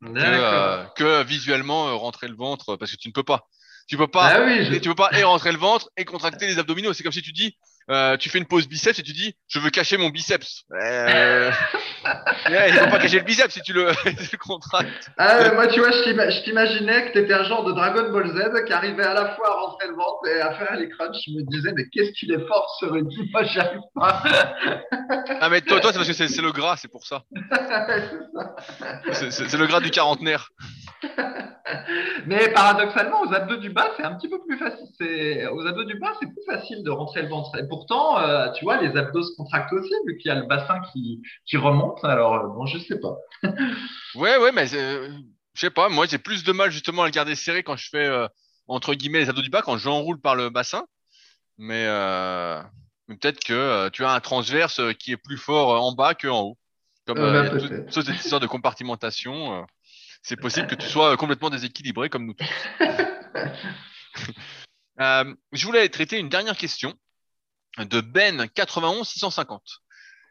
que, 0.00 1.04
euh, 1.04 1.24
visuellement 1.24 1.88
euh, 1.88 1.94
rentrer 1.94 2.28
le 2.28 2.36
ventre 2.36 2.76
parce 2.76 2.90
que 2.90 2.96
tu 2.96 3.08
ne 3.08 3.12
peux 3.12 3.24
pas. 3.24 3.48
Tu 3.88 3.96
peux 3.96 4.06
pas, 4.06 4.34
ah 4.34 4.44
oui, 4.44 4.80
tu 4.82 4.88
peux 4.90 4.94
pas 4.94 5.10
et 5.18 5.24
rentrer 5.24 5.50
le 5.50 5.58
ventre 5.58 5.90
et 5.96 6.04
contracter 6.04 6.46
les 6.46 6.58
abdominaux. 6.58 6.92
C'est 6.92 7.02
comme 7.02 7.12
si 7.12 7.22
tu 7.22 7.32
dis, 7.32 7.56
euh, 7.90 8.16
tu 8.18 8.28
fais 8.28 8.38
une 8.38 8.46
pause 8.46 8.68
biceps 8.68 8.98
et 8.98 9.02
tu 9.02 9.12
dis, 9.12 9.34
je 9.48 9.58
veux 9.58 9.70
cacher 9.70 9.96
mon 9.96 10.10
biceps. 10.10 10.64
Euh... 10.72 11.50
yeah, 12.50 12.68
il 12.68 12.74
faut 12.74 12.90
pas 12.90 12.98
cacher 12.98 13.18
le 13.18 13.24
biceps 13.24 13.54
si 13.54 13.62
tu 13.62 13.72
le, 13.72 13.86
le 14.04 14.36
contractes. 14.36 15.10
Ah, 15.16 15.52
moi, 15.54 15.68
tu 15.68 15.80
vois, 15.80 15.90
je 15.90 16.42
t'imaginais 16.44 17.06
que 17.06 17.12
tu 17.12 17.18
étais 17.18 17.32
un 17.32 17.44
genre 17.44 17.64
de 17.64 17.72
Dragon 17.72 18.10
Ball 18.12 18.28
Z 18.28 18.64
qui 18.66 18.72
arrivait 18.72 19.06
à 19.06 19.14
la 19.14 19.34
fois 19.34 19.48
à 19.48 19.60
rentrer 19.60 19.88
le 19.88 19.94
ventre 19.94 20.28
et 20.28 20.40
à 20.40 20.54
faire 20.54 20.76
les 20.76 20.88
crunchs. 20.90 21.16
Je 21.26 21.32
me 21.32 21.42
disais, 21.50 21.72
mais 21.74 21.88
qu'est-ce 21.88 22.12
qu'il 22.12 22.32
est 22.32 22.46
fort 22.46 22.76
ce 22.78 22.86
Rudy 22.86 23.16
Moi, 23.32 23.44
j'y 23.44 23.58
arrive 23.58 23.80
pas. 23.94 24.22
ah, 25.40 25.48
mais 25.48 25.62
toi, 25.62 25.80
toi 25.80 25.92
c'est 25.92 25.98
parce 25.98 26.08
que 26.08 26.28
c'est 26.28 26.42
le 26.42 26.52
gras, 26.52 26.76
c'est 26.76 26.88
pour 26.88 27.06
ça. 27.06 27.22
c'est 29.12 29.58
le 29.58 29.66
gras 29.66 29.80
du 29.80 29.90
quarantenaire. 29.90 30.50
Mais 32.26 32.50
paradoxalement, 32.52 33.22
aux 33.22 33.32
abdos 33.32 33.56
du 33.56 33.70
bas, 33.70 33.90
c'est 33.96 34.04
un 34.04 34.14
petit 34.14 34.28
peu 34.28 34.38
plus 34.46 34.58
facile. 34.58 35.48
Aux 35.52 35.66
abdos 35.66 35.84
du 35.84 35.98
bas, 35.98 36.12
c'est 36.20 36.26
plus 36.26 36.44
facile 36.46 36.82
de 36.82 36.90
rentrer 36.90 37.22
le 37.22 37.28
ventre. 37.28 37.56
Et 37.58 37.66
pourtant, 37.78 38.18
euh, 38.18 38.50
tu 38.52 38.64
vois, 38.64 38.80
les 38.80 38.96
abdos 38.96 39.22
se 39.22 39.36
contractent 39.36 39.72
aussi, 39.72 39.92
vu 40.06 40.16
qu'il 40.18 40.28
y 40.28 40.32
a 40.32 40.34
le 40.34 40.46
bassin 40.46 40.80
qui, 40.92 41.22
qui 41.46 41.56
remonte. 41.56 42.04
Alors, 42.04 42.34
euh, 42.34 42.48
bon, 42.48 42.66
je 42.66 42.78
sais 42.78 42.98
pas. 42.98 43.16
ouais, 44.16 44.36
ouais, 44.36 44.50
mais 44.52 44.74
euh, 44.74 45.08
je 45.54 45.60
sais 45.60 45.70
pas. 45.70 45.88
Moi, 45.88 46.06
j'ai 46.06 46.18
plus 46.18 46.42
de 46.42 46.52
mal 46.52 46.70
justement 46.70 47.02
à 47.02 47.06
le 47.06 47.12
garder 47.12 47.36
serré 47.36 47.62
quand 47.62 47.76
je 47.76 47.88
fais, 47.88 48.28
entre 48.66 48.94
guillemets, 48.94 49.20
les 49.20 49.28
abdos 49.28 49.42
du 49.42 49.50
bas, 49.50 49.62
quand 49.62 49.78
j'enroule 49.78 50.20
par 50.20 50.34
le 50.34 50.50
bassin. 50.50 50.86
Mais, 51.56 51.86
mais 53.06 53.16
peut-être 53.16 53.42
que 53.44 53.88
tu 53.90 54.04
as 54.04 54.10
un 54.10 54.20
transverse 54.20 54.80
qui 54.98 55.12
est 55.12 55.16
plus 55.16 55.38
fort 55.38 55.82
en 55.82 55.92
bas 55.92 56.14
qu'en 56.14 56.40
haut. 56.40 56.58
Comme 57.06 57.18
bah, 57.18 57.48
toute, 57.48 58.04
cette 58.04 58.16
histoire 58.16 58.40
de 58.40 58.46
compartimentation 58.46 59.64
c'est 60.20 60.36
possible 60.36 60.66
que 60.66 60.74
tu 60.74 60.86
sois 60.88 61.16
complètement 61.16 61.48
déséquilibré 61.48 62.10
comme 62.10 62.26
nous 62.26 62.34
tous. 62.34 62.48
Euh, 65.00 65.32
je 65.52 65.64
voulais 65.64 65.88
traiter 65.88 66.18
une 66.18 66.28
dernière 66.28 66.56
question 66.56 66.92
de 67.76 68.00
Ben 68.00 68.48
91 68.48 69.06
650. 69.06 69.62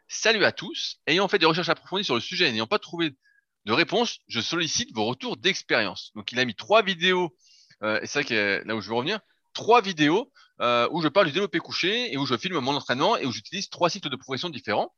Salut 0.08 0.44
à 0.44 0.52
tous. 0.52 0.96
Ayant 1.06 1.28
fait 1.28 1.38
des 1.38 1.46
recherches 1.46 1.68
approfondies 1.68 2.04
sur 2.04 2.14
le 2.14 2.20
sujet 2.20 2.48
et 2.48 2.52
n'ayant 2.52 2.66
pas 2.66 2.78
trouvé 2.78 3.14
de 3.64 3.72
réponse, 3.72 4.20
je 4.28 4.40
sollicite 4.40 4.94
vos 4.94 5.04
retours 5.04 5.36
d'expérience. 5.36 6.12
Donc, 6.14 6.32
il 6.32 6.40
a 6.40 6.44
mis 6.44 6.54
trois 6.54 6.82
vidéos, 6.82 7.36
euh, 7.82 8.00
et 8.00 8.06
c'est 8.06 8.22
ça 8.22 8.64
là 8.64 8.74
où 8.74 8.80
je 8.80 8.88
veux 8.88 8.94
revenir, 8.94 9.20
trois 9.52 9.82
vidéos 9.82 10.32
euh, 10.60 10.88
où 10.90 11.02
je 11.02 11.08
parle 11.08 11.26
du 11.26 11.32
développé 11.32 11.58
couché 11.58 12.12
et 12.12 12.16
où 12.16 12.24
je 12.24 12.36
filme 12.36 12.58
mon 12.60 12.74
entraînement 12.74 13.16
et 13.16 13.26
où 13.26 13.32
j'utilise 13.32 13.68
trois 13.68 13.90
cycles 13.90 14.08
de 14.08 14.16
progression 14.16 14.48
différents. 14.48 14.94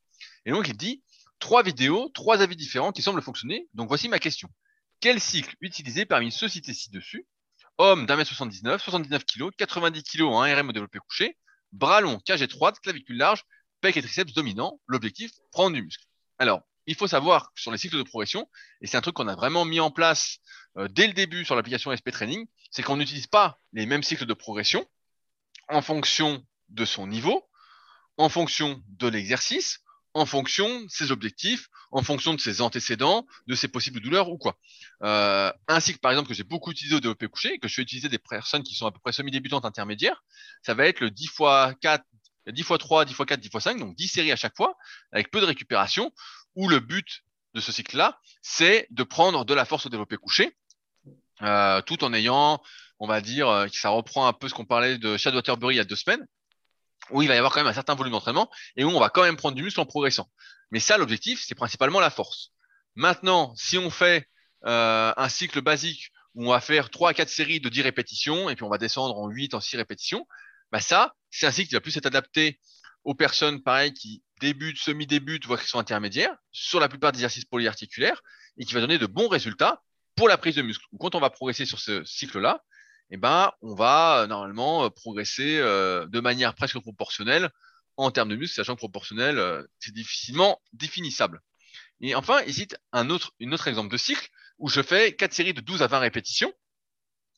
Et 0.47 0.53
donc, 0.53 0.68
il 0.68 0.76
dit 0.76 1.03
trois 1.41 1.62
vidéos, 1.62 2.11
trois 2.14 2.43
avis 2.43 2.57
différents 2.57 2.93
qui 2.93 3.03
semblent 3.03 3.22
fonctionner. 3.22 3.68
Donc, 3.74 3.88
voici 3.88 4.09
ma 4.09 4.18
question. 4.18 4.49
Quel 5.01 5.20
cycle 5.20 5.57
utiliser 5.61 6.05
parmi 6.05 6.30
ceux 6.30 6.49
cités 6.49 6.74
ci-dessus? 6.74 7.26
Homme 7.78 8.07
d'un 8.07 8.16
mètre 8.16 8.28
79, 8.28 8.82
79 8.82 9.24
kg, 9.24 9.51
90 9.57 10.03
kg 10.03 10.22
en 10.22 10.43
1 10.43 10.55
RM 10.55 10.68
au 10.68 10.72
développé 10.72 10.99
couché, 10.99 11.36
bras 11.73 12.01
long, 12.01 12.18
cage 12.21 12.43
étroite, 12.43 12.81
clavicule 12.81 13.16
large, 13.16 13.45
pec 13.81 13.97
et 13.97 14.03
triceps 14.03 14.33
dominants. 14.33 14.81
L'objectif, 14.87 15.33
prendre 15.53 15.75
du 15.75 15.83
muscle. 15.83 16.05
Alors, 16.39 16.62
il 16.87 16.95
faut 16.95 17.07
savoir 17.07 17.53
sur 17.55 17.71
les 17.71 17.79
cycles 17.79 17.99
de 17.99 18.03
progression, 18.03 18.49
et 18.81 18.87
c'est 18.87 18.97
un 18.97 19.01
truc 19.01 19.14
qu'on 19.14 19.29
a 19.29 19.37
vraiment 19.37 19.64
mis 19.64 19.81
en 19.81 19.91
place 19.91 20.39
euh, 20.77 20.89
dès 20.89 21.07
le 21.07 21.12
début 21.12 21.45
sur 21.45 21.55
l'application 21.55 21.95
SP 21.95 22.11
Training, 22.11 22.47
c'est 22.71 22.83
qu'on 22.83 22.97
n'utilise 22.97 23.27
pas 23.27 23.61
les 23.73 23.87
mêmes 23.87 24.03
cycles 24.03 24.27
de 24.27 24.35
progression 24.35 24.87
en 25.68 25.83
fonction 25.83 26.45
de 26.68 26.85
son 26.85 27.07
niveau, 27.07 27.49
en 28.16 28.29
fonction 28.29 28.83
de 28.89 29.09
l'exercice, 29.09 29.81
en 30.14 30.26
fonction 30.26 30.82
de 30.82 30.88
ses 30.88 31.12
objectifs, 31.12 31.68
en 31.92 32.02
fonction 32.02 32.34
de 32.34 32.40
ses 32.40 32.61
antécédents, 32.61 33.26
de 33.46 33.54
ses 33.54 33.68
possibles 33.68 34.00
douleurs 34.00 34.28
ou 34.28 34.38
quoi. 34.38 34.58
Euh, 35.02 35.52
un 35.68 35.80
cycle, 35.80 35.98
par 36.00 36.11
exemple, 36.11 36.28
que 36.28 36.34
j'ai 36.34 36.44
beaucoup 36.44 36.70
utilisé 36.70 36.96
au 36.96 37.00
développé 37.00 37.28
couché, 37.28 37.58
que 37.58 37.68
je 37.68 37.74
fais 37.74 37.82
utiliser 37.82 38.08
des 38.08 38.18
personnes 38.18 38.62
qui 38.62 38.74
sont 38.74 38.86
à 38.86 38.92
peu 38.92 38.98
près 38.98 39.12
semi-débutantes 39.12 39.64
intermédiaires, 39.64 40.22
ça 40.62 40.74
va 40.74 40.86
être 40.86 41.00
le 41.00 41.11
10 41.11 41.24
x 41.24 41.38
4, 41.80 42.04
10 42.48 42.61
x 42.61 42.78
3, 42.78 43.04
10 43.04 43.12
x 43.12 43.24
4, 43.26 43.40
10 43.40 43.46
x 43.46 43.58
5, 43.64 43.78
donc 43.78 43.96
10 43.96 44.08
séries 44.08 44.32
à 44.32 44.36
chaque 44.36 44.56
fois, 44.56 44.76
avec 45.12 45.30
peu 45.30 45.40
de 45.40 45.46
récupération, 45.46 46.12
où 46.56 46.68
le 46.68 46.80
but 46.80 47.22
de 47.54 47.61
ce 47.61 47.72
cycle-là, 47.72 48.18
c'est 48.42 48.86
de 48.90 49.02
prendre 49.02 49.44
de 49.44 49.54
la 49.54 49.64
force 49.64 49.86
au 49.86 49.88
développé 49.88 50.16
couché, 50.16 50.56
euh, 51.42 51.82
tout 51.82 52.04
en 52.04 52.12
ayant, 52.12 52.61
on 52.98 53.06
va 53.06 53.20
dire, 53.20 53.48
euh, 53.48 53.66
que 53.66 53.76
ça 53.76 53.88
reprend 53.88 54.26
un 54.26 54.32
peu 54.32 54.48
ce 54.48 54.54
qu'on 54.54 54.66
parlait 54.66 54.98
de 54.98 55.16
Chad 55.16 55.34
Waterbury 55.34 55.74
il 55.74 55.78
y 55.78 55.80
a 55.80 55.84
deux 55.84 55.96
semaines, 55.96 56.26
où 57.12 57.22
il 57.22 57.28
va 57.28 57.34
y 57.34 57.38
avoir 57.38 57.52
quand 57.52 57.61
même 57.61 57.66
un 57.66 57.74
certain 57.74 57.94
volume 57.94 58.12
d'entraînement 58.12 58.50
et 58.76 58.84
où 58.84 58.88
on 58.88 59.00
va 59.00 59.08
quand 59.08 59.22
même 59.22 59.36
prendre 59.36 59.56
du 59.56 59.62
muscle 59.62 59.80
en 59.80 59.86
progressant. 59.86 60.30
Mais 60.70 60.80
ça, 60.80 60.98
l'objectif, 60.98 61.42
c'est 61.46 61.54
principalement 61.54 62.00
la 62.00 62.11
force. 62.11 62.52
Maintenant, 62.94 63.54
si 63.56 63.78
on 63.78 63.90
fait 63.90 64.28
euh, 64.66 65.12
un 65.16 65.28
cycle 65.28 65.61
basique 65.61 66.11
où 66.34 66.46
on 66.46 66.50
va 66.50 66.61
faire 66.61 66.90
3 66.90 67.11
à 67.11 67.14
4 67.14 67.28
séries 67.28 67.61
de 67.61 67.68
10 67.68 67.82
répétitions 67.82 68.50
et 68.50 68.54
puis 68.54 68.64
on 68.64 68.68
va 68.68 68.78
descendre 68.78 69.18
en 69.18 69.28
8, 69.28 69.54
en 69.54 69.61
6 69.61 69.76
répétitions, 69.76 70.26
bah 70.70 70.80
ça, 70.80 71.14
c'est 71.30 71.46
un 71.46 71.50
cycle 71.50 71.68
qui 71.68 71.74
va 71.74 71.80
plus 71.80 71.96
être 71.96 72.06
adapté 72.06 72.61
aux 73.04 73.14
personnes, 73.14 73.62
pareil, 73.62 73.92
qui 73.92 74.22
débutent, 74.40 74.78
semi-débutent, 74.78 75.46
voire 75.46 75.61
qui 75.61 75.68
sont 75.68 75.78
intermédiaires, 75.78 76.34
sur 76.52 76.80
la 76.80 76.88
plupart 76.88 77.12
des 77.12 77.18
exercices 77.18 77.44
polyarticulaires, 77.44 78.22
et 78.58 78.64
qui 78.64 78.74
va 78.74 78.80
donner 78.80 78.98
de 78.98 79.06
bons 79.06 79.28
résultats 79.28 79.82
pour 80.16 80.28
la 80.28 80.36
prise 80.36 80.56
de 80.56 80.62
muscle. 80.62 80.84
Quand 80.98 81.14
on 81.14 81.20
va 81.20 81.30
progresser 81.30 81.64
sur 81.64 81.80
ce 81.80 82.04
cycle-là, 82.04 82.62
eh 83.11 83.16
ben, 83.16 83.52
on 83.61 83.74
va 83.74 84.22
euh, 84.22 84.26
normalement 84.26 84.84
euh, 84.84 84.90
progresser 84.90 85.58
euh, 85.58 86.06
de 86.06 86.20
manière 86.20 86.54
presque 86.54 86.78
proportionnelle 86.78 87.50
en 87.96 88.11
termes 88.11 88.28
de 88.28 88.36
muscle, 88.36 88.54
sachant 88.54 88.74
que 88.74 88.78
proportionnel, 88.78 89.66
c'est 89.78 89.92
difficilement 89.92 90.62
définissable. 90.72 91.42
Et 92.00 92.14
enfin, 92.14 92.40
ici, 92.44 92.66
un 92.92 93.11
autre, 93.11 93.34
exemple 93.66 93.90
de 93.92 93.98
cycle 93.98 94.26
où 94.58 94.70
je 94.70 94.80
fais 94.80 95.14
quatre 95.14 95.34
séries 95.34 95.52
de 95.52 95.61
12 95.61 95.82
à 95.82 95.86
20 95.86 95.98
répétitions. 95.98 96.50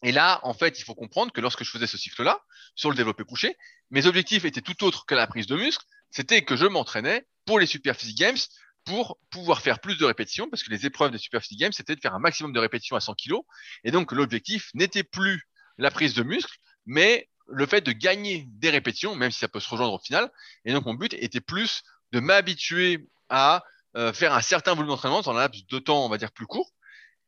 Et 0.04 0.12
là, 0.12 0.38
en 0.44 0.54
fait, 0.54 0.78
il 0.78 0.84
faut 0.84 0.94
comprendre 0.94 1.32
que 1.32 1.40
lorsque 1.40 1.64
je 1.64 1.70
faisais 1.70 1.88
ce 1.88 1.98
cycle-là, 1.98 2.44
sur 2.76 2.90
le 2.90 2.96
développé 2.96 3.24
couché, 3.24 3.56
mes 3.90 4.06
objectifs 4.06 4.44
étaient 4.44 4.60
tout 4.60 4.84
autres 4.84 5.04
que 5.04 5.16
la 5.16 5.26
prise 5.26 5.48
de 5.48 5.56
muscle. 5.56 5.84
C'était 6.12 6.44
que 6.44 6.54
je 6.54 6.66
m'entraînais 6.66 7.26
pour 7.44 7.58
les 7.58 7.66
Super 7.66 7.96
Games 8.16 8.38
pour 8.84 9.18
pouvoir 9.30 9.62
faire 9.62 9.80
plus 9.80 9.96
de 9.96 10.04
répétitions, 10.04 10.48
parce 10.48 10.62
que 10.62 10.70
les 10.70 10.86
épreuves 10.86 11.10
des 11.10 11.18
Super 11.18 11.40
Games, 11.52 11.72
c'était 11.72 11.96
de 11.96 12.00
faire 12.00 12.14
un 12.14 12.20
maximum 12.20 12.52
de 12.52 12.60
répétitions 12.60 12.94
à 12.94 13.00
100 13.00 13.14
kg. 13.14 13.34
Et 13.82 13.90
donc, 13.90 14.12
l'objectif 14.12 14.70
n'était 14.74 15.04
plus 15.04 15.48
la 15.78 15.90
prise 15.90 16.14
de 16.14 16.22
muscle, 16.22 16.56
mais 16.86 17.28
le 17.46 17.66
fait 17.66 17.80
de 17.80 17.92
gagner 17.92 18.46
des 18.48 18.70
répétitions, 18.70 19.14
même 19.14 19.30
si 19.30 19.38
ça 19.38 19.48
peut 19.48 19.60
se 19.60 19.68
rejoindre 19.68 19.94
au 19.94 19.98
final. 19.98 20.30
Et 20.64 20.72
donc, 20.72 20.86
mon 20.86 20.94
but 20.94 21.12
était 21.14 21.40
plus 21.40 21.82
de 22.12 22.20
m'habituer 22.20 23.06
à 23.28 23.64
euh, 23.96 24.12
faire 24.12 24.34
un 24.34 24.40
certain 24.40 24.74
volume 24.74 24.90
d'entraînement 24.90 25.20
dans 25.20 25.30
un 25.32 25.34
laps 25.34 25.66
de 25.66 25.78
temps, 25.78 26.04
on 26.04 26.08
va 26.08 26.18
dire, 26.18 26.32
plus 26.32 26.46
court. 26.46 26.70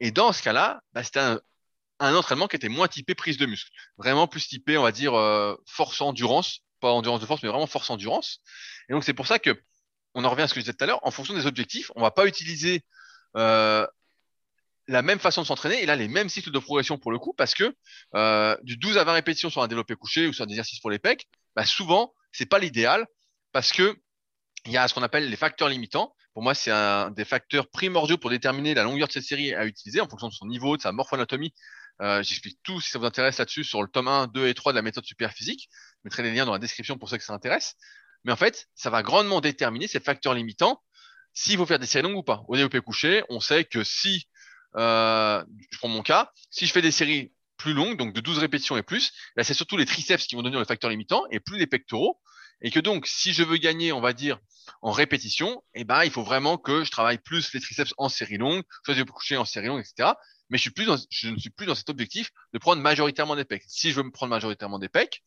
Et 0.01 0.11
dans 0.11 0.33
ce 0.33 0.43
cas-là, 0.43 0.83
bah, 0.93 1.03
c'était 1.03 1.21
un, 1.21 1.41
entraînement 2.01 2.49
qui 2.49 2.57
était 2.57 2.69
moins 2.69 2.89
typé 2.89 3.15
prise 3.15 3.39
de 3.39 3.47
muscle. 3.47 3.71
Vraiment 3.97 4.27
plus 4.27 4.49
typé, 4.49 4.77
on 4.77 4.83
va 4.83 4.93
dire, 4.93 5.15
euh, 5.15 5.57
force-endurance. 5.67 6.61
Pas 6.81 6.91
endurance 6.91 7.21
de 7.21 7.27
force, 7.27 7.43
mais 7.43 7.49
vraiment 7.49 7.67
force-endurance. 7.67 8.41
Et 8.89 8.93
donc, 8.93 9.05
c'est 9.05 9.15
pour 9.15 9.27
ça 9.27 9.39
que, 9.39 9.59
on 10.15 10.25
en 10.25 10.31
revient 10.31 10.43
à 10.43 10.49
ce 10.49 10.55
que 10.55 10.61
je 10.61 10.65
disais 10.65 10.77
tout 10.77 10.85
à 10.85 10.87
l'heure, 10.87 11.01
en 11.07 11.11
fonction 11.11 11.35
des 11.35 11.47
objectifs, 11.47 11.91
on 11.97 12.03
va 12.03 12.11
pas 12.11 12.27
utiliser 12.27 12.85
euh, 13.37 13.87
la 14.89 15.03
même 15.03 15.19
façon 15.19 15.43
de 15.43 15.47
s'entraîner 15.47 15.83
et 15.83 15.87
là 15.87 15.97
les 15.97 16.09
mêmes 16.09 16.29
cycles 16.29 16.51
de 16.51 16.59
progression 16.59 16.99
pour 16.99 17.11
le 17.11 17.19
coup 17.19 17.33
parce 17.33 17.55
que 17.55 17.75
euh, 18.15 18.57
du 18.63 18.77
12 18.77 18.99
à 18.99 19.05
20 19.05 19.13
répétitions 19.13 19.51
sur 19.51 19.63
un 19.63 19.69
développé 19.69 19.95
couché 19.97 20.27
ou 20.27 20.33
sur 20.33 20.45
un 20.45 20.49
exercice 20.49 20.81
pour 20.81 20.91
les 20.91 20.99
pecs, 20.99 21.27
bah 21.57 21.65
souvent 21.65 22.13
c'est 22.33 22.47
pas 22.47 22.59
l'idéal 22.59 23.07
parce 23.53 23.73
que 23.73 23.97
il 24.67 24.73
y 24.73 24.77
a 24.77 24.89
ce 24.89 24.95
qu'on 24.95 25.03
appelle 25.03 25.29
les 25.29 25.37
facteurs 25.37 25.69
limitants. 25.69 26.15
Pour 26.33 26.43
moi, 26.43 26.55
c'est 26.55 26.71
un 26.71 27.11
des 27.11 27.25
facteurs 27.25 27.69
primordiaux 27.69 28.19
pour 28.19 28.31
déterminer 28.31 28.75
la 28.75 28.83
longueur 28.83 29.09
de 29.09 29.13
cette 29.13 29.25
série 29.25 29.55
à 29.55 29.67
utiliser 29.67 30.01
en 30.01 30.09
fonction 30.09 30.29
de 30.29 30.33
son 30.33 30.47
niveau, 30.47 30.77
de 30.77 30.83
sa 30.83 30.91
morphoanatomie. 30.91 31.53
Euh, 32.01 32.23
J'explique 32.23 32.59
tout 32.63 32.81
si 32.81 32.91
ça 32.91 32.99
vous 32.99 33.05
intéresse 33.05 33.39
là-dessus 33.39 33.63
sur 33.63 33.83
le 33.83 33.89
tome 33.89 34.09
1, 34.09 34.29
2 34.29 34.49
et 34.49 34.55
3 34.55 34.73
de 34.73 34.77
la 34.77 34.83
méthode 34.83 35.05
super 35.05 35.33
physique. 35.33 35.69
Je 35.71 36.01
mettrai 36.05 36.23
les 36.23 36.33
liens 36.33 36.47
dans 36.47 36.53
la 36.53 36.59
description 36.59 36.99
pour 36.99 37.09
ceux 37.09 37.19
que 37.19 37.25
ça 37.25 37.35
intéresse. 37.35 37.75
Mais 38.25 38.33
en 38.33 38.37
fait, 38.37 38.67
ça 38.75 38.91
va 38.91 39.03
grandement 39.03 39.41
déterminer 39.41 39.87
ces 39.87 40.01
facteurs 40.01 40.35
limitants 40.35 40.83
s'il 41.35 41.57
faut 41.57 41.67
faire 41.67 41.79
des 41.79 41.87
séries 41.87 42.05
longues 42.05 42.17
ou 42.17 42.23
pas. 42.23 42.43
Au 42.49 42.57
développé 42.57 42.81
couché, 42.81 43.23
on 43.29 43.41
sait 43.41 43.65
que 43.65 43.85
si 43.85 44.29
euh, 44.77 45.45
je 45.71 45.79
prends 45.79 45.89
mon 45.89 46.03
cas, 46.03 46.31
si 46.51 46.67
je 46.67 46.73
fais 46.73 46.83
des 46.83 46.91
séries 46.91 47.33
plus 47.57 47.73
longues, 47.73 47.97
donc 47.97 48.13
de 48.13 48.21
12 48.21 48.39
répétitions 48.39 48.77
et 48.77 48.83
plus, 48.83 49.13
là, 49.37 49.45
c'est 49.45 49.55
surtout 49.55 49.77
les 49.77 49.87
triceps 49.87 50.27
qui 50.27 50.35
vont 50.35 50.43
devenir 50.43 50.59
le 50.59 50.67
facteur 50.67 50.91
limitant 50.91 51.25
et 51.31 51.41
plus 51.41 51.59
les 51.59 51.67
pectoraux. 51.67 52.21
Et 52.61 52.71
que 52.71 52.81
donc, 52.81 53.07
si 53.07 53.33
je 53.33 53.43
veux 53.43 53.57
gagner, 53.57 53.93
on 53.93 54.01
va 54.01 54.13
dire, 54.13 54.39
en 54.81 54.91
répétition, 54.91 55.63
eh 55.75 55.85
ben, 55.85 56.05
il 56.05 56.11
faut 56.11 56.23
vraiment 56.23 56.57
que 56.57 56.85
je 56.85 56.91
travaille 56.91 57.19
plus 57.19 57.53
les 57.53 57.61
triceps 57.61 57.93
en 57.99 58.09
série 58.09 58.39
longue, 58.39 58.63
soit 58.85 58.95
je 58.95 59.03
vais 59.03 59.37
en 59.37 59.45
série 59.45 59.67
longue, 59.67 59.81
etc. 59.81 60.13
Mais 60.51 60.59
je, 60.59 60.63
suis 60.63 60.71
plus 60.71 60.85
dans, 60.85 60.97
je 61.11 61.29
ne 61.29 61.39
suis 61.39 61.51
plus 61.51 61.67
dans 61.67 61.75
cet 61.75 61.91
objectif 61.91 62.31
de 62.53 62.59
prendre 62.59 62.81
majoritairement 62.81 63.37
des 63.37 63.45
pecs. 63.45 63.65
Si 63.67 63.91
je 63.91 63.97
veux 63.97 64.03
me 64.03 64.11
prendre 64.11 64.31
majoritairement 64.31 64.79
des 64.79 64.89
pecs, 64.89 65.23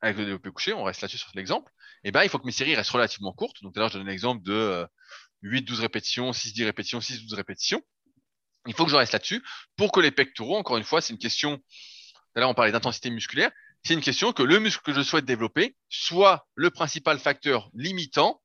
avec 0.00 0.18
le 0.18 0.24
développé 0.24 0.50
couché, 0.50 0.72
on 0.72 0.84
reste 0.84 1.00
là-dessus 1.00 1.18
sur 1.18 1.30
l'exemple, 1.34 1.72
eh 2.02 2.12
ben, 2.12 2.22
il 2.22 2.28
faut 2.28 2.38
que 2.38 2.46
mes 2.46 2.52
séries 2.52 2.74
restent 2.74 2.90
relativement 2.90 3.32
courtes. 3.32 3.62
Donc, 3.62 3.76
l'heure, 3.76 3.88
je 3.88 3.98
donne 3.98 4.06
l'exemple 4.06 4.42
de 4.42 4.86
8-12 5.42 5.78
euh, 5.78 5.80
répétitions, 5.80 6.30
6-10 6.30 6.64
répétitions, 6.64 6.98
6-12 6.98 7.34
répétitions. 7.34 7.82
Il 8.66 8.74
faut 8.74 8.84
que 8.84 8.90
je 8.90 8.96
reste 8.96 9.12
là-dessus 9.12 9.42
pour 9.76 9.92
que 9.92 10.00
les 10.00 10.10
pectoraux, 10.10 10.56
encore 10.56 10.76
une 10.76 10.84
fois, 10.84 11.00
c'est 11.00 11.12
une 11.12 11.18
question, 11.18 11.60
là, 12.34 12.48
on 12.48 12.54
parlait 12.54 12.72
d'intensité 12.72 13.10
musculaire, 13.10 13.50
c'est 13.84 13.94
une 13.94 14.00
question 14.00 14.32
que 14.32 14.42
le 14.42 14.58
muscle 14.58 14.82
que 14.82 14.94
je 14.94 15.02
souhaite 15.02 15.26
développer 15.26 15.76
soit 15.90 16.46
le 16.54 16.70
principal 16.70 17.18
facteur 17.18 17.70
limitant 17.74 18.40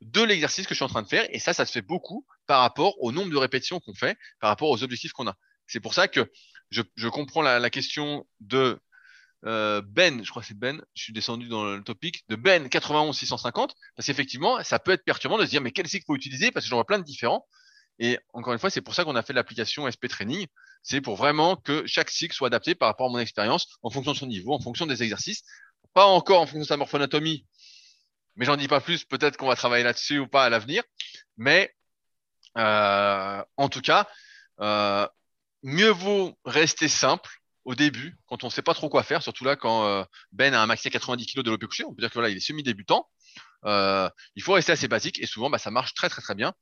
de 0.00 0.22
l'exercice 0.22 0.66
que 0.66 0.74
je 0.74 0.76
suis 0.76 0.84
en 0.84 0.88
train 0.88 1.02
de 1.02 1.08
faire. 1.08 1.26
Et 1.30 1.38
ça, 1.38 1.52
ça 1.52 1.66
se 1.66 1.72
fait 1.72 1.82
beaucoup 1.82 2.26
par 2.46 2.60
rapport 2.60 2.94
au 3.02 3.12
nombre 3.12 3.30
de 3.30 3.36
répétitions 3.36 3.80
qu'on 3.80 3.94
fait, 3.94 4.16
par 4.40 4.48
rapport 4.48 4.70
aux 4.70 4.82
objectifs 4.82 5.12
qu'on 5.12 5.26
a. 5.26 5.34
C'est 5.66 5.80
pour 5.80 5.92
ça 5.92 6.08
que 6.08 6.30
je, 6.70 7.08
comprends 7.08 7.42
la, 7.42 7.58
la, 7.58 7.70
question 7.70 8.26
de 8.40 8.78
euh, 9.44 9.82
Ben, 9.84 10.24
je 10.24 10.30
crois 10.30 10.42
que 10.42 10.48
c'est 10.48 10.58
Ben, 10.58 10.82
je 10.94 11.02
suis 11.02 11.12
descendu 11.12 11.48
dans 11.48 11.64
le 11.64 11.82
topic, 11.82 12.24
de 12.28 12.36
Ben 12.36 12.68
91 12.68 13.16
650, 13.16 13.74
parce 13.96 14.06
qu'effectivement, 14.06 14.62
ça 14.62 14.78
peut 14.78 14.92
être 14.92 15.04
perturbant 15.04 15.38
de 15.38 15.44
se 15.44 15.50
dire, 15.50 15.60
mais 15.60 15.72
quel 15.72 15.86
cycle 15.86 16.04
faut 16.06 16.16
utiliser 16.16 16.50
Parce 16.50 16.64
que 16.64 16.70
j'en 16.70 16.76
vois 16.76 16.86
plein 16.86 16.98
de 16.98 17.04
différents. 17.04 17.46
Et 17.98 18.18
encore 18.32 18.52
une 18.52 18.58
fois, 18.58 18.70
c'est 18.70 18.80
pour 18.80 18.94
ça 18.94 19.04
qu'on 19.04 19.16
a 19.16 19.22
fait 19.22 19.32
l'application 19.32 19.90
SP 19.90 20.06
Training. 20.08 20.46
C'est 20.82 21.00
pour 21.00 21.16
vraiment 21.16 21.56
que 21.56 21.86
chaque 21.86 22.10
cycle 22.10 22.34
soit 22.34 22.46
adapté 22.46 22.74
par 22.74 22.88
rapport 22.88 23.06
à 23.08 23.10
mon 23.10 23.18
expérience, 23.18 23.66
en 23.82 23.90
fonction 23.90 24.12
de 24.12 24.16
son 24.16 24.26
niveau, 24.26 24.52
en 24.52 24.60
fonction 24.60 24.86
des 24.86 25.02
exercices. 25.02 25.42
Pas 25.94 26.04
encore 26.04 26.40
en 26.40 26.46
fonction 26.46 26.60
de 26.60 26.64
sa 26.64 26.76
morphonatomie, 26.76 27.44
mais 28.36 28.44
j'en 28.44 28.56
dis 28.56 28.68
pas 28.68 28.80
plus. 28.80 29.04
Peut-être 29.04 29.36
qu'on 29.36 29.48
va 29.48 29.56
travailler 29.56 29.84
là-dessus 29.84 30.20
ou 30.20 30.28
pas 30.28 30.44
à 30.44 30.50
l'avenir. 30.50 30.82
Mais 31.36 31.74
euh, 32.56 33.42
en 33.56 33.68
tout 33.68 33.80
cas, 33.80 34.08
euh, 34.60 35.06
mieux 35.62 35.90
vaut 35.90 36.38
rester 36.44 36.88
simple 36.88 37.30
au 37.68 37.74
début, 37.74 38.16
quand 38.26 38.44
on 38.44 38.46
ne 38.46 38.52
sait 38.52 38.62
pas 38.62 38.72
trop 38.72 38.88
quoi 38.88 39.02
faire, 39.02 39.22
surtout 39.22 39.44
là 39.44 39.54
quand 39.54 39.84
euh, 39.84 40.02
Ben 40.32 40.54
a 40.54 40.62
un 40.62 40.66
maxi 40.66 40.88
à 40.88 40.90
90 40.90 41.26
kg 41.26 41.42
de 41.42 41.50
l'OP 41.50 41.66
couché, 41.66 41.84
on 41.84 41.92
peut 41.92 42.00
dire 42.00 42.10
que 42.10 42.18
là 42.18 42.30
il 42.30 42.36
est 42.38 42.40
semi-débutant. 42.40 43.06
Euh, 43.66 44.08
il 44.36 44.42
faut 44.42 44.52
rester 44.52 44.72
assez 44.72 44.88
basique 44.88 45.20
et 45.20 45.26
souvent 45.26 45.50
bah, 45.50 45.58
ça 45.58 45.70
marche 45.70 45.92
très 45.92 46.08
très 46.08 46.22
très 46.22 46.34
bien. 46.34 46.54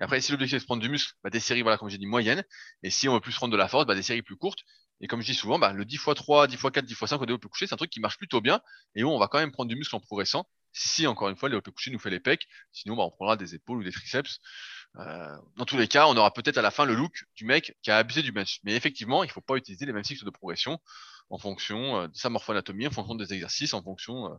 Et 0.00 0.02
après, 0.02 0.20
si 0.20 0.32
l'objectif 0.32 0.56
est 0.56 0.60
de 0.60 0.64
prendre 0.64 0.82
du 0.82 0.88
muscle, 0.88 1.12
bah, 1.22 1.30
des 1.30 1.40
séries, 1.40 1.62
voilà, 1.62 1.78
comme 1.78 1.88
j'ai 1.88 1.98
dit, 1.98 2.06
moyennes. 2.06 2.42
Et 2.82 2.90
si 2.90 3.08
on 3.08 3.14
veut 3.14 3.20
plus 3.20 3.34
prendre 3.34 3.52
de 3.52 3.56
la 3.56 3.68
force, 3.68 3.86
bah, 3.86 3.94
des 3.94 4.02
séries 4.02 4.22
plus 4.22 4.36
courtes. 4.36 4.60
Et 5.00 5.06
comme 5.06 5.20
je 5.20 5.26
dis 5.26 5.34
souvent, 5.34 5.58
bah, 5.58 5.72
le 5.72 5.84
10 5.84 5.96
x 5.96 6.14
3, 6.14 6.46
10 6.46 6.54
x 6.54 6.62
4, 6.62 6.84
10 6.84 6.92
x 6.92 7.06
5 7.06 7.20
au 7.20 7.26
développé 7.26 7.48
couché, 7.48 7.66
c'est 7.66 7.74
un 7.74 7.76
truc 7.76 7.90
qui 7.90 8.00
marche 8.00 8.18
plutôt 8.18 8.40
bien. 8.40 8.60
Et 8.94 9.04
où 9.04 9.10
on 9.10 9.18
va 9.18 9.28
quand 9.28 9.38
même 9.38 9.52
prendre 9.52 9.68
du 9.68 9.76
muscle 9.76 9.94
en 9.94 10.00
progressant. 10.00 10.48
Si, 10.72 11.06
encore 11.06 11.28
une 11.28 11.36
fois, 11.36 11.48
le 11.48 11.52
développé 11.52 11.70
couché 11.70 11.90
nous 11.90 11.98
fait 11.98 12.10
les 12.10 12.20
pecs. 12.20 12.48
Sinon, 12.72 12.96
bah, 12.96 13.04
on 13.04 13.10
prendra 13.10 13.36
des 13.36 13.54
épaules 13.54 13.78
ou 13.78 13.84
des 13.84 13.92
triceps. 13.92 14.40
Euh, 14.96 15.36
dans 15.56 15.64
tous 15.64 15.76
les 15.76 15.88
cas, 15.88 16.06
on 16.06 16.16
aura 16.16 16.32
peut-être 16.32 16.58
à 16.58 16.62
la 16.62 16.70
fin 16.70 16.84
le 16.84 16.94
look 16.94 17.24
du 17.36 17.44
mec 17.44 17.76
qui 17.82 17.90
a 17.90 17.98
abusé 17.98 18.22
du 18.22 18.32
bench. 18.32 18.60
Mais 18.64 18.74
effectivement, 18.74 19.24
il 19.24 19.30
faut 19.30 19.40
pas 19.40 19.56
utiliser 19.56 19.86
les 19.86 19.92
mêmes 19.92 20.04
cycles 20.04 20.24
de 20.24 20.30
progression 20.30 20.80
en 21.30 21.38
fonction 21.38 21.96
euh, 21.98 22.08
de 22.08 22.16
sa 22.16 22.30
morphoanatomie, 22.30 22.86
en 22.86 22.90
fonction 22.90 23.14
des 23.14 23.32
exercices, 23.32 23.74
en 23.74 23.82
fonction 23.82 24.32
euh, 24.32 24.36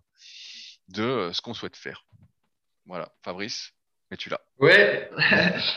de 0.90 1.32
ce 1.34 1.42
qu'on 1.42 1.54
souhaite 1.54 1.76
faire. 1.76 2.06
Voilà, 2.86 3.12
Fabrice? 3.24 3.75
Mais 4.12 4.18
tu 4.18 4.30
l'as. 4.30 4.40
Ouais, 4.60 5.10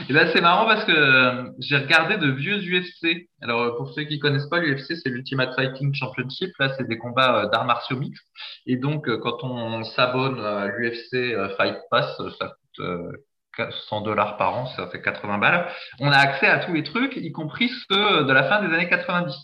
et 0.08 0.12
là 0.12 0.30
c'est 0.32 0.40
marrant 0.40 0.66
parce 0.66 0.84
que 0.84 0.92
euh, 0.92 1.50
j'ai 1.60 1.78
regardé 1.78 2.16
de 2.18 2.30
vieux 2.30 2.58
UFC. 2.58 3.28
Alors 3.40 3.60
euh, 3.62 3.76
pour 3.76 3.92
ceux 3.92 4.04
qui 4.04 4.18
connaissent 4.18 4.48
pas 4.48 4.60
l'UFC, 4.60 4.96
c'est 5.02 5.08
l'Ultimate 5.08 5.54
Fighting 5.54 5.94
Championship. 5.94 6.50
Là, 6.58 6.74
c'est 6.76 6.86
des 6.86 6.98
combats 6.98 7.44
euh, 7.44 7.48
d'arts 7.48 7.64
martiaux 7.64 7.98
mixtes. 7.98 8.26
Et 8.66 8.76
donc 8.76 9.08
quand 9.20 9.42
on 9.42 9.82
s'abonne 9.82 10.40
à 10.40 10.66
l'UFC 10.66 11.34
Fight 11.56 11.78
Pass, 11.90 12.20
ça 12.38 12.48
coûte 12.76 12.86
100 13.88 14.02
dollars 14.02 14.36
par 14.36 14.56
an, 14.56 14.66
ça 14.76 14.86
fait 14.88 15.02
80 15.02 15.38
balles. 15.38 15.68
On 16.00 16.10
a 16.10 16.16
accès 16.16 16.46
à 16.46 16.58
tous 16.58 16.72
les 16.72 16.84
trucs, 16.84 17.16
y 17.16 17.32
compris 17.32 17.70
ceux 17.90 18.24
de 18.24 18.32
la 18.32 18.44
fin 18.44 18.62
des 18.62 18.72
années 18.72 18.88
90. 18.88 19.34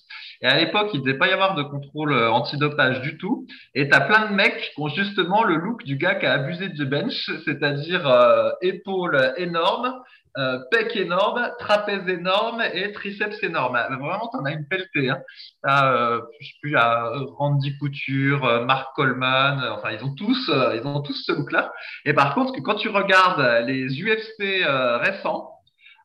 Et 0.43 0.47
à 0.47 0.57
l'époque, 0.57 0.91
il 0.93 1.01
ne 1.01 1.05
devait 1.05 1.19
pas 1.19 1.29
y 1.29 1.33
avoir 1.33 1.55
de 1.55 1.63
contrôle 1.63 2.13
euh, 2.13 2.31
antidopage 2.31 3.01
du 3.01 3.17
tout. 3.19 3.47
Et 3.75 3.89
tu 3.89 3.95
as 3.95 4.01
plein 4.01 4.29
de 4.29 4.35
mecs 4.35 4.73
qui 4.75 4.81
ont 4.81 4.89
justement 4.89 5.45
le 5.45 5.57
look 5.57 5.85
du 5.85 5.97
gars 5.97 6.15
qui 6.15 6.27
a 6.27 6.33
abusé 6.33 6.69
du 6.69 6.87
bench, 6.87 7.31
c'est-à-dire 7.45 8.09
euh, 8.09 8.51
épaules 8.63 9.35
énormes, 9.37 9.95
euh, 10.37 10.59
pec 10.71 10.97
énorme, 10.97 11.49
trapèze 11.61 12.09
énorme 12.09 12.63
et 12.73 12.93
triceps 12.93 13.41
énorme. 13.43 13.79
Vraiment, 13.89 14.29
tu 14.33 14.39
en 14.39 14.45
as 14.45 14.53
une 14.53 14.67
pelletée. 14.67 15.11
Hein. 15.11 15.21
As, 15.63 16.21
je 16.41 16.47
sais 16.47 16.55
plus, 16.61 16.77
Randy 16.77 17.79
Couture, 17.79 18.65
Mark 18.67 18.89
Coleman, 18.97 19.63
enfin, 19.71 19.93
ils 19.93 20.05
ont 20.05 20.15
tous, 20.15 20.51
ils 20.75 20.85
ont 20.85 21.03
tous 21.03 21.23
ce 21.25 21.33
look-là. 21.33 21.73
Et 22.05 22.15
par 22.15 22.35
contre, 22.35 22.53
quand 22.65 22.75
tu 22.75 22.89
regardes 22.89 23.65
les 23.67 23.87
UFC 24.03 24.67
récents, 25.01 25.53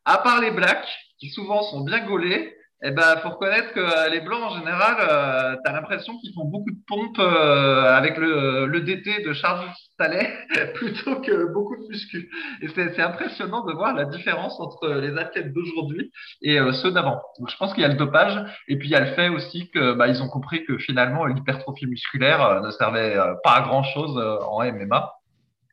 à 0.06 0.20
part 0.20 0.42
les 0.42 0.52
blacks, 0.52 0.88
qui 1.20 1.30
souvent 1.30 1.64
sont 1.64 1.82
bien 1.82 2.06
gaulés, 2.06 2.56
eh 2.82 2.92
ben, 2.92 3.18
faut 3.18 3.32
reconnaître 3.32 3.74
que 3.74 3.80
euh, 3.82 4.10
les 4.10 4.22
blancs 4.22 4.42
en 4.42 4.58
général, 4.58 4.96
euh, 5.02 5.58
tu 5.66 5.72
l'impression 5.72 6.18
qu'ils 6.20 6.34
font 6.34 6.46
beaucoup 6.46 6.72
de 6.72 6.80
pompes 6.88 7.20
euh, 7.20 7.94
avec 7.94 8.18
le, 8.18 8.68
le 8.68 8.80
DT 8.80 9.22
de 9.22 9.34
Charles 9.34 9.68
Stallet 9.94 10.34
plutôt 10.76 11.20
que 11.20 11.52
beaucoup 11.52 11.76
de 11.76 11.86
muscu. 11.90 12.32
Et 12.62 12.70
c'est 12.70 13.02
impressionnant 13.02 13.66
de 13.66 13.74
voir 13.74 13.94
la 13.94 14.06
différence 14.06 14.58
entre 14.62 14.88
les 14.88 15.18
athlètes 15.18 15.52
d'aujourd'hui 15.52 16.10
et 16.42 16.58
ceux 16.72 16.92
d'avant. 16.92 17.22
Donc 17.40 17.50
je 17.50 17.58
pense 17.58 17.74
qu'il 17.74 17.82
y 17.82 17.86
a 17.86 17.90
le 17.90 17.96
dopage 17.96 18.50
et 18.70 18.78
puis 18.78 18.88
il 18.88 18.92
y 18.92 18.96
a 18.96 19.02
le 19.02 19.14
fait 19.14 19.28
aussi 19.28 19.70
que 19.72 19.94
bah, 19.94 20.08
ils 20.08 20.24
ont 20.24 20.30
compris 20.30 20.64
que 20.64 20.78
finalement 20.78 21.26
l'hypertrophie 21.26 21.86
musculaire 21.86 22.62
ne 22.62 22.72
servait 22.72 23.18
pas 23.44 23.56
à 23.56 23.62
grand 23.62 23.84
chose 23.84 24.18
en 24.48 24.64
MMA. 24.64 25.16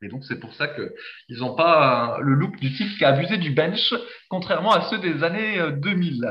Et 0.03 0.09
donc, 0.09 0.25
c'est 0.25 0.39
pour 0.39 0.53
ça 0.55 0.69
qu'ils 0.69 1.39
n'ont 1.39 1.55
pas 1.55 2.19
le 2.21 2.35
look 2.35 2.57
du 2.57 2.71
type 2.75 2.99
qui 2.99 3.05
a 3.05 3.09
abusé 3.09 3.39
du 3.39 3.51
bench, 3.51 3.95
contrairement 4.29 4.73
à 4.73 4.83
ceux 4.91 4.99
des 4.99 5.25
années 5.25 5.59
2000. 5.79 6.27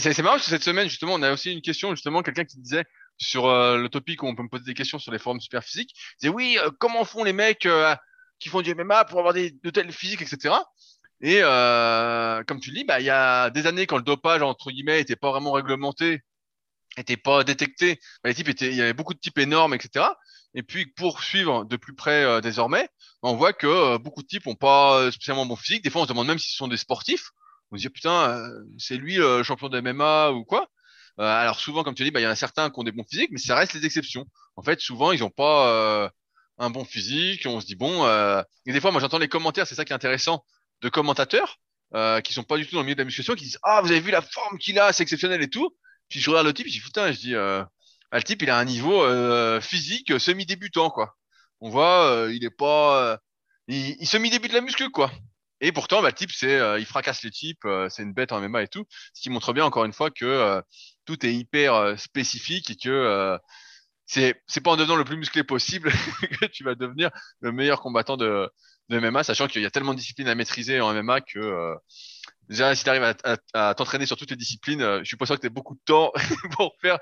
C'est 0.00 0.22
marrant 0.22 0.38
cette 0.38 0.62
semaine, 0.62 0.88
justement, 0.88 1.14
on 1.14 1.22
a 1.22 1.32
aussi 1.32 1.52
une 1.52 1.62
question, 1.62 1.90
justement, 1.94 2.22
quelqu'un 2.22 2.44
qui 2.44 2.58
disait 2.58 2.84
sur 3.18 3.46
euh, 3.46 3.78
le 3.78 3.88
topic 3.88 4.22
où 4.22 4.26
on 4.26 4.34
peut 4.34 4.42
me 4.42 4.48
poser 4.48 4.64
des 4.64 4.74
questions 4.74 4.98
sur 4.98 5.12
les 5.12 5.18
formes 5.18 5.40
super 5.40 5.62
physiques. 5.62 5.94
Disait 6.20 6.32
oui, 6.32 6.58
euh, 6.60 6.70
comment 6.78 7.04
font 7.04 7.24
les 7.24 7.32
mecs 7.32 7.66
euh, 7.66 7.94
qui 8.38 8.48
font 8.48 8.62
du 8.62 8.74
MMA 8.74 9.04
pour 9.04 9.18
avoir 9.18 9.34
des, 9.34 9.50
de 9.50 9.70
telles 9.70 9.92
physiques, 9.92 10.22
etc. 10.22 10.54
Et 11.20 11.40
comme 12.46 12.60
tu 12.60 12.70
le 12.70 12.76
dis, 12.76 12.84
bah, 12.84 13.00
il 13.00 13.06
y 13.06 13.10
a 13.10 13.50
des 13.50 13.66
années 13.66 13.86
quand 13.86 13.96
le 13.96 14.02
dopage, 14.02 14.42
entre 14.42 14.70
guillemets, 14.70 15.00
était 15.00 15.16
pas 15.16 15.30
vraiment 15.30 15.52
réglementé, 15.52 16.20
était 16.96 17.16
pas 17.16 17.44
détecté, 17.44 17.98
bah, 18.22 18.28
les 18.28 18.34
types 18.34 18.48
étaient, 18.48 18.68
il 18.68 18.74
y 18.74 18.82
avait 18.82 18.92
beaucoup 18.92 19.14
de 19.14 19.18
types 19.18 19.38
énormes, 19.38 19.74
etc. 19.74 20.06
Et 20.54 20.62
puis 20.62 20.86
pour 20.86 21.22
suivre 21.22 21.64
de 21.64 21.76
plus 21.76 21.94
près 21.94 22.40
désormais, 22.42 22.88
on 23.22 23.34
voit 23.34 23.52
que 23.52 23.96
beaucoup 23.98 24.22
de 24.22 24.26
types 24.26 24.46
ont 24.46 24.54
pas 24.54 25.10
spécialement 25.10 25.46
bon 25.46 25.56
physique. 25.56 25.82
Des 25.82 25.90
fois, 25.90 26.02
on 26.02 26.04
se 26.04 26.10
demande 26.10 26.26
même 26.26 26.38
s'ils 26.38 26.54
sont 26.54 26.68
des 26.68 26.76
sportifs 26.76 27.30
on 27.70 27.76
se 27.76 27.82
dit 27.82 27.88
putain, 27.88 28.30
euh, 28.30 28.64
c'est 28.78 28.96
lui 28.96 29.16
le 29.16 29.42
champion 29.42 29.68
de 29.68 29.80
MMA 29.80 30.30
ou 30.30 30.44
quoi. 30.44 30.68
Euh, 31.20 31.24
alors 31.24 31.58
souvent, 31.60 31.84
comme 31.84 31.94
tu 31.94 32.04
dis, 32.04 32.10
bah, 32.10 32.20
il 32.20 32.24
y 32.24 32.26
en 32.26 32.30
a 32.30 32.36
certains 32.36 32.70
qui 32.70 32.78
ont 32.78 32.84
des 32.84 32.92
bons 32.92 33.04
physiques, 33.04 33.30
mais 33.32 33.38
ça 33.38 33.56
reste 33.56 33.72
les 33.74 33.84
exceptions. 33.84 34.26
En 34.56 34.62
fait, 34.62 34.80
souvent, 34.80 35.12
ils 35.12 35.20
n'ont 35.20 35.30
pas 35.30 35.68
euh, 35.68 36.08
un 36.58 36.70
bon 36.70 36.84
physique. 36.84 37.46
On 37.46 37.60
se 37.60 37.66
dit 37.66 37.76
bon. 37.76 38.06
Et 38.66 38.72
des 38.72 38.80
fois, 38.80 38.90
moi, 38.90 39.00
j'entends 39.00 39.18
les 39.18 39.28
commentaires, 39.28 39.66
c'est 39.66 39.74
ça 39.74 39.84
qui 39.84 39.92
est 39.92 39.96
intéressant, 39.96 40.44
de 40.82 40.88
commentateurs 40.88 41.58
qui 42.24 42.32
sont 42.32 42.42
pas 42.42 42.56
du 42.56 42.66
tout 42.66 42.74
dans 42.74 42.80
le 42.80 42.86
milieu 42.86 42.96
de 42.96 43.00
la 43.00 43.04
musculation, 43.04 43.34
qui 43.34 43.44
disent 43.44 43.58
ah 43.62 43.80
vous 43.80 43.90
avez 43.90 44.00
vu 44.00 44.10
la 44.10 44.22
forme 44.22 44.58
qu'il 44.58 44.78
a, 44.80 44.92
c'est 44.92 45.04
exceptionnel 45.04 45.42
et 45.42 45.48
tout. 45.48 45.70
Puis 46.08 46.20
je 46.20 46.28
regarde 46.28 46.46
le 46.46 46.52
type, 46.52 46.66
je 46.66 46.72
dis 46.72 46.80
putain, 46.80 47.12
je 47.12 47.18
dis 47.18 47.36
ah, 47.36 47.68
le 48.12 48.22
type 48.22 48.42
il 48.42 48.50
a 48.50 48.58
un 48.58 48.64
niveau 48.64 49.04
physique 49.60 50.18
semi 50.20 50.44
débutant 50.44 50.90
quoi. 50.90 51.16
On 51.60 51.70
voit, 51.70 52.28
il 52.32 52.44
est 52.44 52.50
pas, 52.50 53.20
il, 53.68 53.96
il 54.00 54.06
semi 54.08 54.30
débute 54.30 54.52
la 54.52 54.60
muscu 54.60 54.90
quoi. 54.90 55.12
Et 55.60 55.72
pourtant, 55.72 56.02
bah, 56.02 56.08
le 56.08 56.14
type, 56.14 56.30
c'est, 56.32 56.58
euh, 56.58 56.78
il 56.78 56.86
fracasse 56.86 57.22
les 57.22 57.30
types, 57.30 57.64
euh, 57.64 57.88
c'est 57.88 58.02
une 58.02 58.12
bête 58.12 58.32
en 58.32 58.40
MMA 58.40 58.62
et 58.64 58.68
tout. 58.68 58.84
Ce 59.14 59.20
qui 59.20 59.30
montre 59.30 59.52
bien, 59.52 59.64
encore 59.64 59.84
une 59.84 59.92
fois, 59.92 60.10
que 60.10 60.24
euh, 60.24 60.60
tout 61.04 61.24
est 61.24 61.34
hyper 61.34 61.98
spécifique 61.98 62.70
et 62.70 62.76
que 62.76 63.38
c'est, 64.06 64.42
c'est 64.46 64.60
pas 64.60 64.72
en 64.72 64.76
devenant 64.76 64.96
le 64.96 65.04
plus 65.04 65.16
musclé 65.16 65.44
possible 65.44 65.90
que 66.40 66.46
tu 66.46 66.64
vas 66.64 66.74
devenir 66.74 67.10
le 67.40 67.52
meilleur 67.52 67.80
combattant 67.80 68.16
de, 68.16 68.50
de 68.88 68.98
MMA, 68.98 69.22
sachant 69.22 69.48
qu'il 69.48 69.62
y 69.62 69.66
a 69.66 69.70
tellement 69.70 69.92
de 69.94 69.98
disciplines 69.98 70.28
à 70.28 70.34
maîtriser 70.34 70.80
en 70.80 70.92
MMA 70.92 71.20
que 71.22 71.74
déjà, 72.48 72.74
si 72.74 72.84
tu 72.84 72.90
arrives 72.90 73.14
à, 73.54 73.74
t'entraîner 73.74 74.06
sur 74.06 74.16
toutes 74.16 74.30
les 74.30 74.36
disciplines, 74.36 75.00
je 75.00 75.04
suis 75.04 75.16
pas 75.16 75.26
sûr 75.26 75.36
que 75.36 75.40
tu 75.40 75.46
aies 75.46 75.50
beaucoup 75.50 75.74
de 75.74 75.82
temps 75.84 76.12
pour 76.56 76.74
faire 76.80 76.98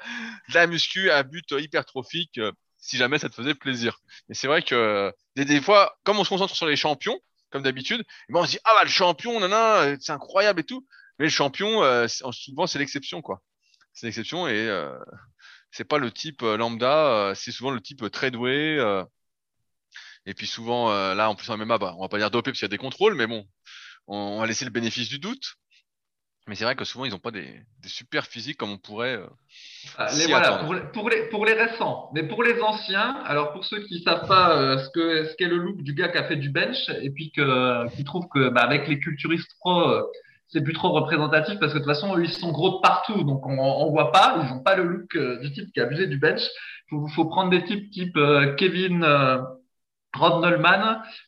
de 0.49 0.55
la 0.55 0.67
muscu 0.67 1.11
à 1.11 1.23
but 1.23 1.51
hypertrophique 1.53 2.41
si 2.79 2.97
jamais 2.97 3.19
ça 3.19 3.29
te 3.29 3.35
faisait 3.35 3.55
plaisir. 3.55 3.99
Mais 4.29 4.35
c'est 4.35 4.49
vrai 4.49 4.63
que 4.63 5.13
des 5.37 5.61
fois, 5.61 5.97
comme 6.05 6.19
on 6.19 6.25
se 6.25 6.29
concentre 6.29 6.55
sur 6.55 6.67
les 6.67 6.77
champions, 6.77 7.21
comme 7.53 7.63
d'habitude. 7.63 8.05
Bon, 8.31 8.41
on 8.41 8.47
se 8.47 8.53
dit, 8.53 8.59
ah 8.65 8.73
bah 8.75 8.85
le 8.85 8.91
champion, 8.91 9.39
nana, 9.39 9.95
c'est 10.01 10.13
incroyable 10.13 10.61
et 10.61 10.65
tout. 10.65 10.87
Mais 11.19 11.27
le 11.27 11.31
champion, 11.31 11.83
euh, 11.83 12.09
souvent, 12.09 12.67
c'est 12.67 12.79
l'exception, 12.79 13.23
quoi. 13.23 13.43
C'est 13.93 14.07
l'exception 14.07 14.49
et 14.49 14.69
euh, 14.69 14.99
c'est 15.71 15.85
pas 15.85 15.99
le 15.99 16.11
type 16.11 16.43
euh, 16.43 16.57
lambda, 16.57 17.31
euh, 17.31 17.35
c'est 17.35 17.53
souvent 17.53 17.71
le 17.71 17.81
type 17.81 18.11
très 18.11 18.31
doué. 18.31 18.79
et 20.27 20.35
puis 20.35 20.47
souvent, 20.47 20.91
là, 21.15 21.29
en 21.29 21.35
plus 21.35 21.51
en 21.51 21.59
bah, 21.59 21.95
on 21.99 22.03
va 22.03 22.09
pas 22.09 22.19
dire 22.19 22.31
dopé 22.31 22.51
parce 22.51 22.59
qu'il 22.59 22.65
y 22.65 22.71
a 22.73 22.77
des 22.77 22.79
contrôles, 22.79 23.15
mais 23.15 23.27
bon, 23.27 23.47
on, 24.07 24.39
va 24.41 24.47
laisser 24.47 24.65
le 24.65 24.71
bénéfice 24.71 25.09
du 25.09 25.19
doute. 25.19 25.57
Mais 26.49 26.57
c'est 26.57 26.65
vrai 26.65 26.75
que 26.75 26.85
souvent, 26.85 27.05
ils 27.05 27.13
n'ont 27.13 27.19
pas 27.19 27.31
des, 27.31 27.47
des, 27.83 27.89
super 27.89 28.27
physiques 28.27 28.57
comme 28.57 28.73
on 28.73 28.79
pourrait. 28.79 29.17
Euh, 29.17 29.27
ah, 29.97 30.09
voilà, 30.29 30.59
pour, 30.59 30.75
pour, 30.93 31.09
les, 31.09 31.29
pour 31.29 31.47
les 31.47 31.53
récents. 31.53 32.11
Mais 32.15 32.25
pour 32.25 32.43
les 32.43 32.61
anciens, 32.61 33.23
alors 33.25 33.53
pour 33.53 33.65
ceux 33.65 33.81
qui 33.85 34.01
ne 34.01 34.01
savent 34.01 34.27
pas 34.27 34.57
euh, 34.57 34.79
ce 34.79 34.91
qu'est 34.91 35.31
ce 35.31 35.37
qu'est 35.37 35.47
le 35.47 35.57
look 35.57 35.83
du 35.83 35.95
gars 35.95 36.09
qui 36.09 36.19
a 36.19 36.25
fait 36.25 36.37
du 36.37 36.51
bench 36.51 36.89
et 37.01 37.11
puis 37.11 37.31
que, 37.31 37.89
qui 37.95 38.03
trouve 38.03 38.27
que 38.29 38.49
bah, 38.49 38.63
avec 38.63 38.89
les 38.89 38.99
culturistes 38.99 39.53
pro, 39.61 39.89
euh, 39.89 40.03
c'est 40.49 40.63
plus 40.63 40.73
trop 40.73 40.91
représentatif 40.91 41.61
parce 41.61 41.73
que 41.73 41.79
de 41.79 41.85
toute 41.85 41.95
façon, 41.95 42.17
eux, 42.17 42.25
ils 42.25 42.33
sont 42.33 42.51
gros 42.51 42.77
de 42.77 42.81
partout. 42.81 43.23
Donc 43.23 43.47
on 43.47 43.87
ne 43.87 43.91
voit 43.91 44.11
pas, 44.11 44.43
ils 44.43 44.53
n'ont 44.53 44.63
pas 44.65 44.75
le 44.75 44.83
look 44.83 45.17
du 45.43 45.53
type 45.53 45.73
qui 45.73 45.79
a 45.79 45.85
abusé 45.85 46.09
du 46.09 46.19
bench. 46.19 46.43
Il 46.91 46.99
faut, 46.99 47.07
faut, 47.07 47.25
prendre 47.27 47.51
des 47.51 47.63
types 47.63 47.89
type 47.93 48.19
Kevin 48.59 49.05
Rod 50.15 50.45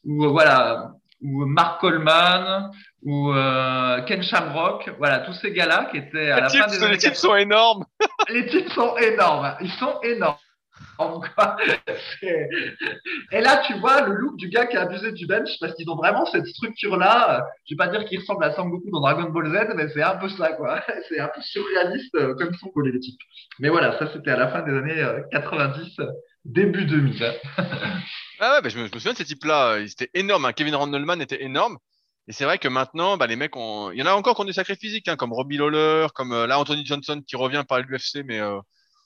ou 0.04 0.28
voilà 0.28 0.92
ou 1.24 1.46
Mark 1.46 1.80
Coleman, 1.80 2.70
ou 3.02 3.32
euh, 3.32 4.02
Ken 4.02 4.22
Shamrock, 4.22 4.90
voilà, 4.98 5.20
tous 5.20 5.32
ces 5.34 5.52
gars-là 5.52 5.88
qui 5.90 5.96
étaient 5.96 6.30
à 6.30 6.40
la 6.40 6.48
fin 6.50 6.66
des 6.66 6.88
Les 6.88 6.98
types 6.98 7.14
sont 7.14 7.34
énormes. 7.34 7.84
les 8.28 8.46
types 8.46 8.68
sont 8.70 8.96
énormes, 8.98 9.56
ils 9.60 9.72
sont 9.72 10.00
énormes. 10.02 10.36
Et 13.32 13.40
là, 13.40 13.62
tu 13.66 13.74
vois 13.80 14.02
le 14.02 14.14
look 14.14 14.36
du 14.36 14.48
gars 14.48 14.66
qui 14.66 14.76
a 14.76 14.82
abusé 14.82 15.12
du 15.12 15.26
bench 15.26 15.50
parce 15.60 15.74
qu'ils 15.74 15.88
ont 15.90 15.96
vraiment 15.96 16.24
cette 16.26 16.46
structure-là. 16.46 17.46
Je 17.68 17.74
vais 17.74 17.76
pas 17.76 17.88
dire 17.88 18.04
qu'il 18.04 18.20
ressemble 18.20 18.44
à 18.44 18.52
Sangoku 18.52 18.90
dans 18.90 19.00
Dragon 19.00 19.30
Ball 19.30 19.50
Z, 19.50 19.74
mais 19.74 19.88
c'est 19.88 20.02
un 20.02 20.16
peu 20.16 20.28
ça, 20.28 20.52
quoi. 20.52 20.80
C'est 21.08 21.18
un 21.18 21.28
peu 21.28 21.40
surréaliste 21.40 22.14
euh, 22.14 22.34
comme 22.34 22.54
sont 22.54 22.68
collés 22.68 22.92
les 22.92 23.00
types. 23.00 23.18
Mais 23.58 23.70
voilà, 23.70 23.98
ça 23.98 24.08
c'était 24.12 24.30
à 24.30 24.36
la 24.36 24.48
fin 24.48 24.62
des 24.62 24.72
années 24.72 25.04
90, 25.32 25.98
euh, 25.98 26.06
début 26.44 26.84
2000. 26.84 27.40
Ah 28.40 28.60
ouais, 28.60 28.68
je, 28.68 28.78
me, 28.78 28.88
souviens 28.88 29.12
de 29.12 29.16
ces 29.16 29.24
types-là. 29.24 29.78
Ils 29.78 29.92
étaient 29.92 30.10
énormes. 30.12 30.44
Hein. 30.44 30.52
Kevin 30.52 30.74
Randleman 30.74 31.22
était 31.22 31.42
énorme. 31.42 31.78
Et 32.26 32.32
c'est 32.32 32.44
vrai 32.44 32.58
que 32.58 32.68
maintenant, 32.68 33.16
bah, 33.16 33.26
les 33.26 33.36
mecs, 33.36 33.56
ont... 33.56 33.90
il 33.90 33.98
y 33.98 34.02
en 34.02 34.06
a 34.06 34.12
encore 34.12 34.34
qui 34.34 34.42
ont 34.42 34.44
des 34.44 34.52
sacrés 34.52 34.76
physiques, 34.76 35.08
hein, 35.08 35.16
comme 35.16 35.32
Robbie 35.32 35.56
Lawler, 35.56 36.08
comme 36.14 36.32
euh, 36.32 36.46
là 36.46 36.58
Anthony 36.58 36.84
Johnson 36.84 37.22
qui 37.26 37.36
revient 37.36 37.64
par 37.68 37.80
l'UFC, 37.80 38.24
mais 38.24 38.40
euh, 38.40 38.58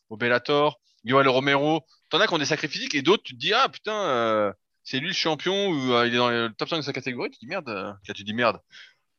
au 0.08 0.16
Bellator, 0.16 0.80
Yoel 1.04 1.28
Romero. 1.28 1.82
T'en 2.10 2.20
as 2.20 2.26
qui 2.26 2.34
ont 2.34 2.38
des 2.38 2.46
sacrés 2.46 2.68
physiques 2.68 2.94
et 2.94 3.02
d'autres, 3.02 3.22
tu 3.22 3.34
te 3.34 3.38
dis, 3.38 3.52
ah 3.52 3.68
putain, 3.68 3.94
euh, 3.94 4.52
c'est 4.84 4.98
lui 4.98 5.08
le 5.08 5.14
champion 5.14 5.68
ou 5.68 6.02
il 6.04 6.14
est 6.14 6.16
dans 6.16 6.30
le 6.30 6.50
top 6.56 6.68
5 6.68 6.78
de 6.78 6.82
sa 6.82 6.92
catégorie. 6.92 7.30
Tu 7.30 7.38
te 7.38 7.44
dis 7.44 7.48
merde. 7.48 7.98
tu 8.14 8.24
dis 8.24 8.34
merde. 8.34 8.58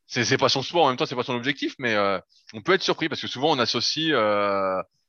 C'est 0.08 0.40
pas 0.40 0.50
son 0.50 0.64
sport 0.64 0.86
en 0.86 0.88
même 0.88 0.98
temps, 0.98 1.06
c'est 1.06 1.16
pas 1.16 1.24
son 1.24 1.36
objectif, 1.36 1.76
mais 1.78 1.96
on 2.54 2.62
peut 2.64 2.74
être 2.74 2.82
surpris 2.82 3.10
parce 3.10 3.22
que 3.22 3.28
souvent 3.28 3.52
on 3.52 3.60
associe 3.60 4.12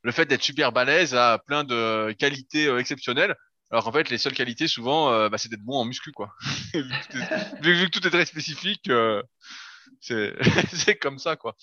le 0.02 0.12
fait 0.12 0.26
d'être 0.26 0.42
super 0.42 0.72
balèze 0.72 1.14
à 1.14 1.38
plein 1.46 1.64
de 1.64 2.12
qualités 2.18 2.74
exceptionnelles. 2.78 3.34
Alors 3.70 3.84
qu'en 3.84 3.92
fait, 3.92 4.10
les 4.10 4.18
seules 4.18 4.34
qualités, 4.34 4.66
souvent, 4.66 5.12
euh, 5.12 5.28
bah, 5.28 5.38
c'est 5.38 5.48
d'être 5.48 5.62
bon 5.62 5.76
en 5.76 5.84
muscu, 5.84 6.10
quoi. 6.10 6.34
vu, 6.74 7.86
que 7.86 7.90
tout 7.90 8.06
est 8.06 8.10
très 8.10 8.24
spécifique, 8.24 8.88
euh, 8.88 9.22
c'est 10.00 10.34
comme 11.00 11.18
ça, 11.18 11.36
quoi. 11.36 11.54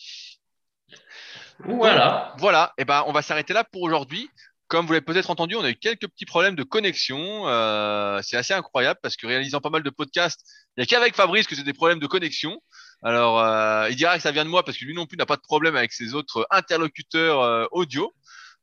Voilà. 1.60 2.34
voilà. 2.38 2.74
Et 2.78 2.86
ben, 2.86 3.04
on 3.08 3.12
va 3.12 3.22
s'arrêter 3.22 3.54
là 3.54 3.64
pour 3.66 3.82
aujourd'hui. 3.82 4.30
Comme 4.68 4.86
vous 4.86 4.94
l'avez 4.94 5.04
peut-être 5.04 5.30
entendu, 5.30 5.56
on 5.56 5.64
a 5.64 5.70
eu 5.70 5.76
quelques 5.76 6.08
petits 6.08 6.26
problèmes 6.26 6.56
de 6.56 6.64
connexion. 6.64 7.48
Euh, 7.48 8.20
c'est 8.22 8.38
assez 8.38 8.54
incroyable 8.54 9.00
parce 9.02 9.16
que 9.16 9.26
réalisant 9.26 9.60
pas 9.62 9.70
mal 9.70 9.82
de 9.82 9.90
podcasts, 9.90 10.46
il 10.76 10.82
n'y 10.82 10.84
a 10.84 10.86
qu'avec 10.86 11.16
Fabrice 11.16 11.48
que 11.48 11.56
c'est 11.56 11.64
des 11.64 11.74
problèmes 11.74 12.00
de 12.00 12.08
connexion. 12.08 12.62
Alors, 13.02 13.88
il 13.90 13.96
dira 13.96 14.18
que 14.18 14.24
ça 14.24 14.32
vient 14.32 14.44
de 14.44 14.50
moi 14.50 14.64
parce 14.64 14.78
que 14.78 14.84
lui 14.84 14.94
non 14.94 15.06
plus 15.06 15.18
n'a 15.18 15.26
pas 15.26 15.38
de 15.38 15.42
problème 15.42 15.76
avec 15.76 15.94
ses 15.94 16.16
autres 16.16 16.46
interlocuteurs 16.52 17.70
audio. 17.72 18.14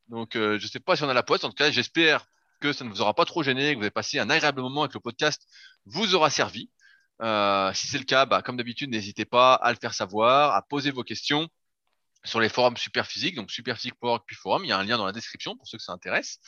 Donc, 0.08 0.30
je 0.34 0.54
ne 0.54 0.58
sais 0.58 0.80
pas 0.80 0.96
si 0.96 1.02
on 1.02 1.08
a 1.08 1.14
la 1.14 1.22
poste. 1.22 1.44
En 1.44 1.48
tout 1.48 1.54
cas, 1.54 1.70
j'espère 1.70 2.26
que 2.60 2.72
ça 2.72 2.84
ne 2.84 2.90
vous 2.90 3.00
aura 3.00 3.14
pas 3.14 3.24
trop 3.24 3.42
gêné, 3.42 3.72
que 3.72 3.78
vous 3.78 3.84
avez 3.84 3.90
passé 3.90 4.18
un 4.18 4.30
agréable 4.30 4.60
moment 4.60 4.82
avec 4.82 4.94
le 4.94 5.00
podcast 5.00 5.46
vous 5.86 6.14
aura 6.14 6.30
servi. 6.30 6.70
Euh, 7.22 7.72
si 7.74 7.86
c'est 7.86 7.98
le 7.98 8.04
cas, 8.04 8.26
bah, 8.26 8.42
comme 8.42 8.56
d'habitude, 8.56 8.90
n'hésitez 8.90 9.24
pas 9.24 9.54
à 9.54 9.70
le 9.72 9.78
faire 9.80 9.94
savoir, 9.94 10.54
à 10.54 10.62
poser 10.62 10.90
vos 10.90 11.04
questions 11.04 11.48
sur 12.24 12.40
les 12.40 12.48
forums 12.48 12.76
Superphysique, 12.76 13.36
donc 13.36 13.50
Superphysique.org 13.50 14.22
puis 14.26 14.36
forum. 14.36 14.64
Il 14.64 14.68
y 14.68 14.72
a 14.72 14.78
un 14.78 14.84
lien 14.84 14.96
dans 14.96 15.06
la 15.06 15.12
description 15.12 15.56
pour 15.56 15.68
ceux 15.68 15.78
que 15.78 15.84
ça 15.84 15.92
intéresse. 15.92 16.38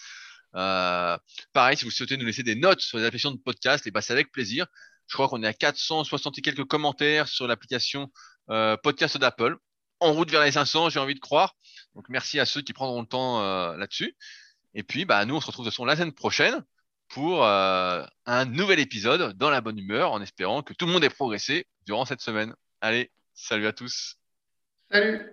Euh, 0.55 1.19
pareil, 1.53 1.77
si 1.77 1.85
vous 1.85 1.91
souhaitez 1.91 2.17
nous 2.17 2.25
laisser 2.25 2.43
des 2.43 2.55
notes 2.55 2.81
sur 2.81 2.99
les 2.99 3.05
applications 3.05 3.33
de 3.33 3.39
podcast, 3.39 3.87
et 3.87 3.91
bah, 3.91 4.01
c'est 4.01 4.13
avec 4.13 4.33
plaisir. 4.33 4.67
Je 5.07 5.15
crois 5.15 5.29
qu'on 5.29 5.43
est 5.43 5.47
à 5.47 5.53
460 5.53 6.39
et 6.39 6.43
quelques 6.43 6.65
commentaires 6.65 7.29
sur 7.29 7.47
l'application 7.47 8.11
euh, 8.51 8.77
podcast 8.77 9.19
d'Apple. 9.19 9.57
En 10.01 10.13
route 10.13 10.31
vers 10.31 10.43
les 10.43 10.53
500, 10.53 10.91
j'ai 10.91 10.99
envie 10.99 11.15
de 11.15 11.21
croire. 11.21 11.55
Donc 11.97 12.09
merci 12.09 12.39
à 12.39 12.47
ceux 12.47 12.63
qui 12.63 12.73
prendront 12.73 13.01
le 13.01 13.07
temps 13.07 13.43
là-dessus. 13.77 14.15
Et 14.75 14.83
puis, 14.83 15.07
bah, 15.07 15.25
nous, 15.25 15.35
on 15.35 15.41
se 15.41 15.47
retrouve 15.47 15.65
de 15.65 15.71
toute 15.71 15.87
la 15.87 15.97
semaine 15.97 16.13
prochaine 16.13 16.63
pour 17.09 17.45
euh, 17.45 18.05
un 18.27 18.45
nouvel 18.45 18.79
épisode 18.79 19.33
dans 19.37 19.51
la 19.51 19.61
bonne 19.61 19.79
humeur, 19.79 20.13
en 20.13 20.21
espérant 20.21 20.63
que 20.63 20.75
tout 20.75 20.87
le 20.87 20.93
monde 20.93 21.05
ait 21.05 21.11
progressé 21.11 21.67
durant 21.87 22.05
cette 22.05 22.21
semaine. 22.21 22.55
Allez, 22.81 23.11
salut 23.35 23.67
à 23.67 23.73
tous. 23.73 24.17
Salut. 24.91 25.33